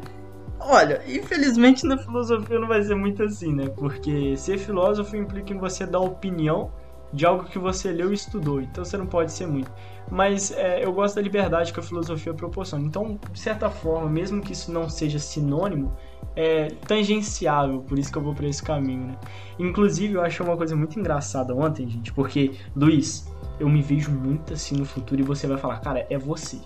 Olha, 0.60 1.02
infelizmente 1.08 1.86
na 1.86 1.98
filosofia 1.98 2.60
não 2.60 2.68
vai 2.68 2.84
ser 2.84 2.96
muito 2.96 3.24
assim, 3.24 3.54
né? 3.54 3.70
Porque 3.70 4.36
ser 4.36 4.58
filósofo 4.58 5.16
implica 5.16 5.54
em 5.54 5.58
você 5.58 5.86
dar 5.86 6.00
opinião 6.00 6.72
de 7.12 7.26
algo 7.26 7.46
que 7.46 7.58
você 7.58 7.92
leu 7.92 8.12
e 8.12 8.16
estudou, 8.16 8.62
então 8.62 8.86
você 8.86 8.98
não 8.98 9.06
pode 9.06 9.32
ser 9.32 9.48
muito. 9.48 9.72
Mas 10.12 10.52
é, 10.52 10.84
eu 10.84 10.92
gosto 10.92 11.16
da 11.16 11.22
liberdade 11.22 11.74
que 11.74 11.80
a 11.80 11.84
filosofia 11.84 12.34
proporciona. 12.34 12.84
Então, 12.84 13.20
de 13.32 13.40
certa 13.40 13.70
forma, 13.70 14.10
mesmo 14.10 14.42
que 14.42 14.54
isso 14.54 14.72
não 14.72 14.90
seja 14.90 15.18
sinônimo, 15.18 15.96
é 16.36 16.68
tangenciável, 16.88 17.82
por 17.82 17.98
isso 17.98 18.12
que 18.12 18.18
eu 18.18 18.22
vou 18.22 18.34
para 18.34 18.48
esse 18.48 18.62
caminho, 18.62 19.08
né? 19.08 19.18
Inclusive, 19.58 20.14
eu 20.14 20.22
achei 20.22 20.46
uma 20.46 20.56
coisa 20.56 20.76
muito 20.76 21.00
engraçada 21.00 21.56
ontem, 21.56 21.88
gente, 21.90 22.14
porque, 22.14 22.52
Luiz, 22.76 23.28
eu 23.60 23.70
me 23.70 23.82
vejo 23.82 24.12
muito 24.12 24.54
assim 24.54 24.78
no 24.78 24.86
futuro 24.86 25.22
e 25.22 25.24
você 25.24 25.48
vai 25.48 25.58
falar, 25.58 25.80
cara, 25.80 26.06
é 26.10 26.18
você. 26.18 26.60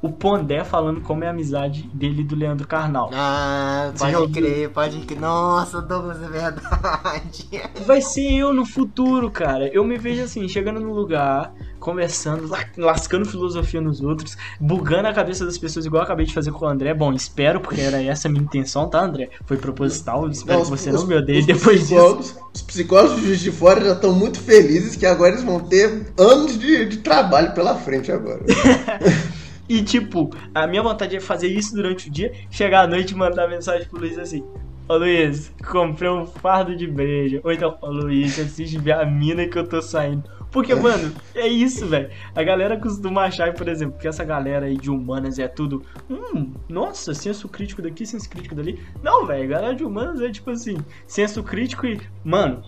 O 0.00 0.10
Pondé 0.10 0.64
falando 0.64 1.00
como 1.00 1.22
é 1.22 1.28
a 1.28 1.30
amizade 1.30 1.84
dele 1.94 2.22
e 2.22 2.24
do 2.24 2.34
Leandro 2.34 2.66
Carnal. 2.66 3.08
Ah, 3.14 3.92
pode 3.96 4.32
crer, 4.32 4.68
pode 4.70 4.98
crer. 5.00 5.20
Nossa, 5.20 5.80
Douglas, 5.80 6.20
é 6.20 6.28
verdade. 6.28 7.48
Vai 7.86 8.00
ser 8.00 8.34
eu 8.34 8.52
no 8.52 8.66
futuro, 8.66 9.30
cara. 9.30 9.68
Eu 9.68 9.84
me 9.84 9.96
vejo 9.96 10.24
assim, 10.24 10.48
chegando 10.48 10.80
no 10.80 10.92
lugar, 10.92 11.54
conversando, 11.82 12.48
lascando 12.78 13.26
filosofia 13.26 13.80
nos 13.80 14.00
outros, 14.00 14.36
bugando 14.60 15.08
a 15.08 15.12
cabeça 15.12 15.44
das 15.44 15.58
pessoas, 15.58 15.84
igual 15.84 16.02
eu 16.02 16.04
acabei 16.04 16.24
de 16.24 16.32
fazer 16.32 16.52
com 16.52 16.64
o 16.64 16.68
André. 16.68 16.94
Bom, 16.94 17.12
espero, 17.12 17.60
porque 17.60 17.80
era 17.80 18.00
essa 18.02 18.28
a 18.28 18.30
minha 18.30 18.44
intenção, 18.44 18.88
tá, 18.88 19.04
André? 19.04 19.30
Foi 19.44 19.56
proposital. 19.56 20.28
Espero 20.30 20.58
não, 20.58 20.64
que 20.64 20.70
você 20.70 20.90
os, 20.90 21.00
não 21.00 21.06
me 21.06 21.16
odeie 21.16 21.42
depois 21.42 21.88
disso. 21.88 22.40
Os 22.54 22.62
psicólogos 22.62 23.40
de 23.40 23.50
fora 23.50 23.84
já 23.84 23.92
estão 23.92 24.12
muito 24.12 24.38
felizes 24.38 24.94
que 24.94 25.04
agora 25.04 25.32
eles 25.32 25.42
vão 25.42 25.58
ter 25.58 26.12
anos 26.16 26.58
de, 26.58 26.86
de 26.86 26.98
trabalho 26.98 27.52
pela 27.52 27.74
frente 27.74 28.12
agora. 28.12 28.42
E, 29.68 29.82
tipo, 29.82 30.28
a 30.54 30.66
minha 30.66 30.82
vontade 30.82 31.16
é 31.16 31.20
fazer 31.20 31.48
isso 31.48 31.74
durante 31.74 32.08
o 32.08 32.12
dia, 32.12 32.32
chegar 32.50 32.82
à 32.82 32.86
noite 32.86 33.12
e 33.12 33.16
mandar 33.16 33.48
mensagem 33.48 33.88
pro 33.88 34.00
Luiz 34.00 34.18
assim: 34.18 34.44
Ô 34.86 34.96
Luiz, 34.96 35.50
comprei 35.70 36.10
um 36.10 36.26
fardo 36.26 36.76
de 36.76 36.86
breja. 36.86 37.40
Ou 37.42 37.52
então, 37.52 37.78
ô 37.80 37.90
Luiz, 37.90 38.38
assiste 38.38 38.76
ver 38.78 38.92
a 38.92 39.06
mina 39.06 39.46
que 39.46 39.56
eu 39.56 39.66
tô 39.66 39.80
saindo. 39.80 40.28
Porque, 40.52 40.74
mano, 40.74 41.12
é 41.34 41.48
isso, 41.48 41.86
velho. 41.86 42.10
A 42.34 42.42
galera 42.42 42.78
costuma 42.78 43.22
achar, 43.22 43.54
por 43.54 43.66
exemplo, 43.68 43.98
que 43.98 44.06
essa 44.06 44.22
galera 44.22 44.66
aí 44.66 44.76
de 44.76 44.90
humanas 44.90 45.38
é 45.38 45.48
tudo. 45.48 45.82
Hum, 46.10 46.52
nossa, 46.68 47.14
senso 47.14 47.48
crítico 47.48 47.80
daqui, 47.80 48.04
senso 48.04 48.28
crítico 48.28 48.54
dali. 48.54 48.78
Não, 49.02 49.26
velho, 49.26 49.44
a 49.44 49.46
galera 49.46 49.74
de 49.74 49.82
humanas 49.82 50.20
é 50.20 50.30
tipo 50.30 50.50
assim, 50.50 50.76
senso 51.06 51.42
crítico 51.42 51.86
e. 51.86 51.98
Mano, 52.22 52.62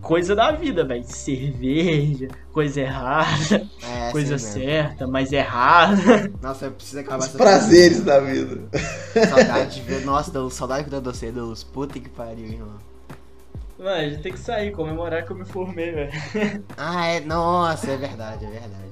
coisa 0.00 0.36
da 0.36 0.52
vida, 0.52 0.84
velho. 0.84 1.02
Cerveja, 1.02 2.28
coisa 2.52 2.80
errada, 2.80 3.66
é, 3.82 4.12
coisa 4.12 4.38
certa, 4.38 5.04
mas 5.08 5.32
errada. 5.32 6.32
Nossa, 6.40 6.66
eu 6.66 6.70
preciso 6.70 7.00
acabar 7.00 7.24
Os 7.24 7.28
prazeres 7.28 8.04
da 8.04 8.20
vida. 8.20 8.60
Saudade 9.28 9.74
de 9.74 9.80
ver. 9.80 10.04
Nossa, 10.04 10.30
deu 10.30 10.48
saudade 10.48 10.88
da 10.88 11.00
doce 11.00 11.32
dos 11.32 11.64
puta 11.64 11.98
que 11.98 12.08
pariu, 12.08 12.46
irmão. 12.46 12.95
Mano, 13.78 13.90
a 13.90 14.08
gente 14.08 14.22
tem 14.22 14.32
que 14.32 14.38
sair, 14.38 14.72
comemorar 14.72 15.24
que 15.24 15.30
eu 15.32 15.36
me 15.36 15.44
formei, 15.44 15.92
velho. 15.92 16.12
Ah, 16.76 17.06
é. 17.06 17.20
Nossa, 17.20 17.90
é 17.90 17.96
verdade, 17.96 18.44
é 18.44 18.50
verdade. 18.50 18.90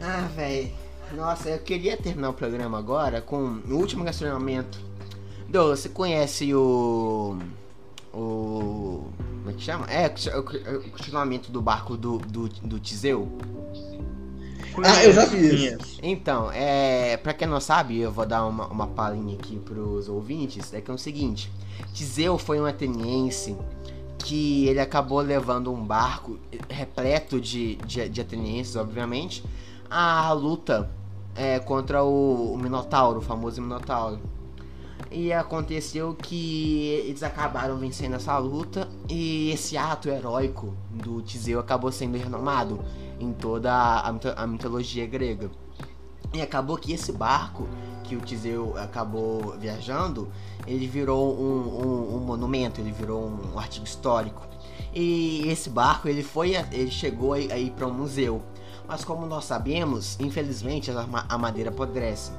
Ah, 0.00 0.28
velho. 0.34 0.70
Nossa, 1.12 1.48
eu 1.48 1.58
queria 1.58 1.96
terminar 1.96 2.30
o 2.30 2.34
programa 2.34 2.78
agora 2.78 3.20
com 3.20 3.60
o 3.68 3.74
último 3.74 4.04
questionamento. 4.04 4.78
Do, 5.48 5.68
você 5.68 5.88
conhece 5.88 6.54
o. 6.54 7.38
O. 8.12 9.08
Como 9.38 9.50
é 9.50 9.52
que 9.52 9.62
chama? 9.62 9.86
É, 9.90 10.06
o 10.36 10.90
continuamento 10.90 11.52
do 11.52 11.62
barco 11.62 11.96
do, 11.96 12.18
do, 12.18 12.48
do 12.48 12.80
Tiseu. 12.80 13.30
Ah, 14.84 15.04
eu 15.04 15.12
já 15.12 15.24
vi 15.24 15.66
isso. 15.66 15.98
Então, 16.02 16.50
é, 16.52 17.16
pra 17.16 17.32
quem 17.32 17.48
não 17.48 17.60
sabe, 17.60 17.98
eu 17.98 18.12
vou 18.12 18.26
dar 18.26 18.46
uma, 18.46 18.66
uma 18.66 18.86
palhinha 18.86 19.36
aqui 19.36 19.58
pros 19.58 20.08
ouvintes. 20.08 20.72
É 20.72 20.80
que 20.80 20.90
é 20.90 20.94
o 20.94 20.98
seguinte: 20.98 21.50
Tiseu 21.92 22.38
foi 22.38 22.60
um 22.60 22.66
ateniense 22.66 23.56
que 24.18 24.66
ele 24.66 24.80
acabou 24.80 25.20
levando 25.20 25.72
um 25.72 25.84
barco 25.84 26.38
repleto 26.68 27.40
de, 27.40 27.76
de, 27.76 28.08
de 28.08 28.20
atenienses, 28.20 28.74
obviamente, 28.74 29.44
a 29.88 30.32
luta 30.32 30.90
é, 31.34 31.58
contra 31.60 32.02
o, 32.02 32.54
o 32.54 32.58
Minotauro, 32.58 33.18
o 33.18 33.22
famoso 33.22 33.60
Minotauro. 33.62 34.18
E 35.10 35.32
aconteceu 35.32 36.14
que 36.14 36.88
eles 37.06 37.22
acabaram 37.22 37.76
vencendo 37.78 38.14
essa 38.14 38.36
luta 38.38 38.88
e 39.08 39.50
esse 39.50 39.76
ato 39.76 40.08
heróico 40.08 40.74
do 40.90 41.22
Tiseu 41.22 41.60
acabou 41.60 41.92
sendo 41.92 42.18
renomado 42.18 42.80
em 43.20 43.32
toda 43.32 43.72
a, 43.72 44.14
a 44.36 44.46
mitologia 44.46 45.06
grega. 45.06 45.50
E 46.34 46.42
acabou 46.42 46.76
que 46.76 46.92
esse 46.92 47.12
barco 47.12 47.68
que 48.04 48.16
o 48.16 48.20
Tiseu 48.20 48.76
acabou 48.76 49.56
viajando, 49.58 50.28
ele 50.66 50.86
virou 50.86 51.38
um, 51.38 51.86
um, 51.86 52.16
um 52.16 52.20
monumento, 52.20 52.80
ele 52.80 52.92
virou 52.92 53.28
um 53.28 53.58
artigo 53.58 53.86
histórico. 53.86 54.46
E 54.94 55.46
esse 55.48 55.68
barco 55.68 56.08
ele 56.08 56.22
foi, 56.22 56.54
ele 56.72 56.90
chegou 56.90 57.32
aí 57.32 57.70
para 57.70 57.86
um 57.86 57.92
museu. 57.92 58.42
Mas 58.88 59.04
como 59.04 59.26
nós 59.26 59.44
sabemos, 59.44 60.18
infelizmente 60.20 60.90
a 60.90 61.38
madeira 61.38 61.70
apodrece. 61.70 62.30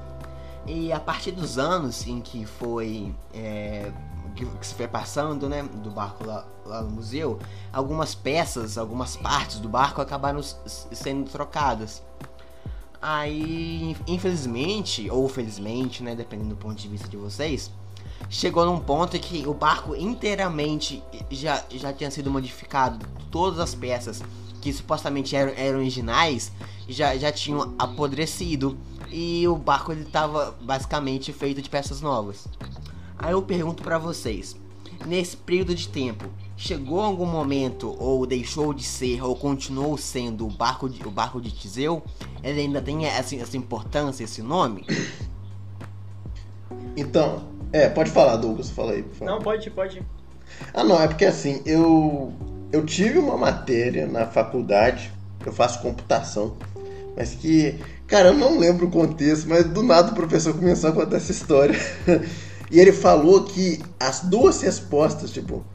E 0.67 0.91
a 0.91 0.99
partir 0.99 1.31
dos 1.31 1.57
anos 1.57 2.05
em 2.05 2.19
que 2.19 2.45
foi 2.45 3.15
é, 3.33 3.91
que, 4.37 4.47
se 4.61 4.75
foi 4.75 4.87
passando, 4.87 5.49
né, 5.49 5.63
do 5.63 5.89
barco 5.89 6.25
lá, 6.25 6.45
lá, 6.65 6.81
no 6.81 6.91
museu, 6.91 7.39
algumas 7.73 8.13
peças, 8.13 8.77
algumas 8.77 9.17
partes 9.17 9.59
do 9.59 9.67
barco 9.67 9.99
acabaram 9.99 10.41
sendo 10.41 11.29
trocadas. 11.29 12.03
Aí, 13.01 13.95
infelizmente, 14.07 15.09
ou 15.09 15.27
felizmente, 15.27 16.03
né, 16.03 16.15
dependendo 16.15 16.49
do 16.49 16.55
ponto 16.55 16.75
de 16.75 16.87
vista 16.87 17.07
de 17.07 17.17
vocês, 17.17 17.71
chegou 18.29 18.65
num 18.65 18.79
ponto 18.79 19.17
em 19.17 19.19
que 19.19 19.47
o 19.47 19.53
barco 19.53 19.95
inteiramente 19.95 21.03
já, 21.31 21.63
já 21.71 21.91
tinha 21.93 22.11
sido 22.11 22.29
modificado, 22.29 23.05
todas 23.31 23.59
as 23.59 23.73
peças 23.73 24.21
que 24.61 24.73
supostamente 24.73 25.35
eram, 25.35 25.53
eram 25.55 25.79
originais 25.79 26.51
já, 26.89 27.15
já 27.17 27.31
tinham 27.31 27.75
apodrecido 27.77 28.77
e 29.11 29.47
o 29.47 29.55
barco 29.55 29.91
ele 29.91 30.03
estava 30.03 30.55
basicamente 30.61 31.31
feito 31.33 31.61
de 31.61 31.69
peças 31.69 32.01
novas. 32.01 32.47
Aí 33.17 33.31
eu 33.31 33.41
pergunto 33.41 33.83
para 33.83 33.97
vocês, 33.97 34.55
nesse 35.05 35.35
período 35.37 35.73
de 35.73 35.87
tempo, 35.87 36.25
chegou 36.55 37.01
algum 37.01 37.25
momento 37.25 37.95
ou 37.99 38.25
deixou 38.25 38.73
de 38.73 38.83
ser 38.83 39.23
ou 39.23 39.35
continuou 39.35 39.97
sendo 39.97 40.47
o 40.47 40.49
barco 40.49 40.89
de, 40.89 41.05
o 41.07 41.11
barco 41.11 41.41
de 41.41 41.51
Tiseu? 41.51 42.03
Ele 42.43 42.61
ainda 42.61 42.81
tem 42.81 43.05
essa, 43.05 43.35
essa 43.35 43.57
importância, 43.57 44.23
esse 44.23 44.41
nome? 44.41 44.85
Então, 46.95 47.47
é, 47.71 47.87
pode 47.89 48.09
falar, 48.09 48.37
Douglas, 48.37 48.69
fala 48.69 48.93
aí. 48.93 49.05
Não, 49.21 49.39
pode, 49.39 49.69
pode. 49.69 50.01
Ah, 50.73 50.83
não, 50.83 50.99
é 50.99 51.07
porque 51.07 51.25
assim, 51.25 51.61
eu 51.65 52.33
eu 52.71 52.85
tive 52.85 53.17
uma 53.17 53.37
matéria 53.37 54.05
na 54.05 54.25
faculdade, 54.25 55.11
eu 55.45 55.53
faço 55.53 55.81
computação, 55.81 56.57
mas 57.15 57.33
que 57.33 57.79
Cara, 58.07 58.29
eu 58.29 58.33
não 58.33 58.57
lembro 58.57 58.87
o 58.87 58.89
contexto, 58.89 59.49
mas 59.49 59.65
do 59.65 59.83
nada 59.83 60.11
o 60.11 60.15
professor 60.15 60.53
começou 60.53 60.89
a 60.89 60.93
contar 60.93 61.17
essa 61.17 61.31
história. 61.31 61.77
e 62.71 62.79
ele 62.79 62.93
falou 62.93 63.43
que 63.43 63.83
as 63.99 64.21
duas 64.21 64.61
respostas, 64.61 65.29
tipo, 65.29 65.65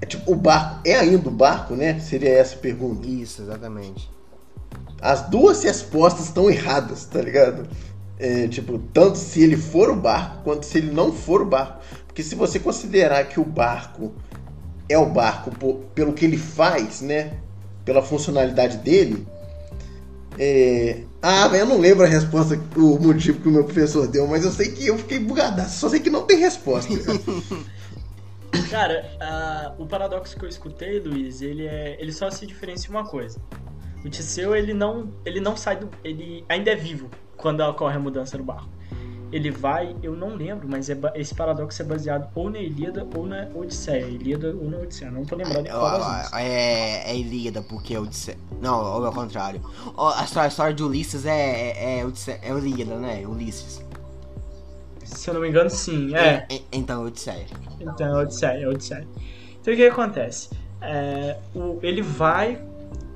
é 0.00 0.06
tipo, 0.06 0.30
o 0.30 0.34
barco 0.34 0.80
é 0.84 0.96
ainda 0.96 1.28
o 1.28 1.32
barco, 1.32 1.76
né? 1.76 2.00
Seria 2.00 2.30
essa 2.30 2.56
a 2.56 2.58
pergunta. 2.58 3.06
Isso, 3.06 3.42
exatamente. 3.42 4.10
As 5.00 5.22
duas 5.28 5.62
respostas 5.62 6.26
estão 6.26 6.50
erradas, 6.50 7.04
tá 7.04 7.22
ligado? 7.22 7.68
É, 8.18 8.48
tipo, 8.48 8.80
tanto 8.92 9.16
se 9.16 9.40
ele 9.40 9.56
for 9.56 9.88
o 9.88 9.94
barco 9.94 10.42
quanto 10.42 10.66
se 10.66 10.78
ele 10.78 10.90
não 10.90 11.12
for 11.12 11.42
o 11.42 11.46
barco. 11.46 11.80
Porque 12.08 12.24
se 12.24 12.34
você 12.34 12.58
considerar 12.58 13.24
que 13.28 13.38
o 13.38 13.44
barco 13.44 14.12
é 14.88 14.98
o 14.98 15.06
barco 15.06 15.52
por, 15.52 15.76
pelo 15.94 16.12
que 16.12 16.24
ele 16.24 16.38
faz, 16.38 17.00
né? 17.02 17.34
Pela 17.84 18.02
funcionalidade 18.02 18.78
dele, 18.78 19.24
é... 20.36 21.02
Ah, 21.20 21.50
eu 21.52 21.66
não 21.66 21.80
lembro 21.80 22.04
a 22.04 22.08
resposta, 22.08 22.58
o 22.76 22.98
motivo 22.98 23.40
que 23.40 23.48
o 23.48 23.50
meu 23.50 23.64
professor 23.64 24.06
deu, 24.06 24.26
mas 24.26 24.44
eu 24.44 24.52
sei 24.52 24.70
que 24.70 24.86
eu 24.86 24.96
fiquei 24.98 25.18
bugadaço. 25.18 25.80
Só 25.80 25.88
sei 25.88 25.98
que 26.00 26.10
não 26.10 26.22
tem 26.22 26.38
resposta. 26.38 26.92
Cara, 28.70 29.74
uh, 29.78 29.82
o 29.82 29.86
paradoxo 29.86 30.38
que 30.38 30.44
eu 30.44 30.48
escutei, 30.48 31.00
Luiz, 31.00 31.42
ele, 31.42 31.66
é, 31.66 31.96
ele 32.00 32.12
só 32.12 32.30
se 32.30 32.46
diferencia 32.46 32.90
uma 32.90 33.04
coisa. 33.04 33.40
O 34.04 34.08
Tiseu, 34.08 34.54
ele 34.54 34.72
não, 34.72 35.12
ele 35.24 35.40
não 35.40 35.56
sai 35.56 35.76
do... 35.76 35.90
Ele 36.04 36.44
ainda 36.48 36.70
é 36.70 36.76
vivo 36.76 37.10
quando 37.36 37.60
ocorre 37.60 37.96
a 37.96 38.00
mudança 38.00 38.38
no 38.38 38.44
barco 38.44 38.68
ele 39.30 39.50
vai, 39.50 39.94
eu 40.02 40.16
não 40.16 40.34
lembro, 40.34 40.68
mas 40.68 40.88
é, 40.88 40.98
esse 41.14 41.34
paradoxo 41.34 41.82
é 41.82 41.84
baseado 41.84 42.28
ou 42.34 42.50
na 42.50 42.58
Ilíada 42.58 43.06
ou 43.14 43.26
na 43.26 43.48
Odisseia. 43.54 44.06
Ilíada 44.06 44.54
ou 44.54 44.70
na 44.70 44.78
Odisseia, 44.78 45.10
não 45.10 45.24
tô 45.24 45.36
lembrando 45.36 45.66
é, 45.66 45.70
qual 45.70 45.98
das 45.98 46.32
é, 46.32 47.10
é 47.10 47.16
Ilíada, 47.16 47.62
porque 47.62 47.94
é 47.94 48.00
Odisseia. 48.00 48.38
Não, 48.60 48.78
ou 48.78 49.04
ao 49.04 49.12
contrário. 49.12 49.60
A 49.96 50.24
história, 50.24 50.46
a 50.46 50.48
história 50.48 50.74
de 50.74 50.82
Ulisses 50.82 51.26
é, 51.26 51.30
é, 51.32 52.00
é, 52.00 52.06
Odisseia, 52.06 52.40
é 52.42 52.50
Ilíada, 52.50 52.96
né? 52.96 53.26
Ulisses. 53.26 53.84
Se 55.04 55.30
eu 55.30 55.34
não 55.34 55.40
me 55.40 55.48
engano, 55.48 55.70
sim, 55.70 56.14
é. 56.14 56.46
é, 56.48 56.54
é 56.54 56.60
então 56.72 57.02
é 57.02 57.06
Odisseia. 57.06 57.46
Então 57.80 58.06
é 58.06 58.22
Odisseia, 58.22 58.64
é 58.64 58.68
Odisseia. 58.68 59.08
Então 59.60 59.74
o 59.74 59.76
que, 59.76 59.82
que 59.82 59.88
acontece? 59.88 60.50
É, 60.80 61.36
o, 61.54 61.78
ele 61.82 62.02
vai, 62.02 62.62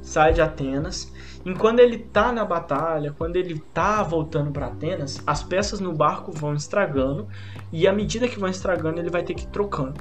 sai 0.03 0.33
de 0.33 0.41
Atenas, 0.41 1.12
Enquanto 1.45 1.81
ele 1.81 1.99
tá 1.99 2.33
na 2.33 2.45
batalha, 2.45 3.15
quando 3.19 3.37
ele 3.37 3.59
tá 3.75 4.03
voltando 4.03 4.53
para 4.53 4.67
Atenas, 4.67 5.23
as 5.27 5.43
peças 5.43 5.81
no 5.81 5.93
barco 5.93 6.31
vão 6.31 6.55
estragando 6.55 7.27
e 7.73 7.87
à 7.89 7.93
medida 7.93 8.29
que 8.29 8.39
vão 8.39 8.49
estragando, 8.49 9.01
ele 9.01 9.11
vai 9.11 9.23
ter 9.23 9.35
que 9.35 9.45
ir 9.45 9.49
trocando. 9.49 10.01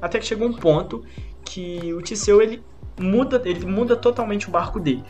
Até 0.00 0.18
que 0.18 0.26
chega 0.26 0.44
um 0.44 0.52
ponto 0.52 1.02
que 1.44 1.92
o 1.94 2.02
Tiseu 2.02 2.42
ele 2.42 2.62
muda, 2.98 3.40
ele 3.44 3.64
muda 3.64 3.96
totalmente 3.96 4.48
o 4.48 4.50
barco 4.50 4.78
dele. 4.78 5.04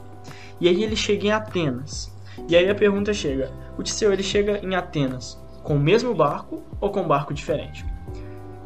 E 0.61 0.69
aí 0.69 0.85
ele 0.85 0.95
chega 0.95 1.27
em 1.27 1.33
Atenas. 1.33 2.15
E 2.49 2.57
aí 2.57 2.69
a 2.71 2.75
pergunta 2.75 3.13
chega: 3.13 3.51
o 3.77 3.83
Tiseu 3.83 4.13
ele 4.13 4.23
chega 4.23 4.59
em 4.59 4.75
Atenas 4.77 5.43
com 5.65 5.75
o 5.75 5.81
mesmo 5.81 6.15
barco 6.15 6.63
ou 6.81 6.91
com 6.91 7.01
um 7.01 7.09
barco 7.09 7.35
diferente? 7.35 7.85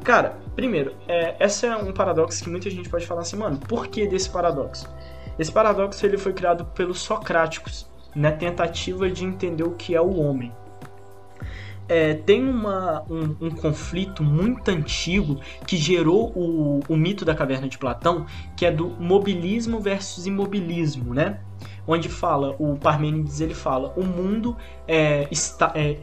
Cara, 0.05 0.37
primeiro, 0.55 0.95
é, 1.07 1.37
esse 1.45 1.67
é 1.67 1.77
um 1.77 1.93
paradoxo 1.93 2.43
que 2.43 2.51
muita 2.51 2.69
gente 2.71 2.89
pode 2.89 3.07
falar 3.07 3.23
assim, 3.23 3.37
mano, 3.37 3.59
por 3.59 3.87
que 3.87 4.07
desse 4.07 4.29
paradoxo? 4.29 4.89
Esse 5.39 5.53
paradoxo 5.53 6.05
ele 6.05 6.19
foi 6.19 6.33
criado 6.33 6.65
pelos 6.67 7.01
socráticos 7.01 7.87
na 8.15 8.33
tentativa 8.33 9.09
de 9.11 9.25
entender 9.25 9.63
o 9.63 9.73
que 9.73 9.95
é 9.95 10.01
o 10.01 10.19
homem. 10.19 10.53
É, 11.89 12.15
tem 12.15 12.47
uma, 12.47 13.03
um, 13.09 13.47
um, 13.47 13.51
conflito 13.51 14.23
muito 14.23 14.69
antigo 14.71 15.41
que 15.67 15.77
gerou 15.77 16.31
o, 16.35 16.81
o, 16.87 16.97
mito 16.97 17.25
da 17.25 17.35
caverna 17.35 17.67
de 17.67 17.79
Platão, 17.79 18.27
que 18.55 18.67
é 18.67 18.71
do 18.71 18.89
mobilismo 19.01 19.81
versus 19.81 20.27
imobilismo, 20.27 21.15
né? 21.15 21.41
Onde 21.87 22.11
fala, 22.11 22.55
o 22.59 22.77
Parmênides 22.77 23.41
ele 23.41 23.55
fala, 23.55 23.95
o 23.97 24.05
mundo 24.05 24.55
é, 24.87 25.27
está, 25.31 25.73
é, 25.75 25.97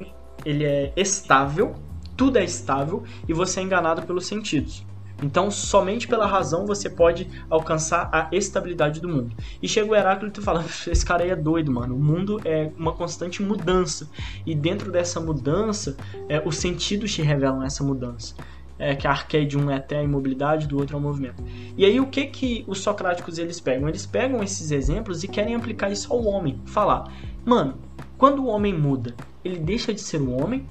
ele 0.43 0.63
é 0.63 0.91
estável, 0.95 1.75
tudo 2.17 2.37
é 2.37 2.43
estável 2.43 3.03
e 3.27 3.33
você 3.33 3.59
é 3.59 3.63
enganado 3.63 4.01
pelos 4.03 4.25
sentidos. 4.25 4.84
Então, 5.23 5.49
somente 5.49 6.07
pela 6.07 6.25
razão 6.25 6.65
você 6.65 6.89
pode 6.89 7.29
alcançar 7.49 8.09
a 8.11 8.27
estabilidade 8.31 8.99
do 8.99 9.07
mundo. 9.07 9.35
E 9.61 9.67
chega 9.67 9.89
o 9.89 9.95
Heráclito 9.95 10.41
e 10.41 10.43
fala: 10.43 10.63
esse 10.87 11.05
cara 11.05 11.23
aí 11.23 11.29
é 11.29 11.35
doido, 11.35 11.71
mano. 11.71 11.95
O 11.95 11.99
mundo 11.99 12.39
é 12.43 12.71
uma 12.77 12.91
constante 12.91 13.41
mudança. 13.41 14.09
E 14.45 14.53
dentro 14.53 14.91
dessa 14.91 15.19
mudança, 15.19 15.95
é, 16.27 16.41
os 16.45 16.57
sentidos 16.57 17.13
te 17.13 17.21
revelam 17.21 17.63
essa 17.63 17.83
mudança. 17.83 18.35
É, 18.77 18.93
que 18.93 19.07
a 19.07 19.11
arqué 19.11 19.45
de 19.45 19.57
um 19.57 19.71
é 19.71 19.75
até 19.75 19.99
a 19.99 20.03
imobilidade, 20.03 20.67
do 20.67 20.77
outro 20.77 20.97
é 20.97 20.99
o 20.99 21.01
movimento. 21.01 21.41
E 21.77 21.85
aí 21.85 21.97
o 21.97 22.07
que 22.07 22.25
que 22.25 22.65
os 22.67 22.79
socráticos 22.79 23.37
eles 23.37 23.57
pegam? 23.57 23.87
Eles 23.87 24.05
pegam 24.05 24.43
esses 24.43 24.69
exemplos 24.69 25.23
e 25.23 25.29
querem 25.29 25.55
aplicar 25.55 25.89
isso 25.89 26.11
ao 26.11 26.25
homem. 26.25 26.59
Falar, 26.65 27.09
mano, 27.45 27.75
quando 28.17 28.43
o 28.43 28.47
homem 28.47 28.73
muda, 28.73 29.15
ele 29.45 29.59
deixa 29.59 29.93
de 29.93 30.01
ser 30.01 30.21
um 30.21 30.43
homem 30.43 30.67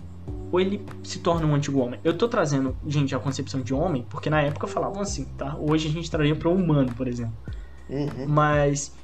ou 0.54 0.60
ele 0.60 0.80
se 1.02 1.18
torna 1.18 1.44
um 1.44 1.52
antigo 1.52 1.80
homem. 1.80 1.98
Eu 2.04 2.16
tô 2.16 2.28
trazendo, 2.28 2.76
gente, 2.86 3.12
a 3.12 3.18
concepção 3.18 3.60
de 3.60 3.74
homem, 3.74 4.06
porque 4.08 4.30
na 4.30 4.40
época 4.40 4.68
falavam 4.68 5.02
assim, 5.02 5.24
tá? 5.36 5.56
Hoje 5.58 5.88
a 5.88 5.90
gente 5.90 6.08
traria 6.08 6.36
para 6.36 6.48
humano, 6.48 6.94
por 6.94 7.08
exemplo. 7.08 7.34
Uhum. 7.90 8.28
Mas 8.28 8.94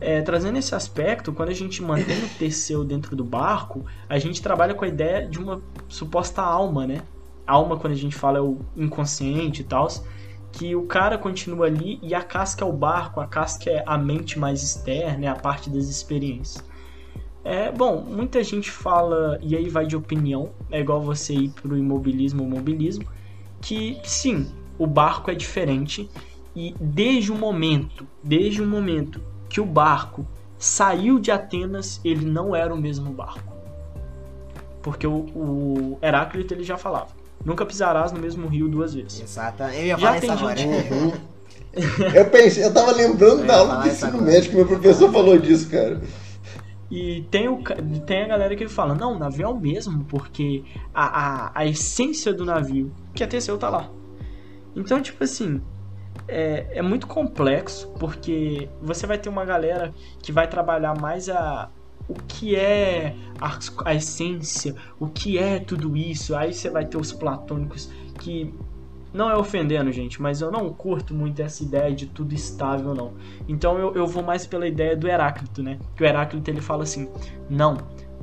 é, 0.00 0.22
trazendo 0.22 0.58
esse 0.58 0.76
aspecto, 0.76 1.32
quando 1.32 1.48
a 1.48 1.54
gente 1.54 1.82
mantém 1.82 2.16
o 2.22 2.28
Teseu 2.38 2.84
dentro 2.84 3.16
do 3.16 3.24
barco, 3.24 3.84
a 4.08 4.16
gente 4.20 4.40
trabalha 4.40 4.74
com 4.74 4.84
a 4.84 4.88
ideia 4.88 5.26
de 5.26 5.40
uma 5.40 5.60
suposta 5.88 6.40
alma, 6.40 6.86
né? 6.86 7.02
Alma, 7.44 7.76
quando 7.76 7.94
a 7.94 7.96
gente 7.96 8.14
fala, 8.14 8.38
é 8.38 8.40
o 8.40 8.60
inconsciente 8.76 9.62
e 9.62 9.64
tal, 9.64 9.88
que 10.52 10.76
o 10.76 10.84
cara 10.86 11.18
continua 11.18 11.66
ali 11.66 11.98
e 12.00 12.14
a 12.14 12.22
casca 12.22 12.64
é 12.64 12.68
o 12.68 12.72
barco, 12.72 13.20
a 13.20 13.26
casca 13.26 13.68
é 13.68 13.82
a 13.84 13.98
mente 13.98 14.38
mais 14.38 14.62
externa, 14.62 15.26
é 15.26 15.28
a 15.28 15.34
parte 15.34 15.68
das 15.68 15.88
experiências. 15.88 16.64
É, 17.44 17.72
bom, 17.72 18.00
muita 18.00 18.42
gente 18.44 18.70
fala, 18.70 19.38
e 19.42 19.56
aí 19.56 19.68
vai 19.68 19.86
de 19.86 19.96
opinião, 19.96 20.50
é 20.70 20.80
igual 20.80 21.00
você 21.00 21.34
ir 21.34 21.48
pro 21.50 21.76
imobilismo 21.76 22.44
ou 22.44 22.48
mobilismo, 22.48 23.04
que 23.60 23.98
sim, 24.04 24.46
o 24.78 24.86
barco 24.86 25.30
é 25.30 25.34
diferente 25.34 26.08
e 26.54 26.74
desde 26.80 27.32
o 27.32 27.34
momento, 27.34 28.06
desde 28.22 28.62
o 28.62 28.66
momento 28.66 29.20
que 29.48 29.60
o 29.60 29.66
barco 29.66 30.26
saiu 30.58 31.18
de 31.18 31.30
Atenas, 31.30 32.00
ele 32.04 32.24
não 32.24 32.54
era 32.54 32.72
o 32.72 32.76
mesmo 32.76 33.10
barco. 33.10 33.52
Porque 34.80 35.06
o, 35.06 35.26
o 35.34 35.98
Heráclito 36.00 36.54
ele 36.54 36.64
já 36.64 36.76
falava, 36.76 37.08
nunca 37.44 37.66
pisarás 37.66 38.12
no 38.12 38.20
mesmo 38.20 38.46
rio 38.48 38.68
duas 38.68 38.94
vezes. 38.94 39.20
Exato, 39.20 39.64
eu 39.64 39.86
ia 39.86 39.98
falar 39.98 40.20
já 40.20 40.32
agora. 40.32 40.56
Gente... 40.56 40.92
Uhum. 40.92 41.12
eu 42.14 42.24
pensei, 42.26 42.64
eu 42.64 42.72
tava 42.72 42.92
lembrando 42.92 43.40
eu 43.40 43.46
da 43.46 43.58
aula 43.58 43.76
do 43.82 43.88
ensino 43.88 44.20
médico, 44.20 44.54
meu 44.56 44.66
professor 44.66 45.10
falou 45.10 45.38
disso, 45.38 45.68
cara. 45.68 46.00
E 46.92 47.22
tem, 47.30 47.48
o, 47.48 47.62
tem 48.04 48.22
a 48.22 48.28
galera 48.28 48.54
que 48.54 48.68
fala, 48.68 48.94
não, 48.94 49.14
o 49.14 49.18
navio 49.18 49.46
é 49.46 49.48
o 49.48 49.58
mesmo, 49.58 50.04
porque 50.04 50.62
a, 50.92 51.46
a, 51.46 51.60
a 51.60 51.66
essência 51.66 52.34
do 52.34 52.44
navio, 52.44 52.92
que 53.14 53.24
é 53.24 53.26
Teseu, 53.26 53.56
tá 53.56 53.70
lá. 53.70 53.88
Então, 54.76 55.00
tipo 55.00 55.24
assim, 55.24 55.62
é, 56.28 56.66
é 56.70 56.82
muito 56.82 57.06
complexo, 57.06 57.88
porque 57.98 58.68
você 58.82 59.06
vai 59.06 59.16
ter 59.16 59.30
uma 59.30 59.42
galera 59.42 59.94
que 60.22 60.30
vai 60.30 60.46
trabalhar 60.46 60.94
mais 61.00 61.30
a, 61.30 61.70
o 62.06 62.12
que 62.28 62.56
é 62.56 63.16
a, 63.40 63.58
a, 63.86 63.94
essência, 63.94 64.76
o 65.00 65.06
que 65.08 65.38
é 65.38 65.58
tudo 65.58 65.96
isso. 65.96 66.36
Aí 66.36 66.52
você 66.52 66.68
vai 66.68 66.84
ter 66.84 66.98
os 66.98 67.10
platônicos 67.10 67.90
que 68.18 68.52
não 69.12 69.30
é 69.30 69.36
ofendendo, 69.36 69.92
gente, 69.92 70.20
mas 70.20 70.40
eu 70.40 70.50
não 70.50 70.72
curto 70.72 71.14
muito 71.14 71.40
essa 71.40 71.62
ideia 71.62 71.94
de 71.94 72.06
tudo 72.06 72.34
estável, 72.34 72.94
não. 72.94 73.12
Então 73.46 73.78
eu, 73.78 73.94
eu 73.94 74.06
vou 74.06 74.22
mais 74.22 74.46
pela 74.46 74.66
ideia 74.66 74.96
do 74.96 75.08
Heráclito, 75.08 75.62
né? 75.62 75.78
Que 75.94 76.02
o 76.02 76.06
Heráclito 76.06 76.50
ele 76.50 76.60
fala 76.60 76.82
assim: 76.82 77.08
não, 77.48 77.76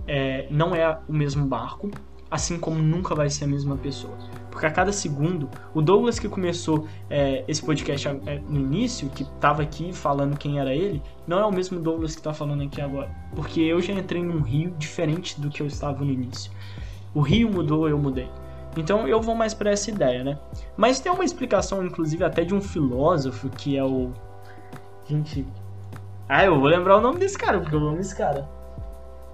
é, 0.08 0.48
não 0.50 0.74
é 0.74 0.98
o 1.08 1.14
mesmo 1.14 1.46
barco, 1.46 1.92
assim 2.30 2.60
como 2.60 2.80
nunca 2.80 3.14
vai 3.14 3.30
ser 3.30 3.46
a 3.46 3.48
mesma 3.48 3.78
pessoa. 3.78 4.18
Porque 4.52 4.66
a 4.66 4.72
cada 4.72 4.92
segundo, 4.92 5.50
o 5.74 5.82
Douglas 5.82 6.20
que 6.20 6.28
começou 6.28 6.88
é, 7.10 7.44
esse 7.48 7.64
podcast 7.64 8.08
é, 8.08 8.42
no 8.48 8.60
início, 8.60 9.10
que 9.10 9.24
estava 9.24 9.62
aqui 9.62 9.94
falando 9.94 10.38
quem 10.38 10.60
era 10.60 10.74
ele, 10.74 11.02
não 11.28 11.40
é 11.40 11.46
o 11.46 11.52
mesmo 11.52 11.80
Douglas 11.80 12.14
que 12.14 12.20
está 12.20 12.34
falando 12.34 12.64
aqui 12.64 12.82
agora. 12.82 13.10
Porque 13.36 13.62
eu 13.62 13.80
já 13.82 13.94
entrei 13.94 14.24
num 14.24 14.42
rio 14.42 14.72
diferente 14.78 15.40
do 15.40 15.50
que 15.50 15.62
eu 15.62 15.68
estava 15.68 16.04
no 16.04 16.12
início. 16.12 16.52
O 17.14 17.22
rio 17.22 17.50
mudou, 17.50 17.88
eu 17.88 17.98
mudei. 17.98 18.28
Então 18.78 19.08
eu 19.08 19.22
vou 19.22 19.36
mais 19.36 19.54
para 19.54 19.72
essa 19.72 19.90
ideia, 19.90 20.24
né? 20.24 20.38
Mas 20.78 21.00
tem 21.00 21.12
uma 21.12 21.26
explicação, 21.26 21.84
inclusive, 21.84 22.24
até 22.24 22.44
de 22.44 22.54
um 22.54 22.62
filósofo 22.62 23.50
que 23.50 23.78
é 23.78 23.84
o. 23.84 24.12
Gente. 25.08 25.46
Ah, 26.28 26.46
eu 26.46 26.60
vou 26.60 26.70
lembrar 26.70 26.98
o 26.98 27.02
nome 27.02 27.20
desse 27.20 27.38
cara, 27.38 27.60
porque 27.60 27.76
eu 27.76 27.80
amo 27.80 28.00
esse 28.00 28.16
cara. 28.16 28.48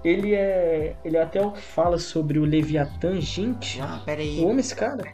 Ele 0.02 0.34
é. 0.34 0.96
Ele 1.04 1.16
é 1.16 1.22
até 1.22 1.40
o 1.40 1.50
que 1.50 1.60
fala 1.60 1.98
sobre 1.98 2.38
o 2.38 2.44
Leviatã, 2.44 3.20
gente. 3.20 3.80
Ah, 3.80 4.00
pera 4.04 4.20
aí. 4.20 4.42
Eu 4.42 4.50
amo 4.50 4.60
esse 4.60 4.74
cara. 4.74 5.04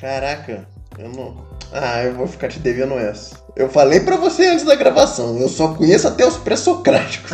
Caraca, 0.00 0.66
eu 0.98 1.10
não. 1.10 1.36
Ah, 1.72 2.02
eu 2.04 2.14
vou 2.14 2.26
ficar 2.26 2.48
te 2.48 2.58
devendo 2.60 2.94
essa. 2.94 3.42
Eu 3.56 3.68
falei 3.68 4.00
para 4.00 4.16
você 4.16 4.46
antes 4.46 4.64
da 4.64 4.76
gravação, 4.76 5.38
eu 5.38 5.48
só 5.48 5.74
conheço 5.74 6.06
até 6.08 6.24
os 6.24 6.36
pré-socráticos. 6.36 7.30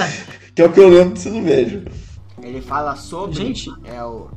que 0.54 0.62
é 0.62 0.64
o 0.64 0.72
que 0.72 0.80
eu 0.80 0.88
lembro 0.88 1.14
desse 1.14 1.28
não 1.28 1.42
vejo. 1.42 1.84
Ele 2.40 2.60
fala 2.60 2.94
sobre. 2.96 3.34
Gente. 3.34 3.68
É 3.84 4.02
o. 4.02 4.30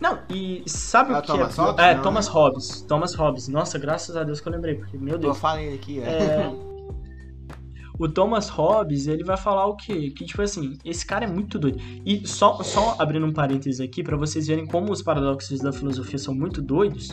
Não, 0.00 0.18
e 0.30 0.62
sabe 0.66 1.12
É 1.14 1.18
o 1.18 1.20
que 1.22 1.26
Thomas 1.28 1.58
é? 1.58 1.62
Hobbes? 1.62 1.84
é, 1.84 1.94
Não, 1.94 2.02
Thomas 2.02 2.26
né? 2.26 2.32
Hobbes. 2.32 2.80
Thomas 2.82 3.14
Hobbes. 3.14 3.48
Nossa, 3.48 3.78
graças 3.78 4.16
a 4.16 4.24
Deus 4.24 4.40
que 4.40 4.48
eu 4.48 4.52
lembrei, 4.52 4.74
porque, 4.74 4.98
meu 4.98 5.14
Eu 5.14 5.18
Deus. 5.18 5.38
falei 5.38 5.74
aqui, 5.74 6.00
é. 6.00 6.04
É, 6.04 6.52
o 7.98 8.06
Thomas 8.08 8.48
Hobbes, 8.50 9.06
ele 9.06 9.24
vai 9.24 9.36
falar 9.38 9.66
o 9.66 9.74
quê? 9.76 10.10
Que, 10.10 10.24
tipo 10.26 10.42
assim, 10.42 10.76
esse 10.84 11.04
cara 11.06 11.24
é 11.24 11.28
muito 11.28 11.58
doido. 11.58 11.78
E 12.04 12.26
só, 12.28 12.62
só 12.62 12.94
abrindo 12.98 13.24
um 13.26 13.32
parênteses 13.32 13.80
aqui, 13.80 14.02
pra 14.02 14.16
vocês 14.16 14.46
verem 14.46 14.66
como 14.66 14.92
os 14.92 15.00
paradoxos 15.02 15.60
da 15.60 15.72
filosofia 15.72 16.18
são 16.18 16.34
muito 16.34 16.60
doidos. 16.60 17.08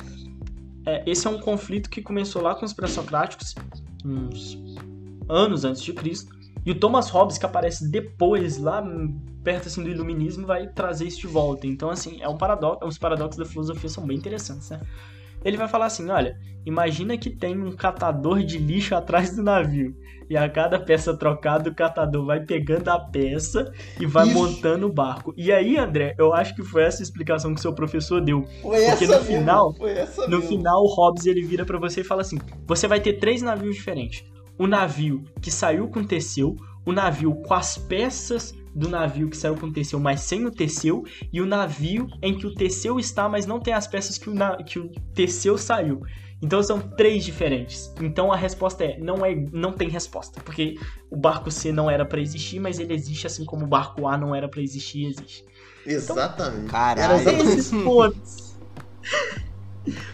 É, 0.86 1.02
esse 1.10 1.26
é 1.26 1.30
um 1.30 1.40
conflito 1.40 1.90
que 1.90 2.02
começou 2.02 2.42
lá 2.42 2.54
com 2.54 2.66
os 2.66 2.74
pré-socráticos, 2.74 3.56
uns 4.04 4.58
anos 5.30 5.64
antes 5.64 5.82
de 5.82 5.94
Cristo. 5.94 6.34
E 6.66 6.72
o 6.72 6.76
Thomas 6.76 7.10
Hobbes, 7.10 7.38
que 7.38 7.46
aparece 7.46 7.90
depois, 7.92 8.58
lá 8.58 8.84
perto 9.44 9.68
assim, 9.68 9.84
do 9.84 9.90
iluminismo, 9.90 10.48
vai 10.48 10.68
trazer 10.68 11.06
isso 11.08 11.20
de 11.22 11.28
volta. 11.28 11.68
Então, 11.68 11.90
assim, 11.90 12.22
é 12.22 12.28
um 12.30 12.38
paradoxo, 12.38 12.88
os 12.88 12.98
paradoxos 12.98 13.38
da 13.38 13.46
filosofia 13.46 13.90
são 13.90 14.06
bem 14.08 14.18
interessantes, 14.18 14.70
né? 14.70 14.80
Ele 15.44 15.58
vai 15.58 15.68
falar 15.68 15.88
assim, 15.88 16.10
olha, 16.10 16.38
imagina 16.66 17.18
que 17.18 17.30
tem 17.30 17.62
um 17.62 17.74
catador 17.74 18.42
de 18.44 18.58
lixo 18.58 18.96
atrás 18.96 19.36
do 19.36 19.44
navio. 19.44 19.94
E 20.30 20.38
a 20.38 20.48
cada 20.50 20.80
peça 20.80 21.14
trocada, 21.18 21.70
o 21.70 21.76
catador 21.76 22.26
vai 22.26 22.40
pegando 22.46 22.88
a 22.88 22.98
peça 22.98 23.70
e 24.00 24.06
vai 24.06 24.26
Isso. 24.26 24.34
montando 24.34 24.88
o 24.88 24.94
barco. 24.94 25.34
E 25.36 25.52
aí, 25.52 25.78
André, 25.78 26.16
eu 26.18 26.34
acho 26.34 26.56
que 26.56 26.64
foi 26.64 26.84
essa 26.84 27.04
explicação 27.04 27.54
que 27.54 27.60
seu 27.60 27.74
professor 27.76 28.22
deu. 28.22 28.42
Foi 28.62 28.86
Porque 28.86 29.06
no 29.06 29.20
final- 29.20 29.76
mesmo, 29.78 30.22
No 30.30 30.38
mesmo. 30.40 30.48
final, 30.48 30.82
o 30.82 30.88
Hobbes 30.96 31.26
ele 31.26 31.42
vira 31.44 31.66
pra 31.66 31.78
você 31.78 32.00
e 32.00 32.04
fala 32.06 32.22
assim: 32.22 32.40
você 32.66 32.88
vai 32.88 33.02
ter 33.02 33.20
três 33.20 33.42
navios 33.42 33.76
diferentes. 33.76 34.24
O 34.58 34.68
navio 34.68 35.24
que 35.42 35.50
saiu 35.52 35.88
com 35.88 36.04
Teseu, 36.04 36.56
o 36.86 36.92
navio 36.92 37.34
com 37.36 37.54
as 37.54 37.78
peças 37.78 38.54
do 38.76 38.90
navio 38.90 39.30
que 39.30 39.38
saiu 39.38 39.56
com 39.56 39.72
Teseu, 39.72 40.00
mas 40.00 40.22
sem 40.22 40.46
o 40.46 40.52
Teseu, 40.52 41.04
e 41.32 41.40
o 41.42 41.46
navio 41.46 42.08
em 42.22 42.36
que 42.38 42.48
o 42.48 42.54
Teseu 42.54 43.00
está, 43.00 43.30
mas 43.30 43.46
não 43.46 43.60
tem 43.60 43.74
as 43.74 43.86
peças 43.88 44.18
que 44.18 44.30
o, 44.30 44.34
na- 44.34 44.58
que 44.58 44.80
o 44.80 44.90
Teseu 45.14 45.58
saiu. 45.58 46.02
Então 46.42 46.62
são 46.62 46.80
três 46.82 47.24
diferentes. 47.24 47.94
Então 48.02 48.32
a 48.32 48.36
resposta 48.36 48.84
é 48.84 48.98
não 49.00 49.26
é 49.26 49.34
não 49.52 49.72
tem 49.72 49.88
resposta, 49.90 50.42
porque 50.42 50.76
o 51.10 51.16
barco 51.16 51.50
C 51.50 51.72
não 51.72 51.90
era 51.90 52.04
pra 52.06 52.20
existir, 52.20 52.60
mas 52.60 52.80
ele 52.80 52.94
existe 52.94 53.26
assim 53.28 53.46
como 53.46 53.64
o 53.64 53.68
barco 53.68 54.08
A 54.08 54.18
não 54.18 54.36
era 54.36 54.50
pra 54.50 54.62
existir 54.62 55.04
e 55.04 55.06
existe. 55.08 55.46
Exatamente. 55.86 56.70
Caralho. 56.70 57.02
Era 57.14 57.22
exatamente 57.22 57.60
Esses 57.60 57.72
pontos. 57.72 58.56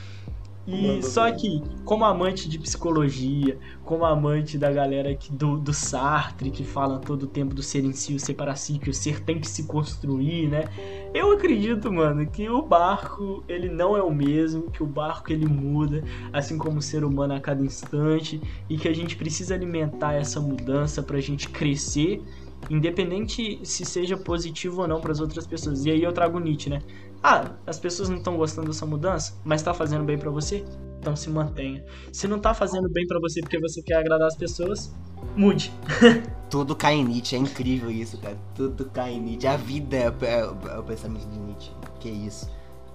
E 0.71 1.01
só 1.01 1.31
que, 1.31 1.63
como 1.83 2.05
amante 2.05 2.47
de 2.47 2.59
psicologia, 2.59 3.57
como 3.83 4.05
amante 4.05 4.55
da 4.55 4.71
galera 4.71 5.15
que, 5.15 5.31
do, 5.31 5.57
do 5.57 5.73
Sartre, 5.73 6.51
que 6.51 6.63
fala 6.63 6.99
todo 6.99 7.23
o 7.23 7.27
tempo 7.27 7.55
do 7.55 7.63
ser 7.63 7.83
em 7.83 7.91
si, 7.91 8.13
o 8.13 8.19
ser 8.19 8.35
para 8.35 8.55
si, 8.55 8.77
que 8.77 8.89
o 8.89 8.93
ser 8.93 9.19
tem 9.21 9.39
que 9.39 9.47
se 9.47 9.63
construir, 9.63 10.47
né? 10.47 10.65
Eu 11.11 11.31
acredito, 11.31 11.91
mano, 11.91 12.25
que 12.27 12.47
o 12.47 12.61
barco, 12.61 13.43
ele 13.47 13.67
não 13.67 13.97
é 13.97 14.03
o 14.03 14.13
mesmo, 14.13 14.69
que 14.69 14.83
o 14.83 14.85
barco 14.85 15.33
ele 15.33 15.47
muda, 15.47 16.03
assim 16.31 16.55
como 16.55 16.77
o 16.77 16.81
ser 16.83 17.03
humano 17.03 17.33
a 17.33 17.39
cada 17.39 17.63
instante, 17.63 18.39
e 18.69 18.77
que 18.77 18.87
a 18.87 18.93
gente 18.93 19.15
precisa 19.15 19.55
alimentar 19.55 20.13
essa 20.13 20.39
mudança 20.39 21.01
pra 21.01 21.19
gente 21.19 21.49
crescer, 21.49 22.21
independente 22.69 23.59
se 23.63 23.85
seja 23.85 24.15
positivo 24.17 24.81
ou 24.81 24.87
não 24.87 25.01
para 25.01 25.11
as 25.11 25.19
outras 25.19 25.47
pessoas. 25.47 25.85
E 25.85 25.89
aí 25.89 26.03
eu 26.03 26.11
trago 26.11 26.39
Nietzsche, 26.39 26.69
né? 26.69 26.81
Ah, 27.21 27.51
as 27.67 27.79
pessoas 27.79 28.09
não 28.09 28.17
estão 28.17 28.37
gostando 28.37 28.67
dessa 28.67 28.85
mudança, 28.85 29.33
mas 29.43 29.61
tá 29.61 29.73
fazendo 29.73 30.03
bem 30.03 30.17
pra 30.17 30.29
você? 30.29 30.63
Então 30.99 31.15
se 31.15 31.29
mantenha. 31.29 31.83
Se 32.11 32.27
não 32.27 32.39
tá 32.39 32.53
fazendo 32.53 32.89
bem 32.89 33.05
pra 33.07 33.19
você 33.19 33.41
porque 33.41 33.59
você 33.59 33.81
quer 33.81 33.95
agradar 33.95 34.27
as 34.27 34.35
pessoas, 34.35 34.93
mude. 35.35 35.71
Tudo 36.49 36.75
cai 36.75 36.95
em 36.95 37.03
Nietzsche, 37.05 37.35
é 37.35 37.39
incrível 37.39 37.91
isso, 37.91 38.17
cara. 38.17 38.37
Tudo 38.55 38.85
cai 38.85 39.13
em 39.13 39.21
Nietzsche. 39.21 39.47
A 39.47 39.55
vida 39.57 39.95
é, 39.95 40.07
é- 40.21 40.39
é 40.39 40.77
o 40.79 40.83
pensamento 40.83 41.27
de 41.27 41.37
Nietzsche. 41.39 41.71
Que 41.99 42.09
isso. 42.09 42.49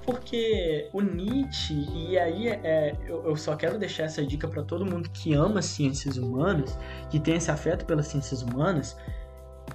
Porque 0.04 0.88
o 0.92 1.00
Nietzsche, 1.00 1.74
e 1.94 2.18
aí 2.18 2.48
é, 2.48 2.94
eu, 3.06 3.24
eu 3.24 3.36
só 3.36 3.56
quero 3.56 3.78
deixar 3.78 4.02
essa 4.04 4.24
dica 4.24 4.46
pra 4.46 4.62
todo 4.62 4.84
mundo 4.84 5.08
que 5.10 5.32
ama 5.32 5.62
ciências 5.62 6.18
humanas, 6.18 6.78
que 7.10 7.18
tem 7.18 7.36
esse 7.36 7.50
afeto 7.50 7.86
pelas 7.86 8.08
ciências 8.08 8.42
humanas. 8.42 8.96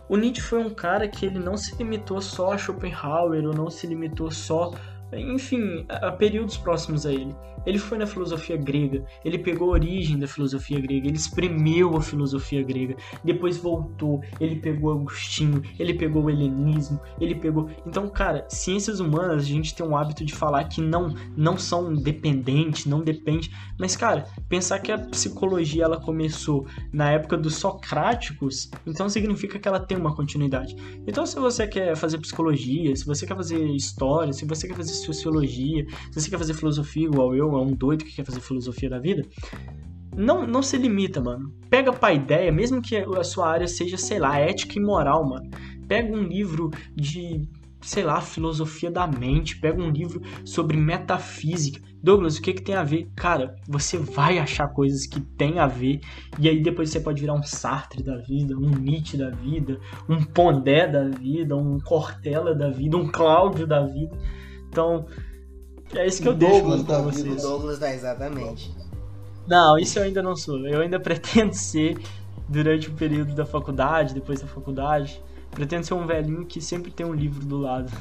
O 0.09 0.17
Nietzsche 0.17 0.41
foi 0.41 0.57
um 0.59 0.71
cara 0.71 1.07
que 1.07 1.23
ele 1.23 1.37
não 1.37 1.55
se 1.55 1.75
limitou 1.75 2.19
só 2.19 2.53
a 2.53 2.57
Schopenhauer, 2.57 3.45
ou 3.45 3.53
não 3.53 3.69
se 3.69 3.85
limitou 3.85 4.31
só, 4.31 4.71
enfim, 5.13 5.85
a, 5.87 6.11
períodos 6.11 6.57
próximos 6.57 7.05
a 7.05 7.13
ele. 7.13 7.35
Ele 7.69 7.77
foi 7.77 7.99
na 7.99 8.07
filosofia 8.07 8.57
grega, 8.57 9.05
ele 9.23 9.37
pegou 9.37 9.69
a 9.69 9.73
origem 9.73 10.17
da 10.17 10.25
filosofia 10.25 10.79
grega, 10.79 11.07
ele 11.07 11.17
espremeu 11.17 11.95
a 11.95 12.01
filosofia 12.01 12.63
grega, 12.63 12.95
depois 13.23 13.57
voltou, 13.57 14.21
ele 14.39 14.55
pegou 14.55 14.91
Agostinho, 14.91 15.61
ele 15.77 15.93
pegou 15.93 16.23
o 16.23 16.29
helenismo, 16.31 16.99
ele 17.21 17.35
pegou. 17.35 17.69
Então, 17.85 18.09
cara, 18.09 18.47
ciências 18.49 18.99
humanas, 18.99 19.43
a 19.43 19.45
gente 19.45 19.75
tem 19.75 19.85
um 19.85 19.95
hábito 19.95 20.25
de 20.25 20.33
falar 20.33 20.63
que 20.63 20.81
não 20.81 21.13
não 21.37 21.59
são 21.59 21.93
dependentes, 21.93 22.87
não 22.87 23.01
depende. 23.01 23.51
Mas, 23.77 23.95
cara, 23.95 24.25
pensar 24.47 24.79
que 24.79 24.91
a 24.91 24.97
psicologia 24.97 25.83
ela 25.83 26.01
começou 26.01 26.65
na 26.91 27.11
época 27.11 27.37
dos 27.37 27.53
socráticos, 27.53 28.71
então 28.87 29.07
significa 29.07 29.59
que 29.59 29.67
ela 29.67 29.79
tem 29.79 29.95
uma 29.95 30.15
continuidade. 30.15 30.75
Então, 31.05 31.23
se 31.23 31.35
você 31.39 31.67
quer 31.67 31.95
fazer 31.95 32.17
psicologia, 32.17 32.95
se 32.95 33.05
você 33.05 33.27
quer 33.27 33.35
fazer 33.35 33.63
história, 33.67 34.33
se 34.33 34.43
você 34.43 34.67
quer 34.67 34.75
fazer 34.75 34.93
sociologia, 34.93 35.85
se 36.11 36.19
você 36.19 36.31
quer 36.31 36.39
fazer 36.39 36.55
filosofia 36.55 37.05
igual 37.05 37.35
eu, 37.35 37.58
é 37.59 37.65
um 37.65 37.73
doido 37.73 38.05
que 38.05 38.15
quer 38.15 38.25
fazer 38.25 38.41
filosofia 38.41 38.89
da 38.89 38.99
vida, 38.99 39.23
não, 40.15 40.45
não 40.45 40.61
se 40.61 40.77
limita, 40.77 41.21
mano. 41.21 41.53
Pega 41.69 41.93
pra 41.93 42.13
ideia, 42.13 42.51
mesmo 42.51 42.81
que 42.81 42.97
a 42.97 43.23
sua 43.23 43.49
área 43.49 43.67
seja, 43.67 43.97
sei 43.97 44.19
lá, 44.19 44.37
ética 44.37 44.77
e 44.77 44.81
moral, 44.81 45.27
mano. 45.27 45.49
Pega 45.87 46.13
um 46.13 46.23
livro 46.23 46.69
de, 46.95 47.47
sei 47.81 48.03
lá, 48.03 48.19
filosofia 48.19 48.91
da 48.91 49.07
mente, 49.07 49.59
pega 49.59 49.81
um 49.81 49.89
livro 49.89 50.21
sobre 50.43 50.77
metafísica. 50.77 51.81
Douglas, 52.01 52.37
o 52.37 52.41
que 52.41 52.53
que 52.53 52.61
tem 52.61 52.75
a 52.75 52.83
ver? 52.83 53.09
Cara, 53.15 53.55
você 53.67 53.97
vai 53.97 54.39
achar 54.39 54.69
coisas 54.69 55.05
que 55.05 55.19
tem 55.19 55.59
a 55.59 55.67
ver, 55.67 55.99
e 56.39 56.47
aí 56.47 56.61
depois 56.61 56.89
você 56.89 56.99
pode 56.99 57.19
virar 57.19 57.33
um 57.33 57.43
Sartre 57.43 58.01
da 58.01 58.17
vida, 58.17 58.55
um 58.55 58.69
Nietzsche 58.69 59.17
da 59.17 59.29
vida, 59.29 59.79
um 60.07 60.23
Pondé 60.23 60.87
da 60.87 61.09
vida, 61.09 61.55
um 61.55 61.77
Cortella 61.79 62.55
da 62.55 62.69
vida, 62.69 62.95
um 62.95 63.07
Cláudio 63.07 63.67
da 63.67 63.85
vida. 63.85 64.17
Então, 64.69 65.05
é 65.93 66.07
isso 66.07 66.21
que 66.21 66.27
eu 66.27 66.33
deixo 66.33 66.61
Douglas 66.61 66.83
pra 66.83 66.97
da 66.97 67.01
vida. 67.01 67.11
vocês. 67.11 67.41
Douglas 67.41 67.79
dá 67.79 67.93
exatamente. 67.93 68.73
Não, 69.47 69.77
isso 69.77 69.97
eu 69.99 70.03
ainda 70.03 70.21
não 70.21 70.35
sou. 70.35 70.65
Eu 70.67 70.81
ainda 70.81 70.99
pretendo 71.01 71.53
ser 71.53 71.97
durante 72.47 72.89
o 72.89 72.93
período 72.93 73.33
da 73.33 73.45
faculdade, 73.45 74.13
depois 74.13 74.41
da 74.41 74.47
faculdade. 74.47 75.21
Pretendo 75.51 75.85
ser 75.85 75.95
um 75.95 76.05
velhinho 76.05 76.45
que 76.45 76.61
sempre 76.61 76.91
tem 76.91 77.05
um 77.05 77.13
livro 77.13 77.43
do 77.43 77.57
lado. 77.57 77.91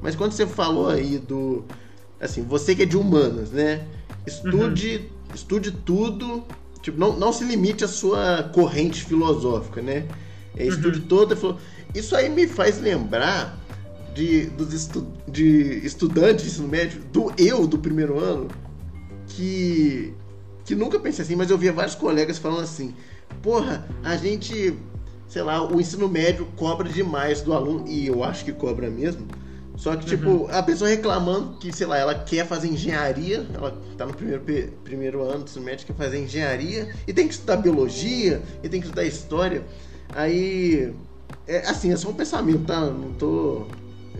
Mas 0.00 0.14
quando 0.14 0.32
você 0.32 0.46
falou 0.46 0.88
aí 0.88 1.18
do. 1.18 1.64
Assim, 2.20 2.42
você 2.42 2.74
que 2.74 2.82
é 2.82 2.86
de 2.86 2.96
humanas, 2.96 3.50
né? 3.50 3.86
Estude, 4.26 5.10
estude 5.34 5.72
tudo. 5.72 6.44
Tipo, 6.80 6.98
não, 6.98 7.16
não 7.18 7.32
se 7.32 7.44
limite 7.44 7.84
à 7.84 7.88
sua 7.88 8.44
corrente 8.54 9.04
filosófica, 9.04 9.82
né? 9.82 10.06
é, 10.56 10.66
estude 10.66 11.00
todo. 11.00 11.32
Ele 11.32 11.40
falou, 11.40 11.58
isso 11.94 12.16
aí 12.16 12.28
me 12.28 12.48
faz 12.48 12.80
lembrar 12.80 13.58
de, 14.16 14.46
dos 14.46 14.72
estu, 14.72 15.06
de 15.28 15.84
estudantes 15.84 16.42
de 16.42 16.50
ensino 16.50 16.68
médio, 16.68 17.02
do 17.12 17.30
eu 17.36 17.66
do 17.66 17.78
primeiro 17.78 18.18
ano, 18.18 18.48
que, 19.28 20.14
que 20.64 20.74
nunca 20.74 20.98
pensei 20.98 21.22
assim, 21.22 21.36
mas 21.36 21.50
eu 21.50 21.58
via 21.58 21.70
vários 21.70 21.94
colegas 21.94 22.38
falando 22.38 22.62
assim, 22.62 22.94
porra, 23.42 23.86
a 24.02 24.16
gente, 24.16 24.74
sei 25.28 25.42
lá, 25.42 25.62
o 25.62 25.78
ensino 25.78 26.08
médio 26.08 26.48
cobra 26.56 26.88
demais 26.88 27.42
do 27.42 27.52
aluno, 27.52 27.86
e 27.86 28.06
eu 28.06 28.24
acho 28.24 28.42
que 28.42 28.52
cobra 28.52 28.88
mesmo. 28.88 29.26
Só 29.76 29.94
que, 29.94 30.06
tipo, 30.06 30.30
uhum. 30.30 30.48
a 30.50 30.62
pessoa 30.62 30.88
reclamando 30.88 31.58
que, 31.58 31.70
sei 31.70 31.86
lá, 31.86 31.98
ela 31.98 32.14
quer 32.14 32.46
fazer 32.46 32.68
engenharia, 32.68 33.46
ela 33.52 33.78
tá 33.98 34.06
no 34.06 34.14
primeiro, 34.14 34.42
primeiro 34.82 35.22
ano 35.22 35.40
do 35.40 35.44
ensino 35.44 35.62
médio, 35.66 35.86
quer 35.86 35.92
fazer 35.94 36.18
engenharia, 36.18 36.94
e 37.06 37.12
tem 37.12 37.28
que 37.28 37.34
estudar 37.34 37.58
biologia, 37.58 38.40
e 38.62 38.68
tem 38.70 38.80
que 38.80 38.86
estudar 38.86 39.04
história. 39.04 39.62
Aí, 40.14 40.94
é, 41.46 41.58
assim, 41.68 41.92
é 41.92 41.96
só 41.96 42.08
um 42.08 42.14
pensamento, 42.14 42.64
tá? 42.64 42.80
Não 42.86 43.12
tô 43.12 43.66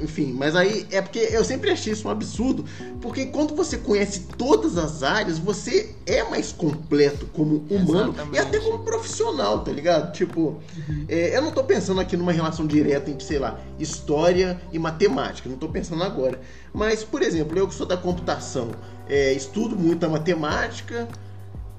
enfim, 0.03 0.33
mas 0.33 0.55
aí 0.55 0.87
é 0.91 1.01
porque 1.01 1.19
eu 1.19 1.45
sempre 1.45 1.71
achei 1.71 1.93
isso 1.93 2.09
um 2.09 2.11
absurdo, 2.11 2.65
porque 3.01 3.27
quando 3.27 3.55
você 3.55 3.79
conhece 3.79 4.27
todas 4.37 4.77
as 4.77 5.03
áreas, 5.03 5.39
você 5.39 5.95
é 6.07 6.23
mais 6.25 6.53
completo 6.53 7.27
como 7.33 7.65
humano 7.71 8.13
Exatamente. 8.13 8.37
e 8.37 8.39
até 8.39 8.61
como 8.61 8.81
profissional, 8.81 9.61
tá 9.61 9.73
ligado? 9.73 10.13
Tipo, 10.13 10.61
uhum. 10.89 11.05
é, 11.09 11.37
eu 11.37 11.43
não 11.43 11.51
tô 11.51 11.65
pensando 11.65 12.01
aqui 12.01 12.17
numa 12.17 12.33
relação 12.33 12.67
direta 12.67 13.11
entre, 13.11 13.25
sei 13.25 13.39
lá, 13.39 13.61
história 13.79 14.61
e 14.73 14.79
matemática, 14.79 15.49
não 15.49 15.57
tô 15.57 15.69
pensando 15.69 16.03
agora. 16.03 16.41
Mas, 16.73 17.03
por 17.03 17.23
exemplo, 17.23 17.59
eu 17.59 17.67
que 17.67 17.75
sou 17.75 17.87
da 17.87 17.97
computação, 17.97 18.71
é, 19.09 19.33
estudo 19.33 19.77
muita 19.77 20.09
matemática, 20.09 21.09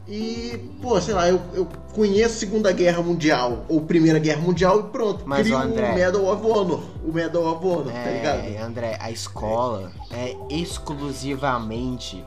e, 0.08 0.58
pô, 0.82 1.00
sei 1.02 1.14
lá, 1.14 1.28
eu, 1.28 1.42
eu 1.54 1.68
conheço 1.94 2.40
Segunda 2.40 2.72
Guerra 2.72 3.02
Mundial 3.02 3.66
ou 3.68 3.82
Primeira 3.82 4.20
Guerra 4.20 4.42
Mundial 4.42 4.80
e 4.80 4.84
pronto. 4.84 5.24
Mas 5.26 5.42
crio 5.42 5.58
o 5.58 5.62
André, 5.62 5.92
o 5.92 5.96
Medal 5.96 6.26
of 6.26 6.46
Honor. 6.46 6.84
O 7.04 7.12
Medal 7.12 7.44
of 7.44 7.66
Honor, 7.66 7.92
tá 7.92 8.00
é, 8.00 8.04
tá 8.04 8.36
ligado? 8.36 8.66
André, 8.66 8.98
a 9.02 9.12
escola 9.12 9.92
é, 10.12 10.32
é 10.50 10.56
exclusivamente 10.56 12.24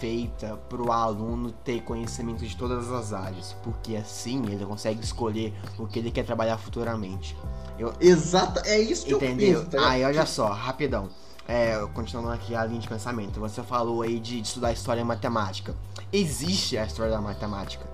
feita 0.00 0.58
para 0.68 0.82
o 0.82 0.90
aluno 0.90 1.52
ter 1.52 1.82
conhecimento 1.82 2.46
de 2.46 2.56
todas 2.56 2.90
as 2.90 3.12
áreas, 3.12 3.54
porque 3.62 3.96
assim 3.96 4.42
ele 4.50 4.64
consegue 4.64 5.04
escolher 5.04 5.52
o 5.78 5.86
que 5.86 5.98
ele 5.98 6.10
quer 6.10 6.24
trabalhar 6.24 6.56
futuramente. 6.56 7.36
Eu... 7.78 7.92
Exato, 8.00 8.60
é 8.64 8.78
isso 8.78 9.04
que 9.04 9.12
Entendeu? 9.12 9.48
eu 9.48 9.64
penso. 9.64 9.70
Tá 9.70 9.90
aí 9.90 10.02
olha 10.02 10.24
só, 10.24 10.48
rapidão. 10.48 11.10
É, 11.50 11.84
continuando 11.94 12.30
aqui 12.30 12.54
a 12.54 12.64
linha 12.64 12.80
de 12.80 12.86
pensamento, 12.86 13.40
você 13.40 13.60
falou 13.60 14.02
aí 14.02 14.20
de, 14.20 14.40
de 14.40 14.46
estudar 14.46 14.72
história 14.72 15.00
e 15.00 15.04
matemática. 15.04 15.74
Existe 16.12 16.78
a 16.78 16.84
história 16.84 17.10
da 17.10 17.20
matemática. 17.20 17.84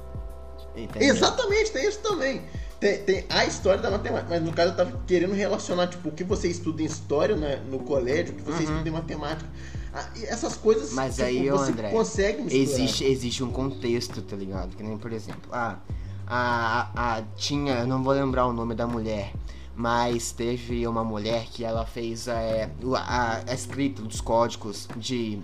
Entendeu? 0.76 1.08
Exatamente, 1.08 1.70
tem 1.70 1.88
isso 1.88 2.00
também. 2.00 2.42
Tem, 2.78 2.98
tem, 2.98 3.24
a 3.30 3.46
história 3.46 3.80
da 3.80 3.90
matemática, 3.90 4.28
mas 4.28 4.42
no 4.42 4.52
caso 4.52 4.72
eu 4.72 4.76
tava 4.76 5.00
querendo 5.06 5.32
relacionar, 5.32 5.86
tipo, 5.86 6.10
o 6.10 6.12
que 6.12 6.22
você 6.22 6.48
estuda 6.48 6.82
em 6.82 6.84
história 6.84 7.34
né, 7.34 7.62
no 7.70 7.78
colégio, 7.78 8.34
o 8.34 8.36
que 8.36 8.42
você 8.42 8.64
uhum. 8.64 8.72
estuda 8.72 8.88
em 8.90 8.92
matemática. 8.92 9.48
Ah, 9.94 10.06
essas 10.24 10.54
coisas 10.58 10.92
mas 10.92 11.14
tipo, 11.14 11.26
aí, 11.26 11.48
você 11.48 11.72
André, 11.72 11.90
consegue 11.90 12.42
misturar. 12.42 12.62
Existe, 12.62 13.04
existe 13.04 13.42
um 13.42 13.50
contexto, 13.50 14.20
tá 14.20 14.36
ligado? 14.36 14.76
Que 14.76 14.82
nem, 14.82 14.98
por 14.98 15.10
exemplo, 15.14 15.48
ah, 15.50 15.78
a, 16.26 16.90
a, 16.94 17.22
tinha, 17.36 17.78
eu 17.78 17.86
não 17.86 18.02
vou 18.02 18.12
lembrar 18.12 18.46
o 18.46 18.52
nome 18.52 18.74
da 18.74 18.86
mulher, 18.86 19.32
mas 19.76 20.32
teve 20.32 20.86
uma 20.86 21.04
mulher 21.04 21.46
que 21.52 21.62
ela 21.62 21.84
fez 21.84 22.26
é, 22.26 22.70
a, 22.96 23.42
a 23.46 23.54
escrita 23.54 24.00
dos 24.00 24.22
códigos 24.22 24.88
de 24.96 25.38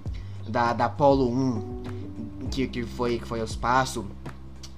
da, 0.49 0.73
da 0.73 0.87
Apollo 0.87 1.29
1, 1.31 1.83
que, 2.51 2.67
que, 2.67 2.83
foi, 2.85 3.19
que 3.19 3.27
foi 3.27 3.41
ao 3.41 3.45
espaço. 3.45 4.05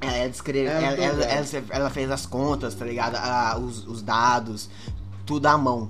Ela, 0.00 0.28
descreve, 0.28 0.68
é, 0.68 0.82
ela, 0.82 0.96
ela, 0.96 1.24
ela, 1.24 1.64
ela, 1.70 1.90
fez 1.90 2.10
as 2.10 2.26
contas, 2.26 2.74
tá 2.74 2.84
ligado? 2.84 3.14
Ah, 3.16 3.56
os, 3.58 3.86
os 3.86 4.02
dados, 4.02 4.68
tudo 5.24 5.46
à 5.46 5.56
mão. 5.56 5.88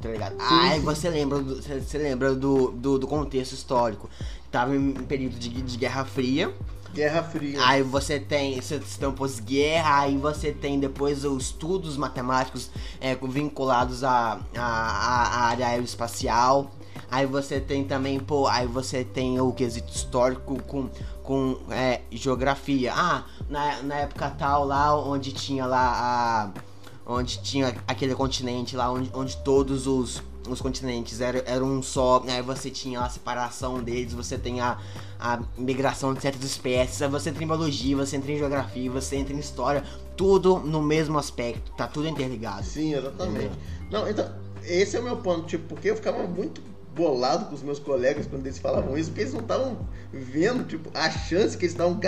Tá 0.00 0.08
ligado? 0.08 0.32
Sim, 0.32 0.38
Aí 0.40 0.78
sim. 0.78 0.84
você 0.84 1.10
lembra, 1.10 1.40
do, 1.40 1.62
você 1.62 1.98
lembra 1.98 2.34
do, 2.34 2.72
do, 2.72 2.98
do 2.98 3.06
contexto 3.06 3.52
histórico. 3.52 4.08
Tava 4.50 4.74
em 4.74 4.92
período 4.92 5.38
de, 5.38 5.48
de 5.48 5.76
Guerra 5.76 6.04
Fria. 6.04 6.52
Guerra 6.92 7.22
Fria. 7.22 7.58
Aí 7.66 7.82
você 7.82 8.20
tem, 8.20 8.60
você 8.60 8.78
tem 8.78 9.08
um 9.08 9.12
pós-guerra, 9.12 10.00
aí 10.00 10.16
você 10.16 10.52
tem 10.52 10.78
depois 10.78 11.24
os 11.24 11.46
estudos 11.46 11.96
matemáticos 11.96 12.70
é, 13.00 13.14
vinculados 13.14 14.04
à, 14.04 14.38
à, 14.56 14.62
à 14.62 15.40
área 15.46 15.66
aeroespacial. 15.66 16.70
Aí 17.10 17.26
você 17.26 17.60
tem 17.60 17.84
também, 17.84 18.20
pô, 18.20 18.46
aí 18.46 18.66
você 18.66 19.04
tem 19.04 19.40
o 19.40 19.52
quesito 19.52 19.92
histórico 19.92 20.62
com, 20.64 20.88
com 21.22 21.58
é, 21.70 22.02
geografia. 22.10 22.92
Ah, 22.94 23.24
na, 23.48 23.82
na 23.82 23.94
época 23.96 24.30
tal 24.30 24.64
lá, 24.64 24.94
onde 24.98 25.32
tinha 25.32 25.66
lá 25.66 26.50
a. 26.56 26.72
Onde 27.04 27.42
tinha 27.42 27.74
aquele 27.88 28.14
continente 28.14 28.76
lá, 28.76 28.90
onde, 28.90 29.10
onde 29.12 29.36
todos 29.38 29.88
os 29.88 30.22
os 30.48 30.60
continentes 30.60 31.20
eram, 31.20 31.42
eram 31.46 31.66
um 31.66 31.82
só, 31.82 32.22
aí 32.26 32.42
você 32.42 32.70
tinha 32.70 33.00
a 33.00 33.08
separação 33.08 33.82
deles, 33.82 34.12
você 34.12 34.36
tem 34.36 34.60
a, 34.60 34.78
a 35.18 35.40
migração 35.56 36.12
de 36.14 36.20
certas 36.20 36.42
espécies, 36.44 36.98
você 37.10 37.30
entra 37.30 37.44
em 37.44 37.46
biologia, 37.46 37.96
você 37.96 38.16
entra 38.16 38.32
em 38.32 38.38
geografia, 38.38 38.90
você 38.90 39.16
entra 39.16 39.32
em 39.32 39.38
história, 39.38 39.84
tudo 40.16 40.58
no 40.58 40.82
mesmo 40.82 41.18
aspecto, 41.18 41.72
tá 41.72 41.86
tudo 41.86 42.08
interligado. 42.08 42.64
Sim, 42.64 42.94
exatamente. 42.94 43.52
Não, 43.90 44.08
então, 44.08 44.28
esse 44.64 44.96
é 44.96 45.00
o 45.00 45.02
meu 45.02 45.16
ponto, 45.16 45.46
tipo, 45.46 45.68
porque 45.68 45.90
eu 45.90 45.96
ficava 45.96 46.26
muito 46.26 46.60
bolado 46.94 47.46
com 47.46 47.54
os 47.54 47.62
meus 47.62 47.78
colegas 47.78 48.26
quando 48.26 48.46
eles 48.46 48.58
falavam 48.58 48.96
isso, 48.96 49.10
porque 49.10 49.22
eles 49.22 49.32
não 49.32 49.40
estavam 49.40 49.78
vendo, 50.12 50.64
tipo, 50.64 50.90
a 50.94 51.10
chance 51.10 51.56
que 51.56 51.64
eles 51.64 51.72
estavam 51.72 51.98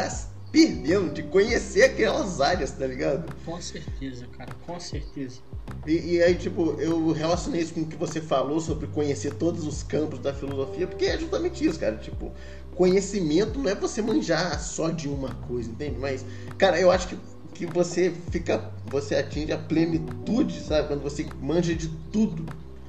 perdendo 0.54 1.12
de 1.12 1.24
conhecer 1.24 1.82
aquelas 1.82 2.40
áreas, 2.40 2.70
tá 2.70 2.86
ligado? 2.86 3.34
Com 3.44 3.60
certeza, 3.60 4.24
cara, 4.38 4.54
com 4.64 4.78
certeza. 4.78 5.40
E, 5.84 6.14
e, 6.14 6.22
aí, 6.22 6.36
tipo, 6.36 6.76
eu 6.78 7.10
relacionei 7.10 7.60
isso 7.60 7.74
com 7.74 7.80
o 7.80 7.86
que 7.86 7.96
você 7.96 8.20
falou 8.20 8.60
sobre 8.60 8.86
conhecer 8.86 9.34
todos 9.34 9.66
os 9.66 9.82
campos 9.82 10.20
da 10.20 10.32
filosofia, 10.32 10.86
porque 10.86 11.06
é 11.06 11.18
justamente 11.18 11.66
isso, 11.66 11.80
cara. 11.80 11.96
Tipo, 11.96 12.30
conhecimento 12.76 13.58
não 13.58 13.68
é 13.68 13.74
você 13.74 14.00
manjar 14.00 14.60
só 14.60 14.90
de 14.90 15.08
uma 15.08 15.34
coisa, 15.48 15.68
entende? 15.68 15.96
Mas, 15.98 16.24
cara, 16.56 16.80
eu 16.80 16.88
acho 16.88 17.08
que, 17.08 17.18
que 17.52 17.66
você 17.66 18.12
fica. 18.30 18.70
Você 18.86 19.16
atinge 19.16 19.50
a 19.50 19.58
plenitude, 19.58 20.60
sabe? 20.60 20.86
Quando 20.86 21.02
você 21.02 21.26
manja 21.42 21.74
de 21.74 21.88
tudo. 22.12 22.46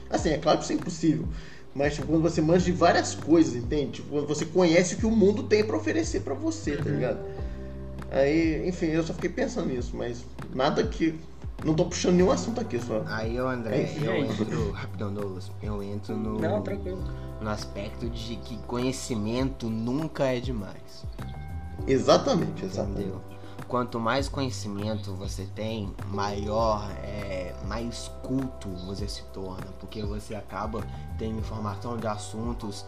Assim, 0.07 0.29
é 0.29 0.37
claro 0.37 0.59
que 0.59 0.65
isso 0.65 0.73
é 0.73 0.75
impossível. 0.75 1.27
Mas 1.73 1.95
tipo, 1.95 2.07
quando 2.07 2.21
você 2.21 2.41
manja 2.41 2.63
de 2.63 2.71
várias 2.71 3.15
coisas, 3.15 3.55
entende? 3.55 3.93
Tipo, 3.93 4.09
quando 4.09 4.27
você 4.27 4.45
conhece 4.45 4.95
o 4.95 4.97
que 4.97 5.05
o 5.05 5.11
mundo 5.11 5.43
tem 5.43 5.63
para 5.63 5.75
oferecer 5.75 6.21
para 6.21 6.35
você, 6.35 6.77
tá 6.77 6.89
ligado? 6.89 7.19
Aí, 8.11 8.67
enfim, 8.67 8.87
eu 8.87 9.03
só 9.03 9.13
fiquei 9.13 9.29
pensando 9.29 9.67
nisso, 9.67 9.95
mas 9.95 10.25
nada 10.53 10.83
que 10.83 11.19
não 11.63 11.73
tô 11.73 11.85
puxando 11.85 12.15
nenhum 12.15 12.31
assunto 12.31 12.61
aqui 12.61 12.79
só. 12.79 13.03
Aí 13.07 13.35
eu, 13.35 13.47
André, 13.47 13.81
é 13.81 13.97
eu 14.01 14.15
entro, 14.15 14.71
rapidão, 14.71 15.13
Douglas, 15.13 15.51
eu 15.61 15.81
entro 15.81 16.15
no, 16.15 16.39
Não, 16.39 16.61
tranquilo. 16.61 17.03
no 17.41 17.49
aspecto 17.49 18.09
de 18.09 18.35
que 18.37 18.57
conhecimento 18.59 19.69
nunca 19.69 20.25
é 20.25 20.39
demais. 20.39 21.05
Exatamente, 21.87 22.65
exatamente. 22.65 23.01
Entendeu? 23.01 23.21
Quanto 23.75 23.99
mais 23.99 24.29
conhecimento 24.29 25.13
você 25.15 25.45
tem, 25.53 25.93
maior, 26.07 26.89
é, 27.03 27.53
mais 27.67 28.09
culto 28.23 28.69
você 28.85 29.05
se 29.05 29.21
torna, 29.33 29.67
porque 29.81 30.01
você 30.01 30.33
acaba 30.33 30.81
tendo 31.19 31.39
informação 31.39 31.97
de 31.97 32.07
assuntos 32.07 32.85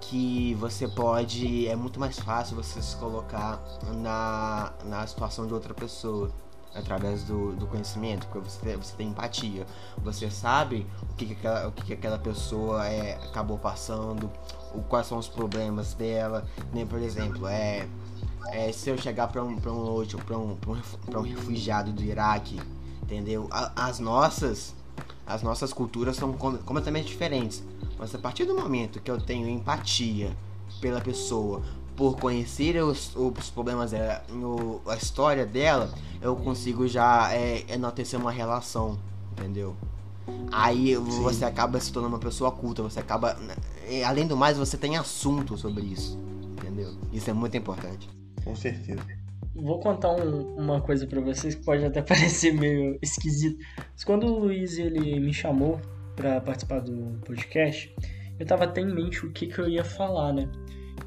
que 0.00 0.54
você 0.54 0.88
pode, 0.88 1.68
é 1.68 1.76
muito 1.76 2.00
mais 2.00 2.18
fácil 2.18 2.56
você 2.56 2.82
se 2.82 2.96
colocar 2.96 3.62
na, 4.02 4.72
na 4.82 5.06
situação 5.06 5.46
de 5.46 5.54
outra 5.54 5.72
pessoa 5.72 6.32
através 6.74 7.22
do, 7.22 7.54
do 7.54 7.68
conhecimento, 7.68 8.26
porque 8.26 8.50
você, 8.50 8.76
você 8.76 8.96
tem 8.96 9.10
empatia. 9.10 9.64
Você 9.98 10.28
sabe 10.32 10.84
o 11.12 11.14
que, 11.14 11.26
que, 11.26 11.32
aquela, 11.34 11.68
o 11.68 11.70
que, 11.70 11.84
que 11.84 11.92
aquela 11.92 12.18
pessoa 12.18 12.84
é, 12.88 13.14
acabou 13.24 13.56
passando, 13.56 14.28
o, 14.74 14.82
quais 14.82 15.06
são 15.06 15.16
os 15.16 15.28
problemas 15.28 15.94
dela. 15.94 16.44
Nem, 16.72 16.84
por 16.84 16.98
exemplo, 16.98 17.46
é, 17.46 17.86
é 18.48 18.72
se 18.72 18.90
eu 18.90 18.98
chegar 18.98 19.28
para 19.28 19.42
um, 19.42 19.56
pra 19.56 19.72
um, 19.72 20.06
pra 20.26 20.38
um, 20.38 20.56
pra 20.56 21.18
um, 21.18 21.20
um 21.20 21.22
refugiado 21.22 21.92
do 21.92 22.02
Iraque, 22.02 22.60
entendeu? 23.02 23.48
as 23.50 23.98
nossas 23.98 24.74
as 25.26 25.42
nossas 25.42 25.72
culturas 25.72 26.16
são 26.16 26.32
completamente 26.32 27.06
diferentes. 27.06 27.62
Mas 27.98 28.14
a 28.14 28.18
partir 28.18 28.44
do 28.44 28.54
momento 28.54 29.00
que 29.00 29.10
eu 29.10 29.20
tenho 29.20 29.48
empatia 29.48 30.36
pela 30.80 31.00
pessoa, 31.00 31.62
por 31.96 32.16
conhecer 32.18 32.82
os, 32.82 33.14
os 33.16 33.50
problemas 33.50 33.92
dela, 33.92 34.22
a 34.86 34.96
história 34.96 35.46
dela, 35.46 35.92
eu 36.20 36.36
consigo 36.36 36.86
já 36.86 37.32
é, 37.32 37.64
enaltecer 37.68 38.20
uma 38.20 38.30
relação, 38.30 38.98
entendeu? 39.32 39.76
Aí 40.50 40.94
Sim. 40.94 41.22
você 41.22 41.44
acaba 41.44 41.78
se 41.80 41.92
tornando 41.92 42.14
uma 42.14 42.20
pessoa 42.20 42.50
culta, 42.50 42.82
você 42.82 43.00
acaba. 43.00 43.36
Além 44.06 44.26
do 44.26 44.36
mais, 44.36 44.56
você 44.56 44.76
tem 44.76 44.96
assunto 44.96 45.56
sobre 45.56 45.82
isso, 45.82 46.18
entendeu? 46.52 46.94
Isso 47.12 47.30
é 47.30 47.32
muito 47.32 47.56
importante. 47.56 48.08
Com 48.44 48.54
certeza. 48.54 49.02
Vou 49.54 49.78
contar 49.78 50.10
um, 50.10 50.56
uma 50.56 50.80
coisa 50.80 51.06
para 51.06 51.20
vocês 51.20 51.54
que 51.54 51.64
pode 51.64 51.84
até 51.84 52.02
parecer 52.02 52.52
meio 52.52 52.98
esquisito. 53.00 53.58
Mas 53.92 54.04
quando 54.04 54.26
o 54.26 54.38
Luiz 54.40 54.78
ele 54.78 55.18
me 55.20 55.32
chamou 55.32 55.80
para 56.16 56.40
participar 56.40 56.80
do 56.80 57.18
podcast, 57.24 57.94
eu 58.38 58.46
tava 58.46 58.64
até 58.64 58.80
em 58.80 58.92
mente 58.92 59.24
o 59.24 59.32
que, 59.32 59.46
que 59.46 59.58
eu 59.58 59.68
ia 59.68 59.84
falar, 59.84 60.32
né? 60.32 60.48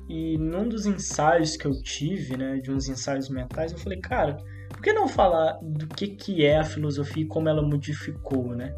E 0.10 0.38
num 0.38 0.68
dos 0.68 0.86
ensaios 0.86 1.58
que 1.58 1.66
eu 1.66 1.82
tive, 1.82 2.38
né, 2.38 2.58
de 2.58 2.72
uns 2.72 2.88
ensaios 2.88 3.30
mentais, 3.30 3.74
eu 3.74 3.78
falei, 3.78 4.00
cara, 4.00 4.38
por 4.70 4.82
que 4.82 4.94
não 4.94 5.08
falar 5.08 5.60
do 5.62 5.88
que, 5.88 6.08
que 6.08 6.46
é 6.46 6.58
a 6.58 6.64
filosofia 6.64 7.24
e 7.24 7.28
como 7.28 7.50
ela 7.50 7.62
modificou, 7.62 8.56
né? 8.56 8.74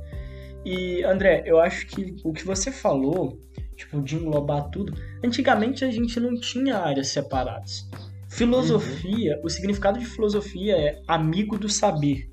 E, 0.66 1.04
André, 1.04 1.44
eu 1.46 1.60
acho 1.60 1.88
que 1.88 2.16
o 2.24 2.34
que 2.34 2.46
você 2.46 2.72
falou, 2.72 3.40
tipo, 3.76 4.02
de 4.02 4.16
englobar 4.16 4.70
tudo, 4.70 4.94
antigamente 5.24 5.86
a 5.86 5.92
gente 5.92 6.20
não 6.20 6.40
tinha 6.40 6.78
áreas 6.78 7.10
separadas. 7.10 7.88
Filosofia, 8.30 9.36
uhum. 9.38 9.42
o 9.46 9.50
significado 9.50 10.00
de 10.00 10.06
filosofia 10.06 10.78
é 10.78 11.02
amigo 11.08 11.58
do 11.58 11.68
saber. 11.68 12.30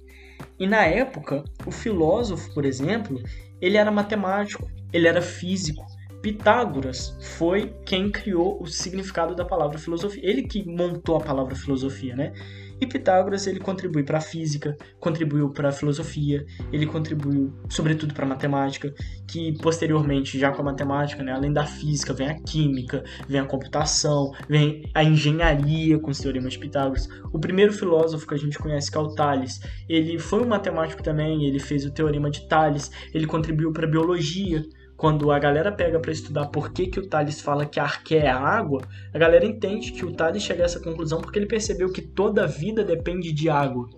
E 0.58 0.66
na 0.66 0.84
época, 0.84 1.42
o 1.66 1.70
filósofo, 1.70 2.52
por 2.52 2.64
exemplo, 2.64 3.20
ele 3.60 3.76
era 3.76 3.90
matemático, 3.90 4.70
ele 4.92 5.08
era 5.08 5.22
físico. 5.22 5.84
Pitágoras 6.22 7.16
foi 7.36 7.74
quem 7.84 8.10
criou 8.10 8.60
o 8.60 8.66
significado 8.66 9.34
da 9.34 9.44
palavra 9.44 9.78
filosofia. 9.78 10.20
Ele 10.24 10.42
que 10.42 10.64
montou 10.66 11.16
a 11.16 11.20
palavra 11.20 11.54
filosofia, 11.54 12.14
né? 12.14 12.32
E 12.80 12.86
Pitágoras 12.86 13.46
ele 13.46 13.60
contribui 13.60 14.02
para 14.02 14.18
a 14.18 14.20
física, 14.20 14.76
contribuiu 15.00 15.50
para 15.50 15.70
a 15.70 15.72
filosofia, 15.72 16.44
ele 16.72 16.86
contribuiu 16.86 17.52
sobretudo 17.68 18.14
para 18.14 18.24
a 18.24 18.28
matemática, 18.28 18.92
que 19.26 19.56
posteriormente 19.60 20.38
já 20.38 20.50
com 20.50 20.62
a 20.62 20.64
matemática, 20.66 21.22
né, 21.22 21.32
além 21.32 21.52
da 21.52 21.64
física, 21.64 22.12
vem 22.12 22.28
a 22.28 22.34
química, 22.34 23.02
vem 23.28 23.40
a 23.40 23.44
computação, 23.44 24.32
vem 24.48 24.90
a 24.94 25.02
engenharia 25.02 25.98
com 25.98 26.10
os 26.10 26.18
teoremas 26.18 26.54
de 26.54 26.58
Pitágoras. 26.58 27.08
O 27.32 27.38
primeiro 27.38 27.72
filósofo 27.72 28.26
que 28.26 28.34
a 28.34 28.38
gente 28.38 28.58
conhece 28.58 28.90
que 28.90 28.96
é 28.96 29.00
o 29.00 29.14
Tales, 29.14 29.60
ele 29.88 30.18
foi 30.18 30.42
um 30.42 30.48
matemático 30.48 31.02
também, 31.02 31.44
ele 31.44 31.58
fez 31.58 31.84
o 31.84 31.92
teorema 31.92 32.30
de 32.30 32.46
Tales, 32.48 32.90
ele 33.12 33.26
contribuiu 33.26 33.72
para 33.72 33.86
a 33.86 33.90
biologia, 33.90 34.64
quando 34.96 35.30
a 35.30 35.38
galera 35.38 35.70
pega 35.70 36.00
para 36.00 36.10
estudar 36.10 36.46
por 36.46 36.72
que, 36.72 36.86
que 36.86 36.98
o 36.98 37.06
Tales 37.06 37.40
fala 37.40 37.66
que 37.66 37.78
arqué 37.78 38.18
é 38.18 38.30
água, 38.30 38.82
a 39.12 39.18
galera 39.18 39.44
entende 39.44 39.92
que 39.92 40.04
o 40.04 40.12
Tales 40.12 40.42
chega 40.42 40.62
a 40.62 40.64
essa 40.64 40.80
conclusão 40.80 41.20
porque 41.20 41.38
ele 41.38 41.46
percebeu 41.46 41.92
que 41.92 42.00
toda 42.00 42.44
a 42.44 42.46
vida 42.46 42.82
depende 42.82 43.32
de 43.32 43.50
água. 43.50 43.88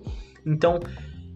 Então, 0.45 0.81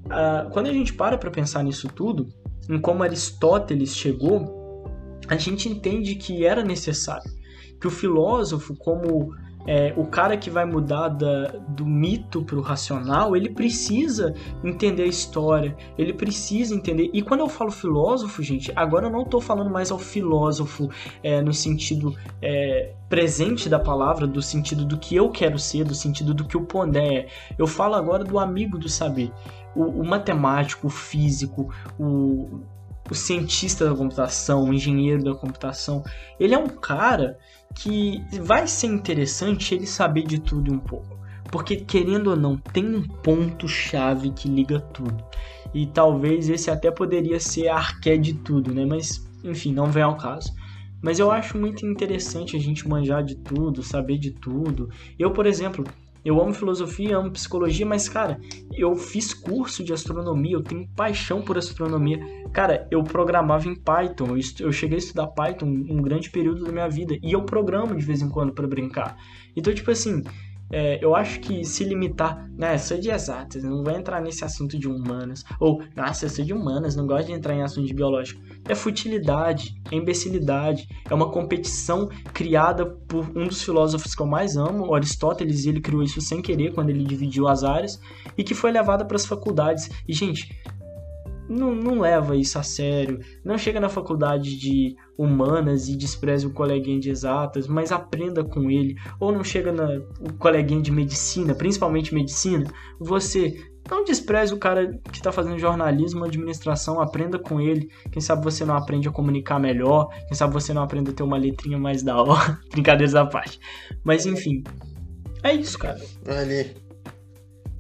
uh, 0.07 0.51
quando 0.51 0.67
a 0.67 0.73
gente 0.73 0.93
para 0.93 1.17
para 1.17 1.31
pensar 1.31 1.63
nisso 1.63 1.89
tudo, 1.89 2.29
em 2.69 2.81
como 2.81 3.03
Aristóteles 3.03 3.95
chegou, 3.97 4.85
a 5.29 5.37
gente 5.37 5.69
entende 5.69 6.17
que 6.17 6.45
era 6.45 6.65
necessário 6.65 7.31
que 7.83 7.89
o 7.89 7.91
filósofo, 7.91 8.77
como 8.77 9.35
é, 9.67 9.95
o 9.97 10.05
cara 10.05 10.37
que 10.37 10.51
vai 10.51 10.65
mudar 10.65 11.09
da, 11.09 11.53
do 11.69 11.87
mito 11.87 12.43
para 12.43 12.57
o 12.57 12.61
racional, 12.61 13.37
ele 13.37 13.49
precisa 13.49 14.35
entender 14.63 15.05
a 15.05 15.07
história, 15.07 15.77
ele 15.97 16.13
precisa 16.13 16.75
entender. 16.75 17.11
E 17.13 17.23
quando 17.23 17.41
eu 17.41 17.49
falo 17.49 17.71
filósofo, 17.71 18.43
gente, 18.43 18.73
agora 18.75 19.07
eu 19.07 19.11
não 19.11 19.23
estou 19.23 19.41
falando 19.41 19.71
mais 19.71 19.91
ao 19.91 19.99
filósofo 19.99 20.91
é, 21.23 21.41
no 21.41 21.53
sentido 21.53 22.15
é, 22.41 22.93
presente 23.09 23.69
da 23.69 23.79
palavra, 23.79 24.27
do 24.27 24.43
sentido 24.43 24.85
do 24.85 24.99
que 24.99 25.15
eu 25.15 25.31
quero 25.31 25.59
ser, 25.59 25.85
do 25.85 25.95
sentido 25.95 26.35
do 26.35 26.45
que 26.45 26.57
o 26.57 26.63
Pondé 26.63 27.15
é. 27.15 27.27
Eu 27.59 27.67
falo 27.67 27.95
agora 27.95 28.25
do 28.25 28.39
amigo 28.39 28.79
do 28.79 28.89
saber. 28.89 29.31
O, 29.75 29.85
o 29.85 30.07
matemático, 30.07 30.87
o 30.87 30.91
físico, 30.91 31.73
o, 31.99 32.61
o 33.11 33.15
cientista 33.15 33.89
da 33.89 33.95
computação, 33.95 34.65
o 34.65 34.73
engenheiro 34.73 35.23
da 35.23 35.35
computação, 35.35 36.03
ele 36.39 36.55
é 36.55 36.59
um 36.59 36.69
cara 36.69 37.39
que 37.75 38.23
vai 38.41 38.67
ser 38.67 38.87
interessante 38.89 39.75
ele 39.75 39.87
saber 39.87 40.25
de 40.25 40.39
tudo 40.39 40.73
um 40.73 40.79
pouco. 40.79 41.21
Porque, 41.51 41.77
querendo 41.77 42.31
ou 42.31 42.37
não, 42.37 42.57
tem 42.57 42.95
um 42.95 43.03
ponto-chave 43.03 44.31
que 44.31 44.49
liga 44.49 44.81
tudo. 44.81 45.23
E 45.75 45.87
talvez 45.87 46.49
esse 46.49 46.71
até 46.71 46.91
poderia 46.91 47.39
ser 47.41 47.69
a 47.69 47.77
arqué 47.77 48.17
de 48.17 48.35
tudo, 48.35 48.73
né? 48.73 48.87
Mas, 48.87 49.29
enfim, 49.45 49.73
não 49.73 49.91
vem 49.91 50.03
ao 50.03 50.17
caso. 50.17 50.53
Mas 51.03 51.19
eu 51.19 51.31
acho 51.31 51.59
muito 51.59 51.85
interessante 51.85 52.57
a 52.57 52.61
gente 52.61 52.89
manjar 52.89 53.25
de 53.25 53.35
tudo, 53.35 53.83
saber 53.83 54.19
de 54.19 54.31
tudo. 54.31 54.89
Eu, 55.19 55.33
por 55.33 55.47
exemplo, 55.47 55.85
eu 56.25 56.41
amo 56.41 56.55
filosofia, 56.55 57.17
amo 57.17 57.33
psicologia, 57.33 57.85
mas, 57.85 58.09
cara, 58.09 58.41
eu 58.73 58.95
fiz 58.95 59.35
curso 59.35 59.83
de 59.83 59.93
astronomia, 59.93 60.55
eu 60.55 60.63
tenho 60.63 60.89
paixão 60.95 61.43
por 61.43 61.59
astronomia. 61.59 62.19
Cara, 62.53 62.87
eu 62.91 63.03
programava 63.03 63.69
em 63.69 63.75
Python, 63.75 64.37
eu, 64.61 64.73
cheguei 64.73 64.97
a 64.97 64.99
estudar 64.99 65.27
Python 65.29 65.67
um 65.67 66.01
grande 66.01 66.31
período 66.31 66.65
da 66.65 66.73
minha 66.73 66.89
vida, 66.89 67.17
e 67.23 67.33
eu 67.33 67.45
programo 67.45 67.97
de 67.97 68.05
vez 68.05 68.23
em 68.23 68.29
quando 68.29 68.53
para 68.53 68.67
brincar. 68.67 69.17
Então, 69.57 69.75
tipo 69.75 69.91
assim, 69.91 70.23
é, 70.71 71.05
eu 71.05 71.15
acho 71.15 71.41
que 71.41 71.65
se 71.65 71.85
limitar, 71.85 72.49
né, 72.57 72.79
sou 72.79 72.99
de 72.99 73.11
exatas, 73.11 73.63
não 73.63 73.83
vou 73.83 73.93
entrar 73.93 74.23
nesse 74.23 74.45
assunto 74.45 74.79
de 74.79 74.89
humanas, 74.89 75.45
ou, 75.61 75.83
nossa, 75.95 76.25
eu 76.25 76.31
sou 76.31 76.45
de 76.45 76.55
humanas, 76.55 76.97
não 76.97 77.07
gosto 77.07 77.27
de 77.27 77.33
entrar 77.33 77.55
em 77.55 77.63
assunto 77.63 77.87
de 77.87 77.95
biológico. 77.95 78.41
É 78.69 78.75
futilidade, 78.75 79.75
é 79.91 79.97
imbecilidade, 79.97 80.87
é 81.09 81.15
uma 81.15 81.31
competição 81.31 82.09
criada 82.33 82.87
por 82.87 83.27
um 83.37 83.47
dos 83.47 83.63
filósofos 83.63 84.15
que 84.15 84.23
eu 84.23 84.27
mais 84.27 84.57
amo, 84.57 84.95
Aristóteles, 84.95 85.65
e 85.65 85.69
ele 85.69 85.81
criou 85.81 86.03
isso 86.03 86.21
sem 86.21 86.41
querer 86.41 86.73
quando 86.73 86.91
ele 86.91 87.05
dividiu 87.05 87.49
as 87.49 87.65
áreas, 87.65 88.01
e 88.37 88.45
que 88.45 88.55
foi 88.55 88.71
levada 88.71 89.05
para 89.05 89.17
as 89.17 89.27
faculdades. 89.27 89.91
E, 90.07 90.13
gente, 90.13 90.49
não, 91.49 91.75
não 91.75 92.01
leva 92.01 92.37
isso 92.37 92.59
a 92.59 92.63
sério. 92.63 93.21
Não 93.45 93.59
chega 93.59 93.81
na 93.81 93.89
faculdade 93.89 94.59
de 94.59 94.97
humanas 95.19 95.89
e 95.89 95.97
despreze 95.97 96.47
o 96.47 96.53
coleguinha 96.53 96.99
de 96.99 97.11
exatas, 97.11 97.67
mas 97.67 97.93
aprenda 97.93 98.43
com 98.43 98.71
ele. 98.71 98.97
Ou 99.21 99.33
não 99.33 99.45
chega 99.45 99.73
na 99.73 99.89
o 100.21 100.33
coleguinha 100.39 100.81
de 100.81 100.91
medicina, 100.91 101.55
principalmente 101.55 102.15
medicina, 102.15 102.67
você 102.99 103.72
não 103.91 104.05
despreze 104.05 104.55
o 104.55 104.59
cara 104.59 104.99
que 105.11 105.19
está 105.19 105.33
fazendo 105.33 105.59
jornalismo, 105.59 106.25
administração, 106.25 107.01
aprenda 107.01 107.39
com 107.39 107.61
ele. 107.61 107.91
Quem 108.11 108.23
sabe 108.23 108.45
você 108.45 108.65
não 108.65 108.77
aprende 108.77 109.09
a 109.09 109.11
comunicar 109.11 109.59
melhor, 109.59 110.09
quem 110.29 110.35
sabe 110.35 110.53
você 110.53 110.73
não 110.73 110.83
aprende 110.83 111.11
a 111.11 111.13
ter 111.13 111.23
uma 111.23 111.37
letrinha 111.37 111.79
mais 111.79 112.03
da 112.03 112.21
hora. 112.21 112.59
Brincadeiras 112.71 113.15
à 113.15 113.27
parte. 113.27 113.59
Mas 114.05 114.27
enfim, 114.27 114.63
é 115.43 115.53
isso, 115.53 115.79
cara. 115.79 116.01
Ali. 116.27 116.77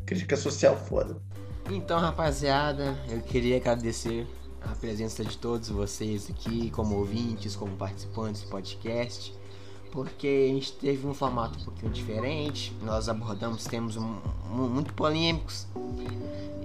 Crítica 0.04 0.36
social 0.36 0.76
foda. 0.76 1.16
Então, 1.70 1.98
rapaziada, 1.98 2.96
eu 3.08 3.20
queria 3.20 3.56
agradecer 3.56 4.26
a 4.60 4.74
presença 4.74 5.24
de 5.24 5.38
todos 5.38 5.68
vocês 5.68 6.28
aqui, 6.28 6.70
como 6.70 6.96
ouvintes, 6.96 7.56
como 7.56 7.76
participantes 7.76 8.42
do 8.42 8.48
podcast, 8.48 9.32
porque 9.92 10.48
a 10.50 10.54
gente 10.54 10.72
teve 10.72 11.06
um 11.06 11.14
formato 11.14 11.58
um 11.60 11.64
pouquinho 11.64 11.92
diferente, 11.92 12.72
nós 12.82 13.08
abordamos 13.08 13.64
temas 13.64 13.96
um, 13.96 14.16
um, 14.50 14.68
muito 14.68 14.92
polêmicos, 14.94 15.66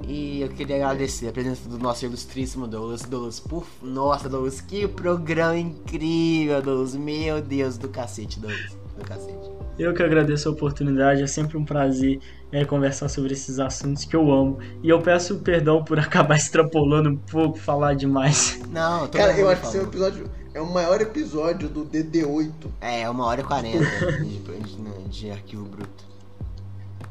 e 0.08 0.42
eu 0.42 0.48
queria 0.50 0.78
agradecer 0.78 1.28
a 1.28 1.34
presença 1.34 1.68
do 1.68 1.78
nosso 1.78 2.06
ilustríssimo 2.06 2.66
Douglas. 2.66 3.02
Douglas, 3.02 3.42
por... 3.42 3.68
Nossa, 3.82 4.30
Douglas, 4.30 4.62
que 4.62 4.88
programa 4.88 5.58
incrível, 5.58 6.62
Douglas. 6.62 6.96
Meu 6.96 7.42
Deus 7.42 7.78
do 7.78 7.90
cacete, 7.90 8.40
Douglas. 8.40 8.78
Do 8.98 9.04
cacete. 9.04 9.67
Eu 9.78 9.94
que 9.94 10.02
agradeço 10.02 10.50
a 10.50 10.52
oportunidade, 10.52 11.22
é 11.22 11.28
sempre 11.28 11.56
um 11.56 11.64
prazer 11.64 12.20
é, 12.52 12.66
conversar 12.66 13.10
sobre 13.10 13.34
esses 13.34 13.60
assuntos 13.60 14.06
que 14.06 14.16
eu 14.16 14.32
amo. 14.32 14.58
E 14.82 14.90
eu 14.90 15.02
peço 15.02 15.38
perdão 15.40 15.84
por 15.84 16.00
acabar 16.00 16.36
extrapolando 16.36 17.10
um 17.10 17.18
pouco, 17.18 17.58
falar 17.58 17.94
demais. 17.94 18.60
Não, 18.70 19.08
Cara, 19.08 19.38
eu 19.38 19.50
acho 19.50 19.62
que 19.62 19.68
esse 19.68 19.78
é 19.78 19.82
um 19.82 19.84
episódio. 19.84 20.30
É 20.54 20.62
o 20.62 20.66
maior 20.66 21.00
episódio 21.00 21.70
do 21.70 21.86
DD8. 21.86 22.52
É, 22.82 23.02
é 23.02 23.10
uma 23.10 23.26
hora 23.26 23.42
e 23.42 23.44
quarenta 23.44 23.86
de, 24.24 24.40
de, 24.40 25.10
de, 25.10 25.32
arquivo 25.32 25.66
bruto. 25.66 26.04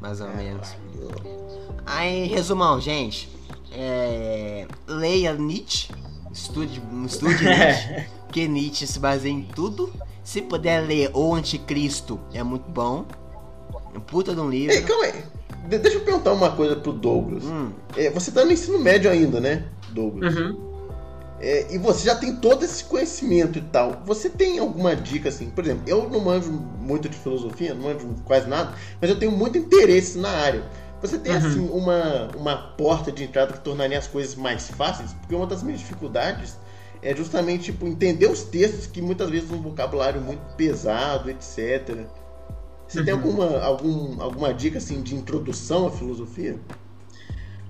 Mais 0.01 0.21
ou 0.21 0.29
é, 0.29 0.35
menos. 0.35 0.77
Aí, 1.87 2.27
resumão, 2.27 2.81
gente. 2.81 3.29
É, 3.73 4.67
leia 4.89 5.35
Nietzsche. 5.35 5.93
Estude, 6.33 6.83
estude 7.07 7.45
Nietzsche. 7.45 8.09
porque 8.25 8.49
Nietzsche 8.49 8.87
se 8.87 8.99
baseia 8.99 9.33
em 9.33 9.43
tudo. 9.43 9.93
Se 10.27 10.43
puder 10.43 10.81
ler 10.81 11.09
O 11.15 11.37
Anticristo, 11.37 12.19
é 12.35 12.43
muito 12.43 12.69
bom. 12.69 13.07
Um 13.95 14.01
puta 14.01 14.35
de 14.35 14.41
um 14.41 14.51
livro. 14.51 14.75
Ei, 14.75 14.83
calma 14.83 15.05
aí. 15.05 15.25
De 15.69 15.79
deixa 15.79 15.99
eu 15.99 16.05
perguntar 16.05 16.33
uma 16.33 16.51
coisa 16.51 16.75
pro 16.75 16.93
Douglas. 16.93 17.45
Hum. 17.45 17.71
É, 17.97 18.11
você 18.11 18.33
tá 18.33 18.45
no 18.45 18.51
ensino 18.51 18.77
médio 18.77 19.09
ainda, 19.09 19.39
né, 19.39 19.69
Douglas? 19.91 20.35
Uhum. 20.35 20.67
É, 21.39 21.73
e 21.73 21.79
você 21.79 22.07
já 22.07 22.17
tem 22.17 22.35
todo 22.35 22.65
esse 22.65 22.83
conhecimento 22.83 23.61
e 23.61 23.63
tal. 23.63 24.03
Você 24.05 24.29
tem 24.29 24.59
alguma 24.59 24.97
dica 24.97 25.29
assim? 25.29 25.49
Por 25.49 25.63
exemplo, 25.63 25.85
eu 25.87 26.11
não 26.11 26.19
manjo 26.19 26.51
muito 26.51 27.09
de 27.09 27.17
filosofia, 27.17 27.73
não 27.73 27.83
manjo 27.83 28.09
quase 28.25 28.49
nada, 28.49 28.75
mas 29.01 29.09
eu 29.09 29.17
tenho 29.17 29.31
muito 29.31 29.57
interesse 29.57 30.19
na 30.19 30.31
área. 30.31 30.65
Você 31.01 31.19
tem 31.19 31.35
uhum. 31.35 31.39
assim 31.39 31.69
uma, 31.69 32.31
uma 32.37 32.57
porta 32.77 33.13
de 33.13 33.23
entrada 33.23 33.53
que 33.53 33.61
tornaria 33.61 33.97
as 33.97 34.09
coisas 34.09 34.35
mais 34.35 34.69
fáceis? 34.71 35.13
Porque 35.13 35.37
uma 35.37 35.47
das 35.47 35.63
minhas 35.63 35.79
dificuldades 35.79 36.57
é 37.07 37.15
justamente 37.15 37.67
tipo 37.67 37.87
entender 37.87 38.27
os 38.27 38.43
textos 38.43 38.87
que 38.87 39.01
muitas 39.01 39.31
vezes 39.31 39.51
um 39.51 39.63
vocabulário 39.63 40.21
muito 40.21 40.43
pesado, 40.57 41.31
etc. 41.31 42.05
Você 42.89 42.99
uhum. 42.99 43.05
tem 43.05 43.15
alguma, 43.15 43.61
algum, 43.61 44.21
alguma 44.21 44.53
dica 44.53 44.79
assim 44.79 45.01
de 45.03 45.15
introdução 45.15 45.87
à 45.87 45.91
filosofia? 45.91 46.59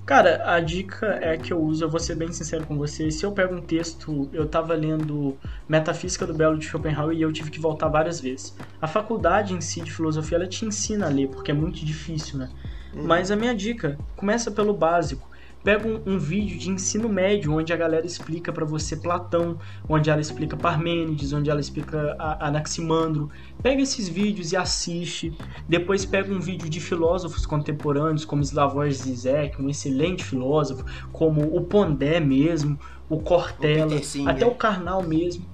Cara, 0.07 0.55
a 0.55 0.61
dica 0.61 1.19
é 1.21 1.37
que 1.37 1.53
eu 1.53 1.61
uso, 1.61 1.85
eu 1.85 1.91
vou 1.91 2.01
ser 2.01 2.15
bem 2.15 2.33
sincero 2.33 2.65
com 2.65 2.79
você. 2.79 3.11
Se 3.11 3.27
eu 3.27 3.33
pego 3.33 3.57
um 3.57 3.61
texto, 3.61 4.31
eu 4.33 4.47
tava 4.47 4.73
lendo 4.73 5.37
Metafísica 5.69 6.25
do 6.25 6.33
Belo 6.33 6.57
de 6.57 6.65
Schopenhauer 6.65 7.15
e 7.17 7.23
eu 7.23 7.33
tive 7.33 7.51
que 7.51 7.59
voltar 7.59 7.89
várias 7.89 8.21
vezes. 8.21 8.55
A 8.81 8.87
faculdade 8.87 9.53
em 9.53 9.61
si 9.61 9.81
de 9.81 9.93
filosofia, 9.93 10.39
ela 10.39 10.47
te 10.47 10.65
ensina 10.65 11.07
a 11.07 11.09
ler, 11.11 11.29
porque 11.29 11.51
é 11.51 11.55
muito 11.55 11.85
difícil, 11.85 12.39
né? 12.39 12.49
Uhum. 12.95 13.05
Mas 13.05 13.33
a 13.33 13.37
minha 13.37 13.55
dica, 13.55 13.99
começa 14.15 14.51
pelo 14.51 14.73
básico. 14.73 15.29
Pega 15.67 15.89
um, 15.89 16.15
um 16.15 16.17
vídeo 16.17 16.57
de 16.57 16.71
ensino 16.71 17.09
médio 17.09 17.53
onde 17.53 17.73
a 17.73 17.77
galera 17.77 18.07
explica 18.07 18.53
para 18.53 18.65
você 18.65 18.95
Platão, 18.95 19.59
onde 19.89 20.09
ela 20.09 20.21
explica 20.21 20.57
Parmênides, 20.57 21.33
onde 21.33 21.51
ela 21.51 21.59
explica 21.59 22.17
Anaximandro. 22.39 23.29
Pega 23.61 23.83
esses 23.83 24.09
vídeos 24.09 24.53
e 24.53 24.57
assiste. 24.57 25.37
Depois 25.69 26.05
pega 26.05 26.33
um 26.33 26.39
vídeo 26.39 26.71
de 26.71 26.79
filósofos 26.79 27.45
contemporâneos 27.45 28.25
como 28.25 28.43
Slavoj 28.43 28.93
Zizek, 28.93 29.61
um 29.61 29.69
excelente 29.69 30.23
filósofo, 30.23 30.85
como 31.11 31.43
o 31.57 31.61
Pondé 31.63 32.21
mesmo, 32.21 32.79
o 33.09 33.19
Cortella, 33.19 33.97
o 33.97 34.29
até 34.29 34.47
o 34.47 34.55
Karnal 34.55 35.03
mesmo 35.03 35.45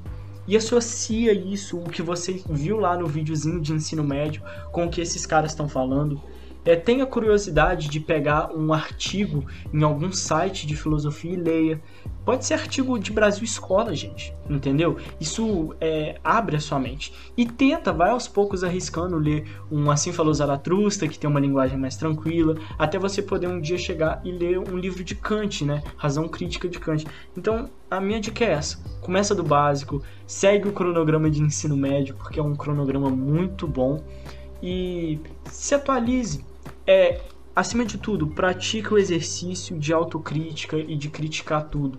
e 0.47 0.57
associa 0.59 1.33
isso, 1.33 1.79
o 1.79 1.85
que 1.85 2.03
você 2.03 2.43
viu 2.51 2.77
lá 2.79 2.99
no 2.99 3.07
videozinho 3.07 3.61
de 3.61 3.73
ensino 3.73 4.05
médio, 4.05 4.43
com 4.73 4.85
o 4.85 4.91
que 4.91 5.01
esses 5.01 5.25
caras 5.25 5.53
estão 5.53 5.69
falando. 5.69 6.21
É, 6.65 6.77
tenha 6.77 7.05
curiosidade 7.05 7.89
de 7.89 7.99
pegar 7.99 8.53
um 8.55 8.73
artigo 8.73 9.45
em 9.73 9.83
algum 9.83 10.13
site 10.13 10.67
de 10.67 10.77
filosofia 10.77 11.33
e 11.33 11.37
leia. 11.37 11.83
Pode 12.25 12.47
ser 12.47 12.55
artigo 12.55 12.97
de 13.01 13.11
Brasil 13.11 13.43
Escola, 13.43 13.93
gente, 13.97 14.33
entendeu? 14.49 14.97
Isso 15.21 15.75
é, 15.81 16.21
abre 16.23 16.55
a 16.55 16.61
sua 16.61 16.79
mente. 16.79 17.13
E 17.37 17.45
tenta, 17.45 17.93
vai 17.93 18.11
aos 18.11 18.29
poucos 18.29 18.63
arriscando 18.63 19.19
ler 19.19 19.45
um 19.73 19.91
Assim 19.91 20.13
Falou 20.13 20.33
Zaratrusta, 20.33 21.09
que 21.09 21.19
tem 21.19 21.29
uma 21.29 21.41
linguagem 21.41 21.77
mais 21.77 21.97
tranquila, 21.97 22.57
até 22.79 22.97
você 22.97 23.21
poder 23.21 23.49
um 23.49 23.61
dia 23.61 23.77
chegar 23.77 24.21
e 24.25 24.31
ler 24.31 24.59
um 24.59 24.77
livro 24.77 25.03
de 25.03 25.17
Kant, 25.17 25.65
né? 25.65 25.83
Razão 25.97 26.29
Crítica 26.29 26.69
de 26.69 26.79
Kant. 26.79 27.05
Então, 27.37 27.69
a 27.91 28.01
minha 28.01 28.21
dica 28.21 28.45
é 28.45 28.53
essa. 28.53 28.79
Começa 29.01 29.35
do 29.35 29.43
básico, 29.43 30.01
segue 30.29 30.69
o 30.69 30.73
cronograma 30.73 31.29
de 31.29 31.43
ensino 31.43 31.77
médio, 31.77 32.15
porque 32.15 32.39
é 32.39 32.43
um 32.43 32.55
cronograma 32.55 33.11
muito 33.11 33.67
bom. 33.67 34.01
E 34.63 35.19
se 35.47 35.75
atualize 35.75 36.52
é, 36.87 37.21
acima 37.55 37.85
de 37.85 37.99
tudo, 37.99 38.27
pratica 38.27 38.95
o 38.95 38.99
exercício 38.99 39.79
de 39.79 39.93
autocrítica 39.93 40.77
e 40.77 40.97
de 40.97 41.09
criticar 41.09 41.69
tudo. 41.69 41.99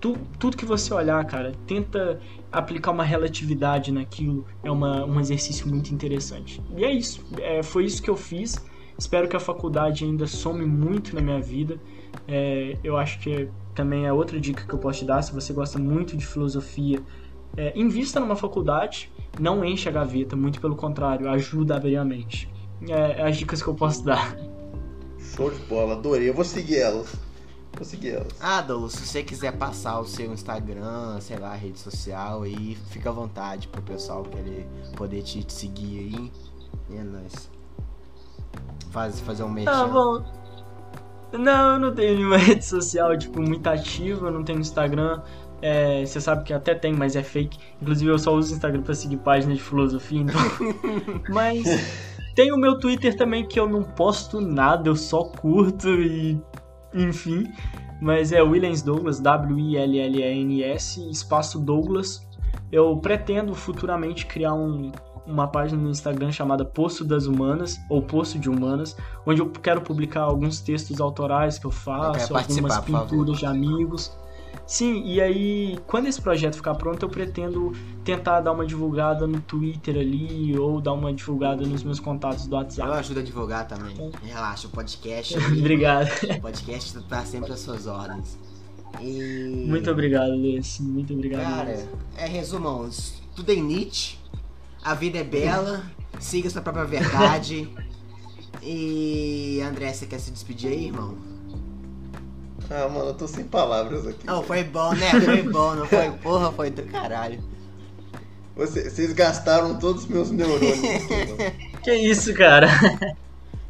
Tu, 0.00 0.16
tudo 0.38 0.56
que 0.56 0.64
você 0.64 0.94
olhar, 0.94 1.22
cara, 1.26 1.52
tenta 1.66 2.20
aplicar 2.50 2.90
uma 2.90 3.04
relatividade 3.04 3.92
naquilo. 3.92 4.46
É 4.62 4.70
uma, 4.70 5.04
um 5.04 5.20
exercício 5.20 5.68
muito 5.68 5.92
interessante. 5.92 6.62
E 6.74 6.84
é 6.84 6.90
isso. 6.90 7.24
É, 7.38 7.62
foi 7.62 7.84
isso 7.84 8.02
que 8.02 8.08
eu 8.08 8.16
fiz. 8.16 8.64
Espero 8.96 9.28
que 9.28 9.36
a 9.36 9.40
faculdade 9.40 10.04
ainda 10.04 10.26
some 10.26 10.64
muito 10.64 11.14
na 11.14 11.20
minha 11.20 11.40
vida. 11.40 11.78
É, 12.26 12.76
eu 12.82 12.96
acho 12.96 13.18
que 13.20 13.48
também 13.74 14.06
é 14.06 14.12
outra 14.12 14.40
dica 14.40 14.66
que 14.66 14.72
eu 14.72 14.78
posso 14.78 15.00
te 15.00 15.04
dar. 15.04 15.20
Se 15.20 15.34
você 15.34 15.52
gosta 15.52 15.78
muito 15.78 16.16
de 16.16 16.26
filosofia, 16.26 17.02
é, 17.56 17.72
invista 17.78 18.20
numa 18.20 18.36
faculdade. 18.36 19.10
Não 19.38 19.62
enche 19.62 19.88
a 19.88 19.92
gaveta, 19.92 20.34
muito 20.34 20.60
pelo 20.60 20.76
contrário, 20.76 21.28
ajuda 21.28 21.74
a 21.74 21.76
abrir 21.76 21.96
a 21.96 22.04
mente 22.04 22.48
é, 22.88 23.22
as 23.22 23.36
dicas 23.36 23.62
que 23.62 23.68
eu 23.68 23.74
posso 23.74 24.04
dar. 24.04 24.36
Show 25.18 25.50
de 25.50 25.60
bola, 25.66 25.94
adorei. 25.94 26.28
Eu 26.28 26.34
vou 26.34 26.44
seguir 26.44 26.78
elas. 26.78 27.14
Vou 27.74 27.84
seguir 27.84 28.10
elas. 28.16 28.32
Ah, 28.40 28.60
Douglas, 28.60 28.92
se 28.92 29.06
você 29.06 29.22
quiser 29.22 29.52
passar 29.52 30.00
o 30.00 30.04
seu 30.04 30.32
Instagram, 30.32 31.20
sei 31.20 31.38
lá, 31.38 31.54
rede 31.54 31.78
social 31.78 32.42
aí, 32.42 32.76
fica 32.90 33.10
à 33.10 33.12
vontade 33.12 33.68
pro 33.68 33.82
pessoal 33.82 34.24
querer 34.24 34.66
poder 34.96 35.22
te, 35.22 35.42
te 35.42 35.52
seguir 35.52 35.98
aí. 35.98 36.32
E 36.90 36.96
é 36.96 37.02
nóis. 37.02 37.50
Faz, 38.90 39.20
fazer 39.20 39.44
um 39.44 39.48
merchan. 39.48 39.70
Ah, 39.70 39.86
bom. 39.86 40.24
Não, 41.32 41.74
eu 41.74 41.78
não 41.78 41.94
tenho 41.94 42.16
nenhuma 42.16 42.38
rede 42.38 42.64
social, 42.64 43.16
tipo, 43.16 43.40
muito 43.40 43.66
ativa, 43.68 44.26
eu 44.26 44.32
não 44.32 44.42
tenho 44.42 44.58
Instagram. 44.58 45.22
É, 45.62 46.04
você 46.04 46.20
sabe 46.20 46.44
que 46.44 46.52
até 46.52 46.74
tem, 46.74 46.92
mas 46.92 47.14
é 47.14 47.22
fake. 47.22 47.58
Inclusive 47.80 48.10
eu 48.10 48.18
só 48.18 48.34
uso 48.34 48.52
o 48.52 48.56
Instagram 48.56 48.82
pra 48.82 48.94
seguir 48.94 49.18
páginas 49.18 49.58
de 49.58 49.62
filosofia, 49.62 50.20
então. 50.22 50.40
mas 51.28 51.64
tem 52.40 52.52
o 52.52 52.56
meu 52.56 52.78
Twitter 52.78 53.14
também 53.14 53.46
que 53.46 53.60
eu 53.60 53.68
não 53.68 53.82
posto 53.82 54.40
nada, 54.40 54.88
eu 54.88 54.96
só 54.96 55.24
curto 55.24 55.90
e. 55.90 56.40
Enfim. 56.94 57.44
Mas 58.00 58.32
é 58.32 58.40
Williams 58.40 58.80
Douglas, 58.80 59.20
W-I-L-L-A-N-S, 59.20 61.06
espaço 61.10 61.58
Douglas. 61.58 62.26
Eu 62.72 62.96
pretendo 62.96 63.54
futuramente 63.54 64.24
criar 64.24 64.54
um, 64.54 64.90
uma 65.26 65.46
página 65.48 65.82
no 65.82 65.90
Instagram 65.90 66.32
chamada 66.32 66.64
Poço 66.64 67.04
das 67.04 67.26
Humanas, 67.26 67.78
ou 67.90 68.00
Poço 68.00 68.38
de 68.38 68.48
Humanas, 68.48 68.96
onde 69.26 69.42
eu 69.42 69.50
quero 69.50 69.82
publicar 69.82 70.22
alguns 70.22 70.62
textos 70.62 70.98
autorais 70.98 71.58
que 71.58 71.66
eu 71.66 71.70
faço, 71.70 72.32
eu 72.32 72.38
algumas 72.38 72.80
pinturas 72.80 73.38
de 73.38 73.44
amigos. 73.44 74.16
Sim, 74.66 75.02
e 75.04 75.20
aí, 75.20 75.78
quando 75.86 76.06
esse 76.06 76.20
projeto 76.22 76.54
ficar 76.54 76.76
pronto, 76.76 77.04
eu 77.04 77.08
pretendo 77.08 77.72
tentar 78.04 78.40
dar 78.40 78.52
uma 78.52 78.64
divulgada 78.64 79.26
no 79.26 79.40
Twitter 79.40 79.96
ali, 79.96 80.56
ou 80.56 80.80
dar 80.80 80.92
uma 80.92 81.12
divulgada 81.12 81.66
nos 81.66 81.82
meus 81.82 81.98
contatos 81.98 82.46
do 82.46 82.54
WhatsApp. 82.54 82.88
Eu 82.88 82.94
ajudo 82.94 83.18
a 83.18 83.22
divulgar 83.22 83.66
também. 83.66 83.92
Então... 83.92 84.12
Relaxa, 84.22 84.68
o 84.68 84.70
podcast. 84.70 85.36
obrigado. 85.58 86.08
O 86.36 86.40
podcast 86.40 87.00
tá 87.02 87.24
sempre 87.24 87.52
às 87.52 87.58
suas 87.58 87.88
ordens. 87.88 88.38
E... 89.00 89.64
Muito 89.68 89.90
obrigado, 89.90 90.30
Luiz. 90.30 90.78
Muito 90.80 91.14
obrigado. 91.14 91.42
Cara, 91.42 91.88
é 92.16 92.26
resumão. 92.26 92.88
Tudo 93.34 93.50
em 93.50 93.62
Nietzsche. 93.62 94.18
A 94.82 94.94
vida 94.94 95.18
é 95.18 95.24
bela. 95.24 95.84
siga 96.18 96.48
sua 96.48 96.62
própria 96.62 96.84
verdade. 96.84 97.68
e 98.62 99.60
André, 99.62 99.92
você 99.92 100.06
quer 100.06 100.18
se 100.18 100.30
despedir 100.30 100.70
aí, 100.70 100.86
irmão? 100.86 101.29
Ah, 102.70 102.88
mano, 102.88 103.08
eu 103.08 103.14
tô 103.14 103.26
sem 103.26 103.44
palavras 103.44 104.06
aqui. 104.06 104.24
Não, 104.24 104.44
foi 104.44 104.62
bom, 104.62 104.92
né? 104.94 105.10
Foi 105.20 105.42
bom, 105.50 105.74
não 105.74 105.86
foi? 105.86 106.10
Porra, 106.12 106.52
foi 106.52 106.70
do 106.70 106.84
caralho. 106.84 107.42
Você, 108.54 108.88
vocês 108.88 109.12
gastaram 109.12 109.76
todos 109.78 110.04
os 110.04 110.08
meus 110.08 110.30
neurônios. 110.30 110.78
que 111.82 111.92
isso, 111.92 112.32
cara? 112.34 112.68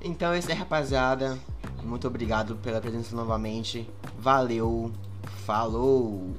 Então 0.03 0.33
é 0.33 0.39
isso 0.39 0.51
aí, 0.51 0.57
rapaziada. 0.57 1.39
Muito 1.83 2.07
obrigado 2.07 2.57
pela 2.57 2.81
presença 2.81 3.17
novamente. 3.17 3.89
Valeu. 4.19 4.93
Falou. 5.47 6.31